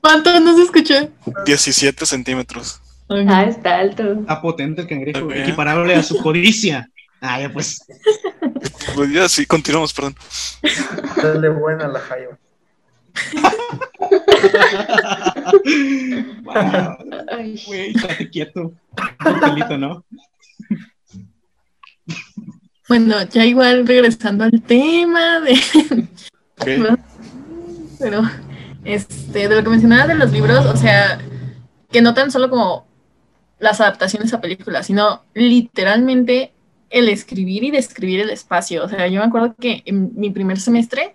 ¿Cuánto 0.00 0.40
nos 0.40 0.58
escuchó? 0.58 1.08
17 1.46 2.04
centímetros. 2.06 2.80
Ah, 3.08 3.44
está 3.44 3.78
alto. 3.78 4.20
Está 4.20 4.40
potente 4.40 4.82
el 4.82 4.88
cangrejo, 4.88 5.26
bien. 5.26 5.42
equiparable 5.42 5.94
a 5.94 6.02
su 6.02 6.18
codicia. 6.18 6.90
Ah, 7.20 7.40
ya 7.40 7.52
pues. 7.52 7.84
Pues 8.94 9.12
ya, 9.12 9.28
sí, 9.28 9.46
continuamos, 9.46 9.92
perdón. 9.92 10.16
Dale 11.22 11.48
buena 11.48 11.88
la 11.88 12.00
jaiba. 12.00 12.38
Wow, 16.44 16.98
Ay, 17.32 17.60
güey, 17.66 17.90
estate 17.96 18.28
quieto. 18.30 18.72
Un 19.24 19.40
pelito, 19.40 19.78
¿no? 19.78 20.04
Bueno, 22.88 23.22
ya 23.24 23.44
igual 23.44 23.86
regresando 23.86 24.44
al 24.44 24.62
tema 24.62 25.40
de, 25.40 25.54
Ok. 26.60 26.98
pero 27.98 28.22
este, 28.84 29.48
de 29.48 29.54
lo 29.56 29.62
que 29.62 29.70
mencionaba 29.70 30.06
de 30.06 30.14
los 30.14 30.30
libros, 30.32 30.66
o 30.66 30.76
sea, 30.76 31.18
que 31.90 32.02
no 32.02 32.12
tan 32.14 32.30
solo 32.30 32.50
como 32.50 32.86
las 33.58 33.80
adaptaciones 33.80 34.34
a 34.34 34.40
películas, 34.40 34.86
sino 34.86 35.22
literalmente 35.34 36.52
el 36.90 37.08
escribir 37.08 37.64
y 37.64 37.70
describir 37.70 38.20
el 38.20 38.30
espacio. 38.30 38.84
O 38.84 38.88
sea, 38.88 39.06
yo 39.08 39.20
me 39.20 39.26
acuerdo 39.26 39.54
que 39.58 39.82
en 39.86 40.10
mi 40.14 40.30
primer 40.30 40.60
semestre 40.60 41.14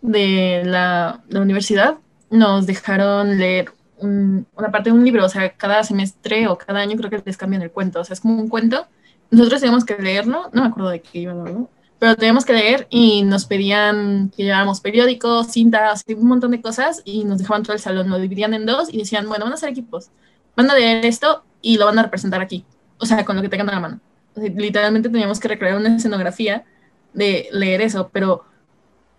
de 0.00 0.62
la, 0.64 1.22
de 1.26 1.34
la 1.34 1.40
universidad 1.40 1.96
nos 2.30 2.66
dejaron 2.66 3.38
leer 3.38 3.72
un- 3.98 4.46
una 4.56 4.70
parte 4.70 4.90
de 4.90 4.96
un 4.96 5.04
libro, 5.04 5.24
o 5.24 5.28
sea, 5.28 5.50
cada 5.56 5.82
semestre 5.82 6.46
o 6.46 6.56
cada 6.56 6.80
año 6.80 6.96
creo 6.96 7.10
que 7.10 7.20
les 7.24 7.36
cambian 7.36 7.62
el 7.62 7.72
cuento, 7.72 8.00
o 8.00 8.04
sea, 8.04 8.14
es 8.14 8.20
como 8.20 8.40
un 8.40 8.48
cuento. 8.48 8.86
Nosotros 9.30 9.60
teníamos 9.60 9.84
que 9.84 9.96
leerlo, 9.96 10.50
no 10.52 10.62
me 10.62 10.68
acuerdo 10.68 10.90
de 10.90 11.00
qué 11.00 11.20
iba, 11.20 11.34
¿no? 11.34 11.68
pero 11.98 12.16
teníamos 12.16 12.44
que 12.44 12.52
leer 12.52 12.86
y 12.90 13.22
nos 13.22 13.44
pedían 13.46 14.30
que 14.36 14.44
lleváramos 14.44 14.80
periódicos, 14.80 15.48
cintas, 15.48 16.04
un 16.08 16.28
montón 16.28 16.52
de 16.52 16.60
cosas 16.60 17.02
y 17.04 17.24
nos 17.24 17.38
dejaban 17.38 17.64
todo 17.64 17.72
el 17.72 17.80
salón, 17.80 18.08
lo 18.08 18.18
dividían 18.18 18.54
en 18.54 18.66
dos 18.66 18.92
y 18.92 18.98
decían, 18.98 19.28
bueno, 19.28 19.44
van 19.44 19.54
a 19.54 19.56
ser 19.56 19.70
equipos, 19.70 20.10
van 20.56 20.70
a 20.70 20.74
leer 20.74 21.04
esto 21.04 21.42
y 21.60 21.76
lo 21.76 21.86
van 21.86 21.98
a 21.98 22.04
representar 22.04 22.40
aquí, 22.40 22.64
o 22.98 23.06
sea, 23.06 23.24
con 23.24 23.36
lo 23.36 23.42
que 23.42 23.48
tengan 23.48 23.68
a 23.70 23.72
la 23.72 23.80
mano. 23.80 24.00
Literalmente 24.36 25.08
teníamos 25.08 25.40
que 25.40 25.48
recrear 25.48 25.76
una 25.76 25.96
escenografía 25.96 26.64
de 27.12 27.48
leer 27.50 27.80
eso, 27.80 28.10
pero, 28.12 28.44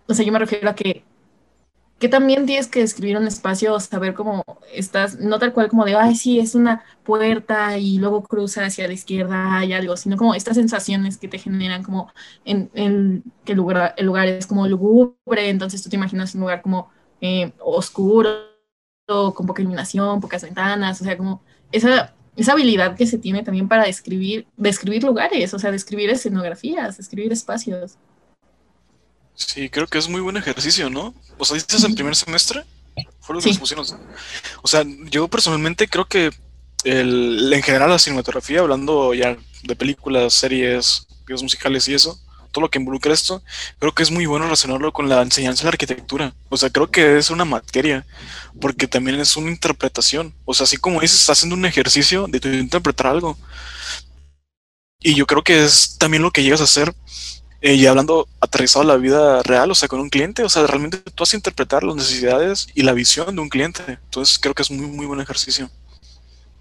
o 0.06 0.14
sea, 0.14 0.24
yo 0.24 0.32
me 0.32 0.38
refiero 0.38 0.70
a 0.70 0.74
que, 0.74 1.04
que 2.00 2.08
también 2.08 2.46
tienes 2.46 2.66
que 2.66 2.80
describir 2.80 3.18
un 3.18 3.26
espacio, 3.26 3.78
saber 3.78 4.14
cómo 4.14 4.42
estás, 4.72 5.18
no 5.20 5.38
tal 5.38 5.52
cual 5.52 5.68
como 5.68 5.84
de, 5.84 5.94
ay, 5.94 6.16
sí, 6.16 6.40
es 6.40 6.54
una 6.54 6.82
puerta 7.04 7.76
y 7.76 7.98
luego 7.98 8.22
cruza 8.22 8.64
hacia 8.64 8.86
la 8.88 8.94
izquierda, 8.94 9.58
hay 9.58 9.74
algo, 9.74 9.96
sino 9.98 10.16
como 10.16 10.34
estas 10.34 10.56
sensaciones 10.56 11.18
que 11.18 11.28
te 11.28 11.38
generan 11.38 11.82
como 11.82 12.10
en, 12.46 12.70
en 12.74 13.22
que 13.44 13.52
el 13.52 13.58
lugar, 13.58 13.94
el 13.98 14.06
lugar 14.06 14.28
es 14.28 14.46
como 14.46 14.66
lúgubre, 14.66 15.50
entonces 15.50 15.82
tú 15.82 15.90
te 15.90 15.96
imaginas 15.96 16.34
un 16.34 16.40
lugar 16.40 16.62
como 16.62 16.88
eh, 17.20 17.52
oscuro, 17.60 18.30
con 19.06 19.46
poca 19.46 19.60
iluminación, 19.60 20.20
pocas 20.20 20.42
ventanas, 20.42 21.02
o 21.02 21.04
sea, 21.04 21.18
como 21.18 21.42
esa, 21.70 22.14
esa 22.34 22.52
habilidad 22.52 22.96
que 22.96 23.06
se 23.06 23.18
tiene 23.18 23.42
también 23.42 23.68
para 23.68 23.84
describir, 23.84 24.46
describir 24.56 25.04
lugares, 25.04 25.52
o 25.52 25.58
sea, 25.58 25.70
describir 25.70 26.08
escenografías, 26.08 26.96
describir 26.96 27.30
espacios. 27.32 27.98
Sí, 29.46 29.68
creo 29.70 29.86
que 29.86 29.98
es 29.98 30.08
muy 30.08 30.20
buen 30.20 30.36
ejercicio, 30.36 30.90
¿no? 30.90 31.14
O 31.38 31.44
sea, 31.44 31.54
dices 31.54 31.82
en 31.84 31.94
primer 31.94 32.14
semestre, 32.14 32.64
fue 33.20 33.34
lo 33.34 33.40
que 33.40 33.44
Sí. 33.44 33.48
nos 33.50 33.58
pusieron. 33.58 33.86
O 34.62 34.68
sea, 34.68 34.84
yo 35.10 35.28
personalmente 35.28 35.88
creo 35.88 36.06
que 36.06 36.30
el, 36.84 37.52
en 37.52 37.62
general 37.62 37.90
la 37.90 37.98
cinematografía, 37.98 38.60
hablando 38.60 39.14
ya 39.14 39.36
de 39.62 39.76
películas, 39.76 40.34
series, 40.34 41.06
videos 41.26 41.42
musicales 41.42 41.88
y 41.88 41.94
eso, 41.94 42.20
todo 42.52 42.62
lo 42.62 42.70
que 42.70 42.78
involucra 42.78 43.12
esto, 43.14 43.42
creo 43.78 43.94
que 43.94 44.02
es 44.02 44.10
muy 44.10 44.26
bueno 44.26 44.44
relacionarlo 44.44 44.92
con 44.92 45.08
la 45.08 45.22
enseñanza 45.22 45.62
de 45.62 45.66
la 45.66 45.70
arquitectura. 45.70 46.34
O 46.48 46.56
sea, 46.56 46.70
creo 46.70 46.90
que 46.90 47.16
es 47.18 47.30
una 47.30 47.44
materia, 47.44 48.06
porque 48.60 48.88
también 48.88 49.18
es 49.20 49.36
una 49.36 49.50
interpretación. 49.50 50.34
O 50.44 50.54
sea, 50.54 50.64
así 50.64 50.76
como 50.76 51.00
dices, 51.00 51.20
estás 51.20 51.38
haciendo 51.38 51.56
un 51.56 51.64
ejercicio 51.66 52.26
de 52.28 52.40
tu 52.40 52.48
interpretar 52.48 53.06
algo. 53.06 53.38
Y 55.00 55.14
yo 55.14 55.26
creo 55.26 55.42
que 55.42 55.64
es 55.64 55.96
también 55.98 56.22
lo 56.22 56.30
que 56.30 56.42
llegas 56.42 56.60
a 56.60 56.64
hacer 56.64 56.94
eh, 57.62 57.74
y 57.74 57.86
hablando 57.86 58.26
aterrizado 58.40 58.82
a 58.82 58.88
la 58.88 58.96
vida 58.96 59.42
real, 59.42 59.70
o 59.70 59.74
sea, 59.74 59.88
con 59.88 60.00
un 60.00 60.08
cliente, 60.08 60.42
o 60.42 60.48
sea, 60.48 60.66
realmente 60.66 60.98
tú 60.98 61.12
vas 61.20 61.34
a 61.34 61.36
interpretar 61.36 61.84
las 61.84 61.96
necesidades 61.96 62.68
y 62.74 62.82
la 62.82 62.92
visión 62.92 63.34
de 63.34 63.42
un 63.42 63.48
cliente. 63.48 63.82
Entonces 63.86 64.38
creo 64.38 64.54
que 64.54 64.62
es 64.62 64.70
muy, 64.70 64.86
muy 64.86 65.06
buen 65.06 65.20
ejercicio. 65.20 65.68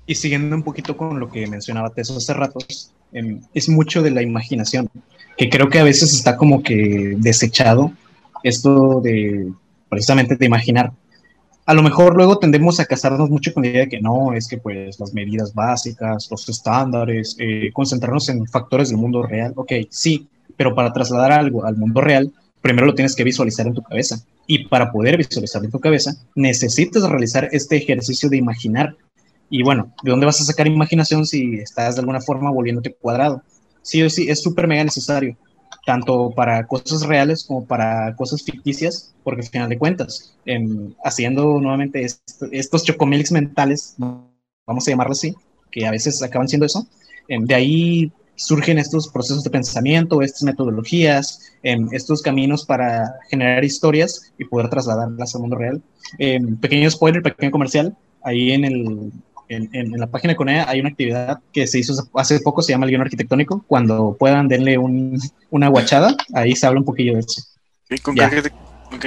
Y 0.06 0.16
siguiendo 0.16 0.56
un 0.56 0.64
poquito 0.64 0.98
con 0.98 1.20
lo 1.20 1.30
que 1.30 1.48
mencionaba 1.48 1.92
Teso 1.92 2.18
hace 2.18 2.34
rato, 2.34 2.60
em, 3.14 3.42
es 3.54 3.70
mucho 3.70 4.02
de 4.02 4.12
la 4.12 4.22
imaginación, 4.22 4.90
que 5.38 5.50
creo 5.50 5.70
que 5.70 5.80
a 5.80 5.84
veces 5.84 6.14
está 6.14 6.36
como 6.36 6.64
que 6.64 7.16
desechado 7.18 7.94
esto 8.44 9.02
de 9.02 9.52
precisamente 9.88 10.36
de 10.36 10.46
imaginar. 10.46 10.92
A 11.66 11.74
lo 11.74 11.84
mejor 11.84 12.16
luego 12.16 12.40
tendemos 12.40 12.80
a 12.80 12.86
casarnos 12.86 13.30
mucho 13.30 13.54
con 13.54 13.64
la 13.64 13.70
idea 13.70 13.82
de 13.82 13.90
que 13.90 14.02
no, 14.02 14.34
es 14.34 14.48
que 14.48 14.58
pues 14.58 15.00
las 15.00 15.14
medidas 15.14 15.54
básicas, 15.54 16.28
los 16.32 16.50
estándares, 16.50 17.36
eh, 17.40 17.70
concentrarnos 17.74 18.28
en 18.30 18.46
factores 18.48 18.90
del 18.90 18.98
mundo 18.98 19.22
real. 19.24 19.54
Ok, 19.56 19.74
sí, 19.90 20.28
pero 20.60 20.76
para 20.76 20.92
trasladar 20.92 21.32
algo 21.32 21.66
al 21.66 21.78
mundo 21.78 22.02
real, 22.02 22.34
primero 22.62 22.86
lo 22.86 22.94
tienes 22.94 23.16
que 23.16 23.24
visualizar 23.24 23.66
en 23.66 23.74
tu 23.74 23.82
cabeza. 23.82 24.22
Y 24.46 24.68
para 24.68 24.92
poder 24.92 25.16
visualizar 25.16 25.64
en 25.64 25.72
tu 25.72 25.80
cabeza, 25.80 26.14
necesitas 26.36 27.10
realizar 27.10 27.48
este 27.54 27.78
ejercicio 27.78 28.28
de 28.30 28.36
imaginar. 28.36 28.94
Y 29.50 29.64
bueno, 29.64 29.94
¿de 30.04 30.12
dónde 30.12 30.26
vas 30.26 30.42
a 30.42 30.44
sacar 30.44 30.68
imaginación 30.68 31.26
si 31.26 31.56
estás 31.56 31.96
de 31.96 32.02
alguna 32.02 32.20
forma 32.20 32.52
volviéndote 32.52 32.94
cuadrado? 32.94 33.42
Sí 33.84 34.04
o 34.04 34.10
sí, 34.10 34.30
es 34.30 34.44
súper 34.44 34.68
mega 34.68 34.84
necesario, 34.84 35.38
tanto 35.86 36.34
para 36.36 36.68
cosas 36.68 37.04
reales 37.04 37.46
como 37.46 37.66
para 37.66 38.14
cosas 38.18 38.44
ficticias, 38.44 39.16
porque 39.24 39.44
al 39.44 39.48
final 39.48 39.70
de 39.70 39.78
cuentas, 39.78 40.36
em, 40.46 40.94
haciendo 41.06 41.62
nuevamente 41.62 42.04
est 42.04 42.20
estos 42.52 42.84
chocomilks 42.84 43.32
mentales, 43.32 43.96
vamos 43.98 44.86
a 44.86 44.92
llamarlo 44.92 45.14
así, 45.14 45.34
que 45.72 45.88
a 45.88 45.92
veces 45.92 46.22
acaban 46.22 46.50
siendo 46.50 46.66
eso, 46.66 46.86
em, 47.30 47.46
de 47.46 47.56
ahí 47.56 48.12
surgen 48.40 48.80
estos 48.80 49.10
procesos 49.10 49.44
de 49.44 49.50
pensamiento, 49.50 50.22
estas 50.22 50.44
metodologías, 50.44 51.40
em, 51.64 51.88
estos 51.92 52.22
caminos 52.22 52.66
para 52.66 53.14
generar 53.30 53.64
historias 53.64 54.32
y 54.38 54.46
poder 54.46 54.70
trasladarlas 54.70 55.36
al 55.36 55.42
mundo 55.42 55.58
real. 55.58 55.82
Em, 56.18 56.58
pequeño 56.58 56.90
spoiler, 56.90 57.22
pequeño 57.22 57.52
comercial, 57.52 57.96
ahí 58.24 58.52
en, 58.52 58.66
el, 58.66 59.12
en, 59.50 59.70
en, 59.74 59.94
en 59.94 60.00
la 60.00 60.08
página 60.08 60.34
de 60.34 60.38
CONEA 60.38 60.70
hay 60.70 60.80
una 60.80 60.90
actividad 60.90 61.40
que 61.52 61.68
se 61.68 61.80
hizo 61.80 61.94
hace 62.16 62.40
poco, 62.40 62.62
se 62.62 62.72
llama 62.72 62.86
el 62.86 62.92
guion 62.92 63.02
arquitectónico. 63.02 63.64
Cuando 63.68 64.16
puedan, 64.18 64.48
denle 64.48 64.78
un, 64.78 65.18
una 65.50 65.68
guachada, 65.70 66.16
ahí 66.34 66.56
se 66.56 66.66
habla 66.66 66.80
un 66.80 66.86
poquillo 66.86 67.14
de 67.14 67.20
eso. 67.20 67.42
¿Y 67.90 67.98
con 68.00 68.16
Ya. 68.16 68.30
qué- 68.30 68.52
ok. 68.96 69.06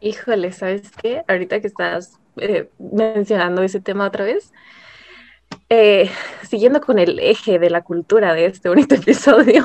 Híjole, 0.00 0.52
¿sabes 0.52 0.90
qué? 1.00 1.22
Ahorita 1.28 1.60
que 1.60 1.66
estás 1.66 2.18
eh, 2.36 2.68
mencionando 2.78 3.62
ese 3.62 3.80
tema 3.80 4.06
otra 4.06 4.24
vez, 4.24 4.52
eh, 5.68 6.10
siguiendo 6.48 6.80
con 6.80 6.98
el 6.98 7.18
eje 7.18 7.58
de 7.58 7.70
la 7.70 7.82
cultura 7.82 8.34
de 8.34 8.46
este 8.46 8.68
bonito 8.68 8.94
episodio, 9.02 9.64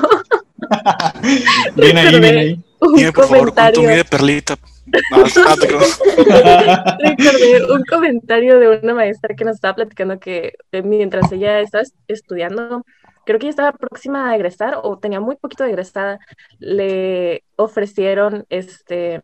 Bien 1.74 1.98
ahí, 1.98 2.20
bien 2.20 2.36
ahí. 2.38 2.64
un 2.80 2.94
Dime, 2.96 3.12
por 3.12 3.24
favor, 3.26 3.52
¿cuánto 3.54 3.80
comentario, 3.80 3.82
mide 3.82 4.04
Perlita? 4.04 4.56
Te 4.56 5.00
creo. 5.66 5.80
recordé 6.98 7.72
un 7.72 7.84
comentario 7.84 8.58
de 8.58 8.68
una 8.82 8.94
maestra 8.94 9.34
que 9.34 9.44
nos 9.44 9.56
estaba 9.56 9.74
platicando 9.74 10.18
que 10.18 10.54
eh, 10.72 10.82
mientras 10.82 11.30
ella 11.32 11.60
estaba 11.60 11.82
est- 11.82 11.94
estudiando, 12.08 12.84
creo 13.24 13.38
que 13.38 13.46
ella 13.46 13.50
estaba 13.50 13.72
próxima 13.72 14.30
a 14.30 14.36
egresar 14.36 14.78
o 14.82 14.98
tenía 14.98 15.20
muy 15.20 15.36
poquito 15.36 15.64
de 15.64 15.70
egresada, 15.70 16.18
le 16.58 17.44
ofrecieron 17.56 18.44
este 18.48 19.22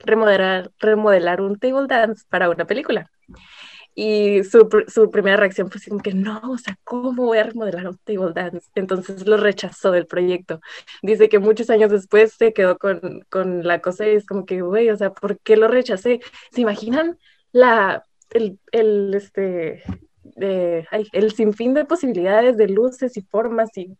remodelar, 0.00 0.70
remodelar 0.78 1.40
un 1.40 1.58
table 1.58 1.86
dance 1.88 2.24
para 2.28 2.50
una 2.50 2.64
película. 2.66 3.10
Y 3.96 4.42
su, 4.44 4.68
pr- 4.68 4.88
su 4.90 5.10
primera 5.10 5.36
reacción 5.36 5.70
fue 5.70 5.78
así 5.78 5.88
como 5.88 6.02
que 6.02 6.14
no, 6.14 6.40
o 6.50 6.58
sea, 6.58 6.76
¿cómo 6.82 7.26
voy 7.26 7.38
a 7.38 7.44
remodelar 7.44 7.86
un 7.88 7.98
table 7.98 8.32
dance? 8.34 8.68
Entonces 8.74 9.26
lo 9.26 9.36
rechazó 9.36 9.92
del 9.92 10.06
proyecto. 10.06 10.60
Dice 11.02 11.28
que 11.28 11.38
muchos 11.38 11.70
años 11.70 11.92
después 11.92 12.32
se 12.32 12.52
quedó 12.52 12.76
con, 12.76 13.24
con 13.30 13.66
la 13.66 13.80
cosa 13.80 14.06
y 14.08 14.16
es 14.16 14.26
como 14.26 14.46
que, 14.46 14.62
güey, 14.62 14.90
o 14.90 14.96
sea, 14.96 15.10
¿por 15.10 15.38
qué 15.38 15.56
lo 15.56 15.68
rechacé? 15.68 16.20
¿Se 16.50 16.60
imaginan 16.60 17.18
la, 17.52 18.02
el, 18.30 18.58
el, 18.72 19.14
este, 19.14 19.84
de, 20.24 20.88
ay, 20.90 21.06
el 21.12 21.32
sinfín 21.32 21.72
de 21.74 21.84
posibilidades 21.84 22.56
de 22.56 22.68
luces 22.68 23.16
y 23.16 23.22
formas 23.22 23.70
y 23.76 23.96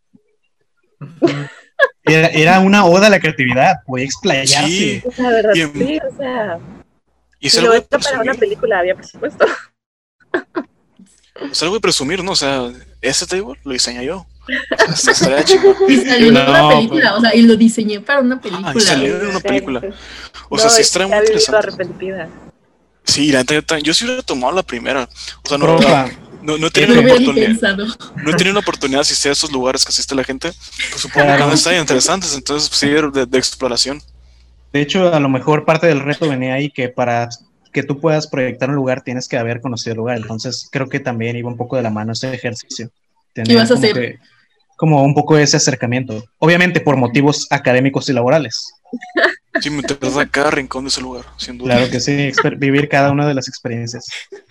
Era, 2.05 2.29
era 2.29 2.61
una 2.61 2.85
oda 2.85 3.07
a 3.07 3.11
la 3.11 3.21
creatividad, 3.21 3.75
podía 3.87 4.07
explayarse. 4.07 4.67
Sí, 4.67 5.03
la 5.19 5.31
verdad, 5.31 5.55
Y 5.55 5.61
sí, 5.61 5.99
o 6.11 6.17
sea, 6.17 6.59
y 7.39 7.59
algo 7.59 7.69
lo 7.69 7.75
hecho 7.75 7.99
para 7.99 8.21
una 8.21 8.35
película 8.35 8.79
había 8.81 8.95
presupuesto. 8.95 9.47
Es 11.51 11.62
algo 11.62 11.74
de 11.74 11.80
presumir, 11.80 12.22
¿no? 12.22 12.32
O 12.32 12.37
sea, 12.37 12.70
ese 13.03 13.26
table 13.26 13.59
lo 13.64 13.72
diseñé 13.72 14.05
yo. 14.05 14.24
O 14.89 14.97
sea, 14.97 15.12
estaría 15.12 15.45
chingón. 15.45 15.74
Y 15.89 15.97
salió 15.97 16.28
en 16.28 16.35
No, 16.35 16.49
una 16.49 16.68
película, 16.68 17.16
o 17.16 17.20
sea, 17.20 17.35
y 17.35 17.43
lo 17.43 17.57
diseñé 17.57 18.01
para 18.01 18.20
una 18.20 18.41
película. 18.41 18.72
y 18.74 18.80
salió 18.80 19.20
en 19.20 19.26
una 19.28 19.41
película. 19.41 19.80
O 20.49 20.57
sea, 20.59 20.66
No, 20.68 20.70
sí 20.74 20.80
es 20.80 20.87
estaría 20.87 21.09
que 21.09 21.14
muy 21.14 21.24
interesante. 21.24 21.59
arrepentida. 21.59 22.28
Sí, 23.03 23.32
la 23.32 23.43
neta, 23.43 23.78
yo, 23.80 23.93
sí 23.93 24.05
hubiera 24.05 24.22
tomado 24.22 24.55
la 24.55 24.62
primera. 24.62 25.09
O 25.45 25.49
sea, 25.49 25.59
no, 25.59 25.76
no, 26.43 26.57
no 26.57 26.66
he 26.68 26.70
tenido 26.70 27.03
la 27.03 27.12
oportunidad. 27.12 27.47
pensado. 27.47 27.87
No 28.16 28.30
he 28.30 28.35
tenido 28.35 28.55
la 28.55 28.61
oportunidad 28.61 28.99
de 28.99 29.03
asistir 29.03 29.30
a 29.30 29.32
esos 29.32 29.51
lugares 29.51 29.85
que 29.85 29.89
asiste 29.91 30.14
la 30.14 30.22
gente. 30.24 30.53
Pues 30.91 31.03
supongo 31.03 31.26
Claro. 31.26 31.43
que 31.43 31.49
no 31.49 31.55
están 31.55 31.74
interesantes, 31.76 32.32
entonces 32.35 32.68
pues, 32.68 32.78
sí, 32.78 32.89
de, 32.89 33.26
de 33.26 33.39
exploración. 33.39 34.01
De 34.72 34.80
hecho, 34.82 35.12
a 35.12 35.18
lo 35.20 35.28
mejor 35.28 35.64
parte 35.64 35.87
del 35.89 36.01
reto 36.01 36.28
venía 36.28 36.55
ahí 36.55 36.70
que 36.70 36.89
para 36.89 37.28
que 37.75 37.83
tú 37.83 38.01
puedas 38.01 38.27
proyectar 38.29 38.70
un 38.70 38.77
lugar 38.77 39.03
tienes 39.03 39.29
que 39.29 39.37
haber 39.37 39.61
conocido 39.61 39.93
el 39.93 39.99
lugar. 39.99 40.16
Entonces, 40.16 40.68
creo 40.72 40.89
que 40.89 41.01
también 41.01 41.37
iba 41.37 41.51
un 41.51 41.59
poco 41.59 41.77
de 41.77 41.83
la 41.83 41.91
mano 41.91 42.12
ese 42.12 42.33
ejercicio. 42.33 42.89
Tener 43.35 43.55
vas 43.57 43.70
a 43.70 43.75
como 43.75 43.85
hacer? 43.87 43.95
que- 43.95 44.18
como 44.77 45.03
un 45.05 45.14
poco 45.14 45.37
ese 45.39 45.57
acercamiento. 45.57 46.25
Obviamente 46.39 46.81
por 46.81 46.97
motivos 46.97 47.47
académicos 47.51 48.09
y 48.09 48.12
laborales. 48.14 48.72
Sí, 49.61 49.70
me 49.70 49.77
interesa 49.77 50.20
a 50.22 50.27
cada 50.27 50.51
rincón 50.51 50.83
de 50.83 50.89
ese 50.89 51.01
lugar, 51.01 51.25
sin 51.37 51.57
duda. 51.57 51.77
Claro 51.77 51.89
que 51.89 52.01
sí, 52.01 52.33
vivir 52.57 52.89
cada 52.89 53.12
una 53.12 53.25
de 53.25 53.35
las 53.35 53.47
experiencias. 53.47 54.05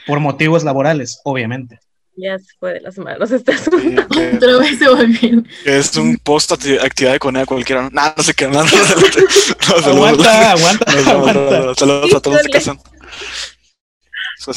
Por 0.08 0.22
motivos 0.22 0.64
laborales, 0.64 1.20
obviamente. 1.26 1.78
Ya 2.16 2.40
se 2.40 2.46
fue 2.58 2.76
de 2.76 2.80
las 2.80 2.98
manos 2.98 3.30
este 3.32 3.52
Sí, 3.58 3.70
Otra 4.38 4.58
vez 4.60 4.80
se 4.80 5.44
que 5.66 5.78
es 5.78 5.98
un 5.98 6.16
post 6.24 6.52
acti- 6.54 6.80
actividad 6.82 7.12
de 7.14 7.20
conea 7.20 7.46
cualquiera. 7.46 7.90
Nada, 7.92 8.14
no 8.16 8.24
sé 8.24 8.34
qué. 8.34 8.48
Nada, 8.48 8.64
no. 8.64 9.86
Aguanta, 9.92 10.52
aguanta, 10.52 10.86
No, 10.94 11.02
no, 11.02 11.04
no, 11.04 11.12
aguanta. 11.12 11.60
no, 11.60 11.76
Saludos 11.76 12.14
a 12.16 12.20
todos 12.22 12.38
los 12.38 12.44
que 12.48 12.58
Híjole. 12.60 12.80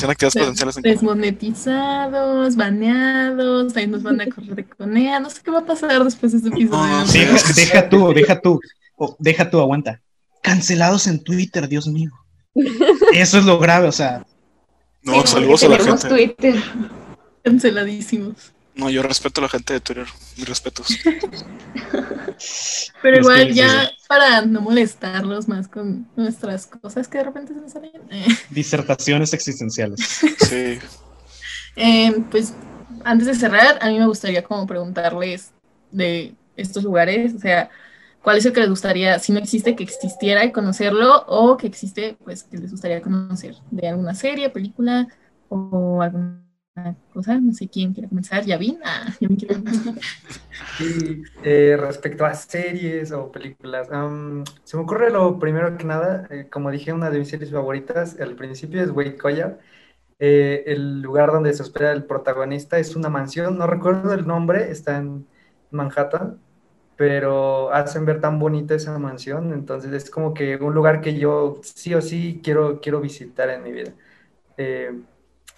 Actividades. 0.08 0.82
Desmonetizados, 0.82 2.56
baneados, 2.56 3.76
ahí 3.76 3.86
nos 3.86 4.02
van 4.02 4.20
a 4.20 4.26
correr 4.26 4.54
de 4.56 4.64
conea. 4.64 5.20
No 5.20 5.30
sé 5.30 5.40
qué 5.42 5.50
va 5.50 5.60
a 5.60 5.66
pasar 5.66 6.02
después 6.04 6.32
de 6.32 6.38
este 6.38 6.48
episodio. 6.48 6.98
No, 6.98 7.06
Deja, 7.06 7.52
deja 7.54 7.88
tú, 7.88 8.12
deja 8.12 8.40
tú, 8.40 8.60
deja 9.18 9.50
tú, 9.50 9.60
aguanta. 9.60 10.00
Cancelados 10.42 11.06
en 11.06 11.22
Twitter, 11.22 11.68
Dios 11.68 11.86
mío. 11.86 12.10
Eso 13.12 13.38
es 13.38 13.44
lo 13.44 13.58
grave, 13.58 13.88
o 13.88 13.92
sea, 13.92 14.24
No, 15.02 15.22
Sí, 15.22 15.28
saludos 15.28 15.62
a 15.64 15.68
la 15.68 15.78
gente. 15.78 16.08
Twitter. 16.08 16.54
Canceladísimos. 17.42 18.52
No, 18.76 18.90
yo 18.90 19.02
respeto 19.02 19.40
a 19.40 19.42
la 19.44 19.48
gente 19.48 19.72
de 19.72 19.80
Twitter. 19.80 20.06
Mis 20.36 20.48
respetos. 20.48 20.88
Pero 23.02 23.16
Es 23.16 23.20
igual 23.22 23.46
que- 23.48 23.54
ya 23.54 23.90
para 24.08 24.42
no 24.42 24.60
molestarlos 24.60 25.48
más 25.48 25.66
con 25.68 26.06
nuestras 26.16 26.66
cosas 26.66 27.08
que 27.08 27.18
de 27.18 27.24
repente 27.24 27.54
se 27.54 27.60
nos 27.60 27.72
salen. 27.72 27.90
eh, 28.10 28.26
disertaciones 28.50 29.32
existenciales. 29.32 30.00
Sí. 30.48 30.78
Eh, 31.76 32.22
pues 32.30 32.54
antes 33.04 33.26
de 33.26 33.34
cerrar, 33.34 33.78
a 33.80 33.88
mí 33.88 33.98
me 33.98 34.06
gustaría 34.06 34.42
como 34.44 34.66
preguntarles 34.66 35.52
de 35.90 36.34
estos 36.56 36.84
lugares, 36.84 37.34
o 37.34 37.38
sea, 37.38 37.70
¿cuál 38.22 38.38
es 38.38 38.46
el 38.46 38.52
que 38.52 38.60
les 38.60 38.70
gustaría, 38.70 39.18
si 39.18 39.32
no 39.32 39.38
existe, 39.38 39.76
que 39.76 39.84
existiera 39.84 40.44
y 40.44 40.52
conocerlo, 40.52 41.24
o 41.26 41.56
que 41.56 41.66
existe, 41.66 42.16
pues 42.24 42.42
que 42.44 42.56
les 42.58 42.70
gustaría 42.70 43.02
conocer 43.02 43.54
de 43.70 43.88
alguna 43.88 44.14
serie, 44.14 44.50
película 44.50 45.06
o 45.48 46.00
alguna 46.02 46.40
cosa? 47.12 47.38
No 47.40 47.52
sé 47.52 47.68
quién 47.68 47.92
quiere 47.92 48.08
comenzar. 48.08 48.44
¿Yavin? 48.44 48.78
Ah, 48.84 49.14
Yavin 49.20 49.36
quiere 49.36 49.54
comenzar. 49.56 49.94
Y 50.78 51.22
eh, 51.42 51.76
respecto 51.78 52.24
a 52.26 52.34
series 52.34 53.10
o 53.12 53.32
películas, 53.32 53.88
se 54.64 54.76
me 54.76 54.82
ocurre 54.82 55.10
lo 55.10 55.38
primero 55.38 55.76
que 55.78 55.84
nada, 55.84 56.26
eh, 56.30 56.48
como 56.50 56.70
dije, 56.70 56.92
una 56.92 57.10
de 57.10 57.18
mis 57.20 57.28
series 57.28 57.50
favoritas 57.50 58.18
al 58.20 58.36
principio 58.36 58.82
es 58.82 58.90
Wade 58.90 59.16
Collar. 59.16 59.58
Eh, 60.18 60.64
el 60.66 61.02
lugar 61.02 61.32
donde 61.32 61.54
se 61.54 61.62
hospeda 61.62 61.92
el 61.92 62.04
protagonista 62.06 62.78
es 62.78 62.96
una 62.96 63.10
mansión, 63.10 63.58
no 63.58 63.66
recuerdo 63.66 64.12
el 64.14 64.26
nombre, 64.26 64.70
está 64.70 64.98
en 64.98 65.28
Manhattan. 65.70 66.42
pero 66.96 67.72
hacen 67.72 68.06
ver 68.06 68.20
tan 68.20 68.38
bonita 68.38 68.74
esa 68.74 68.98
mansión, 68.98 69.52
entonces 69.52 69.92
es 69.92 70.10
como 70.10 70.34
que 70.34 70.56
un 70.56 70.74
lugar 70.74 71.00
que 71.02 71.18
yo 71.18 71.60
sí 71.62 71.94
o 71.94 72.02
sí 72.02 72.40
quiero, 72.44 72.80
quiero 72.80 73.00
visitar 73.00 73.50
en 73.50 73.62
mi 73.62 73.72
vida. 73.72 73.94
Eh, 74.56 74.92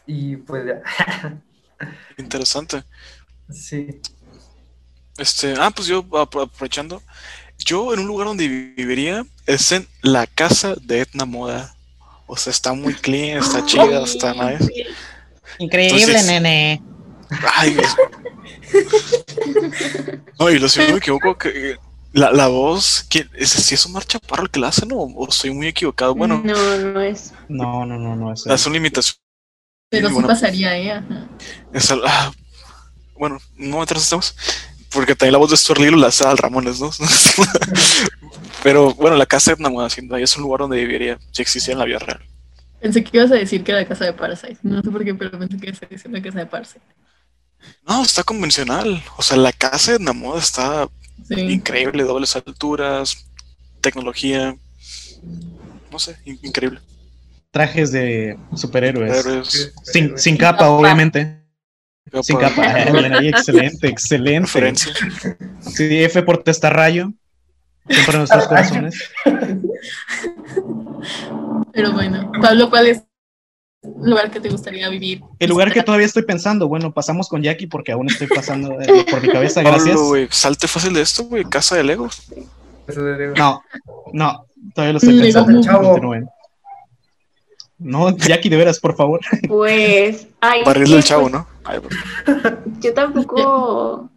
y 0.08 0.36
pues 0.36 0.64
ya. 0.66 1.40
Interesante. 2.18 2.82
Sí. 3.50 4.00
Este, 5.18 5.54
ah, 5.58 5.70
pues 5.70 5.86
yo 5.86 6.04
aprovechando, 6.16 7.02
yo 7.58 7.92
en 7.92 8.00
un 8.00 8.06
lugar 8.06 8.26
donde 8.26 8.48
viviría 8.48 9.24
es 9.46 9.70
en 9.72 9.86
la 10.02 10.26
casa 10.26 10.74
de 10.80 11.02
Etna 11.02 11.24
Moda. 11.26 11.74
O 12.26 12.36
sea, 12.36 12.50
está 12.50 12.72
muy 12.72 12.94
clean, 12.94 13.38
está 13.38 13.64
chida, 13.66 14.02
está 14.02 14.32
nice. 14.32 14.68
Increíble, 15.58 16.22
nene. 16.24 16.82
Ay, 17.54 17.76
no, 20.38 20.50
y 20.50 20.58
lo 20.58 20.68
si 20.68 20.80
no 20.80 20.92
me 20.92 20.98
equivoco, 20.98 21.36
que 21.36 21.76
la, 22.12 22.32
la 22.32 22.48
voz, 22.48 23.06
¿quién, 23.10 23.28
es, 23.34 23.50
si 23.50 23.74
es 23.74 23.84
un 23.84 23.92
marcha 23.92 24.18
Chaparro 24.18 24.44
el 24.44 24.50
que 24.50 24.60
la 24.60 24.68
hace, 24.68 24.86
no? 24.86 24.96
¿O 24.96 25.28
estoy 25.28 25.50
muy 25.50 25.66
equivocado? 25.66 26.14
Bueno. 26.14 26.40
No, 26.42 26.78
no 26.78 27.00
es. 27.02 27.34
No, 27.48 27.84
no, 27.84 27.98
no, 27.98 28.16
no 28.16 28.32
es. 28.32 28.46
Es 28.46 28.66
una 28.66 28.78
imitación. 28.78 29.16
Pero 29.90 30.10
sí 30.10 30.22
pasaría, 30.22 30.76
¿eh? 30.78 31.02
Es, 31.72 31.90
ah, 31.90 32.32
bueno, 33.16 33.38
no 33.56 33.82
estamos 33.82 34.34
porque 34.90 35.14
también 35.14 35.32
la 35.32 35.38
voz 35.38 35.50
de 35.50 35.56
Stuart 35.56 35.80
Little 35.80 36.00
la 36.00 36.08
hace 36.08 36.24
al 36.24 36.38
Ramones, 36.38 36.80
¿no? 36.80 36.90
Pero 38.62 38.94
bueno, 38.94 39.16
la 39.16 39.26
casa 39.26 39.50
de 39.54 39.62
Etna 39.62 39.84
haciendo 39.84 40.14
ahí 40.14 40.22
es 40.22 40.36
un 40.36 40.42
lugar 40.42 40.60
donde 40.60 40.78
viviría 40.78 41.18
si 41.30 41.42
existiera 41.42 41.74
en 41.74 41.78
la 41.78 41.84
vida 41.84 41.98
real. 41.98 42.20
Pensé 42.80 43.04
que 43.04 43.16
ibas 43.16 43.30
a 43.30 43.34
decir 43.34 43.62
que 43.64 43.72
era 43.72 43.82
la 43.82 43.88
casa 43.88 44.04
de 44.04 44.12
Parasite. 44.12 44.58
No 44.62 44.80
sé 44.82 44.90
por 44.90 45.04
qué, 45.04 45.14
pero 45.14 45.38
pensé 45.38 45.58
que 45.58 45.66
ibas 45.68 45.82
a 45.82 45.86
decir 45.86 46.10
la 46.10 46.22
casa 46.22 46.38
de 46.38 46.46
Parasite. 46.46 46.80
No, 47.86 48.02
está 48.02 48.22
convencional. 48.22 49.02
O 49.16 49.22
sea, 49.22 49.36
la 49.36 49.52
casa 49.52 49.92
de 49.92 49.98
Namoda 49.98 50.38
está 50.38 50.88
increíble, 51.30 52.04
dobles 52.04 52.34
alturas, 52.36 53.26
tecnología. 53.80 54.56
No 55.90 55.98
sé, 55.98 56.16
increíble. 56.24 56.80
Trajes 57.58 57.90
de 57.90 58.38
superhéroes. 58.54 59.72
Sin, 60.14 60.36
capa, 60.36 60.68
obviamente. 60.68 61.42
Sin 62.22 62.36
capa. 62.36 62.82
excelente, 63.20 63.88
excelente. 63.88 64.76
Sí, 65.58 66.04
F 66.04 66.22
por 66.22 66.44
testarrayo. 66.44 67.12
Siempre 67.88 68.18
nuestros 68.18 68.46
corazones. 68.46 69.10
Pero 71.72 71.92
bueno, 71.94 72.30
Pablo, 72.40 72.70
¿cuál 72.70 72.86
es 72.86 73.02
lugar 74.02 74.30
que 74.30 74.38
te 74.38 74.50
gustaría 74.50 74.88
vivir? 74.88 75.20
El 75.40 75.50
lugar 75.50 75.72
que 75.72 75.82
todavía 75.82 76.06
estoy 76.06 76.22
pensando, 76.22 76.68
bueno, 76.68 76.94
pasamos 76.94 77.28
con 77.28 77.42
Jackie 77.42 77.66
porque 77.66 77.90
aún 77.90 78.08
estoy 78.08 78.28
pasando 78.28 78.68
por 79.10 79.20
mi 79.20 79.30
cabeza, 79.30 79.62
gracias. 79.62 79.96
Pablo, 79.96 80.28
salte 80.30 80.68
fácil 80.68 80.92
de 80.92 81.00
esto, 81.00 81.24
güey, 81.24 81.42
casa 81.42 81.74
de 81.74 81.82
Lego. 81.82 82.08
No, 83.36 83.64
no, 84.12 84.46
todavía 84.72 84.92
lo 84.92 84.98
estoy 84.98 85.18
pensando. 85.20 86.37
No, 87.78 88.10
Jackie, 88.16 88.48
de 88.48 88.56
veras, 88.56 88.80
por 88.80 88.96
favor. 88.96 89.20
Pues. 89.46 90.26
Ay, 90.40 90.62
Barril 90.64 90.90
del 90.90 91.04
chavo, 91.04 91.28
¿no? 91.28 91.46
Yo 92.80 92.94
tampoco 92.94 94.10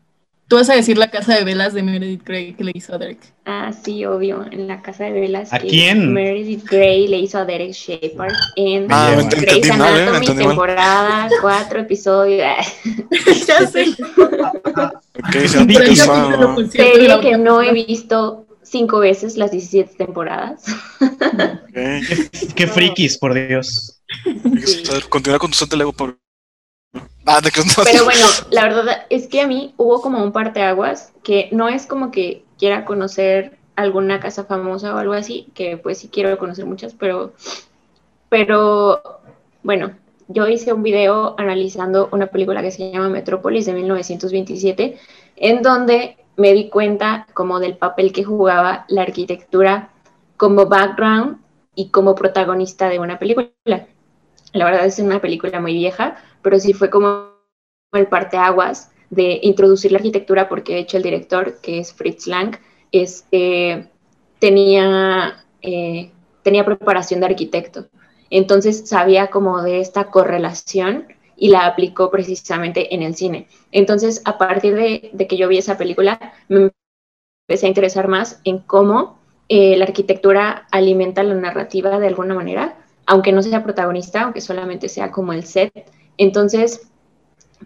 Tú 0.52 0.58
vas 0.58 0.70
a 0.70 0.76
decir 0.76 0.98
la 0.98 1.10
casa 1.10 1.34
de 1.34 1.46
velas 1.46 1.74
de 1.74 1.82
Meredith 1.82 2.26
Grey 2.26 2.52
que 2.52 2.66
le 2.66 2.74
hizo 2.76 2.94
a 2.94 2.98
Derek. 2.98 3.20
Ah, 3.46 3.72
sí, 3.72 4.04
obvio, 4.06 4.46
en 4.52 4.68
la 4.68 4.82
casa 4.82 5.06
de 5.06 5.14
velas. 5.14 5.54
¿A 5.54 5.60
quién? 5.60 6.12
Meredith 6.12 6.66
Grey 6.66 7.08
le 7.08 7.20
hizo 7.20 7.38
a 7.38 7.46
Derek 7.46 7.72
Shepard 7.72 8.34
en 8.58 8.86
ah, 8.90 9.16
Grey's 9.30 9.70
¿eh? 9.70 9.72
Anatomy, 9.72 10.26
temporada 10.26 11.30
4, 11.40 11.80
episodio. 11.80 12.44
ya 13.48 13.66
sé. 13.66 13.96
okay, 15.26 15.48
Serie 16.68 17.20
que 17.22 17.38
no 17.38 17.62
he 17.62 17.72
visto 17.72 18.46
cinco 18.72 19.00
veces 19.00 19.38
las 19.38 19.52
17 19.52 19.96
temporadas. 19.96 20.66
Okay. 21.72 22.02
Qué 22.56 22.68
frikis, 22.68 23.18
por 23.18 23.34
Dios. 23.34 24.02
Continúa 25.08 25.40
con 25.40 25.52
tu 25.52 25.58
santo 25.58 25.78
Lego, 25.78 25.94
por 25.94 26.18
Ah, 27.26 27.40
Pero 27.86 28.04
bueno, 28.04 28.26
la 28.50 28.64
verdad 28.64 29.06
es 29.10 29.28
que 29.28 29.42
a 29.42 29.48
mí 29.48 29.74
hubo 29.78 30.02
como 30.02 30.24
un 30.24 30.32
parteaguas 30.32 31.14
que 31.24 31.50
no 31.52 31.70
es 31.70 31.86
como 31.86 32.12
que 32.12 32.44
quiera 32.58 32.84
conocer 32.84 33.58
alguna 33.76 34.20
casa 34.20 34.44
famosa 34.44 34.94
o 34.94 34.98
algo 34.98 35.14
así, 35.14 35.48
que 35.54 35.78
pues 35.78 36.00
sí 36.00 36.10
quiero 36.12 36.38
conocer 36.38 36.66
muchas, 36.66 36.94
pero, 36.94 37.34
pero 38.30 39.22
bueno, 39.64 39.96
yo 40.28 40.48
hice 40.48 40.74
un 40.74 40.84
video 40.84 41.36
analizando 41.38 42.10
una 42.12 42.28
película 42.28 42.62
que 42.62 42.72
se 42.72 42.92
llama 42.92 43.10
Metrópolis 43.10 43.66
de 43.66 43.74
1927, 43.74 44.98
en 45.38 45.62
donde 45.62 46.18
me 46.42 46.54
di 46.54 46.70
cuenta 46.70 47.28
como 47.34 47.60
del 47.60 47.78
papel 47.78 48.12
que 48.12 48.24
jugaba 48.24 48.86
la 48.90 49.04
arquitectura 49.04 49.90
como 50.38 50.66
background 50.66 51.38
y 51.76 51.90
como 51.90 52.16
protagonista 52.16 52.90
de 52.90 53.00
una 53.00 53.20
película. 53.20 53.52
La 54.54 54.66
verdad 54.66 54.86
es 54.86 55.00
una 55.00 55.22
película 55.22 55.62
muy 55.62 55.74
vieja, 55.74 56.18
pero 56.42 56.60
sí 56.60 56.74
fue 56.74 56.90
como 56.90 57.30
el 57.94 58.08
parteaguas 58.08 58.92
de 59.12 59.40
introducir 59.44 59.92
la 59.92 60.00
arquitectura, 60.00 60.50
porque 60.50 60.74
de 60.74 60.80
hecho 60.80 60.98
el 60.98 61.04
director, 61.04 61.60
que 61.62 61.80
es 61.80 61.94
Fritz 61.94 62.28
Lang, 62.28 62.58
este, 62.92 63.90
tenía, 64.40 65.46
eh, 65.62 66.12
tenía 66.42 66.66
preparación 66.66 67.20
de 67.20 67.28
arquitecto. 67.28 67.88
Entonces 68.30 68.90
sabía 68.90 69.28
como 69.28 69.62
de 69.62 69.80
esta 69.80 70.06
correlación 70.06 71.08
y 71.42 71.50
la 71.50 71.66
aplicó 71.66 72.12
precisamente 72.12 72.94
en 72.94 73.02
el 73.02 73.16
cine. 73.16 73.48
Entonces, 73.72 74.22
a 74.26 74.38
partir 74.38 74.76
de, 74.76 75.28
que 75.28 75.38
yo 75.38 75.48
vi 75.48 75.58
esa 75.58 75.76
película, 75.76 76.34
me 76.48 76.70
empecé 77.50 77.66
a 77.66 77.70
interesar 77.70 78.08
más 78.08 78.40
en 78.44 78.60
cómo 78.60 79.18
eh, 79.50 79.76
la 79.76 79.86
arquitectura 79.86 80.68
alimenta 80.72 81.24
la 81.24 81.34
narrativa 81.34 82.00
de 82.00 82.08
alguna 82.08 82.36
manera, 82.36 82.78
aunque 83.08 83.32
no 83.32 83.42
sea 83.42 83.64
protagonista, 83.64 84.22
aunque 84.22 84.40
solamente 84.40 84.88
sea 84.88 85.12
como 85.12 85.34
el 85.34 85.44
set 85.44 85.92
entonces, 86.22 86.88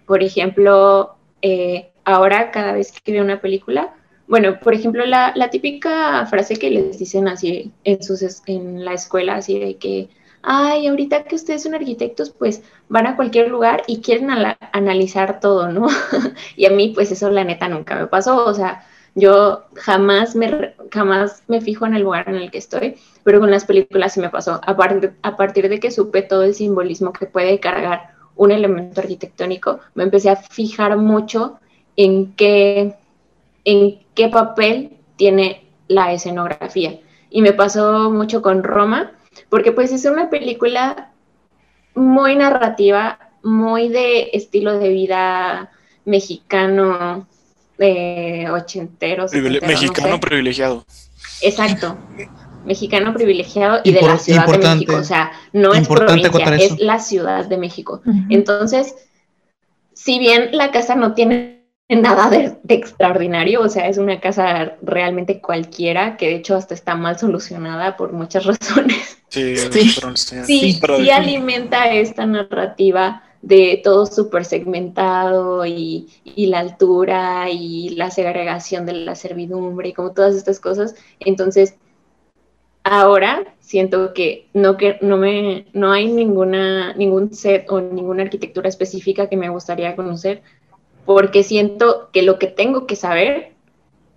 por 0.05 0.23
ejemplo, 0.23 1.15
eh, 1.41 1.91
ahora 2.05 2.51
cada 2.51 2.71
vez 2.71 2.93
que 2.93 3.11
veo 3.11 3.21
una 3.21 3.41
película, 3.41 3.93
bueno, 4.27 4.61
por 4.61 4.73
ejemplo, 4.73 5.05
la, 5.05 5.33
típica 5.51 6.25
frase 6.27 6.55
que 6.55 6.69
les 6.69 6.97
dicen 6.97 7.27
así 7.27 7.73
en, 7.83 8.01
sus, 8.01 8.23
en 8.47 8.85
la 8.85 8.93
escuela, 8.93 9.35
así 9.35 9.59
de 9.59 9.75
que, 9.75 10.07
ay, 10.45 10.87
ahorita 10.87 11.23
que 11.23 11.35
ustedes 11.35 11.63
son 11.63 11.75
arquitectos, 11.75 12.29
pues 12.29 12.63
van 12.87 13.07
a 13.07 13.15
cualquier 13.15 13.49
lugar 13.49 13.83
y 13.87 14.01
quieren 14.01 14.29
analizar 14.71 15.39
todo, 15.39 15.69
¿no? 15.69 15.87
y 16.55 16.65
a 16.65 16.69
mí, 16.69 16.91
pues 16.95 17.11
eso 17.11 17.29
la 17.29 17.43
neta 17.43 17.67
nunca 17.67 17.95
me 17.95 18.07
pasó, 18.07 18.45
o 18.45 18.53
sea, 18.53 18.85
yo 19.15 19.63
jamás 19.75 20.35
me, 20.35 20.75
jamás 20.91 21.43
me 21.47 21.61
fijo 21.61 21.85
en 21.85 21.95
el 21.95 22.03
lugar 22.03 22.29
en 22.29 22.35
el 22.35 22.51
que 22.51 22.59
estoy, 22.59 22.97
pero 23.23 23.39
con 23.39 23.49
las 23.49 23.65
películas 23.65 24.13
sí 24.13 24.19
me 24.19 24.29
pasó, 24.29 24.61
a, 24.63 24.77
a 25.23 25.37
partir 25.37 25.69
de 25.69 25.79
que 25.79 25.91
supe 25.91 26.21
todo 26.21 26.43
el 26.43 26.53
simbolismo 26.53 27.11
que 27.13 27.25
puede 27.25 27.59
cargar 27.59 28.15
un 28.35 28.51
elemento 28.51 29.01
arquitectónico, 29.01 29.79
me 29.95 30.03
empecé 30.03 30.29
a 30.29 30.35
fijar 30.35 30.97
mucho 30.97 31.59
en 31.95 32.33
qué, 32.33 32.95
en 33.63 33.99
qué 34.13 34.27
papel 34.27 34.97
tiene 35.15 35.65
la 35.87 36.13
escenografía. 36.13 36.99
Y 37.29 37.41
me 37.41 37.53
pasó 37.53 38.11
mucho 38.11 38.41
con 38.41 38.63
Roma, 38.63 39.11
porque 39.55 39.71
pues 39.71 39.93
es 39.93 40.03
una 40.03 40.29
película 40.29 41.11
muy 41.95 42.35
narrativa, 42.35 43.31
muy 43.41 43.87
de 43.87 44.31
estilo 44.33 44.77
de 44.77 44.89
vida 44.89 45.71
mexicano, 46.03 47.25
de 47.77 48.49
ochenteros. 48.51 49.31
mexicano 49.31 50.19
privilegiado. 50.19 50.83
Exacto 51.41 51.97
mexicano 52.65 53.13
privilegiado 53.13 53.79
y 53.85 53.93
de 53.93 54.01
la 54.01 54.17
Ciudad 54.17 54.45
de 54.45 54.57
México. 54.57 54.97
O 54.97 55.03
sea, 55.05 55.31
no 55.53 55.73
es 55.73 55.87
provincia, 55.87 56.55
es 56.55 56.77
la 56.81 56.99
Ciudad 56.99 57.45
de 57.45 57.57
México. 57.57 58.01
Entonces, 58.27 58.93
si 59.93 60.19
bien 60.19 60.49
la 60.51 60.71
casa 60.71 60.95
no 60.95 61.13
tiene 61.13 61.54
nada 61.89 62.29
de, 62.29 62.57
extraordinario, 62.69 63.61
o 63.61 63.69
sea, 63.69 63.87
es 63.87 63.97
una 63.97 64.19
casa 64.19 64.77
realmente 64.81 65.39
cualquiera, 65.39 66.17
que 66.17 66.27
de 66.27 66.35
hecho 66.35 66.55
hasta 66.55 66.73
está 66.73 66.95
mal 66.95 67.19
solucionada 67.19 67.97
por 67.97 68.13
muchas 68.13 68.45
razones. 68.45 69.19
Sí, 69.29 69.57
sí, 69.57 69.91
sí, 70.45 71.09
alimenta 71.09 71.91
esta 71.91 72.25
narrativa 72.25 73.23
de 73.41 73.81
todo 73.83 74.05
súper 74.05 74.45
segmentado 74.45 75.65
y, 75.65 76.07
y, 76.23 76.47
la 76.47 76.59
altura 76.59 77.49
y 77.51 77.89
la 77.89 78.09
segregación 78.11 78.85
de 78.85 78.93
la 78.93 79.15
servidumbre 79.15 79.89
y 79.89 79.93
como 79.93 80.13
todas 80.13 80.35
estas 80.35 80.59
cosas. 80.59 80.95
Entonces, 81.19 81.75
ahora 82.83 83.55
siento 83.59 84.13
que 84.13 84.47
no 84.53 84.77
que 84.77 84.97
no 85.01 85.17
me 85.17 85.65
no 85.73 85.91
hay 85.91 86.07
ninguna 86.07 86.93
ningún 86.93 87.33
set 87.33 87.65
o 87.69 87.81
ninguna 87.81 88.23
arquitectura 88.23 88.69
específica 88.69 89.27
que 89.27 89.37
me 89.37 89.49
gustaría 89.49 89.95
conocer 89.95 90.41
porque 91.05 91.43
siento 91.43 92.09
que 92.11 92.21
lo 92.21 92.39
que 92.39 92.47
tengo 92.47 92.87
que 92.87 92.95
saber 92.95 93.53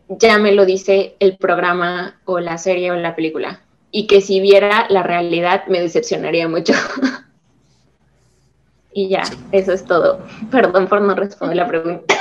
ya 0.09 0.39
me 0.39 0.53
lo 0.53 0.65
dice 0.65 1.17
el 1.21 1.37
programa 1.37 2.19
o 2.25 2.41
la 2.41 2.59
serie 2.59 2.91
o 2.91 2.97
la 2.97 3.15
película 3.15 3.61
y 3.91 4.07
que 4.07 4.21
si 4.21 4.41
viera 4.41 4.87
la 4.89 5.03
realidad 5.03 5.67
me 5.69 5.81
decepcionaría 5.81 6.49
mucho. 6.49 6.73
y 8.93 9.09
ya, 9.09 9.23
eso 9.53 9.73
es 9.73 9.85
todo. 9.85 10.21
Perdón 10.51 10.89
por 10.89 11.01
no 11.01 11.15
responder 11.15 11.57
la 11.57 11.69
pregunta. 11.69 12.15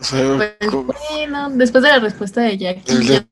O 0.00 0.04
sea, 0.04 0.36
Pues, 0.36 0.72
bueno, 0.72 1.50
después 1.50 1.84
de 1.84 1.90
la 1.90 1.98
respuesta 1.98 2.40
de 2.40 2.58
Jackie. 2.58 3.26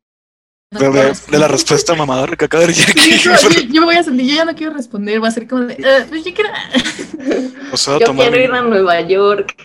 De- 0.71 1.15
de- 1.31 1.39
la 1.39 1.49
respuesta 1.49 1.95
mamadora 1.95 2.37
que 2.37 2.45
acaba 2.45 2.63
de 2.63 2.69
decir 2.69 2.85
Sí, 3.01 3.19
yo, 3.21 3.33
yo- 3.37 3.61
yo 3.73 3.81
me 3.81 3.87
voy 3.87 3.97
a 3.97 4.03
sentir, 4.03 4.27
yo 4.27 4.35
ya 4.37 4.45
no 4.45 4.55
quiero 4.55 4.75
responder, 4.75 5.23
va 5.23 5.29
a 5.29 5.31
ser 5.31 5.49
como 5.49 5.63
de, 5.63 5.75
"Eh, 5.75 6.05
pues 6.09 6.25
yo 6.25 6.35
quiero. 6.35 6.51
O 7.73 7.77
sea, 7.77 7.99
Yo 7.99 8.07
tomar. 8.07 8.29
quiero 8.31 8.45
ir 8.45 8.51
a 8.53 8.63
Nueva 8.63 9.01
York. 9.03 9.55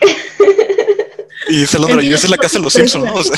Y 1.46 1.58
dice 1.58 1.78
Londra, 1.78 2.00
yo 2.02 2.16
es 2.16 2.28
la 2.30 2.38
casa 2.38 2.56
de 2.56 2.64
los 2.64 2.72
Simpsons, 2.72 3.04
¿no? 3.04 3.14
O 3.14 3.22
sea, 3.22 3.36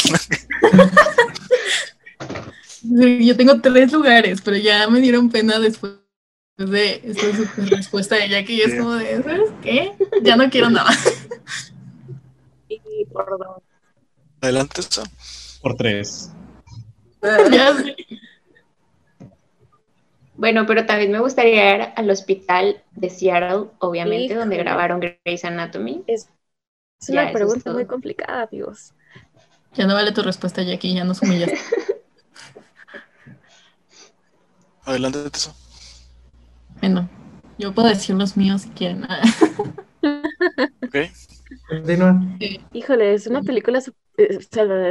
Sí, 2.69 3.27
Yo 3.27 3.37
tengo 3.37 3.61
tres 3.61 3.91
lugares, 3.93 4.41
pero 4.43 4.57
ya 4.57 4.89
me 4.89 5.01
dieron 5.01 5.29
pena 5.29 5.59
después 5.59 5.95
de 6.57 7.01
esta 7.05 7.27
respuesta 7.67 8.15
de 8.15 8.29
Jackie 8.29 8.55
y 8.55 8.61
es 8.63 8.73
Sí. 8.73 8.79
como 8.79 8.93
de, 8.95 9.23
¿sabes 9.25 9.51
qué? 9.63 9.93
Ya 10.23 10.37
no 10.37 10.49
quiero 10.51 10.71
nada. 10.71 10.91
Y 12.69 13.05
por 13.13 13.27
dos. 13.39 13.63
adelante, 14.41 14.81
eso. 14.83 15.03
Por 15.61 15.75
tres. 15.75 16.31
Ya 17.53 17.73
sé. 17.75 17.97
Bueno, 20.35 20.67
pero 20.67 20.85
también 20.85 21.13
me 21.13 21.21
gustaría 21.21 21.77
ir 21.77 21.83
al 21.97 22.11
hospital 22.11 22.83
de 22.93 23.09
Seattle, 23.11 23.71
obviamente, 23.79 24.35
donde 24.35 24.59
grabaron 24.59 25.01
Grey's 25.01 25.45
Anatomy. 25.45 26.05
Es 26.07 26.29
una 27.09 27.33
pregunta 27.33 27.73
muy 27.73 27.87
complicada, 27.87 28.43
amigos. 28.43 28.93
Ya 29.75 29.87
no 29.87 29.95
vale 29.95 30.13
tu 30.13 30.23
respuesta, 30.23 30.63
Jackie, 30.63 30.95
ya 30.95 31.05
nos 31.05 31.23
humillaste. 31.23 31.59
Adelante, 34.85 35.19
eso. 35.33 35.55
Bueno, 36.81 37.09
yo 37.59 37.73
puedo 37.75 37.89
decir 37.89 38.15
los 38.17 38.37
míos 38.37 38.63
si 38.63 38.71
quieren. 38.71 39.07
Ok. 40.83 40.97
Continúa. 41.69 42.21
Híjole, 42.73 43.15
es 43.15 43.27
una 43.27 43.43
película, 43.43 43.81
eh, 44.19 44.39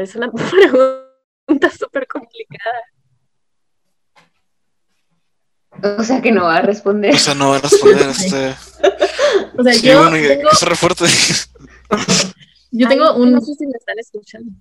es 0.01 0.15
una 0.15 0.31
pregunta 0.31 1.04
súper 1.77 2.07
complicada. 2.07 2.81
O 5.99 6.03
sea 6.03 6.21
que 6.21 6.31
no 6.31 6.43
va 6.45 6.57
a 6.57 6.61
responder. 6.61 7.13
O 7.13 7.17
sea, 7.17 7.35
no 7.35 7.49
van 7.49 7.59
a 7.59 7.61
responder 7.61 8.09
este. 8.09 8.55
O 9.57 9.63
sea, 9.63 9.73
Sí, 9.73 9.87
yo, 9.87 9.97
bueno, 9.99 10.15
tengo, 10.27 10.49
que 10.49 10.75
fuerte. 10.75 11.05
yo 12.71 12.87
tengo 12.87 13.11
Ay, 13.11 13.21
un... 13.21 13.31
No 13.33 13.41
sé 13.41 13.53
si 13.55 13.65
me 13.65 13.73
están 13.77 13.99
escuchando. 13.99 14.51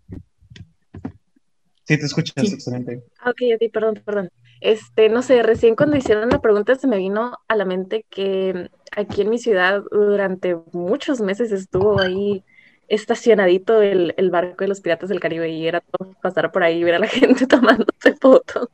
Sí, 1.86 1.98
te 1.98 2.06
escuchas, 2.06 2.47
Sí. 2.47 2.55
excelente. 2.55 3.05
Ah, 3.20 3.31
Ok, 3.31 3.43
ok, 3.55 3.70
perdón, 3.73 4.02
perdón. 4.05 4.31
Este, 4.61 5.09
no 5.11 5.20
sé, 5.23 5.43
recién 5.43 5.77
cuando 5.77 5.97
hicieron 5.97 6.31
la 6.31 6.40
pregunta 6.40 6.74
se 6.74 6.86
me 6.86 6.97
vino 6.97 7.36
a 7.48 7.56
la 7.56 7.65
mente 7.66 8.06
que 8.09 8.70
aquí 8.97 9.23
en 9.23 9.31
mi 9.31 9.39
ciudad 9.39 9.82
durante 9.90 10.56
muchos 10.73 11.20
meses 11.20 11.52
estuvo 11.52 12.01
ahí 12.01 12.43
estacionadito 12.89 13.82
el, 13.82 14.15
el 14.16 14.31
barco 14.31 14.65
de 14.65 14.69
los 14.69 14.81
piratas 14.81 15.09
del 15.09 15.20
Caribe 15.20 15.48
y 15.48 15.66
era 15.66 15.81
todo 15.81 16.15
pasar 16.23 16.52
por 16.52 16.62
ahí 16.62 16.78
y 16.78 16.85
ver 16.85 16.94
a 16.94 16.98
la 16.98 17.06
gente 17.09 17.47
tomándose 17.47 18.15
fotos. 18.20 18.69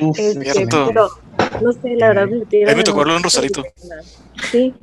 Este, 0.00 0.52
Cierto. 0.52 0.86
pero 0.88 1.08
no 1.62 1.72
sé, 1.72 1.94
la 1.96 2.08
verdad 2.08 2.26
me 2.26 2.46
tiene 2.46 2.70
A 2.70 2.74
mí 2.74 2.78
me 2.78 2.84
tocó 2.84 2.98
verlo 2.98 3.16
en 3.16 3.22
Rosarito. 3.22 3.62
Sí, 4.50 4.74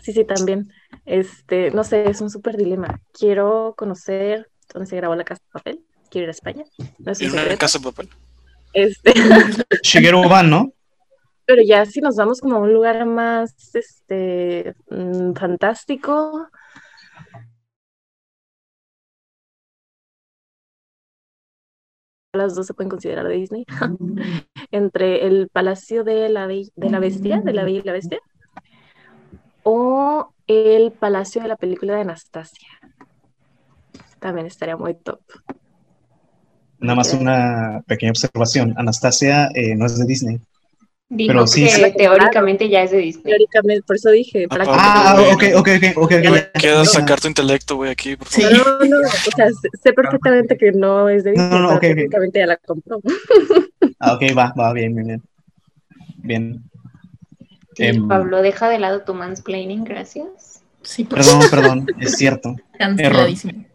sí, 0.00 0.12
sí, 0.12 0.24
también. 0.24 0.72
Este, 1.06 1.70
no 1.70 1.82
sé, 1.82 2.08
es 2.08 2.20
un 2.20 2.30
súper 2.30 2.56
dilema. 2.56 3.00
Quiero 3.12 3.74
conocer 3.76 4.50
dónde 4.72 4.88
se 4.88 4.96
grabó 4.96 5.16
La 5.16 5.24
Casa 5.24 5.42
de 5.44 5.52
Papel. 5.52 5.80
Quiero 6.10 6.24
ir 6.24 6.28
a 6.28 6.32
España. 6.32 6.64
No 6.98 7.12
es 7.12 7.20
un 7.20 7.38
En 7.38 7.46
una 7.46 7.56
casa 7.56 7.78
de 7.78 7.84
papel. 7.84 8.08
Este, 8.74 9.12
Shigeru 9.82 10.28
Van, 10.28 10.50
¿no? 10.50 10.72
pero 11.52 11.62
ya 11.62 11.84
si 11.84 12.00
nos 12.00 12.16
vamos 12.16 12.40
como 12.40 12.56
a 12.56 12.60
un 12.60 12.72
lugar 12.72 13.04
más, 13.04 13.74
este, 13.74 14.74
mm, 14.88 15.34
fantástico. 15.34 16.48
Las 22.34 22.54
dos 22.54 22.66
se 22.66 22.72
pueden 22.72 22.88
considerar 22.88 23.28
de 23.28 23.34
Disney. 23.34 23.66
Entre 24.70 25.26
el 25.26 25.48
Palacio 25.52 26.02
de 26.02 26.30
la, 26.30 26.46
Be- 26.46 26.70
de 26.74 26.88
la 26.88 26.98
Bestia, 26.98 27.42
de 27.42 27.52
la 27.52 27.62
Bella 27.64 27.80
y 27.80 27.82
la 27.82 27.92
Bestia, 27.92 28.20
o 29.64 30.32
el 30.46 30.92
Palacio 30.92 31.42
de 31.42 31.48
la 31.48 31.56
película 31.56 31.94
de 31.94 32.00
Anastasia. 32.00 32.68
También 34.18 34.46
estaría 34.46 34.78
muy 34.78 34.94
top. 34.94 35.20
Nada 36.78 36.96
más 36.96 37.12
una 37.12 37.82
pequeña 37.86 38.12
observación. 38.12 38.72
Anastasia 38.78 39.48
eh, 39.54 39.76
no 39.76 39.84
es 39.84 39.98
de 39.98 40.06
Disney. 40.06 40.40
Dijo 41.14 41.28
Pero 41.34 41.46
sí, 41.46 41.64
que 41.64 41.68
sí. 41.68 41.92
teóricamente 41.94 42.70
ya 42.70 42.84
es 42.84 42.90
de 42.90 42.96
Disney. 42.96 43.24
Teóricamente, 43.24 43.82
por 43.86 43.96
eso 43.96 44.08
dije, 44.10 44.46
Ah. 44.50 45.14
Ah, 45.18 45.22
ok, 45.34 45.42
ok, 45.58 45.58
ok, 45.58 45.68
ok. 45.96 46.04
ok, 46.04 46.10
Me 46.10 46.20
ya. 46.22 46.52
queda 46.52 46.78
No, 46.78 46.84
sacar 46.86 47.20
tu 47.20 47.28
intelecto, 47.28 47.76
güey, 47.76 47.90
aquí, 47.90 48.16
por 48.16 48.28
Sí. 48.28 48.42
No, 48.44 48.48
no, 48.86 48.96
o 48.98 49.36
sea, 49.36 49.48
sé, 49.82 49.92
perfectamente 49.92 50.56
que 50.56 50.72
no 50.72 51.10
es 51.10 51.22
de 51.22 51.32
Disney, 51.32 51.50
No, 51.50 51.58
no, 51.58 51.68
pero 51.68 51.76
ok, 51.76 51.76
ok. 51.76 51.80
técnicamente 51.96 52.38
ya 52.38 52.46
la 52.46 52.56
compró. 52.56 53.00
Ah, 53.98 54.14
ok, 54.14 54.22
va, 54.36 54.54
va, 54.58 54.72
bien, 54.72 54.94
bien, 54.94 55.06
bien. 55.06 55.22
Bien. 56.16 56.62
Sí, 57.76 57.84
Em. 57.84 58.08
Pablo, 58.08 58.40
deja 58.40 58.70
de 58.70 58.78
lado 58.78 59.02
tu 59.02 59.12
mansplaining, 59.12 59.84
gracias. 59.84 60.62
Sí, 60.80 61.04
por 61.04 61.18
Perdón, 61.18 61.40
perdón, 61.50 61.86
es 62.00 62.16
cierto. 62.16 62.56
canceladísimo. 62.78 63.66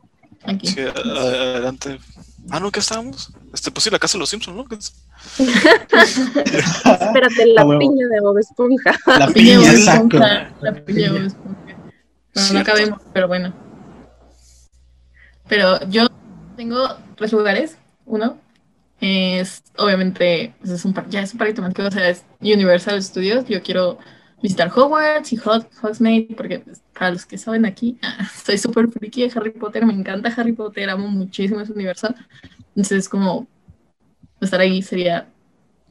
Aquí. 0.43 0.65
Sí, 0.65 0.81
adelante. 0.81 1.99
Ah, 2.49 2.59
no, 2.59 2.71
¿qué 2.71 2.79
estábamos? 2.79 3.31
Este, 3.53 3.71
pues 3.71 3.83
sí, 3.83 3.89
la 3.89 3.99
casa 3.99 4.13
de 4.17 4.19
los 4.19 4.29
Simpsons, 4.29 4.55
¿no? 4.57 4.63
Espérate, 5.97 7.45
la 7.47 7.61
Ah, 7.63 7.77
piña 7.79 8.07
de 8.07 8.21
Bob 8.21 8.37
Esponja. 8.37 8.91
La 9.05 9.27
Piña 9.27 9.33
piña, 9.33 9.59
de 9.59 9.65
Bob 9.67 9.75
exacto. 9.77 10.17
Esponja, 10.17 10.51
La 10.61 10.73
piña 10.85 11.01
de 11.01 11.09
Bob 11.09 11.27
Esponja. 11.27 11.57
Bueno, 12.33 12.53
no 12.53 12.59
acabemos, 12.59 13.01
pero 13.13 13.27
bueno. 13.27 13.53
Pero 15.47 15.79
yo 15.89 16.07
tengo 16.55 16.87
tres 17.15 17.31
lugares. 17.33 17.77
Uno 18.05 18.37
es, 19.01 19.63
obviamente, 19.77 20.53
pues 20.59 20.71
es 20.71 20.85
un 20.85 20.93
par- 20.93 21.09
ya 21.09 21.21
es 21.21 21.33
un 21.33 21.39
parque 21.39 21.53
temático, 21.53 21.83
o 21.87 21.91
sea, 21.91 22.09
es 22.09 22.23
Universal 22.41 23.01
Studios. 23.03 23.45
Yo 23.47 23.61
quiero 23.61 23.97
visitar 24.41 24.71
Hogwarts 24.73 25.33
y 25.33 25.37
Hog- 25.37 25.67
Hogsmeade, 25.81 26.27
porque 26.35 26.59
pues, 26.59 26.81
para 26.93 27.11
los 27.11 27.25
que 27.25 27.37
saben 27.37 27.65
aquí, 27.65 27.99
soy 28.45 28.57
súper 28.57 28.87
friki 28.89 29.27
de 29.27 29.31
Harry 29.39 29.51
Potter, 29.51 29.85
me 29.85 29.93
encanta 29.93 30.33
Harry 30.37 30.53
Potter, 30.53 30.89
amo 30.89 31.07
muchísimo 31.07 31.59
ese 31.61 31.73
universo. 31.73 32.13
Entonces, 32.75 33.09
como 33.09 33.47
estar 34.41 34.59
ahí 34.59 34.81
sería 34.81 35.27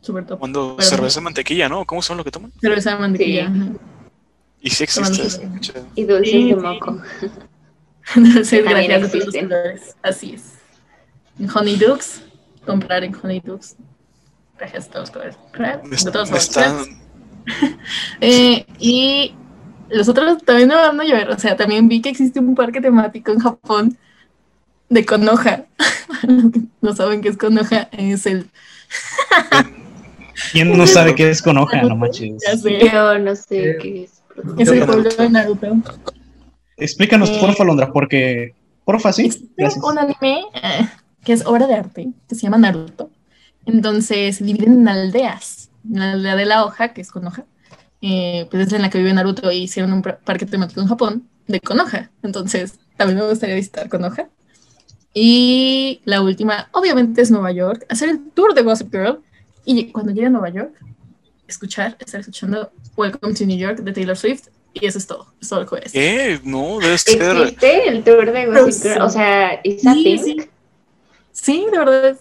súper 0.01 0.25
top. 0.27 0.39
Cuando 0.39 0.77
Pero- 0.77 0.89
cerveza 0.89 1.21
de 1.21 1.25
mantequilla, 1.25 1.69
¿no? 1.69 1.85
¿Cómo 1.85 2.03
son 2.03 2.17
lo 2.19 2.25
que 2.25 2.31
toman? 2.31 2.53
Pero 2.61 2.75
esa 2.75 2.97
mantequilla. 2.97 3.53
Sí. 3.53 3.73
Y 4.63 4.71
sí 4.71 4.85
existe. 4.85 5.29
Cerveza. 5.31 5.81
Y 5.95 6.05
dulces 6.05 6.31
Sí, 6.33 6.49
de 6.49 6.57
moco. 6.57 7.01
Sí, 8.45 8.63
También 8.63 8.87
gracias 8.89 9.05
a 9.05 9.11
todos 9.19 9.43
los. 9.43 9.97
Así 10.03 10.35
es. 10.35 10.53
En 11.39 11.51
Honeydukes, 11.51 12.23
comprar 12.65 13.03
en 13.05 13.15
Honeydukes. 13.15 13.77
Gracias 14.59 14.87
a 14.87 14.91
todos 14.93 15.11
los 15.11 15.11
colores. 15.11 15.37
Me, 15.83 15.97
de 15.97 16.05
me 16.05 16.13
los 16.13 16.31
están. 16.33 16.77
Eh, 18.21 18.67
y 18.81 19.35
los 19.91 20.09
otros 20.09 20.43
también 20.45 20.69
me 20.69 20.75
van 20.75 21.01
a 21.01 21.05
llover. 21.05 21.31
O 21.31 21.39
sea, 21.39 21.57
también 21.57 21.89
vi 21.89 22.01
que 22.03 22.09
existe 22.09 22.41
un 22.41 22.55
parque 22.55 22.81
temático 22.81 23.31
en 23.33 23.39
Japón 23.39 23.97
de 24.89 25.05
Konoha. 25.05 25.65
No 26.81 26.95
saben 26.95 27.21
qué 27.21 27.29
es 27.31 27.37
Konoha, 27.37 27.89
es 27.93 28.27
el. 28.27 28.47
¿Quién 30.53 30.77
no 30.77 30.87
sabe 30.87 31.15
qué 31.15 31.31
es 31.31 31.43
con 31.43 31.57
hoja? 31.59 31.83
No 31.83 31.97
manches. 31.97 32.43
Ya 32.47 32.57
sé. 32.57 32.79
Yo 32.93 33.19
no 33.19 33.35
sé 33.35 33.71
Eh, 33.71 33.77
qué 33.81 34.05
es. 34.05 34.23
Es 34.59 34.69
el 34.69 34.85
pueblo 34.85 35.03
Naruto. 35.05 35.23
de 35.23 35.31
Naruto. 35.31 35.77
Explícanos, 36.77 37.31
Eh, 37.31 37.39
porfa, 37.41 37.65
Londra, 37.65 37.91
porque. 37.93 38.55
Porfa, 38.85 39.13
sí. 39.13 39.31
Gracias. 39.57 39.83
un 39.83 39.99
anime 39.99 40.45
eh, 40.55 40.87
que 41.25 41.33
es 41.33 41.45
obra 41.47 41.67
de 41.67 41.75
arte, 41.75 42.09
que 42.29 42.35
se 42.35 42.43
llama 42.43 42.59
Naruto. 42.59 43.11
Entonces 43.65 44.37
se 44.37 44.45
dividen 44.45 44.75
en 44.81 44.89
aldeas. 44.89 45.66
La 45.91 46.13
aldea 46.13 46.37
de 46.37 46.47
la 46.47 46.65
hoja, 46.65 46.93
que 46.93 47.01
es 47.01 47.11
Konoha, 47.11 47.45
eh, 48.03 48.47
pues 48.51 48.67
es 48.67 48.73
en 48.73 48.83
la 48.83 48.91
que 48.91 48.99
vive 48.99 49.13
Naruto 49.13 49.51
y 49.51 49.59
hicieron 49.59 49.93
un 49.93 50.03
par- 50.03 50.21
parque 50.21 50.47
temático 50.47 50.81
en 50.81 50.89
Japón 50.89 51.29
de 51.47 51.61
Konoha. 51.61 52.11
Entonces 52.23 52.75
también 52.97 53.19
me 53.19 53.29
gustaría 53.29 53.55
visitar 53.55 53.89
Konoha. 53.89 54.29
Y 55.15 56.03
la 56.05 56.21
última, 56.21 56.69
obviamente, 56.73 57.23
es 57.23 57.31
Nueva 57.31 57.51
York. 57.53 57.87
Hacer 57.89 58.11
el 58.11 58.31
tour 58.33 58.55
de 58.55 58.63
Gossip 58.63 58.91
Girl. 58.93 59.21
Y 59.65 59.91
cuando 59.91 60.13
llegue 60.13 60.27
a 60.27 60.31
Nueva 60.31 60.51
York, 60.51 60.75
escuchar, 61.49 61.97
estar 61.99 62.21
escuchando 62.21 62.71
Welcome 62.97 63.35
to 63.35 63.45
New 63.47 63.57
York 63.57 63.79
de 63.79 63.93
Taylor 63.93 64.17
Swift. 64.17 64.49
Y 64.75 64.85
eso 64.85 64.99
es 64.99 65.07
todo. 65.07 65.33
Es 65.41 65.49
todo 65.49 65.61
lo 65.61 65.67
que 65.67 65.77
decir. 65.77 65.93
¿Qué? 65.93 66.41
No, 66.45 66.79
debe 66.81 66.99
ser. 66.99 67.23
¿Existe 67.23 67.89
el 67.89 68.05
tour 68.05 68.31
de 68.31 68.47
Gossip 68.47 68.83
Girl? 68.83 69.03
O 69.03 69.09
sea, 69.11 69.59
¿is 69.65 69.87
a 69.87 69.95
Sí, 69.95 70.19
sí. 70.19 70.37
Sí, 71.33 71.67
de 71.73 71.79
verdad, 71.79 72.17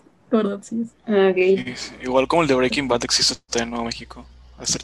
sí. 0.62 0.86
Ok. 1.07 1.68
Igual 2.03 2.28
como 2.28 2.41
el 2.44 2.48
de 2.48 2.56
Breaking 2.56 2.88
Bad 2.88 3.03
existe 3.03 3.36
en 3.60 3.70
Nuevo 3.70 3.86
México. 3.86 4.26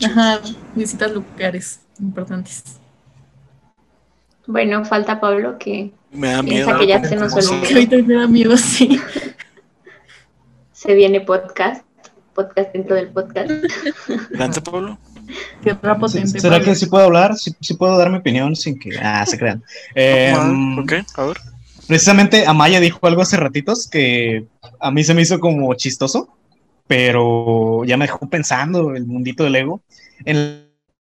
Ajá, 0.06 0.40
visitas 0.76 1.12
lugares 1.12 1.80
importantes. 2.00 2.64
Bueno, 4.48 4.84
falta 4.86 5.20
Pablo 5.22 5.58
que 5.58 5.92
Me 6.12 6.32
da 6.34 6.44
piensa 6.44 6.66
miedo. 6.74 6.80
que 6.80 6.88
ya 6.88 7.04
se 7.04 7.16
nos 7.16 7.34
olvidó. 7.34 7.54
ahorita 7.68 7.98
me 8.06 8.14
da 8.16 8.28
miedo, 8.28 8.58
sí. 8.58 9.00
Se 10.74 10.94
viene 10.96 11.22
podcast. 11.22 11.86
Podcast 12.34 12.74
dentro 12.74 12.96
del 12.96 13.08
podcast. 13.10 13.52
Adelante, 14.30 14.62
Pablo. 14.62 14.98
Qué 15.64 15.76
potente. 15.76 16.40
¿Será 16.40 16.56
Pablo. 16.58 16.66
que 16.66 16.76
sí 16.76 16.86
puedo 16.88 17.06
hablar? 17.06 17.36
Sí, 17.38 17.54
sí 17.62 17.74
puedo 17.76 17.98
dar 17.98 18.10
mi 18.10 18.18
opinión 18.18 18.56
sin 18.56 18.80
que. 18.80 18.90
Ah, 19.02 19.26
se 19.26 19.38
crean. 19.38 19.64
Eh, 19.96 20.34
Ah, 20.36 20.76
ok, 20.82 20.94
a 21.16 21.26
ver. 21.26 21.38
precisamente 21.88 22.46
Amaya 22.48 22.80
dijo 22.80 23.00
algo 23.06 23.22
hace 23.22 23.38
ratitos 23.38 23.88
que 23.90 24.48
a 24.82 24.92
mí 24.92 25.04
se 25.04 25.14
me 25.14 25.22
hizo 25.22 25.40
como 25.40 25.74
chistoso, 25.76 26.30
pero 26.88 27.86
ya 27.86 27.98
me 27.98 28.06
dejó 28.06 28.28
pensando 28.30 28.96
el 28.96 29.06
mundito 29.06 29.44
del 29.44 29.54
Lego. 29.54 29.82
En 30.26 30.68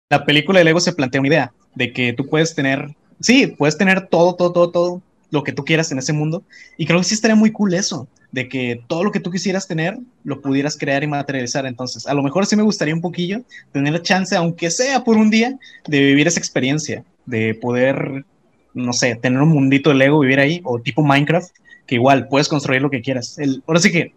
la 0.10 0.26
película 0.26 0.60
de 0.60 0.66
Lego 0.66 0.80
se 0.80 0.94
plantea 0.94 1.22
una 1.22 1.28
idea 1.28 1.54
de 1.76 1.92
que 1.92 2.14
tú 2.14 2.30
puedes 2.30 2.56
tener, 2.56 2.96
sí, 3.20 3.48
puedes 3.48 3.78
tener 3.78 4.08
todo, 4.08 4.36
todo, 4.36 4.52
todo, 4.52 4.72
todo 4.72 5.02
lo 5.32 5.44
que 5.44 5.52
tú 5.52 5.66
quieras 5.66 5.92
en 5.92 5.98
ese 5.98 6.14
mundo. 6.14 6.44
Y 6.78 6.86
creo 6.86 7.00
que 7.00 7.06
sí 7.06 7.16
estaría 7.16 7.36
muy 7.36 7.52
cool 7.52 7.74
eso, 7.74 8.08
de 8.32 8.48
que 8.48 8.82
todo 8.88 9.04
lo 9.04 9.12
que 9.12 9.20
tú 9.20 9.32
quisieras 9.32 9.68
tener 9.68 9.98
lo 10.24 10.42
pudieras 10.42 10.78
crear 10.78 11.04
y 11.04 11.08
materializar. 11.08 11.66
Entonces, 11.66 12.06
a 12.06 12.14
lo 12.14 12.22
mejor 12.22 12.46
sí 12.46 12.56
me 12.56 12.64
gustaría 12.64 12.94
un 12.94 13.02
poquillo 13.02 13.42
tener 13.72 13.94
la 13.94 14.02
chance, 14.02 14.36
aunque 14.36 14.70
sea 14.70 15.04
por 15.04 15.18
un 15.18 15.32
día, 15.32 15.58
de 15.88 16.00
vivir 16.00 16.28
esa 16.28 16.40
experiencia, 16.40 17.04
de 17.26 17.56
poder, 17.56 18.24
no 18.76 18.94
sé, 18.94 19.16
tener 19.16 19.42
un 19.42 19.50
mundito 19.50 19.90
de 19.90 19.96
Lego, 19.96 20.20
vivir 20.20 20.40
ahí, 20.40 20.62
o 20.64 20.80
tipo 20.80 21.02
Minecraft, 21.02 21.52
que 21.86 21.96
igual 21.96 22.28
puedes 22.28 22.48
construir 22.48 22.82
lo 22.82 22.90
que 22.90 23.02
quieras. 23.02 23.38
El, 23.40 23.64
ahora 23.68 23.80
sí 23.80 23.92
que 23.92 24.14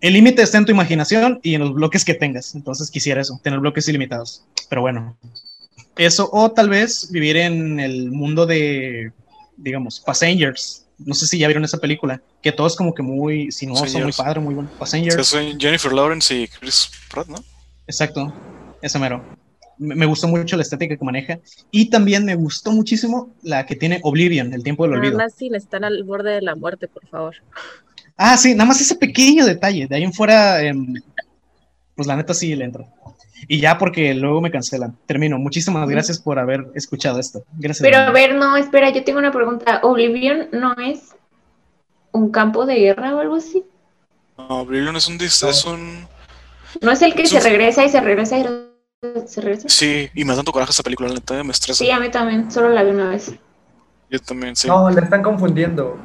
el 0.00 0.12
límite 0.12 0.42
está 0.42 0.58
en 0.58 0.66
tu 0.66 0.72
imaginación 0.72 1.40
y 1.42 1.54
en 1.54 1.62
los 1.62 1.74
bloques 1.74 2.04
que 2.04 2.14
tengas. 2.14 2.54
Entonces 2.54 2.90
quisiera 2.90 3.20
eso, 3.20 3.40
tener 3.42 3.60
bloques 3.60 3.88
ilimitados. 3.88 4.44
Pero 4.68 4.82
bueno, 4.82 5.16
eso, 5.96 6.28
o 6.32 6.50
tal 6.52 6.68
vez 6.68 7.10
vivir 7.10 7.36
en 7.36 7.80
el 7.80 8.10
mundo 8.10 8.46
de 8.46 9.12
digamos, 9.56 10.00
Passengers. 10.00 10.84
No 10.98 11.14
sé 11.14 11.26
si 11.26 11.38
ya 11.38 11.46
vieron 11.46 11.64
esa 11.64 11.78
película, 11.78 12.22
que 12.42 12.52
todo 12.52 12.66
es 12.66 12.74
como 12.74 12.94
que 12.94 13.02
muy 13.02 13.52
sinuoso, 13.52 13.98
muy 13.98 14.12
padre, 14.12 14.40
muy 14.40 14.54
bueno. 14.54 14.70
Passengers. 14.78 15.26
Sí, 15.26 15.54
Jennifer 15.58 15.92
Lawrence 15.92 16.34
y 16.34 16.48
Chris 16.48 16.90
Pratt, 17.10 17.28
¿no? 17.28 17.36
Exacto, 17.86 18.32
ese 18.80 18.98
mero. 18.98 19.22
Me, 19.78 20.06
gustó 20.06 20.28
mucho 20.28 20.56
la 20.56 20.62
estética 20.62 20.96
que 20.96 21.04
maneja. 21.04 21.38
Y 21.70 21.90
también 21.90 22.24
me 22.24 22.34
gustó 22.34 22.72
muchísimo 22.72 23.34
la 23.42 23.66
que 23.66 23.76
tiene 23.76 24.00
Oblivion, 24.02 24.52
el 24.52 24.62
tiempo 24.62 24.84
del 24.84 24.94
olvido. 24.94 25.18
Nada 25.18 25.30
sí, 25.30 25.50
están 25.52 25.84
al 25.84 26.02
borde 26.04 26.32
de 26.32 26.42
la 26.42 26.54
muerte, 26.54 26.88
por 26.88 27.06
favor. 27.06 27.36
Ah, 28.16 28.36
sí, 28.36 28.54
nada 28.54 28.68
más 28.68 28.80
ese 28.80 28.96
pequeño 28.96 29.44
detalle. 29.44 29.86
De 29.86 29.96
ahí 29.96 30.02
en 30.02 30.12
fuera, 30.12 30.62
em, 30.62 30.94
pues 31.94 32.08
la 32.08 32.16
neta 32.16 32.32
sí 32.32 32.54
le 32.54 32.64
entro. 32.64 32.86
Y 33.48 33.60
ya 33.60 33.78
porque 33.78 34.14
luego 34.14 34.40
me 34.40 34.50
cancelan. 34.50 34.96
Termino. 35.06 35.38
Muchísimas 35.38 35.88
gracias 35.88 36.18
por 36.18 36.38
haber 36.38 36.66
escuchado 36.74 37.20
esto. 37.20 37.44
Gracias. 37.58 37.82
Pero 37.82 37.98
a 37.98 38.10
ver, 38.10 38.34
no, 38.34 38.56
espera, 38.56 38.90
yo 38.90 39.04
tengo 39.04 39.18
una 39.18 39.32
pregunta. 39.32 39.80
¿Oblivion 39.82 40.48
no 40.52 40.74
es 40.78 41.14
un 42.12 42.30
campo 42.30 42.64
de 42.64 42.76
guerra 42.76 43.14
o 43.14 43.20
algo 43.20 43.36
así? 43.36 43.64
No, 44.38 44.62
Oblivion 44.62 44.96
es 44.96 45.06
un... 45.08 45.20
Es 45.20 45.64
un... 45.64 46.06
¿No 46.80 46.90
es 46.90 47.02
el 47.02 47.14
que 47.14 47.26
se 47.26 47.40
regresa 47.40 47.84
y 47.84 47.88
se 47.88 48.00
regresa 48.00 48.38
y 48.38 48.44
se 49.26 49.40
regresa? 49.40 49.68
Sí, 49.68 50.10
y 50.14 50.24
me 50.24 50.30
da 50.30 50.36
tanto 50.36 50.52
coraje 50.52 50.70
esta 50.70 50.82
película, 50.82 51.08
la 51.08 51.14
neta 51.14 51.42
me 51.44 51.52
estresa. 51.52 51.84
Sí, 51.84 51.90
a 51.90 52.00
mí 52.00 52.10
también, 52.10 52.50
solo 52.50 52.68
la 52.70 52.82
vi 52.82 52.90
una 52.90 53.10
vez. 53.10 53.32
Yo 54.10 54.18
también, 54.20 54.56
sí. 54.56 54.68
No, 54.68 54.88
le 54.90 55.00
están 55.00 55.22
confundiendo. 55.22 55.98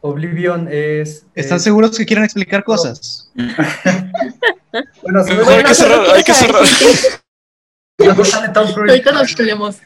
Oblivion 0.00 0.68
es... 0.70 1.26
¿Están 1.34 1.60
seguros 1.60 1.96
que 1.96 2.04
quieren 2.04 2.24
explicar 2.24 2.64
cosas? 2.64 3.30
bueno, 5.02 5.22
hay 5.48 5.64
que 5.64 5.74
cerrar, 5.74 6.06
hay 6.14 6.24
que 6.24 6.34
cerrar. 6.34 6.62
Ahorita 7.98 9.12
nos 9.12 9.34
peleamos 9.34 9.80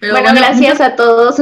bueno, 0.00 0.30
gracias 0.34 0.80
a 0.80 0.96
todos. 0.96 1.36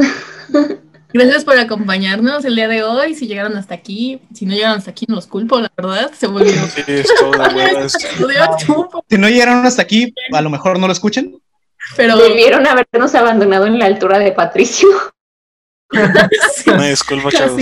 Gracias 1.11 1.45
por 1.45 1.59
acompañarnos 1.59 2.45
el 2.45 2.55
día 2.55 2.69
de 2.69 2.83
hoy. 2.83 3.15
Si 3.15 3.27
llegaron 3.27 3.57
hasta 3.57 3.75
aquí, 3.75 4.21
si 4.35 4.45
no 4.45 4.55
llegaron 4.55 4.79
hasta 4.79 4.91
aquí, 4.91 5.07
no 5.09 5.15
los 5.15 5.27
culpo, 5.27 5.59
la 5.59 5.73
verdad. 5.77 6.11
Se 6.17 6.27
volvió. 6.27 6.53
Sí, 6.75 6.83
Si 9.09 9.19
no 9.19 9.29
llegaron 9.29 9.65
hasta 9.65 9.83
aquí, 9.83 10.13
a 10.33 10.43
lo 10.43 10.51
mejor 10.51 10.79
no 10.79 10.87
lo 10.87 10.93
escuchen. 10.93 11.41
Pero 11.97 12.17
debieron 12.17 12.67
habernos 12.67 13.15
abandonado 13.15 13.67
en 13.67 13.79
la 13.79 13.87
altura 13.87 14.19
de 14.19 14.33
Patricio. 14.33 14.89
Me 16.67 16.91
disculpo, 16.91 17.31
chavos. 17.31 17.57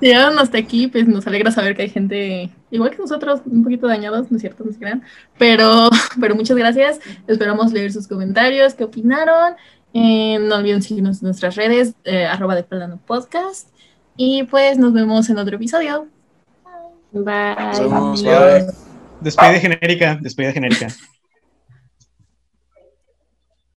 Llegaron 0.00 0.38
hasta 0.38 0.58
aquí, 0.58 0.86
pues 0.86 1.08
nos 1.08 1.26
alegra 1.26 1.50
saber 1.50 1.74
que 1.74 1.82
hay 1.82 1.90
gente 1.90 2.50
igual 2.70 2.90
que 2.90 2.98
nosotros, 2.98 3.40
un 3.46 3.64
poquito 3.64 3.88
dañados, 3.88 4.30
¿no 4.30 4.36
es 4.36 4.42
cierto? 4.42 4.62
No 4.64 4.72
se 4.72 4.78
crean. 4.78 5.02
Pero, 5.38 5.90
pero 6.20 6.36
muchas 6.36 6.56
gracias. 6.56 7.00
Esperamos 7.26 7.72
leer 7.72 7.92
sus 7.92 8.06
comentarios, 8.06 8.74
qué 8.74 8.84
opinaron. 8.84 9.54
Eh, 9.94 10.38
no 10.40 10.56
olviden 10.56 10.82
seguirnos 10.82 11.22
en 11.22 11.26
nuestras 11.26 11.56
redes, 11.56 11.94
eh, 12.04 12.24
arroba 12.26 12.54
de 12.54 12.64
plano 12.64 13.00
podcast. 13.06 13.68
Y 14.16 14.44
pues 14.44 14.78
nos 14.78 14.92
vemos 14.92 15.28
en 15.30 15.38
otro 15.38 15.56
episodio. 15.56 16.08
Bye. 17.12 17.22
Bye. 17.22 18.66
Despedida 19.20 19.60
genérica, 19.60 20.18
despedida 20.20 20.52
genérica. 20.52 20.88